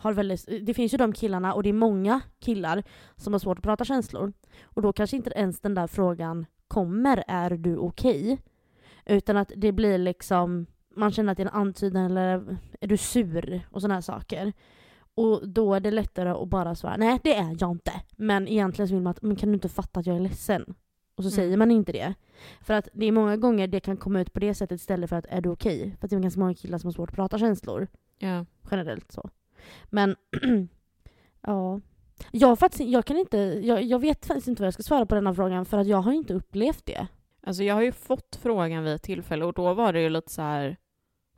har 0.00 0.12
väldigt, 0.12 0.48
det 0.66 0.74
finns 0.74 0.94
ju 0.94 0.98
de 0.98 1.12
killarna 1.12 1.54
och 1.54 1.62
det 1.62 1.68
är 1.68 1.72
många 1.72 2.20
killar 2.38 2.82
som 3.16 3.32
har 3.34 3.38
svårt 3.40 3.58
att 3.58 3.64
prata 3.64 3.84
känslor. 3.84 4.32
Och 4.62 4.82
då 4.82 4.92
kanske 4.92 5.16
inte 5.16 5.30
ens 5.30 5.60
den 5.60 5.74
där 5.74 5.86
frågan 5.86 6.46
kommer, 6.68 7.24
är 7.26 7.50
du 7.50 7.76
okej? 7.76 8.38
Utan 9.06 9.36
att 9.36 9.52
det 9.56 9.72
blir 9.72 9.98
liksom, 9.98 10.66
man 10.96 11.12
känner 11.12 11.32
att 11.32 11.36
det 11.36 11.42
är 11.42 11.46
en 11.48 11.54
antydan 11.54 12.04
eller 12.04 12.58
är 12.80 12.86
du 12.86 12.96
sur? 12.96 13.66
Och 13.70 13.80
sådana 13.80 13.94
här 13.94 14.00
saker. 14.00 14.52
Och 15.14 15.48
då 15.48 15.74
är 15.74 15.80
det 15.80 15.90
lättare 15.90 16.28
att 16.30 16.48
bara 16.48 16.74
svara 16.74 16.96
nej 16.96 17.18
det 17.24 17.34
är 17.34 17.56
jag 17.60 17.70
inte. 17.70 17.92
Men 18.16 18.48
egentligen 18.48 18.88
så 18.88 18.94
vill 18.94 19.02
man 19.02 19.10
att, 19.10 19.22
men 19.22 19.36
kan 19.36 19.48
du 19.48 19.54
inte 19.54 19.68
fatta 19.68 20.00
att 20.00 20.06
jag 20.06 20.16
är 20.16 20.20
ledsen? 20.20 20.74
Och 21.16 21.24
så 21.24 21.28
Mm. 21.28 21.36
säger 21.36 21.56
man 21.56 21.70
inte 21.70 21.92
det. 21.92 22.14
För 22.60 22.74
att 22.74 22.88
det 22.92 23.06
är 23.06 23.12
många 23.12 23.36
gånger 23.36 23.66
det 23.66 23.80
kan 23.80 23.96
komma 23.96 24.20
ut 24.20 24.32
på 24.32 24.40
det 24.40 24.54
sättet 24.54 24.80
istället 24.80 25.10
för 25.10 25.16
att 25.16 25.26
är 25.28 25.40
du 25.40 25.48
okej? 25.48 25.96
För 26.00 26.06
att 26.06 26.10
det 26.10 26.16
är 26.16 26.20
ganska 26.20 26.40
många 26.40 26.54
killar 26.54 26.78
som 26.78 26.88
har 26.88 26.92
svårt 26.92 27.08
att 27.10 27.14
prata 27.16 27.38
känslor. 27.38 27.88
Ja. 28.18 28.46
Generellt 28.70 29.12
så. 29.12 29.30
Men 29.84 30.16
ja. 31.40 31.80
Jag, 32.30 32.58
faktiskt, 32.58 32.90
jag, 32.90 33.04
kan 33.04 33.16
inte, 33.16 33.38
jag, 33.38 33.82
jag 33.82 33.98
vet 33.98 34.26
faktiskt 34.26 34.48
inte 34.48 34.62
vad 34.62 34.66
jag 34.66 34.74
ska 34.74 34.82
svara 34.82 35.06
på 35.06 35.14
denna 35.14 35.34
frågan 35.34 35.64
för 35.64 35.78
att 35.78 35.86
jag 35.86 35.98
har 36.02 36.12
inte 36.12 36.34
upplevt 36.34 36.86
det. 36.86 37.06
Alltså 37.42 37.62
jag 37.62 37.74
har 37.74 37.82
ju 37.82 37.92
fått 37.92 38.38
frågan 38.42 38.84
vid 38.84 38.92
ett 38.94 39.02
tillfälle 39.02 39.44
och 39.44 39.52
då 39.52 39.74
var 39.74 39.92
det 39.92 40.00
ju 40.00 40.08
lite 40.08 40.32
så 40.32 40.42
här, 40.42 40.76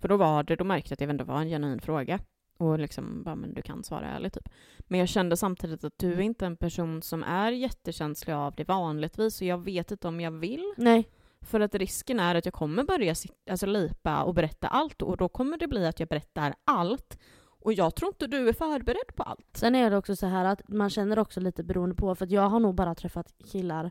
för 0.00 0.08
då 0.08 0.16
var 0.16 0.42
det, 0.42 0.56
då 0.56 0.64
märkte 0.64 0.88
jag 0.90 0.94
att 0.94 0.98
det 0.98 1.04
ändå 1.04 1.24
var 1.24 1.40
en 1.40 1.48
genuin 1.48 1.80
fråga. 1.80 2.18
Och 2.56 2.78
liksom, 2.78 3.22
bara, 3.22 3.34
men 3.34 3.54
du 3.54 3.62
kan 3.62 3.84
svara 3.84 4.06
ärligt 4.06 4.34
typ. 4.34 4.48
Men 4.78 5.00
jag 5.00 5.08
kände 5.08 5.36
samtidigt 5.36 5.84
att 5.84 5.98
du 5.98 6.12
är 6.12 6.20
inte 6.20 6.46
en 6.46 6.56
person 6.56 7.02
som 7.02 7.22
är 7.22 7.52
jättekänslig 7.52 8.34
av 8.34 8.54
det 8.54 8.64
vanligtvis 8.64 9.40
och 9.40 9.46
jag 9.46 9.64
vet 9.64 9.90
inte 9.90 10.08
om 10.08 10.20
jag 10.20 10.30
vill. 10.30 10.72
Nej. 10.76 11.08
För 11.40 11.60
att 11.60 11.74
risken 11.74 12.20
är 12.20 12.34
att 12.34 12.44
jag 12.44 12.54
kommer 12.54 12.84
börja 12.84 13.14
alltså, 13.50 13.66
lipa 13.66 14.22
och 14.22 14.34
berätta 14.34 14.68
allt 14.68 15.02
och 15.02 15.16
då 15.16 15.28
kommer 15.28 15.58
det 15.58 15.66
bli 15.68 15.86
att 15.86 16.00
jag 16.00 16.08
berättar 16.08 16.54
allt. 16.64 17.18
Och 17.66 17.72
jag 17.72 17.96
tror 17.96 18.08
inte 18.08 18.26
du 18.26 18.48
är 18.48 18.52
förberedd 18.52 19.16
på 19.16 19.22
allt. 19.22 19.46
Sen 19.52 19.74
är 19.74 19.90
det 19.90 19.96
också 19.96 20.16
så 20.16 20.26
här 20.26 20.44
att 20.44 20.68
man 20.68 20.90
känner 20.90 21.18
också 21.18 21.40
lite 21.40 21.64
beroende 21.64 21.94
på, 21.94 22.14
för 22.14 22.24
att 22.24 22.30
jag 22.30 22.48
har 22.48 22.60
nog 22.60 22.74
bara 22.74 22.94
träffat 22.94 23.34
killar 23.52 23.90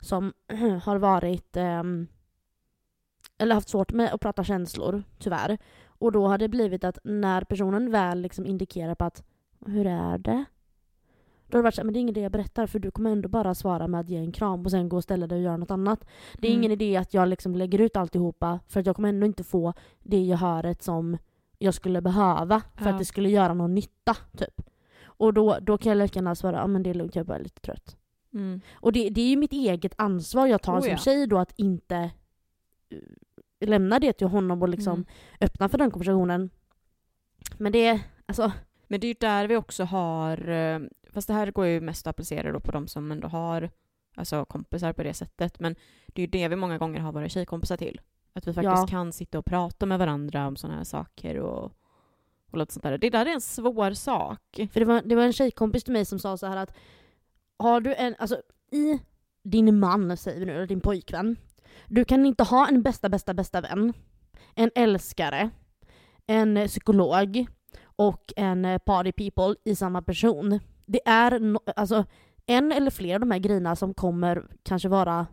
som 0.00 0.32
har 0.84 0.96
varit 0.96 1.56
ehm, 1.56 2.06
eller 3.38 3.54
haft 3.54 3.68
svårt 3.68 3.92
med 3.92 4.14
att 4.14 4.20
prata 4.20 4.44
känslor, 4.44 5.02
tyvärr. 5.18 5.58
Och 5.98 6.12
då 6.12 6.26
har 6.28 6.38
det 6.38 6.48
blivit 6.48 6.84
att 6.84 6.98
när 7.04 7.40
personen 7.44 7.90
väl 7.90 8.20
liksom 8.20 8.46
indikerar 8.46 8.94
på 8.94 9.04
att 9.04 9.24
hur 9.66 9.86
är 9.86 10.18
det? 10.18 10.44
Då 11.48 11.56
har 11.56 11.62
det 11.62 11.62
varit 11.62 11.74
så 11.74 11.80
här, 11.80 11.84
men 11.84 11.92
det 11.94 11.98
är 11.98 12.00
ingen 12.00 12.16
idé 12.16 12.20
jag 12.20 12.32
berättar 12.32 12.66
för 12.66 12.78
du 12.78 12.90
kommer 12.90 13.10
ändå 13.10 13.28
bara 13.28 13.54
svara 13.54 13.88
med 13.88 14.00
att 14.00 14.08
ge 14.08 14.16
en 14.16 14.32
kram 14.32 14.64
och 14.64 14.70
sen 14.70 14.88
gå 14.88 14.96
och 14.96 15.02
ställa 15.02 15.26
dig 15.26 15.36
och 15.38 15.44
göra 15.44 15.56
något 15.56 15.70
annat. 15.70 16.04
Det 16.38 16.46
är 16.48 16.50
Mm. 16.52 16.60
ingen 16.60 16.72
idé 16.72 16.96
att 16.96 17.14
jag 17.14 17.28
liksom 17.28 17.54
lägger 17.54 17.80
ut 17.80 17.96
alltihopa 17.96 18.60
för 18.68 18.80
att 18.80 18.86
jag 18.86 18.96
kommer 18.96 19.08
ändå 19.08 19.26
inte 19.26 19.44
få 19.44 19.72
det 20.02 20.16
gehöret 20.20 20.82
som 20.82 21.18
jag 21.58 21.74
skulle 21.74 22.00
behöva 22.00 22.62
för 22.74 22.84
Ja. 22.84 22.90
att 22.92 22.98
det 22.98 23.04
skulle 23.04 23.28
göra 23.30 23.54
någon 23.54 23.74
nytta. 23.74 24.14
typ. 24.36 24.62
Och 25.04 25.34
då, 25.34 25.58
då 25.62 25.78
kan 25.78 25.90
jag 25.90 25.98
lika 25.98 26.18
gärna 26.18 26.34
svara 26.34 26.60
att 26.60 26.70
men 26.70 26.82
det 26.82 26.90
är 26.90 26.94
lugnt, 26.94 27.14
jag 27.16 27.22
är 27.22 27.26
bara 27.26 27.38
lite 27.38 27.60
trött. 27.60 27.96
Mm. 28.34 28.60
Och 28.74 28.92
det, 28.92 29.08
det 29.10 29.20
är 29.20 29.28
ju 29.28 29.36
mitt 29.36 29.52
eget 29.52 29.94
ansvar 29.98 30.46
jag 30.46 30.62
tar 30.62 30.76
Oh, 30.78 30.80
som 30.80 30.90
ja. 30.90 30.96
tjej 30.96 31.26
då 31.26 31.38
att 31.38 31.52
inte 31.56 31.96
eh, 32.90 32.98
lämna 33.66 33.98
det 33.98 34.12
till 34.12 34.26
honom 34.26 34.62
och 34.62 34.68
liksom 34.68 34.92
Mm. 34.94 35.06
öppna 35.40 35.68
för 35.68 35.78
den 35.78 35.90
konversationen. 35.90 36.50
Men 37.58 37.72
det, 37.72 38.00
alltså, 38.26 38.52
Men 38.88 39.00
det 39.00 39.06
är 39.06 39.08
ju 39.08 39.14
där 39.20 39.48
vi 39.48 39.56
också 39.56 39.84
har, 39.84 40.48
eh, 40.48 40.80
fast 41.12 41.28
det 41.28 41.34
här 41.34 41.50
går 41.50 41.66
ju 41.66 41.80
mest 41.80 42.06
att 42.06 42.10
applicera 42.10 42.52
då 42.52 42.60
på 42.60 42.72
de 42.72 42.88
som 42.88 43.12
ändå 43.12 43.28
har 43.28 43.70
alltså 44.16 44.44
kompisar 44.44 44.92
på 44.92 45.02
det 45.02 45.14
sättet, 45.14 45.60
men 45.60 45.74
det 46.06 46.22
är 46.22 46.26
ju 46.26 46.30
det 46.30 46.48
vi 46.48 46.56
många 46.56 46.78
gånger 46.78 47.00
har 47.00 47.12
våra 47.12 47.28
tjejkompisar 47.28 47.76
till. 47.76 48.00
Att 48.32 48.46
vi 48.46 48.52
faktiskt 48.52 48.74
Ja. 48.80 48.86
kan 48.86 49.12
sitta 49.12 49.38
och 49.38 49.44
prata 49.44 49.86
med 49.86 49.98
varandra 49.98 50.46
om 50.46 50.56
sådana 50.56 50.76
här 50.76 50.84
saker 50.84 51.38
och, 51.38 51.72
och 52.50 52.58
lite 52.58 52.72
sånt 52.72 52.82
där. 52.82 52.98
Det 52.98 53.10
där 53.10 53.26
är 53.26 53.30
en 53.30 53.40
svår 53.40 53.90
sak. 53.92 54.40
för 54.72 54.80
det 54.80 54.86
var, 54.86 55.02
det 55.02 55.14
var 55.14 55.22
en 55.22 55.32
tjejkompis 55.32 55.84
till 55.84 55.92
mig 55.92 56.04
som 56.04 56.18
sa 56.18 56.36
så 56.36 56.46
här 56.46 56.56
att 56.56 56.74
har 57.58 57.80
du 57.80 57.94
en, 57.94 58.14
alltså 58.18 58.36
i 58.72 58.98
din 59.42 59.78
man 59.78 60.16
säger 60.16 60.40
vi 60.40 60.46
nu, 60.46 60.52
eller 60.52 60.66
din 60.66 60.80
pojkvän. 60.80 61.36
Du 61.88 62.04
kan 62.04 62.26
inte 62.26 62.44
ha 62.44 62.68
en 62.68 62.82
bästa, 62.82 63.08
bästa, 63.08 63.34
bästa 63.34 63.60
vän, 63.60 63.92
en 64.54 64.70
älskare, 64.74 65.50
en 66.26 66.68
psykolog 66.68 67.46
och 67.96 68.32
en 68.36 68.80
party 68.86 69.12
people 69.12 69.54
i 69.64 69.76
samma 69.76 70.02
person. 70.02 70.60
Det 70.86 71.00
är 71.08 71.38
no, 71.40 71.58
alltså 71.76 72.04
en 72.46 72.72
eller 72.72 72.90
flera 72.90 73.14
av 73.16 73.20
de 73.20 73.30
här 73.30 73.38
grejerna 73.38 73.76
som 73.76 73.94
kommer 73.94 74.46
kanske 74.62 74.88
vara 74.88 75.26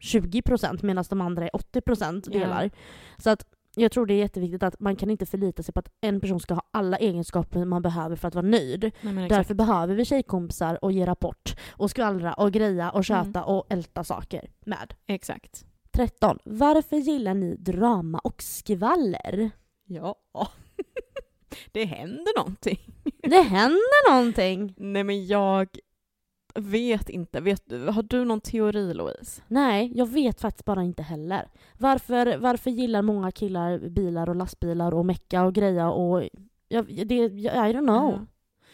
20% 0.00 0.78
medan 0.84 1.04
de 1.10 1.20
andra 1.20 1.44
är 1.44 1.50
80% 1.50 2.22
Ja. 2.32 2.38
delar. 2.38 2.70
Så 3.18 3.30
att 3.30 3.46
jag 3.76 3.92
tror 3.92 4.06
det 4.06 4.14
är 4.14 4.18
jätteviktigt 4.18 4.62
att 4.62 4.80
man 4.80 4.96
kan 4.96 5.10
inte 5.10 5.26
förlita 5.26 5.62
sig 5.62 5.74
på 5.74 5.80
att 5.80 5.88
en 6.00 6.20
person 6.20 6.40
ska 6.40 6.54
ha 6.54 6.62
alla 6.70 6.96
egenskaper 6.96 7.64
man 7.64 7.82
behöver 7.82 8.16
för 8.16 8.28
att 8.28 8.34
vara 8.34 8.46
nöjd. 8.46 8.90
Nej. 9.02 9.28
Därför 9.28 9.54
behöver 9.54 9.94
vi 9.94 10.04
tjejkompisar 10.04 10.84
och 10.84 10.92
ge 10.92 11.06
rapport 11.06 11.56
och 11.70 11.90
skvallra 11.90 12.32
och 12.32 12.52
greja 12.52 12.90
och 12.90 13.04
köta 13.04 13.44
och 13.44 13.66
älta 13.68 14.04
saker 14.04 14.50
med. 14.64 14.94
Exakt. 15.06 15.64
13. 16.00 16.38
Varför 16.44 16.96
gillar 16.96 17.34
ni 17.34 17.56
drama 17.56 18.18
och 18.18 18.42
skvaller? 18.42 19.50
Ja. 19.84 20.14
det 21.72 21.84
händer 21.84 22.38
någonting. 22.38 22.78
Det 23.22 23.40
händer 23.40 24.10
någonting! 24.12 24.74
Nej 24.76 25.04
men 25.04 25.26
jag 25.26 25.68
vet 26.54 27.08
inte. 27.08 27.40
Vet, 27.40 27.72
har 27.72 28.02
du 28.02 28.24
någon 28.24 28.40
teori 28.40 28.94
Louise? 28.94 29.42
Nej, 29.48 29.92
jag 29.94 30.06
vet 30.06 30.40
faktiskt 30.40 30.64
bara 30.64 30.82
inte 30.82 31.02
heller. 31.02 31.48
Varför, 31.78 32.36
varför 32.36 32.70
gillar 32.70 33.02
många 33.02 33.30
killar 33.30 33.78
bilar 33.78 34.28
och 34.28 34.36
lastbilar 34.36 34.94
och 34.94 35.06
mecka 35.06 35.44
och 35.44 35.54
greja 35.54 35.90
och... 35.90 36.28
Jag, 36.68 37.06
det, 37.06 37.14
I 37.14 37.48
don't 37.48 37.86
know. 37.86 38.12
Ja. 38.12 38.26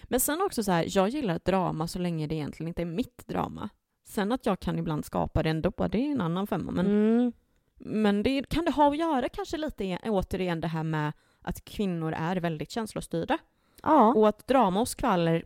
Men 0.03 0.21
sen 0.21 0.43
också 0.43 0.63
så 0.63 0.73
här, 0.73 0.87
jag 0.89 1.09
gillar 1.09 1.41
drama 1.45 1.89
så 1.89 1.99
länge 1.99 2.27
det 2.27 2.35
egentligen 2.35 2.69
inte 2.69 2.83
är 2.83 2.87
mitt 2.87 3.27
drama. 3.27 3.69
Sen 4.09 4.33
att 4.33 4.47
jag 4.47 4.61
kan 4.61 4.79
ibland 4.79 5.05
skapa 5.05 5.43
det 5.43 5.51
ändå, 5.51 5.71
det 5.91 5.99
är 5.99 6.13
en 6.13 6.21
annan 6.21 6.47
femma. 6.47 6.71
Men, 6.73 6.87
Mm. 6.87 7.33
men 7.79 8.23
det 8.23 8.49
kan 8.49 8.65
det 8.65 8.71
ha 8.71 8.91
att 8.91 8.97
göra 8.99 9.29
kanske 9.29 9.57
lite 9.57 9.99
återigen 10.05 10.61
det 10.61 10.69
här 10.69 10.83
med 10.83 11.13
att 11.43 11.65
kvinnor 11.65 12.13
är 12.13 12.37
väldigt 12.37 12.71
känslostyrda. 12.71 13.39
Ja, 13.83 14.13
Och 14.17 14.29
att 14.29 14.47
drama 14.47 14.81
och 14.81 14.89
skvaller 14.89 15.45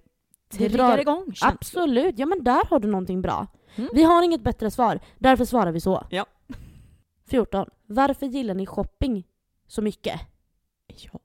triggar 0.50 0.98
igång 0.98 1.24
känslor. 1.26 1.50
absolut. 1.52 2.18
Ja 2.18 2.26
men 2.26 2.44
där 2.44 2.64
har 2.70 2.80
du 2.80 2.88
någonting 2.88 3.22
bra. 3.22 3.46
Mm. 3.76 3.90
Vi 3.92 4.02
har 4.02 4.22
inget 4.22 4.40
bättre 4.42 4.70
svar, 4.70 5.00
därför 5.18 5.44
svarar 5.44 5.72
vi 5.72 5.80
så. 5.80 6.06
Ja. 6.10 6.26
14. 7.26 7.66
Varför 7.86 8.26
gillar 8.26 8.54
ni 8.54 8.66
shopping 8.66 9.26
så 9.66 9.82
mycket? 9.82 10.20
Ja. 10.86 11.20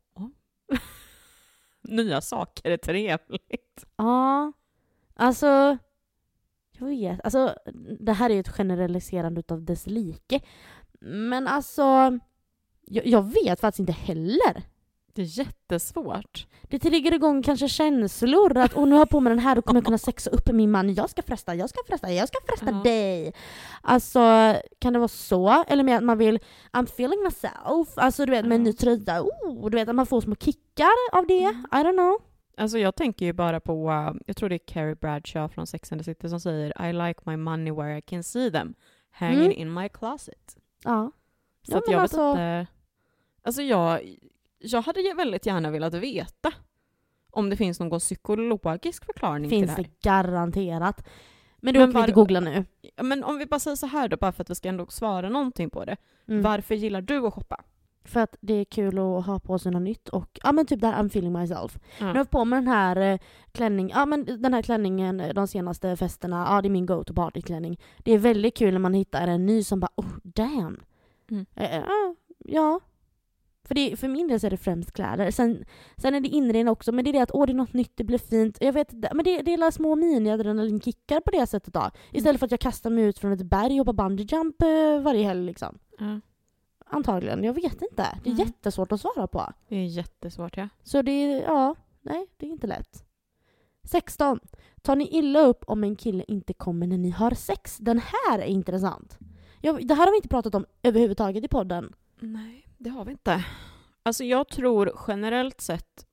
Nya 1.81 2.21
saker 2.21 2.71
är 2.71 2.77
trevligt. 2.77 3.85
Ja, 3.97 4.51
alltså... 5.15 5.77
Jag 6.79 6.87
vet. 6.87 7.19
Alltså, 7.23 7.55
det 7.99 8.13
här 8.13 8.29
är 8.29 8.33
ju 8.33 8.39
ett 8.39 8.49
generaliserande 8.57 9.39
utav 9.39 9.63
dess 9.63 9.87
like. 9.87 10.39
Men 11.01 11.47
alltså... 11.47 12.19
Jag, 12.87 13.07
jag 13.07 13.33
vet 13.43 13.59
faktiskt 13.59 13.79
inte 13.79 13.91
heller. 13.91 14.63
Det 15.13 15.21
är 15.21 15.39
jättesvårt. 15.39 16.47
Det 16.61 16.79
triggar 16.79 17.13
igång 17.13 17.43
kanske 17.43 17.69
känslor 17.69 18.57
att 18.57 18.77
åh 18.77 18.85
nu 18.87 18.91
har 18.91 18.99
jag 19.01 19.09
på 19.09 19.19
mig 19.19 19.29
den 19.29 19.39
här, 19.39 19.55
då 19.55 19.61
kommer 19.61 19.77
jag 19.79 19.85
kunna 19.85 19.97
sexa 19.97 20.29
upp 20.29 20.51
min 20.51 20.71
man. 20.71 20.93
Jag 20.93 21.09
ska 21.09 21.21
fresta, 21.21 21.55
jag 21.55 21.69
ska 21.69 21.79
fresta, 21.87 22.11
jag 22.11 22.27
ska 22.27 22.37
fresta 22.47 22.65
Ja. 22.71 22.83
dig. 22.83 23.33
Alltså, 23.81 24.19
kan 24.79 24.93
det 24.93 24.99
vara 24.99 25.07
så? 25.07 25.63
Eller 25.67 25.83
mer 25.83 25.97
att 25.97 26.03
man 26.03 26.17
vill 26.17 26.39
I'm 26.73 26.83
feeling 26.83 27.23
myself. 27.23 27.97
Alltså 27.97 28.25
du 28.25 28.31
vet 28.31 28.45
med 28.45 28.55
en 28.55 28.63
ny 28.63 28.73
tröja. 28.73 29.23
Oh, 29.23 29.69
du 29.69 29.77
vet 29.77 29.89
att 29.89 29.95
man 29.95 30.05
får 30.05 30.21
små 30.21 30.35
kickar 30.35 30.91
av 31.11 31.27
det. 31.27 31.33
I 31.71 31.75
don't 31.83 31.93
know. 31.93 32.17
Alltså 32.57 32.77
jag 32.79 32.95
tänker 32.95 33.25
ju 33.25 33.33
bara 33.33 33.59
på, 33.59 33.89
uh, 33.91 34.11
jag 34.25 34.35
tror 34.37 34.49
det 34.49 34.55
är 34.55 34.67
Carrie 34.73 34.95
Bradshaw 34.95 35.53
från 35.53 35.67
Sex 35.67 35.91
and 35.91 36.01
the 36.01 36.05
City 36.05 36.29
som 36.29 36.39
säger 36.39 36.89
I 36.89 36.93
like 36.93 37.19
my 37.23 37.37
money 37.37 37.73
where 37.73 37.97
I 37.97 38.01
can 38.01 38.23
see 38.23 38.51
them. 38.51 38.73
Hanging 39.11 39.39
Mm. 39.39 39.51
in 39.51 39.73
my 39.73 39.89
closet. 39.89 40.57
Ja. 40.83 41.11
Så 41.63 41.71
Ja, 41.73 41.77
att 41.77 41.83
jag 41.87 42.01
alltså- 42.01 42.27
vet 42.27 42.31
inte. 42.31 42.67
Alltså 43.43 43.61
jag, 43.61 44.15
jag 44.59 44.81
hade 44.81 45.01
ju 45.01 45.13
väldigt 45.13 45.45
gärna 45.45 45.71
velat 45.71 45.93
veta 45.93 46.51
om 47.31 47.49
det 47.49 47.55
finns 47.55 47.79
någon 47.79 47.99
psykologisk 47.99 49.05
förklaring 49.05 49.43
till 49.43 49.49
Finns 49.49 49.75
det 49.75 49.81
det 49.83 49.89
här. 50.09 50.21
garanterat. 50.21 51.07
Men 51.57 51.73
du 51.73 51.79
Men 51.79 51.91
kan 51.91 52.01
vi 52.01 52.03
inte 52.07 52.11
var- 52.15 52.21
googla 52.23 52.39
nu. 52.39 52.65
Men 53.01 53.23
om 53.23 53.37
vi 53.37 53.45
bara 53.45 53.59
säger 53.59 53.75
så 53.75 53.87
här 53.87 54.07
då, 54.07 54.17
bara 54.17 54.31
för 54.31 54.41
att 54.41 54.49
vi 54.49 54.55
ska 54.55 54.69
ändå 54.69 54.87
svara 54.87 55.29
någonting 55.29 55.69
på 55.69 55.85
det. 55.85 55.97
Mm. 56.27 56.41
Varför 56.41 56.75
gillar 56.75 57.01
du 57.01 57.27
att 57.27 57.33
shoppa? 57.33 57.63
För 58.05 58.19
att 58.19 58.35
det 58.41 58.53
är 58.53 58.65
kul 58.65 58.99
att 58.99 59.25
ha 59.25 59.39
på 59.39 59.59
sig 59.59 59.71
något 59.71 59.81
nytt 59.81 60.09
och 60.09 60.39
ja 60.43 60.51
men 60.51 60.65
typ 60.65 60.81
där 60.81 60.93
I'm 60.93 61.05
feeling 61.05 61.33
myself. 61.33 61.79
Ja. 61.99 62.05
Nu 62.05 62.11
har 62.11 62.17
jag 62.17 62.29
på 62.29 62.45
mig 62.45 62.57
den 62.57 62.67
här 62.67 62.95
eh, 62.95 63.19
klänning, 63.51 63.89
ja 63.89 64.05
men 64.05 64.25
den 64.25 64.53
här 64.53 64.61
klänningen 64.61 65.19
eh, 65.19 65.33
de 65.33 65.47
senaste 65.47 65.97
festerna, 65.97 66.45
ja 66.49 66.61
det 66.61 66.67
är 66.67 66.69
min 66.69 66.85
go-to 66.85 67.13
partyklänning. 67.13 67.79
Det 67.97 68.11
är 68.11 68.17
väldigt 68.17 68.57
kul 68.57 68.73
när 68.73 68.79
man 68.79 68.93
hittar 68.93 69.27
en 69.27 69.45
ny 69.45 69.63
som 69.63 69.79
bara 69.79 69.91
oh 69.95 70.13
damn. 70.23 70.79
Mm. 71.31 71.45
Eh, 71.55 71.77
eh, 71.77 71.83
ja. 72.45 72.79
För, 73.67 73.75
det, 73.75 73.99
för 73.99 74.07
min 74.07 74.27
del 74.27 74.39
så 74.39 74.47
är 74.47 74.51
det 74.51 74.57
främst 74.57 74.91
kläder. 74.91 75.31
Sen, 75.31 75.65
sen 75.97 76.15
är 76.15 76.19
det 76.19 76.27
inredning 76.27 76.67
också, 76.67 76.91
men 76.91 77.05
det 77.05 77.11
är 77.11 77.13
det 77.13 77.19
att 77.19 77.31
åh 77.31 77.45
det 77.45 77.51
är 77.51 77.55
något 77.55 77.73
nytt, 77.73 77.91
det 77.95 78.03
blir 78.03 78.17
fint. 78.17 78.57
Jag 78.61 78.73
vet 78.73 78.93
men 78.93 79.23
det, 79.23 79.41
det 79.41 79.51
är 79.51 79.57
alla 79.57 79.71
små 79.71 79.95
mini-adrenalinkickar 79.95 81.19
på 81.19 81.31
det 81.31 81.47
sättet 81.47 81.73
då. 81.73 81.91
Istället 82.11 82.39
för 82.39 82.45
att 82.45 82.51
jag 82.51 82.59
kastar 82.59 82.89
mig 82.89 83.03
ut 83.03 83.19
från 83.19 83.31
ett 83.31 83.41
berg 83.41 83.81
och 83.81 83.87
hoppar 83.87 84.03
bungee 84.03 84.27
jump 84.31 84.55
varje 85.03 85.23
helg 85.23 85.45
liksom. 85.45 85.79
Ja. 85.99 86.19
Antagligen, 86.85 87.43
jag 87.43 87.53
vet 87.53 87.81
inte. 87.81 88.19
Det 88.23 88.29
är 88.29 88.33
Mm. 88.33 88.45
jättesvårt 88.47 88.91
att 88.91 89.01
svara 89.01 89.27
på. 89.27 89.53
Det 89.67 89.75
är 89.75 89.85
jättesvårt 89.85 90.57
ja. 90.57 90.69
Så 90.83 91.01
det 91.01 91.11
är, 91.11 91.41
ja, 91.41 91.75
nej, 92.01 92.27
det 92.37 92.45
är 92.45 92.49
inte 92.49 92.67
lätt. 92.67 93.05
16. 93.83 94.39
Tar 94.81 94.95
ni 94.95 95.07
illa 95.17 95.39
upp 95.41 95.63
om 95.67 95.83
en 95.83 95.95
kille 95.95 96.23
inte 96.27 96.53
kommer 96.53 96.87
när 96.87 96.97
ni 96.97 97.09
har 97.09 97.31
sex? 97.31 97.77
Den 97.77 97.99
här 97.99 98.39
är 98.39 98.45
intressant. 98.45 99.17
Jag, 99.61 99.87
det 99.87 99.93
här 99.93 100.05
har 100.05 100.11
vi 100.11 100.17
inte 100.17 100.27
pratat 100.29 100.55
om 100.55 100.65
överhuvudtaget 100.83 101.43
i 101.43 101.47
podden. 101.47 101.93
Nej, 102.19 102.67
det 102.77 102.89
har 102.89 103.05
vi 103.05 103.11
inte. 103.11 103.45
Alltså 104.03 104.23
jag 104.23 104.47
tror 104.47 104.91
generellt 105.07 105.61
sett 105.61 106.05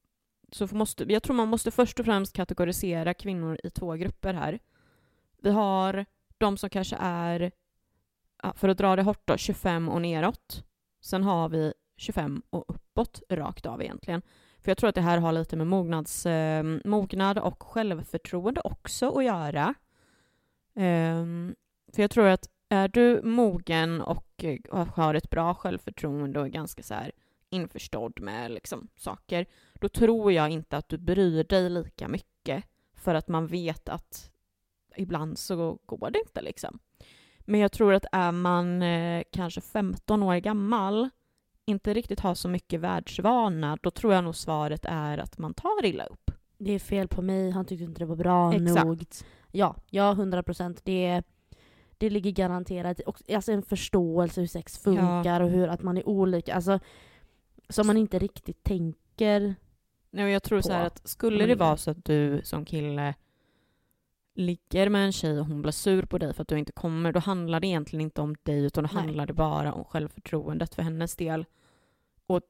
så 0.52 0.68
måste, 0.72 1.04
jag 1.12 1.22
tror 1.22 1.36
man 1.36 1.48
måste 1.48 1.70
först 1.70 1.98
och 2.00 2.04
främst 2.06 2.32
kategorisera 2.32 3.14
kvinnor 3.14 3.58
i 3.64 3.70
två 3.70 3.92
grupper 3.92 4.34
här. 4.34 4.58
Vi 5.42 5.50
har 5.50 6.04
de 6.38 6.56
som 6.56 6.70
kanske 6.70 6.96
är, 7.00 7.52
för 8.54 8.68
att 8.68 8.78
dra 8.78 8.96
det 8.96 9.02
hårt 9.02 9.22
då, 9.24 9.36
25 9.36 9.88
och 9.88 10.02
neråt. 10.02 10.64
Sen 11.00 11.22
har 11.22 11.48
vi 11.48 11.72
25 11.96 12.42
och 12.50 12.64
uppåt 12.68 13.22
rakt 13.30 13.66
av 13.66 13.82
egentligen. 13.82 14.22
För 14.60 14.70
jag 14.70 14.78
tror 14.78 14.88
att 14.88 14.94
det 14.94 15.00
här 15.00 15.18
har 15.18 15.32
lite 15.32 15.56
med 15.56 15.66
mognads, 15.66 16.26
eh, 16.26 16.64
mognad 16.84 17.38
och 17.38 17.62
självförtroende 17.62 18.60
också 18.64 19.18
att 19.18 19.24
göra. 19.24 19.74
Eh, 20.74 21.24
för 21.92 22.02
jag 22.02 22.10
tror 22.10 22.26
att 22.26 22.48
är 22.68 22.88
du 22.88 23.20
mogen 23.24 24.00
och 24.00 24.44
eh, 24.44 24.86
har 24.86 25.14
ett 25.14 25.30
bra 25.30 25.54
självförtroende 25.54 26.40
och 26.40 26.46
är 26.46 26.50
ganska 26.50 26.82
så 26.82 26.94
här 26.94 27.12
införstådd 27.50 28.20
med 28.20 28.50
liksom 28.50 28.88
saker, 28.96 29.46
då 29.74 29.88
tror 29.88 30.32
jag 30.32 30.50
inte 30.50 30.76
att 30.76 30.88
du 30.88 30.98
bryr 30.98 31.44
dig 31.44 31.70
lika 31.70 32.08
mycket 32.08 32.64
för 32.94 33.14
att 33.14 33.28
man 33.28 33.46
vet 33.46 33.88
att 33.88 34.30
ibland 34.96 35.38
så 35.38 35.78
går 35.86 36.10
det 36.10 36.18
inte 36.18 36.42
liksom. 36.42 36.78
Men 37.44 37.60
jag 37.60 37.72
tror 37.72 37.94
att 37.94 38.04
är 38.12 38.32
man 38.32 38.82
eh, 38.82 39.22
kanske 39.32 39.60
15 39.60 40.22
år 40.22 40.36
gammal, 40.36 41.08
inte 41.64 41.94
riktigt 41.94 42.20
har 42.20 42.34
så 42.34 42.48
mycket 42.48 42.80
världsvana, 42.80 43.78
då 43.82 43.90
tror 43.90 44.14
jag 44.14 44.24
nog 44.24 44.36
svaret 44.36 44.84
är 44.84 45.18
att 45.18 45.38
man 45.38 45.54
tar 45.54 45.84
illa 45.84 46.04
upp. 46.04 46.30
Det 46.58 46.72
är 46.72 46.78
fel 46.78 47.08
på 47.08 47.22
mig, 47.22 47.50
han 47.50 47.64
tyckte 47.64 47.84
inte 47.84 47.98
det 47.98 48.06
var 48.06 48.16
bra 48.16 48.54
Exakt. 48.54 48.84
nog. 48.84 49.04
Ja, 49.50 49.76
ja 49.90 50.12
100 50.12 50.42
procent. 50.42 50.80
Det, 50.84 51.22
det 51.98 52.10
ligger 52.10 52.30
garanterat 52.30 53.00
också, 53.06 53.34
alltså 53.34 53.52
en 53.52 53.62
förståelse 53.62 54.40
hur 54.40 54.48
sex 54.48 54.78
funkar 54.78 55.40
och 55.40 55.50
hur 55.50 55.68
att 55.68 55.82
man 55.82 55.98
är 55.98 56.08
olika. 56.08 56.54
Alltså, 56.54 56.78
som 57.68 57.86
man 57.86 57.96
inte 57.96 58.18
riktigt 58.18 58.62
tänker. 58.62 59.54
Nej, 60.10 60.24
och 60.24 60.30
jag 60.30 60.42
tror 60.42 60.58
på 60.58 60.62
så 60.62 60.72
här 60.72 60.86
att 60.86 61.08
skulle 61.08 61.46
det 61.46 61.54
vara 61.54 61.76
så 61.76 61.90
att 61.90 62.04
du 62.04 62.40
som 62.44 62.64
kille 62.64 63.14
ligger 64.34 64.88
med 64.88 65.04
en 65.04 65.12
tjej 65.12 65.40
och 65.40 65.46
hon 65.46 65.62
blir 65.62 65.72
sur 65.72 66.02
på 66.02 66.18
dig 66.18 66.34
för 66.34 66.42
att 66.42 66.48
du 66.48 66.58
inte 66.58 66.72
kommer, 66.72 67.12
då 67.12 67.20
handlar 67.20 67.60
det 67.60 67.66
egentligen 67.66 68.00
inte 68.00 68.20
om 68.20 68.34
dig 68.42 68.64
utan 68.64 68.84
då 68.84 68.90
Nej. 68.92 69.02
handlar 69.02 69.26
det 69.26 69.32
bara 69.32 69.72
om 69.72 69.84
självförtroendet 69.84 70.74
för 70.74 70.82
hennes 70.82 71.16
del. 71.16 71.44
Och 72.26 72.40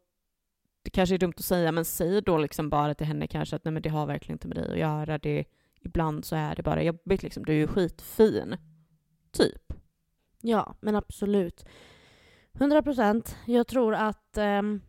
det 0.82 0.90
kanske 0.90 1.14
är 1.14 1.18
dumt 1.18 1.34
att 1.36 1.44
säga, 1.44 1.72
men 1.72 1.84
säg 1.84 2.20
då 2.20 2.38
liksom 2.38 2.70
bara 2.70 2.94
till 2.94 3.06
henne 3.06 3.26
kanske 3.26 3.56
att 3.56 3.64
nej 3.64 3.72
men 3.72 3.82
det 3.82 3.88
har 3.88 4.06
verkligen 4.06 4.34
inte 4.34 4.48
med 4.48 4.56
dig 4.56 4.72
att 4.72 4.78
göra. 4.78 5.18
Det, 5.18 5.44
ibland 5.80 6.24
så 6.24 6.36
är 6.36 6.54
det 6.54 6.62
bara 6.62 6.82
jobbigt 6.82 7.22
liksom. 7.22 7.44
Du 7.44 7.52
är 7.52 7.56
ju 7.56 7.66
skitfin. 7.66 8.56
Typ. 9.30 9.72
Ja, 10.40 10.74
men 10.80 10.96
absolut. 10.96 11.64
100 12.52 12.82
procent. 12.82 13.36
Jag 13.46 13.66
tror 13.66 13.94
att 13.94 14.36
ehm, 14.36 14.80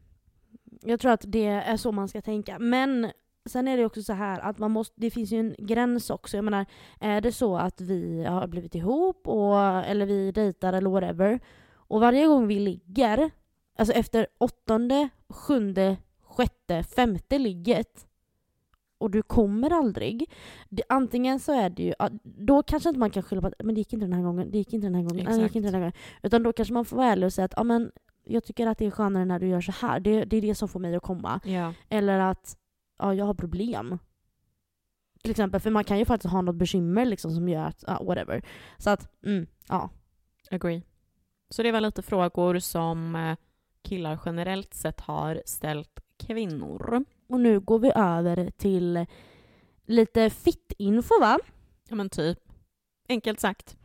jag 0.81 0.99
tror 0.99 1.11
att 1.11 1.23
det 1.27 1.45
är 1.45 1.77
så 1.77 1.91
man 1.91 2.07
ska 2.07 2.21
tänka. 2.21 2.59
Men 2.59 3.11
sen 3.45 3.67
är 3.67 3.77
det 3.77 3.85
också 3.85 4.03
så 4.03 4.13
här 4.13 4.39
att 4.39 4.57
man 4.59 4.71
måste, 4.71 4.93
det 4.97 5.11
finns 5.11 5.31
ju 5.31 5.39
en 5.39 5.55
gräns 5.57 6.09
också. 6.09 6.37
Jag 6.37 6.43
menar, 6.43 6.65
är 6.99 7.21
det 7.21 7.31
så 7.31 7.57
att 7.57 7.81
vi 7.81 8.23
har 8.23 8.47
blivit 8.47 8.75
ihop 8.75 9.27
och, 9.27 9.59
eller 9.59 10.05
vi 10.05 10.31
dejtar 10.31 10.73
eller 10.73 10.89
whatever 10.89 11.39
och 11.73 11.99
varje 11.99 12.27
gång 12.27 12.47
vi 12.47 12.59
ligger, 12.59 13.31
alltså 13.77 13.93
efter 13.93 14.27
åttonde, 14.37 15.09
sjunde, 15.29 15.97
sjätte, 16.21 16.83
femte 16.83 17.39
ligget 17.39 18.07
och 18.97 19.11
du 19.11 19.21
kommer 19.21 19.69
aldrig. 19.69 20.31
Det, 20.69 20.83
antingen 20.89 21.39
så 21.39 21.51
är 21.51 21.69
det 21.69 21.83
ju, 21.83 21.93
då 22.23 22.63
kanske 22.63 22.89
inte 22.89 22.99
man 22.99 23.09
kan 23.09 23.23
skylla 23.23 23.41
på 23.41 23.47
att 23.47 23.53
men 23.63 23.75
det 23.75 23.81
gick 23.81 23.93
inte 23.93 24.05
den 24.05 24.13
här 24.13 24.23
gången, 24.23 24.51
det 24.51 24.57
gick 24.57 24.73
inte 24.73 24.87
den 24.87 24.95
här 24.95 25.03
gången, 25.03 25.25
nej, 25.25 25.25
det 25.25 25.41
gick 25.41 25.45
Exakt. 25.45 25.55
inte 25.55 25.67
den 25.67 25.73
här 25.73 25.81
gången. 25.81 25.93
Utan 26.23 26.43
då 26.43 26.53
kanske 26.53 26.73
man 26.73 26.85
får 26.85 26.97
vara 26.97 27.07
ärlig 27.07 27.25
och 27.25 27.33
säga 27.33 27.45
att 27.45 27.53
ja, 27.55 27.63
men, 27.63 27.91
jag 28.25 28.43
tycker 28.43 28.67
att 28.67 28.77
det 28.77 28.85
är 28.85 28.91
skönare 28.91 29.25
när 29.25 29.39
du 29.39 29.47
gör 29.47 29.61
så 29.61 29.71
här. 29.71 29.99
Det, 29.99 30.25
det 30.25 30.37
är 30.37 30.41
det 30.41 30.55
som 30.55 30.67
får 30.67 30.79
mig 30.79 30.95
att 30.95 31.03
komma. 31.03 31.39
Ja. 31.43 31.73
Eller 31.89 32.19
att 32.19 32.57
ja, 33.03 33.13
jag 33.13 33.25
har 33.25 33.33
problem. 33.33 33.99
Till 35.21 35.31
exempel, 35.31 35.61
för 35.61 35.69
man 35.71 35.83
kan 35.83 35.99
ju 35.99 36.05
faktiskt 36.05 36.31
ha 36.31 36.41
något 36.41 36.55
bekymmer 36.55 37.05
liksom 37.05 37.31
som 37.31 37.49
gör 37.49 37.65
att, 37.65 37.83
ja, 37.87 38.03
whatever. 38.03 38.45
Så 38.77 38.89
att, 38.89 39.23
mm, 39.25 39.47
ja. 39.69 39.89
Agree. 40.51 40.83
Så 41.49 41.63
det 41.63 41.71
var 41.71 41.81
lite 41.81 42.01
frågor 42.01 42.59
som 42.59 43.15
eh, 43.15 43.37
killar 43.81 44.19
generellt 44.25 44.73
sett 44.73 44.99
har 44.99 45.41
ställt 45.45 45.99
kvinnor. 46.17 47.05
Och 47.27 47.39
nu 47.39 47.59
går 47.59 47.79
vi 47.79 47.91
över 47.95 48.51
till 48.57 49.05
lite 49.85 50.29
fit-info 50.29 51.19
va? 51.19 51.39
Ja 51.89 51.95
men 51.95 52.09
typ. 52.09 52.39
Enkelt 53.09 53.39
sagt. 53.39 53.77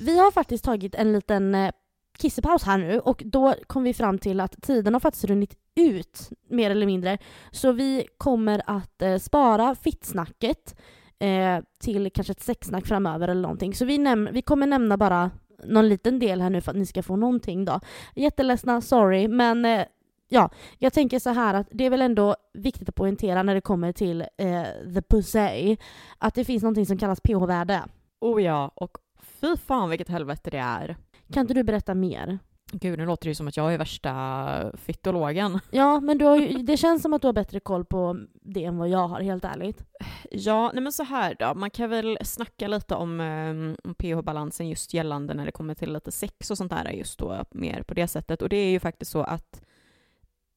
Vi 0.00 0.18
har 0.18 0.30
faktiskt 0.30 0.64
tagit 0.64 0.94
en 0.94 1.12
liten 1.12 1.54
eh, 1.54 1.70
kissepaus 2.18 2.62
här 2.62 2.78
nu 2.78 2.98
och 2.98 3.22
då 3.26 3.54
kom 3.66 3.82
vi 3.82 3.94
fram 3.94 4.18
till 4.18 4.40
att 4.40 4.62
tiden 4.62 4.94
har 4.94 5.00
faktiskt 5.00 5.24
runnit 5.24 5.56
ut 5.74 6.30
mer 6.50 6.70
eller 6.70 6.86
mindre. 6.86 7.18
Så 7.50 7.72
vi 7.72 8.06
kommer 8.18 8.62
att 8.66 9.02
eh, 9.02 9.18
spara 9.18 9.74
fittsnacket 9.74 10.76
eh, 11.18 11.58
till 11.80 12.10
kanske 12.14 12.30
ett 12.30 12.42
sexsnack 12.42 12.86
framöver 12.86 13.28
eller 13.28 13.42
någonting. 13.42 13.74
Så 13.74 13.84
vi, 13.84 13.98
näm- 13.98 14.32
vi 14.32 14.42
kommer 14.42 14.66
nämna 14.66 14.96
bara 14.96 15.30
någon 15.64 15.88
liten 15.88 16.18
del 16.18 16.40
här 16.40 16.50
nu 16.50 16.60
för 16.60 16.70
att 16.70 16.76
ni 16.76 16.86
ska 16.86 17.02
få 17.02 17.16
någonting 17.16 17.64
då. 17.64 17.80
Jätteledsna, 18.14 18.80
sorry, 18.80 19.28
men 19.28 19.64
eh, 19.64 19.84
ja, 20.28 20.50
jag 20.78 20.92
tänker 20.92 21.18
så 21.18 21.30
här 21.30 21.54
att 21.54 21.68
det 21.70 21.84
är 21.84 21.90
väl 21.90 22.02
ändå 22.02 22.36
viktigt 22.54 22.88
att 22.88 22.94
poängtera 22.94 23.42
när 23.42 23.54
det 23.54 23.60
kommer 23.60 23.92
till 23.92 24.20
eh, 24.20 24.62
the 24.94 25.02
pussy 25.08 25.76
att 26.18 26.34
det 26.34 26.44
finns 26.44 26.62
någonting 26.62 26.86
som 26.86 26.98
kallas 26.98 27.20
pH-värde. 27.20 27.82
Oh 28.20 28.42
ja, 28.42 28.70
och 28.74 28.98
fy 29.40 29.56
fan 29.56 29.90
vilket 29.90 30.08
helvete 30.08 30.50
det 30.50 30.58
är. 30.58 30.96
Kan 31.34 31.40
inte 31.40 31.54
du 31.54 31.62
berätta 31.62 31.94
mer? 31.94 32.38
Gud, 32.72 32.98
nu 32.98 33.06
låter 33.06 33.24
det 33.24 33.30
ju 33.30 33.34
som 33.34 33.48
att 33.48 33.56
jag 33.56 33.74
är 33.74 33.78
värsta 33.78 34.72
fytologen. 34.74 35.60
Ja, 35.70 36.00
men 36.00 36.18
du 36.18 36.24
har 36.24 36.36
ju, 36.36 36.58
det 36.58 36.76
känns 36.76 37.02
som 37.02 37.12
att 37.12 37.22
du 37.22 37.28
har 37.28 37.32
bättre 37.32 37.60
koll 37.60 37.84
på 37.84 38.18
det 38.42 38.64
än 38.64 38.78
vad 38.78 38.88
jag 38.88 39.08
har, 39.08 39.20
helt 39.20 39.44
ärligt. 39.44 39.84
Ja, 40.30 40.70
nej 40.74 40.82
men 40.82 40.92
så 40.92 41.02
här 41.02 41.36
då. 41.38 41.54
Man 41.54 41.70
kan 41.70 41.90
väl 41.90 42.18
snacka 42.22 42.68
lite 42.68 42.94
om, 42.94 43.20
um, 43.20 43.76
om 43.84 43.94
pH-balansen 43.94 44.68
just 44.68 44.94
gällande 44.94 45.34
när 45.34 45.46
det 45.46 45.52
kommer 45.52 45.74
till 45.74 45.92
lite 45.92 46.12
sex 46.12 46.50
och 46.50 46.58
sånt 46.58 46.72
där, 46.72 46.90
just 46.90 47.18
då 47.18 47.44
mer 47.50 47.82
på 47.82 47.94
det 47.94 48.08
sättet. 48.08 48.42
Och 48.42 48.48
det 48.48 48.56
är 48.56 48.70
ju 48.70 48.80
faktiskt 48.80 49.10
så 49.10 49.22
att 49.22 49.62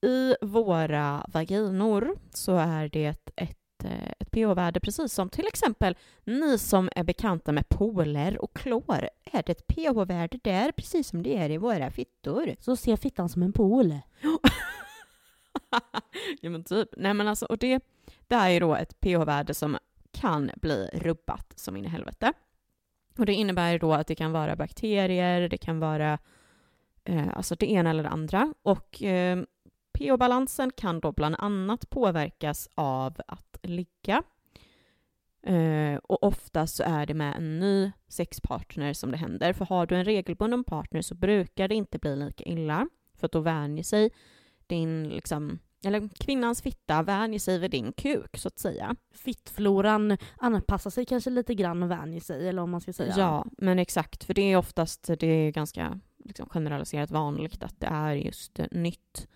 i 0.06 0.34
våra 0.40 1.26
vaginor 1.28 2.16
så 2.34 2.56
är 2.56 2.88
det 2.88 3.06
ett, 3.06 3.30
eh, 3.84 4.12
ett 4.18 4.30
pH-värde, 4.30 4.80
precis 4.80 5.12
som 5.12 5.28
till 5.28 5.46
exempel 5.46 5.96
ni 6.24 6.58
som 6.58 6.88
är 6.96 7.04
bekanta 7.04 7.52
med 7.52 7.68
poler 7.68 8.42
och 8.42 8.56
klor. 8.56 9.08
Är 9.24 9.42
det 9.46 9.52
ett 9.52 9.66
pH-värde 9.66 10.38
där, 10.42 10.72
precis 10.72 11.08
som 11.08 11.22
det 11.22 11.36
är 11.36 11.50
i 11.50 11.56
våra 11.56 11.90
fittor? 11.90 12.56
Så 12.60 12.76
ser 12.76 12.96
fittan 12.96 13.28
som 13.28 13.42
en 13.42 13.52
pool. 13.52 13.90
ja 16.40 16.50
men 16.50 16.64
typ. 16.64 16.88
Nej 16.96 17.14
men 17.14 17.28
alltså, 17.28 17.46
och 17.46 17.58
det, 17.58 17.82
det 18.26 18.34
är 18.34 18.48
ju 18.48 18.60
då 18.60 18.74
ett 18.74 19.00
pH-värde 19.00 19.54
som 19.54 19.78
kan 20.12 20.50
bli 20.56 20.90
rubbat 20.92 21.52
som 21.56 21.76
in 21.76 21.84
i 21.84 21.88
helvete. 21.88 22.32
Och 23.18 23.26
det 23.26 23.34
innebär 23.34 23.78
då 23.78 23.92
att 23.92 24.06
det 24.06 24.14
kan 24.14 24.32
vara 24.32 24.56
bakterier, 24.56 25.48
det 25.48 25.58
kan 25.58 25.80
vara 25.80 26.18
eh, 27.04 27.36
alltså 27.36 27.54
det 27.54 27.70
ena 27.70 27.90
eller 27.90 28.02
det 28.02 28.08
andra. 28.08 28.54
Och 28.62 29.02
eh, 29.02 29.38
pH-balansen 29.98 30.70
kan 30.76 31.00
då 31.00 31.12
bland 31.12 31.36
annat 31.38 31.90
påverkas 31.90 32.68
av 32.74 33.20
att 33.26 33.47
ligga. 33.62 34.22
Eh, 35.42 35.96
och 35.96 36.22
oftast 36.22 36.76
så 36.76 36.82
är 36.82 37.06
det 37.06 37.14
med 37.14 37.36
en 37.36 37.60
ny 37.60 37.92
sexpartner 38.08 38.92
som 38.92 39.10
det 39.10 39.16
händer. 39.16 39.52
För 39.52 39.64
har 39.64 39.86
du 39.86 39.96
en 39.96 40.04
regelbunden 40.04 40.64
partner 40.64 41.02
så 41.02 41.14
brukar 41.14 41.68
det 41.68 41.74
inte 41.74 41.98
bli 41.98 42.16
lika 42.16 42.44
illa. 42.44 42.88
För 43.14 43.26
att 43.26 43.32
då 43.32 43.40
vänjer 43.40 43.84
sig 43.84 44.10
din, 44.66 45.08
liksom, 45.08 45.58
eller 45.84 46.08
kvinnans 46.08 46.62
fitta 46.62 47.02
vänjer 47.02 47.38
sig 47.38 47.58
vid 47.58 47.70
din 47.70 47.92
kuk 47.92 48.36
så 48.36 48.48
att 48.48 48.58
säga. 48.58 48.96
Fittfloran 49.14 50.18
anpassar 50.36 50.90
sig 50.90 51.06
kanske 51.06 51.30
lite 51.30 51.54
grann 51.54 51.82
och 51.82 51.90
vänjer 51.90 52.20
sig, 52.20 52.48
eller 52.48 52.62
om 52.62 52.70
man 52.70 52.80
ska 52.80 52.92
säga. 52.92 53.14
Ja, 53.16 53.46
men 53.58 53.78
exakt. 53.78 54.24
För 54.24 54.34
det 54.34 54.52
är 54.52 54.56
oftast, 54.56 55.10
det 55.18 55.26
är 55.26 55.50
ganska 55.50 56.00
liksom, 56.24 56.48
generaliserat 56.48 57.10
vanligt 57.10 57.62
att 57.62 57.80
det 57.80 57.86
är 57.86 58.14
just 58.14 58.60
nytt. 58.70 59.28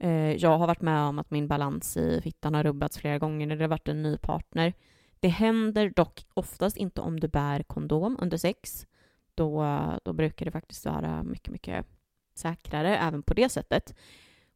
Eh, 0.00 0.32
jag 0.32 0.58
har 0.58 0.66
varit 0.66 0.80
med 0.80 1.00
om 1.00 1.18
att 1.18 1.30
min 1.30 1.48
balans 1.48 1.96
i 1.96 2.20
fittan 2.22 2.54
har 2.54 2.62
rubbats 2.62 2.98
flera 2.98 3.18
gånger 3.18 3.46
när 3.46 3.56
det 3.56 3.64
har 3.64 3.68
varit 3.68 3.88
en 3.88 4.02
ny 4.02 4.16
partner. 4.16 4.72
Det 5.20 5.28
händer 5.28 5.92
dock 5.96 6.26
oftast 6.34 6.76
inte 6.76 7.00
om 7.00 7.20
du 7.20 7.28
bär 7.28 7.62
kondom 7.62 8.16
under 8.20 8.36
sex. 8.36 8.86
Då, 9.34 9.64
då 10.04 10.12
brukar 10.12 10.44
det 10.44 10.52
faktiskt 10.52 10.86
vara 10.86 11.22
mycket, 11.22 11.52
mycket 11.52 11.86
säkrare 12.34 12.96
även 12.96 13.22
på 13.22 13.34
det 13.34 13.48
sättet. 13.48 13.94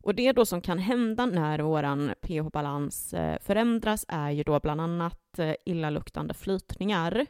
Och 0.03 0.15
det 0.15 0.33
då 0.33 0.47
som 0.47 0.61
kan 0.61 0.79
hända 0.79 1.27
när 1.27 1.59
vår 1.59 2.15
pH-balans 2.15 3.15
eh, 3.15 3.39
förändras 3.41 4.05
är 4.09 4.31
ju 4.31 4.43
då 4.43 4.61
bland 4.61 4.81
annat 4.81 5.39
eh, 5.39 5.55
illaluktande 5.65 6.35
flytningar. 6.35 7.27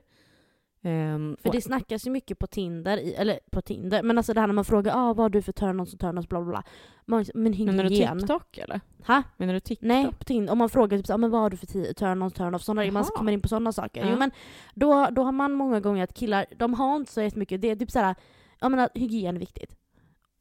Um, 0.87 1.37
för 1.43 1.53
det 1.53 1.61
snackas 1.61 2.07
ju 2.07 2.11
mycket 2.11 2.39
på 2.39 2.47
Tinder, 2.47 3.01
eller 3.17 3.39
på 3.51 3.63
Tinder, 3.63 4.03
men 4.03 4.19
alltså 4.19 4.35
det 4.35 4.41
här 4.41 4.47
när 4.47 4.55
man 4.55 4.65
frågar 4.65 4.93
ah, 4.97 5.07
vad 5.07 5.19
har 5.19 5.29
du 5.29 5.43
för 5.43 5.53
turn-ons 5.53 5.95
och 5.95 6.01
turn-ons 6.01 6.29
bla 6.29 6.41
bla 6.41 6.51
bla. 6.51 6.63
Man, 7.05 7.25
men 7.35 7.53
hygien. 7.53 7.77
Menar 7.77 7.91
du 7.91 7.97
TikTok 8.19 8.59
eller? 8.59 8.81
Ha? 9.07 9.23
Menar 9.37 9.55
du 9.55 9.61
TikTok? 9.61 9.89
Nej, 9.89 10.09
på 10.19 10.25
Tinder. 10.25 10.53
Om 10.53 10.59
man 10.59 10.69
frågar 10.69 10.99
typ, 10.99 11.11
ah, 11.11 11.17
men 11.17 11.31
vad 11.31 11.41
har 11.41 11.51
du 11.51 11.57
för 11.57 11.67
turn-ons, 11.67 12.31
turn-off, 12.31 12.63
sådana 12.63 12.93
man 12.93 13.05
kommer 13.05 13.33
in 13.33 13.41
på 13.41 13.49
sådana 13.49 13.73
saker. 13.73 14.01
Ja. 14.01 14.11
Jo, 14.11 14.19
men 14.19 14.31
då, 14.75 15.09
då 15.11 15.23
har 15.23 15.33
man 15.33 15.53
många 15.53 15.81
gånger 15.81 16.05
att 16.05 16.15
killar, 16.15 16.47
de 16.57 16.75
har 16.75 16.97
inte 16.97 17.13
så 17.13 17.23
jättemycket, 17.23 17.61
det 17.61 17.71
är 17.71 17.77
typ 17.77 17.91
såhär, 17.91 18.15
jag 18.61 18.71
menar 18.71 18.89
hygien 18.95 19.37
är 19.37 19.41
viktigt. 19.41 19.77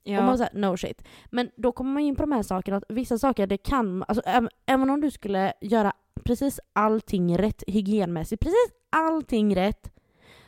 Ja. 0.03 0.19
Och 0.19 0.25
man 0.25 0.37
säger 0.37 0.53
no 0.53 0.77
shit. 0.77 1.03
Men 1.29 1.51
då 1.55 1.71
kommer 1.71 1.91
man 1.91 2.03
in 2.03 2.15
på 2.15 2.21
de 2.21 2.31
här 2.31 2.43
sakerna, 2.43 2.77
att 2.77 2.83
vissa 2.89 3.17
saker 3.17 3.47
det 3.47 3.57
kan, 3.57 4.03
alltså 4.07 4.23
även 4.65 4.89
om 4.89 5.01
du 5.01 5.11
skulle 5.11 5.53
göra 5.61 5.93
precis 6.23 6.59
allting 6.73 7.37
rätt 7.37 7.63
hygienmässigt, 7.67 8.41
precis 8.41 8.67
allting 8.89 9.55
rätt, 9.55 9.92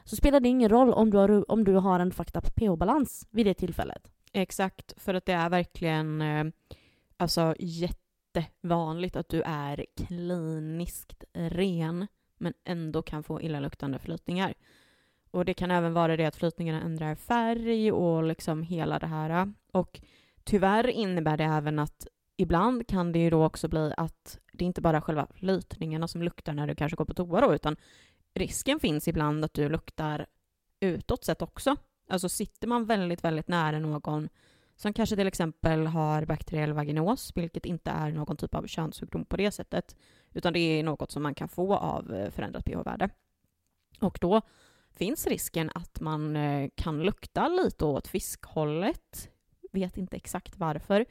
så 0.06 0.16
spelar 0.16 0.40
det 0.40 0.50
ingen 0.50 0.70
roll 0.70 0.94
om 0.94 1.10
du 1.10 1.18
har, 1.18 1.52
om 1.52 1.64
du 1.64 1.74
har 1.74 2.00
en 2.00 2.12
fucked 2.12 2.38
up 2.38 2.56
pH-balans 2.56 3.28
vid 3.32 3.46
det 3.46 3.54
tillfället. 3.54 4.12
Exakt, 4.34 4.94
för 4.98 5.14
att 5.14 5.26
det 5.26 5.34
är 5.34 5.50
verkligen 5.50 6.22
eh, 6.22 6.46
alltså 7.18 7.56
jättevanligt 7.60 9.16
att 9.16 9.30
du 9.30 9.42
är 9.42 9.86
kliniskt 9.96 11.24
ren 11.34 12.08
men 12.38 12.54
ändå 12.64 13.02
kan 13.02 13.24
få 13.24 13.42
illaluktande 13.42 14.00
flytningar. 14.00 14.54
Och 15.32 15.46
det 15.46 15.54
kan 15.54 15.72
även 15.72 15.94
vara 15.94 16.18
det 16.18 16.26
att 16.26 16.36
flytningarna 16.36 16.82
ändrar 16.82 17.16
färg 17.16 17.92
och 17.92 18.24
liksom 18.24 18.64
hela 18.64 19.00
det 19.00 19.08
här. 19.08 19.54
Och 19.72 20.02
tyvärr 20.44 20.88
innebär 20.88 21.38
det 21.38 21.44
även 21.44 21.80
att 21.80 22.08
ibland 22.38 22.88
kan 22.88 23.12
det 23.12 23.20
ju 23.20 23.30
då 23.30 23.46
också 23.46 23.68
bli 23.68 23.94
att 23.98 24.40
det 24.54 24.66
inte 24.66 24.82
bara 24.82 24.98
är 24.98 25.02
själva 25.02 25.28
flytningarna 25.34 26.08
som 26.08 26.22
luktar 26.24 26.54
när 26.54 26.68
du 26.68 26.76
kanske 26.76 26.96
går 26.96 27.06
på 27.06 27.14
toa 27.14 27.42
då, 27.42 27.54
utan 27.54 27.76
risken 28.36 28.80
finns 28.80 29.08
ibland 29.08 29.46
att 29.46 29.54
du 29.54 29.70
luktar 29.70 30.26
utåt 30.80 31.26
sett 31.26 31.42
också. 31.42 31.76
Alltså 32.10 32.30
sitter 32.30 32.68
man 32.68 32.86
väldigt, 32.86 33.24
väldigt 33.24 33.48
nära 33.48 33.80
någon 33.80 34.30
som 34.76 34.94
kanske 34.94 35.16
till 35.16 35.28
exempel 35.28 35.88
har 35.88 36.26
bakteriell 36.26 36.74
vaginos, 36.74 37.32
vilket 37.36 37.66
inte 37.66 37.92
är 37.92 38.12
någon 38.12 38.38
typ 38.38 38.56
av 38.56 38.68
könssjukdom 38.68 39.26
på 39.26 39.38
det 39.38 39.52
sättet, 39.52 39.96
utan 40.34 40.54
det 40.54 40.60
är 40.60 40.84
något 40.84 41.12
som 41.12 41.24
man 41.24 41.36
kan 41.36 41.50
få 41.50 41.76
av 41.76 42.14
eh, 42.14 42.30
förändrat 42.32 42.66
pH-värde. 42.66 43.10
Och 44.00 44.18
då 44.22 44.42
finns 44.92 45.28
risken 45.28 45.72
att 45.76 46.00
man 46.00 46.36
eh, 46.36 46.70
kan 46.76 47.04
lukta 47.04 47.48
lite 47.48 47.86
åt 47.86 48.08
fiskhållet. 48.08 49.30
Vet 49.72 49.98
inte 49.98 50.18
exakt 50.18 50.58
varför. 50.58 51.06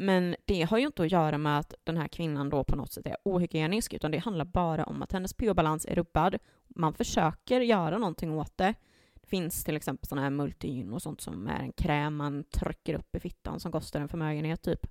Men 0.00 0.36
det 0.44 0.62
har 0.62 0.78
ju 0.78 0.86
inte 0.86 1.02
att 1.02 1.12
göra 1.12 1.38
med 1.38 1.58
att 1.58 1.74
den 1.84 1.96
här 1.96 2.08
kvinnan 2.08 2.50
då 2.50 2.64
på 2.64 2.76
något 2.76 2.92
sätt 2.92 3.06
är 3.06 3.16
ohygienisk, 3.24 3.92
utan 3.92 4.10
det 4.10 4.18
handlar 4.18 4.44
bara 4.44 4.84
om 4.84 5.02
att 5.02 5.12
hennes 5.12 5.34
pH-balans 5.34 5.86
är 5.86 5.94
rubbad. 5.94 6.38
Man 6.68 6.94
försöker 6.94 7.60
göra 7.60 7.98
någonting 7.98 8.32
åt 8.32 8.58
det. 8.58 8.74
Det 9.14 9.26
finns 9.26 9.64
till 9.64 9.76
exempel 9.76 10.08
sådana 10.08 10.22
här 10.22 10.30
multigyn 10.30 10.92
och 10.92 11.02
sånt 11.02 11.20
som 11.20 11.46
är 11.48 11.60
en 11.60 11.72
kräm 11.72 12.16
man 12.16 12.44
trycker 12.44 12.94
upp 12.94 13.16
i 13.16 13.20
fittan 13.20 13.60
som 13.60 13.72
kostar 13.72 14.00
en 14.00 14.08
förmögenhet 14.08 14.62
typ. 14.62 14.86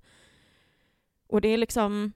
Och 1.28 1.42
det 1.42 1.48
är 1.48 1.58
liksom... 1.58 2.12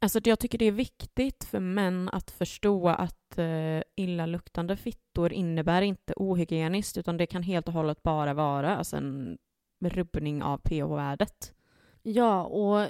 Alltså 0.00 0.20
jag 0.24 0.38
tycker 0.38 0.58
det 0.58 0.64
är 0.64 0.72
viktigt 0.72 1.44
för 1.44 1.60
män 1.60 2.08
att 2.08 2.30
förstå 2.30 2.88
att 2.88 3.38
eh, 3.38 3.82
illaluktande 3.96 4.76
fittor 4.76 5.32
innebär 5.32 5.82
inte 5.82 6.14
ohygieniskt, 6.16 6.98
utan 6.98 7.16
det 7.16 7.26
kan 7.26 7.42
helt 7.42 7.68
och 7.68 7.74
hållet 7.74 8.02
bara 8.02 8.34
vara 8.34 8.76
alltså 8.76 8.96
en 8.96 9.38
rubbning 9.80 10.42
av 10.42 10.58
pH-värdet. 10.58 11.54
Ja, 12.02 12.44
och 12.44 12.88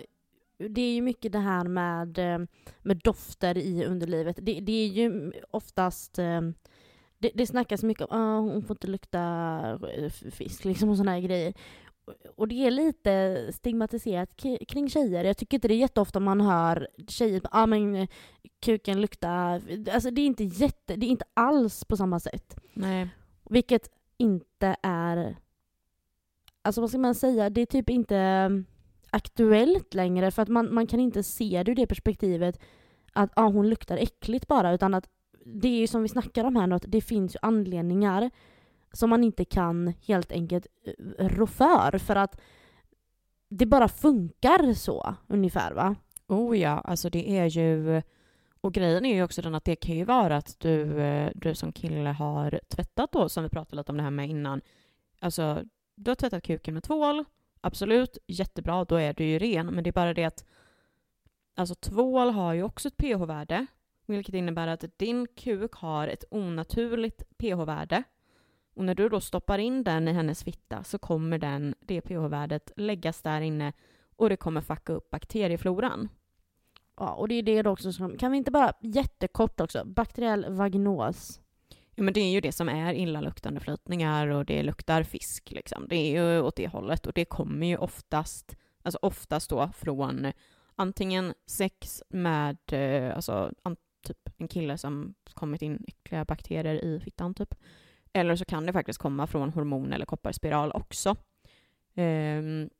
det 0.59 0.81
är 0.81 0.95
ju 0.95 1.03
mycket 1.03 1.33
det 1.33 1.39
här 1.39 1.65
med, 1.65 2.19
eh, 2.19 2.47
med 2.83 2.97
dofter 2.97 3.59
i 3.59 3.85
underlivet. 3.85 4.37
Det, 4.43 4.61
det 4.61 4.73
är 4.73 4.87
ju 4.87 5.33
oftast 5.51 6.19
eh, 6.19 6.41
det, 7.19 7.31
det 7.35 7.47
snackas 7.47 7.83
mycket 7.83 8.07
om 8.07 8.09
att 8.11 8.21
ah, 8.21 8.39
hon 8.39 8.63
får 8.63 8.75
inte 8.75 8.87
lukta 8.87 9.81
fisk 10.31 10.65
liksom 10.65 10.89
och 10.89 10.97
såna 10.97 11.13
här 11.13 11.21
grejer. 11.21 11.55
Och 12.37 12.49
det 12.49 12.67
är 12.67 12.71
lite 12.71 13.47
stigmatiserat 13.53 14.37
kring 14.69 14.91
tjejer. 14.91 15.25
Jag 15.25 15.37
tycker 15.37 15.57
inte 15.57 15.69
det 15.69 15.75
är 15.75 15.79
jätteofta 15.79 16.21
man 16.21 16.41
hör 16.41 16.89
tjejer 17.09 17.43
ah, 17.51 17.67
men 17.67 18.09
kuken 18.61 19.01
luktar... 19.01 19.63
Alltså 19.93 20.11
det 20.11 20.21
är 20.21 20.27
inte 20.27 20.45
jätte, 20.45 20.97
det 20.97 21.07
är 21.07 21.11
inte 21.11 21.25
alls 21.35 21.85
på 21.85 21.97
samma 21.97 22.21
sätt. 22.21 22.57
Nej. 22.73 23.09
Vilket 23.51 23.91
inte 24.17 24.77
är... 24.83 25.37
Alltså 26.63 26.81
vad 26.81 26.91
ska 26.91 26.99
man 26.99 27.15
säga? 27.15 27.51
Det 27.51 27.61
är 27.61 27.67
typ 27.67 27.91
inte 27.91 28.49
aktuellt 29.13 29.95
längre 29.95 30.31
för 30.31 30.43
att 30.43 30.49
man, 30.49 30.75
man 30.75 30.87
kan 30.87 31.01
inte 31.01 31.23
se 31.23 31.63
det 31.63 31.71
ur 31.71 31.75
det 31.75 31.87
perspektivet 31.87 32.61
att 33.13 33.31
ah, 33.37 33.49
hon 33.49 33.69
luktar 33.69 33.97
äckligt 33.97 34.49
bara 34.49 34.73
utan 34.73 34.95
att 34.95 35.09
det 35.45 35.69
är 35.69 35.81
ju 35.81 35.87
som 35.87 36.03
vi 36.03 36.09
snackar 36.09 36.45
om 36.45 36.57
här 36.57 36.67
nu 36.67 36.75
att 36.75 36.85
det 36.89 37.01
finns 37.01 37.35
ju 37.35 37.39
anledningar 37.43 38.31
som 38.93 39.11
man 39.11 39.25
inte 39.25 39.45
kan 39.45 39.95
helt 40.07 40.33
enkelt 40.33 40.67
eh, 40.85 41.29
rå 41.29 41.47
för 41.47 41.99
för 41.99 42.17
att 42.17 42.41
det 43.49 43.67
bara 43.67 43.89
funkar 43.89 44.75
så 44.75 45.15
ungefär 45.27 45.73
va? 45.73 45.95
Oh 46.29 46.59
ja, 46.59 46.81
alltså 46.81 47.11
det 47.11 47.39
är 47.39 47.47
ju 47.47 48.03
och 48.63 48.75
grejen 48.75 49.05
är 49.05 49.15
ju 49.15 49.23
också 49.23 49.43
den 49.43 49.55
att 49.55 49.65
det 49.65 49.77
kan 49.77 49.97
ju 49.97 50.05
vara 50.05 50.37
att 50.37 50.61
du, 50.61 51.01
eh, 51.01 51.31
du 51.35 51.55
som 51.55 51.73
kille 51.73 52.11
har 52.11 52.61
tvättat 52.69 53.13
då, 53.13 53.29
som 53.29 53.43
vi 53.43 53.49
pratade 53.49 53.77
lite 53.77 53.93
om 53.93 53.97
det 53.97 54.03
här 54.03 54.11
med 54.11 54.29
innan. 54.29 54.61
Alltså, 55.21 55.63
du 55.95 56.11
har 56.11 56.15
tvättat 56.15 56.43
kuken 56.43 56.75
med 56.75 56.83
tvål, 56.83 57.25
absolut, 57.63 58.19
jättebra, 58.27 58.85
då 58.85 58.97
är 58.97 59.13
du 59.13 59.25
ju 59.25 59.39
ren. 59.39 59.67
Men 59.67 59.85
det 59.85 59.91
är 59.91 59.93
bara 59.93 60.15
det 60.15 60.25
att 60.25 60.45
alltså, 61.55 61.75
tvål 61.75 62.31
har 62.31 62.53
ju 62.53 62.63
också 62.63 62.89
ett 62.89 62.97
pH-värde, 62.97 63.67
vilket 64.07 64.35
innebär 64.35 64.67
att 64.67 64.99
din 64.99 65.27
kuk 65.27 65.73
har 65.75 66.09
ett 66.09 66.25
onaturligt 66.31 67.23
pH-värde. 67.39 68.03
Och 68.75 68.85
när 68.85 68.95
du 68.95 69.09
då 69.09 69.21
stoppar 69.21 69.59
in 69.59 69.85
den 69.85 70.09
i 70.09 70.13
hennes 70.13 70.45
fitta 70.45 70.85
så 70.85 70.99
kommer 70.99 71.39
den, 71.39 71.75
det 71.81 72.01
pH-värdet 72.01 72.73
läggas 72.77 73.23
där 73.23 73.41
inne 73.41 73.73
och 74.17 74.29
det 74.29 74.37
kommer 74.37 74.61
fucka 74.61 74.93
upp 74.93 75.11
bakteriefloran. 75.11 76.09
Ja, 76.97 77.15
och 77.15 77.29
det 77.29 77.35
är 77.35 77.63
det 77.63 77.71
också 77.71 77.93
som... 77.93 78.17
Kan 78.17 78.33
vi 78.33 78.39
inte 78.39 78.51
bara 78.51 78.73
jättekort 78.81 79.61
också, 79.61 79.85
bakteriell 79.85 80.53
vagnos. 80.53 81.41
Ja, 81.95 82.03
men 82.03 82.15
det 82.15 82.21
är 82.21 82.31
ju 82.31 82.41
det 82.41 82.53
som 82.53 82.69
är 82.69 82.95
illaluktande 82.95 83.61
flytningar 83.61 84.27
och 84.27 84.45
det 84.45 84.63
luktar 84.63 85.03
fisk. 85.03 85.51
Liksom. 85.51 85.89
Det 85.89 85.97
är 85.97 86.11
ju 86.11 86.41
åt 86.41 86.57
det 86.57 86.69
hållet 86.69 87.07
och 87.07 87.13
det 87.13 87.25
kommer 87.25 87.67
ju 87.67 87.77
oftast, 87.77 88.57
alltså 88.83 88.99
oftast 89.03 89.51
då 89.51 89.71
från 89.77 90.33
antingen 90.77 91.35
sex 91.47 92.03
med 92.09 92.59
eh, 92.73 93.17
alltså, 93.17 93.53
an, 93.63 93.77
typ 94.07 94.29
en 94.37 94.49
kille 94.49 94.79
som 94.79 95.15
kommit 95.35 95.63
in 95.63 95.85
äckliga 95.89 96.25
bakterier 96.25 96.85
i 96.85 97.01
fittan 97.01 97.35
typ. 97.35 97.55
Eller 98.13 98.37
så 98.37 98.45
kan 98.45 98.67
det 98.67 98.73
faktiskt 98.73 98.99
komma 98.99 99.27
från 99.27 99.51
hormon 99.51 99.93
eller 99.93 100.07
kopparspiral 100.07 100.73
också. 100.73 101.17
Um, 101.95 102.71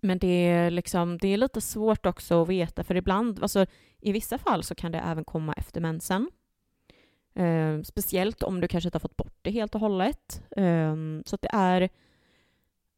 men 0.00 0.18
det 0.18 0.48
är, 0.48 0.70
liksom, 0.70 1.18
det 1.18 1.28
är 1.28 1.36
lite 1.36 1.60
svårt 1.60 2.06
också 2.06 2.42
att 2.42 2.48
veta, 2.48 2.84
för 2.84 2.94
ibland, 2.94 3.42
alltså, 3.42 3.66
i 4.00 4.12
vissa 4.12 4.38
fall 4.38 4.62
så 4.62 4.74
kan 4.74 4.92
det 4.92 4.98
även 4.98 5.24
komma 5.24 5.52
efter 5.52 5.80
mensen. 5.80 6.30
Eh, 7.34 7.82
speciellt 7.82 8.42
om 8.42 8.60
du 8.60 8.68
kanske 8.68 8.88
inte 8.88 8.96
har 8.96 9.00
fått 9.00 9.16
bort 9.16 9.38
det 9.42 9.50
helt 9.50 9.74
och 9.74 9.80
hållet. 9.80 10.42
Eh, 10.50 10.96
så 11.26 11.34
att 11.34 11.42
det 11.42 11.50
är, 11.52 11.88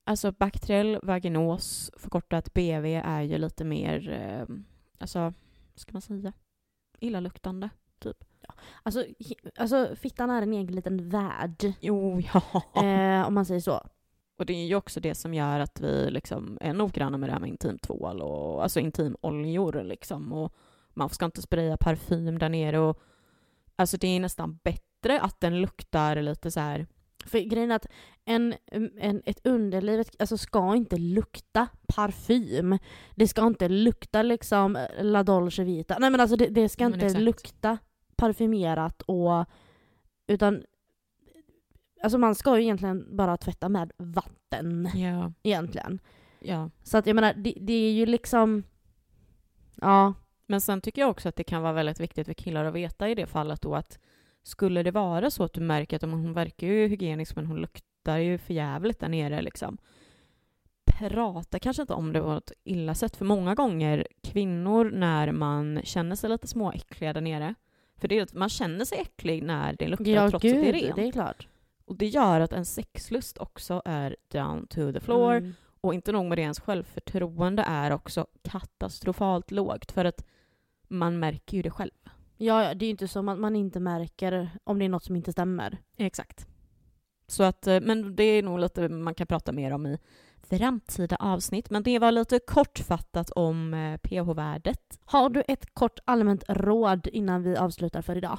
alltså 0.05 0.33
bakteriell 0.33 0.99
vaginos, 1.03 1.91
förkortat 1.97 2.55
BV, 2.55 2.87
är 3.05 3.23
ju 3.23 3.39
lite 3.39 3.65
mer, 3.65 4.11
eh, 4.11 4.57
alltså, 4.99 5.19
vad 5.19 5.33
ska 5.77 5.93
man 5.93 6.03
säga, 6.03 6.33
illaluktande, 6.99 7.71
typ. 7.99 8.25
Alltså, 8.83 9.05
alltså 9.57 9.97
fittan 9.97 10.31
är 10.31 10.43
en 10.43 10.53
egen 10.53 10.75
liten 10.75 11.09
värld. 11.09 11.73
Jo, 11.81 12.21
ja. 12.35 12.63
Eh, 12.83 13.27
om 13.27 13.35
man 13.35 13.45
säger 13.45 13.61
så. 13.61 13.87
Och 14.39 14.47
det 14.47 14.53
är 14.53 14.67
ju 14.67 14.75
också 14.75 15.01
det 15.01 15.15
som 15.15 15.35
gör 15.35 15.61
att 15.61 15.81
vi 15.81 16.11
liksom 16.11 16.59
är 16.61 16.73
noggranna 16.73 17.19
med 17.19 17.29
det 17.29 17.33
här 17.33 17.41
med 17.41 17.49
intimtvål 17.49 18.23
och 18.23 18.63
alltså 18.63 18.81
intimoljor 18.81 19.83
liksom. 19.83 20.33
Och 20.33 20.53
man 20.95 21.09
ska 21.09 21.25
inte 21.25 21.43
spraya 21.43 21.77
parfym 21.77 22.39
där 22.39 22.49
nere 22.49 22.79
och 22.79 23.01
alltså 23.77 23.97
det 23.97 24.07
är 24.07 24.21
nästan 24.21 24.59
bättre 24.65 25.21
att 25.21 25.41
den 25.41 25.61
luktar 25.61 26.23
lite 26.23 26.51
så 26.51 26.61
här. 26.61 26.87
För 27.27 27.39
grejen 27.39 27.71
är 27.71 27.77
att 27.77 27.87
en, 28.25 28.55
en, 28.99 29.23
ett 29.27 29.47
underliv 29.47 30.05
alltså 30.19 30.39
ska 30.39 30.77
inte 30.77 30.97
lukta 30.97 31.69
parfym. 31.87 32.79
Det 33.15 33.29
ska 33.29 33.47
inte 33.47 33.69
lukta 33.69 34.23
liksom 34.23 34.87
La 35.01 35.23
Dolce 35.23 35.65
Vita. 35.65 35.97
Nej 35.99 36.11
men 36.11 36.21
alltså 36.21 36.37
det, 36.37 36.47
det 36.47 36.69
ska 36.69 36.87
inte 36.87 37.19
lukta 37.19 37.79
parfymerat 38.17 39.03
och 39.03 39.47
utan 40.27 40.63
Alltså 42.05 42.19
man 42.19 42.35
ska 42.35 42.57
ju 42.59 42.63
egentligen 42.63 43.17
bara 43.17 43.37
tvätta 43.37 43.69
med 43.69 43.93
vatten. 43.97 44.91
Ja. 44.95 45.33
Egentligen. 45.43 46.01
Ja. 46.41 46.71
Så 46.83 46.99
att 46.99 47.07
jag 47.07 47.15
menar, 47.15 47.35
det, 47.35 47.55
det 47.61 47.73
är 47.73 47.93
ju 47.93 48.07
liksom... 48.07 48.63
Ja. 49.75 50.15
Men 50.47 50.61
sen 50.61 50.81
tycker 50.81 51.03
jag 51.03 51.11
också 51.11 51.29
att 51.29 51.37
det 51.37 51.45
kan 51.45 51.63
vara 51.63 51.73
väldigt 51.73 52.01
viktigt 52.01 52.27
för 52.27 52.35
killar 52.35 52.65
att 52.65 52.75
veta 52.75 53.09
i 53.09 53.15
det 53.15 53.27
fallet 53.27 53.63
då 53.63 53.75
att 53.75 53.99
skulle 54.43 54.83
det 54.83 54.91
vara 54.91 55.31
så 55.31 55.45
att 55.45 55.53
du 55.53 55.61
märker 55.61 55.97
att 55.97 56.03
hon 56.03 56.33
verkar 56.33 56.67
ju 56.67 56.89
hygienisk 56.89 57.37
men 57.37 57.47
hon 57.47 57.57
luktar 57.57 58.19
ju 58.19 58.39
för 58.39 58.55
jävligt 58.55 59.01
där 59.01 59.09
nere 59.09 59.43
liksom. 59.43 59.79
Prata 60.99 61.59
kanske 61.59 61.83
inte 61.83 61.95
om 61.95 62.13
det 62.13 62.21
på 62.21 62.33
ett 62.33 62.53
illa 62.65 62.95
sätt, 62.95 63.17
för 63.17 63.25
många 63.25 63.55
gånger 63.55 64.07
kvinnor 64.23 64.91
när 64.91 65.33
man 65.33 65.81
känner 65.85 66.17
sig 66.17 66.31
lite 66.31 66.47
småäckliga 66.47 67.13
där 67.13 67.21
nere, 67.21 67.55
för 67.97 68.09
det 68.09 68.19
är, 68.19 68.29
man 68.33 68.49
känner 68.49 68.85
sig 68.85 68.99
äcklig 68.99 69.43
när 69.43 69.73
det 69.73 69.89
luktar 69.89 70.05
ja, 70.05 70.31
trots 70.31 70.43
gud, 70.43 70.57
att 70.57 70.63
det 70.63 70.69
är 70.69 70.73
rent. 70.73 70.97
det 70.97 71.09
är 71.09 71.13
klart. 71.13 71.49
Och 71.85 71.97
det 71.97 72.07
gör 72.07 72.41
att 72.41 72.53
en 72.53 72.65
sexlust 72.65 73.39
också 73.39 73.83
är 73.85 74.17
down 74.29 74.67
to 74.67 74.93
the 74.93 75.01
floor. 75.01 75.35
Mm. 75.37 75.55
Och 75.85 75.95
inte 75.95 76.13
nog 76.13 76.27
med 76.27 76.39
det, 76.39 76.43
ens 76.43 76.61
självförtroende 76.61 77.65
är 77.67 77.91
också 77.91 78.27
katastrofalt 78.43 79.51
lågt 79.51 79.93
för 79.93 80.05
att 80.05 80.25
man 80.89 81.19
märker 81.19 81.57
ju 81.57 81.63
det 81.63 81.71
själv. 81.71 81.91
Ja, 82.37 82.75
det 82.75 82.85
är 82.85 82.87
ju 82.87 82.91
inte 82.91 83.09
som 83.09 83.29
att 83.29 83.39
man 83.39 83.57
inte 83.57 83.81
märker 83.81 84.51
om 84.65 84.79
det 84.79 84.85
är 84.85 84.89
något 84.89 85.05
som 85.05 85.17
inte 85.17 85.33
stämmer. 85.33 85.79
Exakt. 85.97 86.47
Så 87.27 87.43
att, 87.43 87.67
eh, 87.67 87.81
men 87.81 88.17
det 88.17 88.25
är 88.25 88.43
nog 88.43 88.59
lite 88.59 88.89
man 88.89 89.15
kan 89.15 89.27
prata 89.27 89.53
mer 89.53 89.71
om 89.71 89.87
i 89.87 89.99
framtida 90.51 91.17
avsnitt. 91.17 91.71
Men 91.71 91.83
det 91.83 91.99
var 91.99 92.13
lite 92.13 92.39
kortfattat 92.39 93.31
om 93.31 93.75
eh, 93.75 93.97
pH-värdet. 93.97 94.99
Har 95.05 95.31
du 95.31 95.43
ett 95.49 95.75
kort 95.75 95.99
allmänt 96.05 96.45
råd 96.49 97.07
innan 97.07 97.43
vi 97.43 97.57
avslutar 97.57 98.03
för 98.03 98.17
idag? 98.17 98.39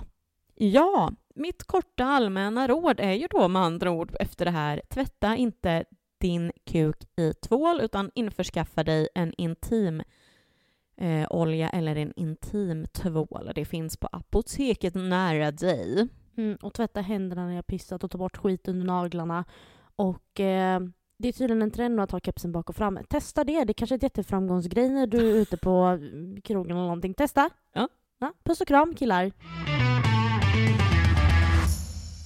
Ja, 0.55 1.11
mitt 1.35 1.63
korta 1.63 2.05
allmänna 2.05 2.67
råd 2.67 2.99
är 2.99 3.13
ju 3.13 3.27
då 3.27 3.47
med 3.47 3.61
andra 3.61 3.91
ord 3.91 4.15
efter 4.19 4.45
det 4.45 4.51
här, 4.51 4.81
tvätta 4.89 5.35
inte 5.35 5.85
din 6.25 6.51
kuk 6.65 6.95
i 7.17 7.33
tvål 7.33 7.81
utan 7.81 8.11
införskaffa 8.15 8.83
dig 8.83 9.07
en 9.15 9.33
intim 9.37 10.01
eh, 10.97 11.27
olja 11.29 11.69
eller 11.69 11.95
en 11.95 12.13
intim 12.15 12.85
tvål. 12.85 13.51
Det 13.55 13.65
finns 13.65 13.97
på 13.97 14.07
apoteket 14.11 14.95
nära 14.95 15.51
dig. 15.51 16.07
Mm, 16.37 16.57
och 16.61 16.73
tvätta 16.73 17.01
händerna 17.01 17.45
när 17.45 17.55
jag 17.55 17.67
pissat 17.67 18.03
och 18.03 18.11
ta 18.11 18.17
bort 18.17 18.37
skit 18.37 18.67
under 18.67 18.85
naglarna. 18.85 19.45
Och 19.95 20.39
eh, 20.39 20.79
det 21.17 21.27
är 21.27 21.31
tydligen 21.31 21.61
en 21.61 21.71
trend 21.71 21.99
att 21.99 22.11
ha 22.11 22.19
kepsen 22.19 22.51
bak 22.51 22.69
och 22.69 22.75
fram. 22.75 22.99
Testa 23.09 23.43
det, 23.43 23.63
det 23.63 23.71
är 23.71 23.73
kanske 23.73 23.95
är 23.95 23.97
ett 23.97 24.03
jätteframgångsgrej 24.03 24.89
när 24.89 25.07
du 25.07 25.31
är 25.31 25.35
ute 25.35 25.57
på 25.57 25.99
krogen 26.43 26.71
eller 26.71 26.83
någonting. 26.83 27.13
Testa! 27.13 27.49
Ja. 27.73 27.87
ja 28.19 28.33
puss 28.43 28.61
och 28.61 28.67
kram 28.67 28.95
killar! 28.95 29.31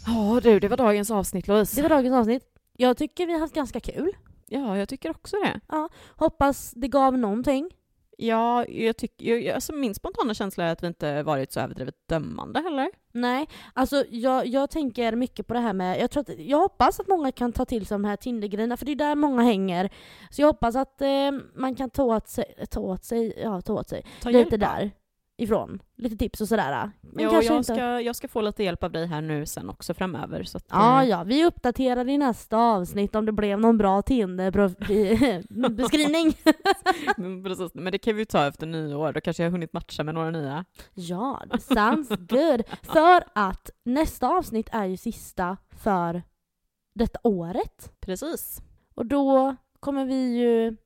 Ja 0.05 0.39
du, 0.43 0.59
det 0.59 0.67
var 0.67 0.77
dagens 0.77 1.11
avsnitt 1.11 1.47
Louise. 1.47 1.75
Det 1.75 1.81
var 1.81 1.89
dagens 1.89 2.15
avsnitt. 2.15 2.58
Jag 2.81 2.97
tycker 2.97 3.27
vi 3.27 3.33
har 3.33 3.39
haft 3.39 3.53
ganska 3.53 3.79
kul. 3.79 4.11
Ja, 4.47 4.77
jag 4.77 4.89
tycker 4.89 5.09
också 5.09 5.37
det. 5.43 5.59
Ja, 5.67 5.89
hoppas 6.15 6.71
det 6.71 6.87
gav 6.87 7.17
någonting. 7.17 7.69
Ja, 8.17 8.65
jag 8.65 8.97
tycker, 8.97 9.53
alltså 9.53 9.73
min 9.73 9.95
spontana 9.95 10.33
känsla 10.33 10.63
är 10.63 10.71
att 10.71 10.83
vi 10.83 10.87
inte 10.87 11.23
varit 11.23 11.51
så 11.51 11.59
överdrivet 11.59 11.95
dömande 12.07 12.59
heller. 12.61 12.91
Nej, 13.11 13.47
alltså 13.73 14.03
jag, 14.09 14.47
jag 14.47 14.69
tänker 14.69 15.15
mycket 15.15 15.47
på 15.47 15.53
det 15.53 15.59
här 15.59 15.73
med, 15.73 16.01
jag, 16.01 16.11
tror 16.11 16.21
att, 16.21 16.39
jag 16.39 16.57
hoppas 16.57 16.99
att 16.99 17.07
många 17.07 17.31
kan 17.31 17.53
ta 17.53 17.65
till 17.65 17.85
sig 17.85 17.95
de 17.95 18.05
här 18.05 18.15
Tinder-grejerna, 18.15 18.77
för 18.77 18.85
det 18.85 18.91
är 18.91 18.95
där 18.95 19.15
många 19.15 19.41
hänger. 19.41 19.89
Så 20.29 20.41
jag 20.41 20.47
hoppas 20.47 20.75
att 20.75 21.01
eh, 21.01 21.31
man 21.55 21.75
kan 21.75 21.89
ta 21.89 22.03
åt 22.03 22.27
sig, 22.27 22.45
ta 22.69 22.79
åt 22.79 23.03
sig, 23.03 23.39
ja 23.43 23.61
ta 23.61 23.73
åt 23.73 23.89
sig, 23.89 24.05
ta 24.21 24.29
lite 24.29 24.39
hjälp. 24.39 24.59
där 24.59 24.91
ifrån. 25.39 25.81
Lite 25.95 26.17
tips 26.17 26.41
och 26.41 26.47
sådär. 26.47 26.91
Men 27.01 27.23
ja, 27.23 27.41
jag, 27.41 27.57
inte... 27.57 27.63
ska, 27.63 28.01
jag 28.01 28.15
ska 28.15 28.27
få 28.27 28.41
lite 28.41 28.63
hjälp 28.63 28.83
av 28.83 28.91
dig 28.91 29.07
här 29.07 29.21
nu 29.21 29.45
sen 29.45 29.69
också 29.69 29.93
framöver. 29.93 30.43
Så 30.43 30.57
att, 30.57 30.65
ja, 30.69 31.05
ja, 31.05 31.23
vi 31.23 31.45
uppdaterar 31.45 32.09
i 32.09 32.17
nästa 32.17 32.57
avsnitt 32.57 33.15
om 33.15 33.25
det 33.25 33.31
blev 33.31 33.59
någon 33.59 33.77
bra 33.77 34.01
Tinder-beskrivning. 34.01 36.33
Precis, 37.43 37.73
men 37.73 37.91
det 37.91 37.97
kan 37.97 38.15
vi 38.15 38.25
ta 38.25 38.47
efter 38.47 38.67
nyår, 38.67 39.13
då 39.13 39.21
kanske 39.21 39.43
jag 39.43 39.49
har 39.49 39.51
hunnit 39.51 39.73
matcha 39.73 40.03
med 40.03 40.15
några 40.15 40.31
nya. 40.31 40.65
Ja, 40.93 41.43
sounds 41.59 42.09
good. 42.09 42.63
För 42.83 43.23
att 43.35 43.69
nästa 43.83 44.27
avsnitt 44.27 44.69
är 44.71 44.85
ju 44.85 44.97
sista 44.97 45.57
för 45.69 46.23
detta 46.95 47.19
året. 47.23 47.91
Precis. 47.99 48.61
Och 48.95 49.05
då 49.05 49.55
kommer 49.79 50.05
vi 50.05 50.37
ju 50.37 50.77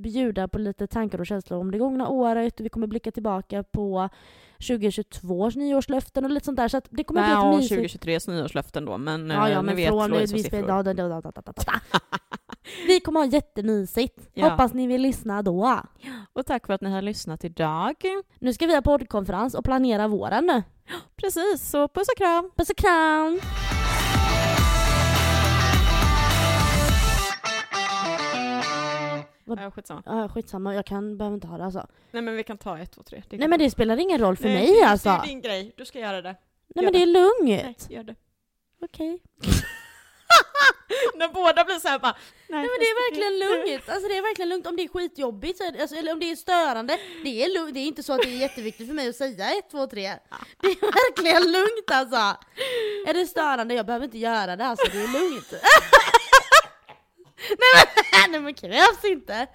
bjuda 0.00 0.48
på 0.48 0.58
lite 0.58 0.86
tankar 0.86 1.20
och 1.20 1.26
känslor 1.26 1.60
om 1.60 1.70
det 1.70 1.78
gångna 1.78 2.08
året. 2.08 2.60
Vi 2.60 2.68
kommer 2.68 2.86
blicka 2.86 3.10
tillbaka 3.10 3.62
på 3.62 4.08
2022 4.68 5.40
års 5.40 5.56
nyårslöften 5.56 6.24
och 6.24 6.30
lite 6.30 6.44
sånt 6.44 6.56
där. 6.56 6.68
Så 6.68 6.80
det 6.90 7.04
kommer 7.04 7.20
Nej, 7.20 7.30
bli 7.30 7.36
lite 7.36 7.56
mysigt. 7.56 7.68
2023 7.68 8.16
års 8.16 8.26
nyårslöften 8.28 8.84
då, 8.84 8.98
men 8.98 9.30
ja, 9.30 9.48
ja, 9.48 9.56
eh, 9.56 9.62
men 9.62 9.76
vet 9.76 9.88
från 9.88 10.12
vi 10.12 10.28
siffror. 10.28 10.66
Vi 12.86 13.00
kommer 13.00 13.20
ha 13.20 13.26
jättemysigt. 13.26 14.28
Ja. 14.34 14.48
Hoppas 14.48 14.74
ni 14.74 14.86
vill 14.86 15.02
lyssna 15.02 15.42
då. 15.42 15.80
Och 16.32 16.46
tack 16.46 16.66
för 16.66 16.72
att 16.72 16.80
ni 16.80 16.90
har 16.90 17.02
lyssnat 17.02 17.44
idag. 17.44 17.94
Nu 18.38 18.52
ska 18.52 18.66
vi 18.66 18.74
ha 18.74 18.82
poddkonferens 18.82 19.54
och 19.54 19.64
planera 19.64 20.08
våren. 20.08 20.62
Precis, 21.16 21.70
så 21.70 21.88
puss 21.88 22.08
och 22.08 22.18
kram. 22.18 22.50
Puss 22.56 22.70
och 22.70 22.76
kram. 22.76 23.40
Vad? 29.50 29.64
Ja, 29.64 29.70
skitsamma. 29.70 30.02
Ja, 30.06 30.28
skitsamma. 30.28 30.74
Jag 30.74 30.86
kan, 30.86 31.18
behöver 31.18 31.34
inte 31.34 31.46
ha 31.46 31.58
det 31.58 31.64
alltså. 31.64 31.86
Nej 32.10 32.22
men 32.22 32.36
vi 32.36 32.44
kan 32.44 32.58
ta 32.58 32.78
ett, 32.78 32.92
två, 32.92 33.02
tre. 33.02 33.22
Nej 33.30 33.48
men 33.48 33.58
det 33.58 33.70
spelar 33.70 33.96
ingen 33.96 34.18
roll 34.18 34.36
för 34.36 34.48
Nej, 34.48 34.54
mig 34.54 34.80
det, 34.80 34.86
alltså. 34.86 35.08
Det 35.08 35.14
är 35.14 35.26
din 35.26 35.40
grej, 35.40 35.72
du 35.76 35.84
ska 35.84 35.98
göra 35.98 36.22
det. 36.22 36.36
Nej 36.74 36.74
gör 36.74 36.82
men 36.82 36.92
det. 36.92 36.98
det 36.98 37.02
är 37.02 37.06
lugnt. 37.06 37.62
Nej, 37.64 37.96
gör 37.96 38.04
det. 38.04 38.14
Okej. 38.82 39.20
Okay. 39.38 39.52
När 41.14 41.28
båda 41.28 41.64
blir 41.64 41.78
såhär 41.78 41.98
bara... 41.98 42.12
Nej, 42.12 42.60
Nej 42.60 42.68
men 42.70 42.78
det 42.80 42.86
är 42.86 43.10
verkligen 43.10 43.34
lugnt. 43.38 43.88
Alltså 43.88 44.08
det 44.08 44.18
är 44.18 44.22
verkligen 44.22 44.48
lugnt. 44.48 44.66
Om 44.66 44.76
det 44.76 44.82
är 44.82 44.88
skitjobbigt, 44.88 45.58
så 45.58 45.64
är 45.64 45.72
det, 45.72 45.80
alltså, 45.80 45.96
eller 45.96 46.12
om 46.12 46.20
det 46.20 46.30
är 46.30 46.36
störande, 46.36 46.98
det 47.24 47.44
är 47.44 47.54
lugnt. 47.58 47.74
Det 47.74 47.80
är 47.80 47.86
inte 47.86 48.02
så 48.02 48.12
att 48.12 48.22
det 48.22 48.28
är 48.28 48.40
jätteviktigt 48.40 48.86
för 48.86 48.94
mig 48.94 49.08
att 49.08 49.16
säga 49.16 49.50
ett, 49.58 49.70
två, 49.70 49.86
tre. 49.86 50.02
Det 50.60 50.66
är 50.66 50.80
verkligen 50.80 51.52
lugnt 51.52 51.90
alltså. 51.90 52.16
Är 53.06 53.14
det 53.14 53.26
störande, 53.26 53.74
jag 53.74 53.86
behöver 53.86 54.04
inte 54.04 54.18
göra 54.18 54.56
det 54.56 54.66
alltså, 54.66 54.86
det 54.92 54.98
är 54.98 55.12
lugnt. 55.20 55.54
Nej 57.48 57.84
men, 58.20 58.30
nej 58.30 58.40
men 58.40 58.54
krävs 58.54 59.04
inte! 59.04 59.46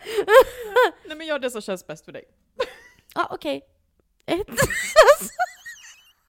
Nej 1.05 1.17
men 1.17 1.27
gör 1.27 1.39
det 1.39 1.51
som 1.51 1.61
känns 1.61 1.87
bäst 1.87 2.05
för 2.05 2.11
dig. 2.11 2.23
Ja 3.15 3.27
okej. 3.31 3.57
Okay. 3.57 4.39
Ett. 4.41 4.47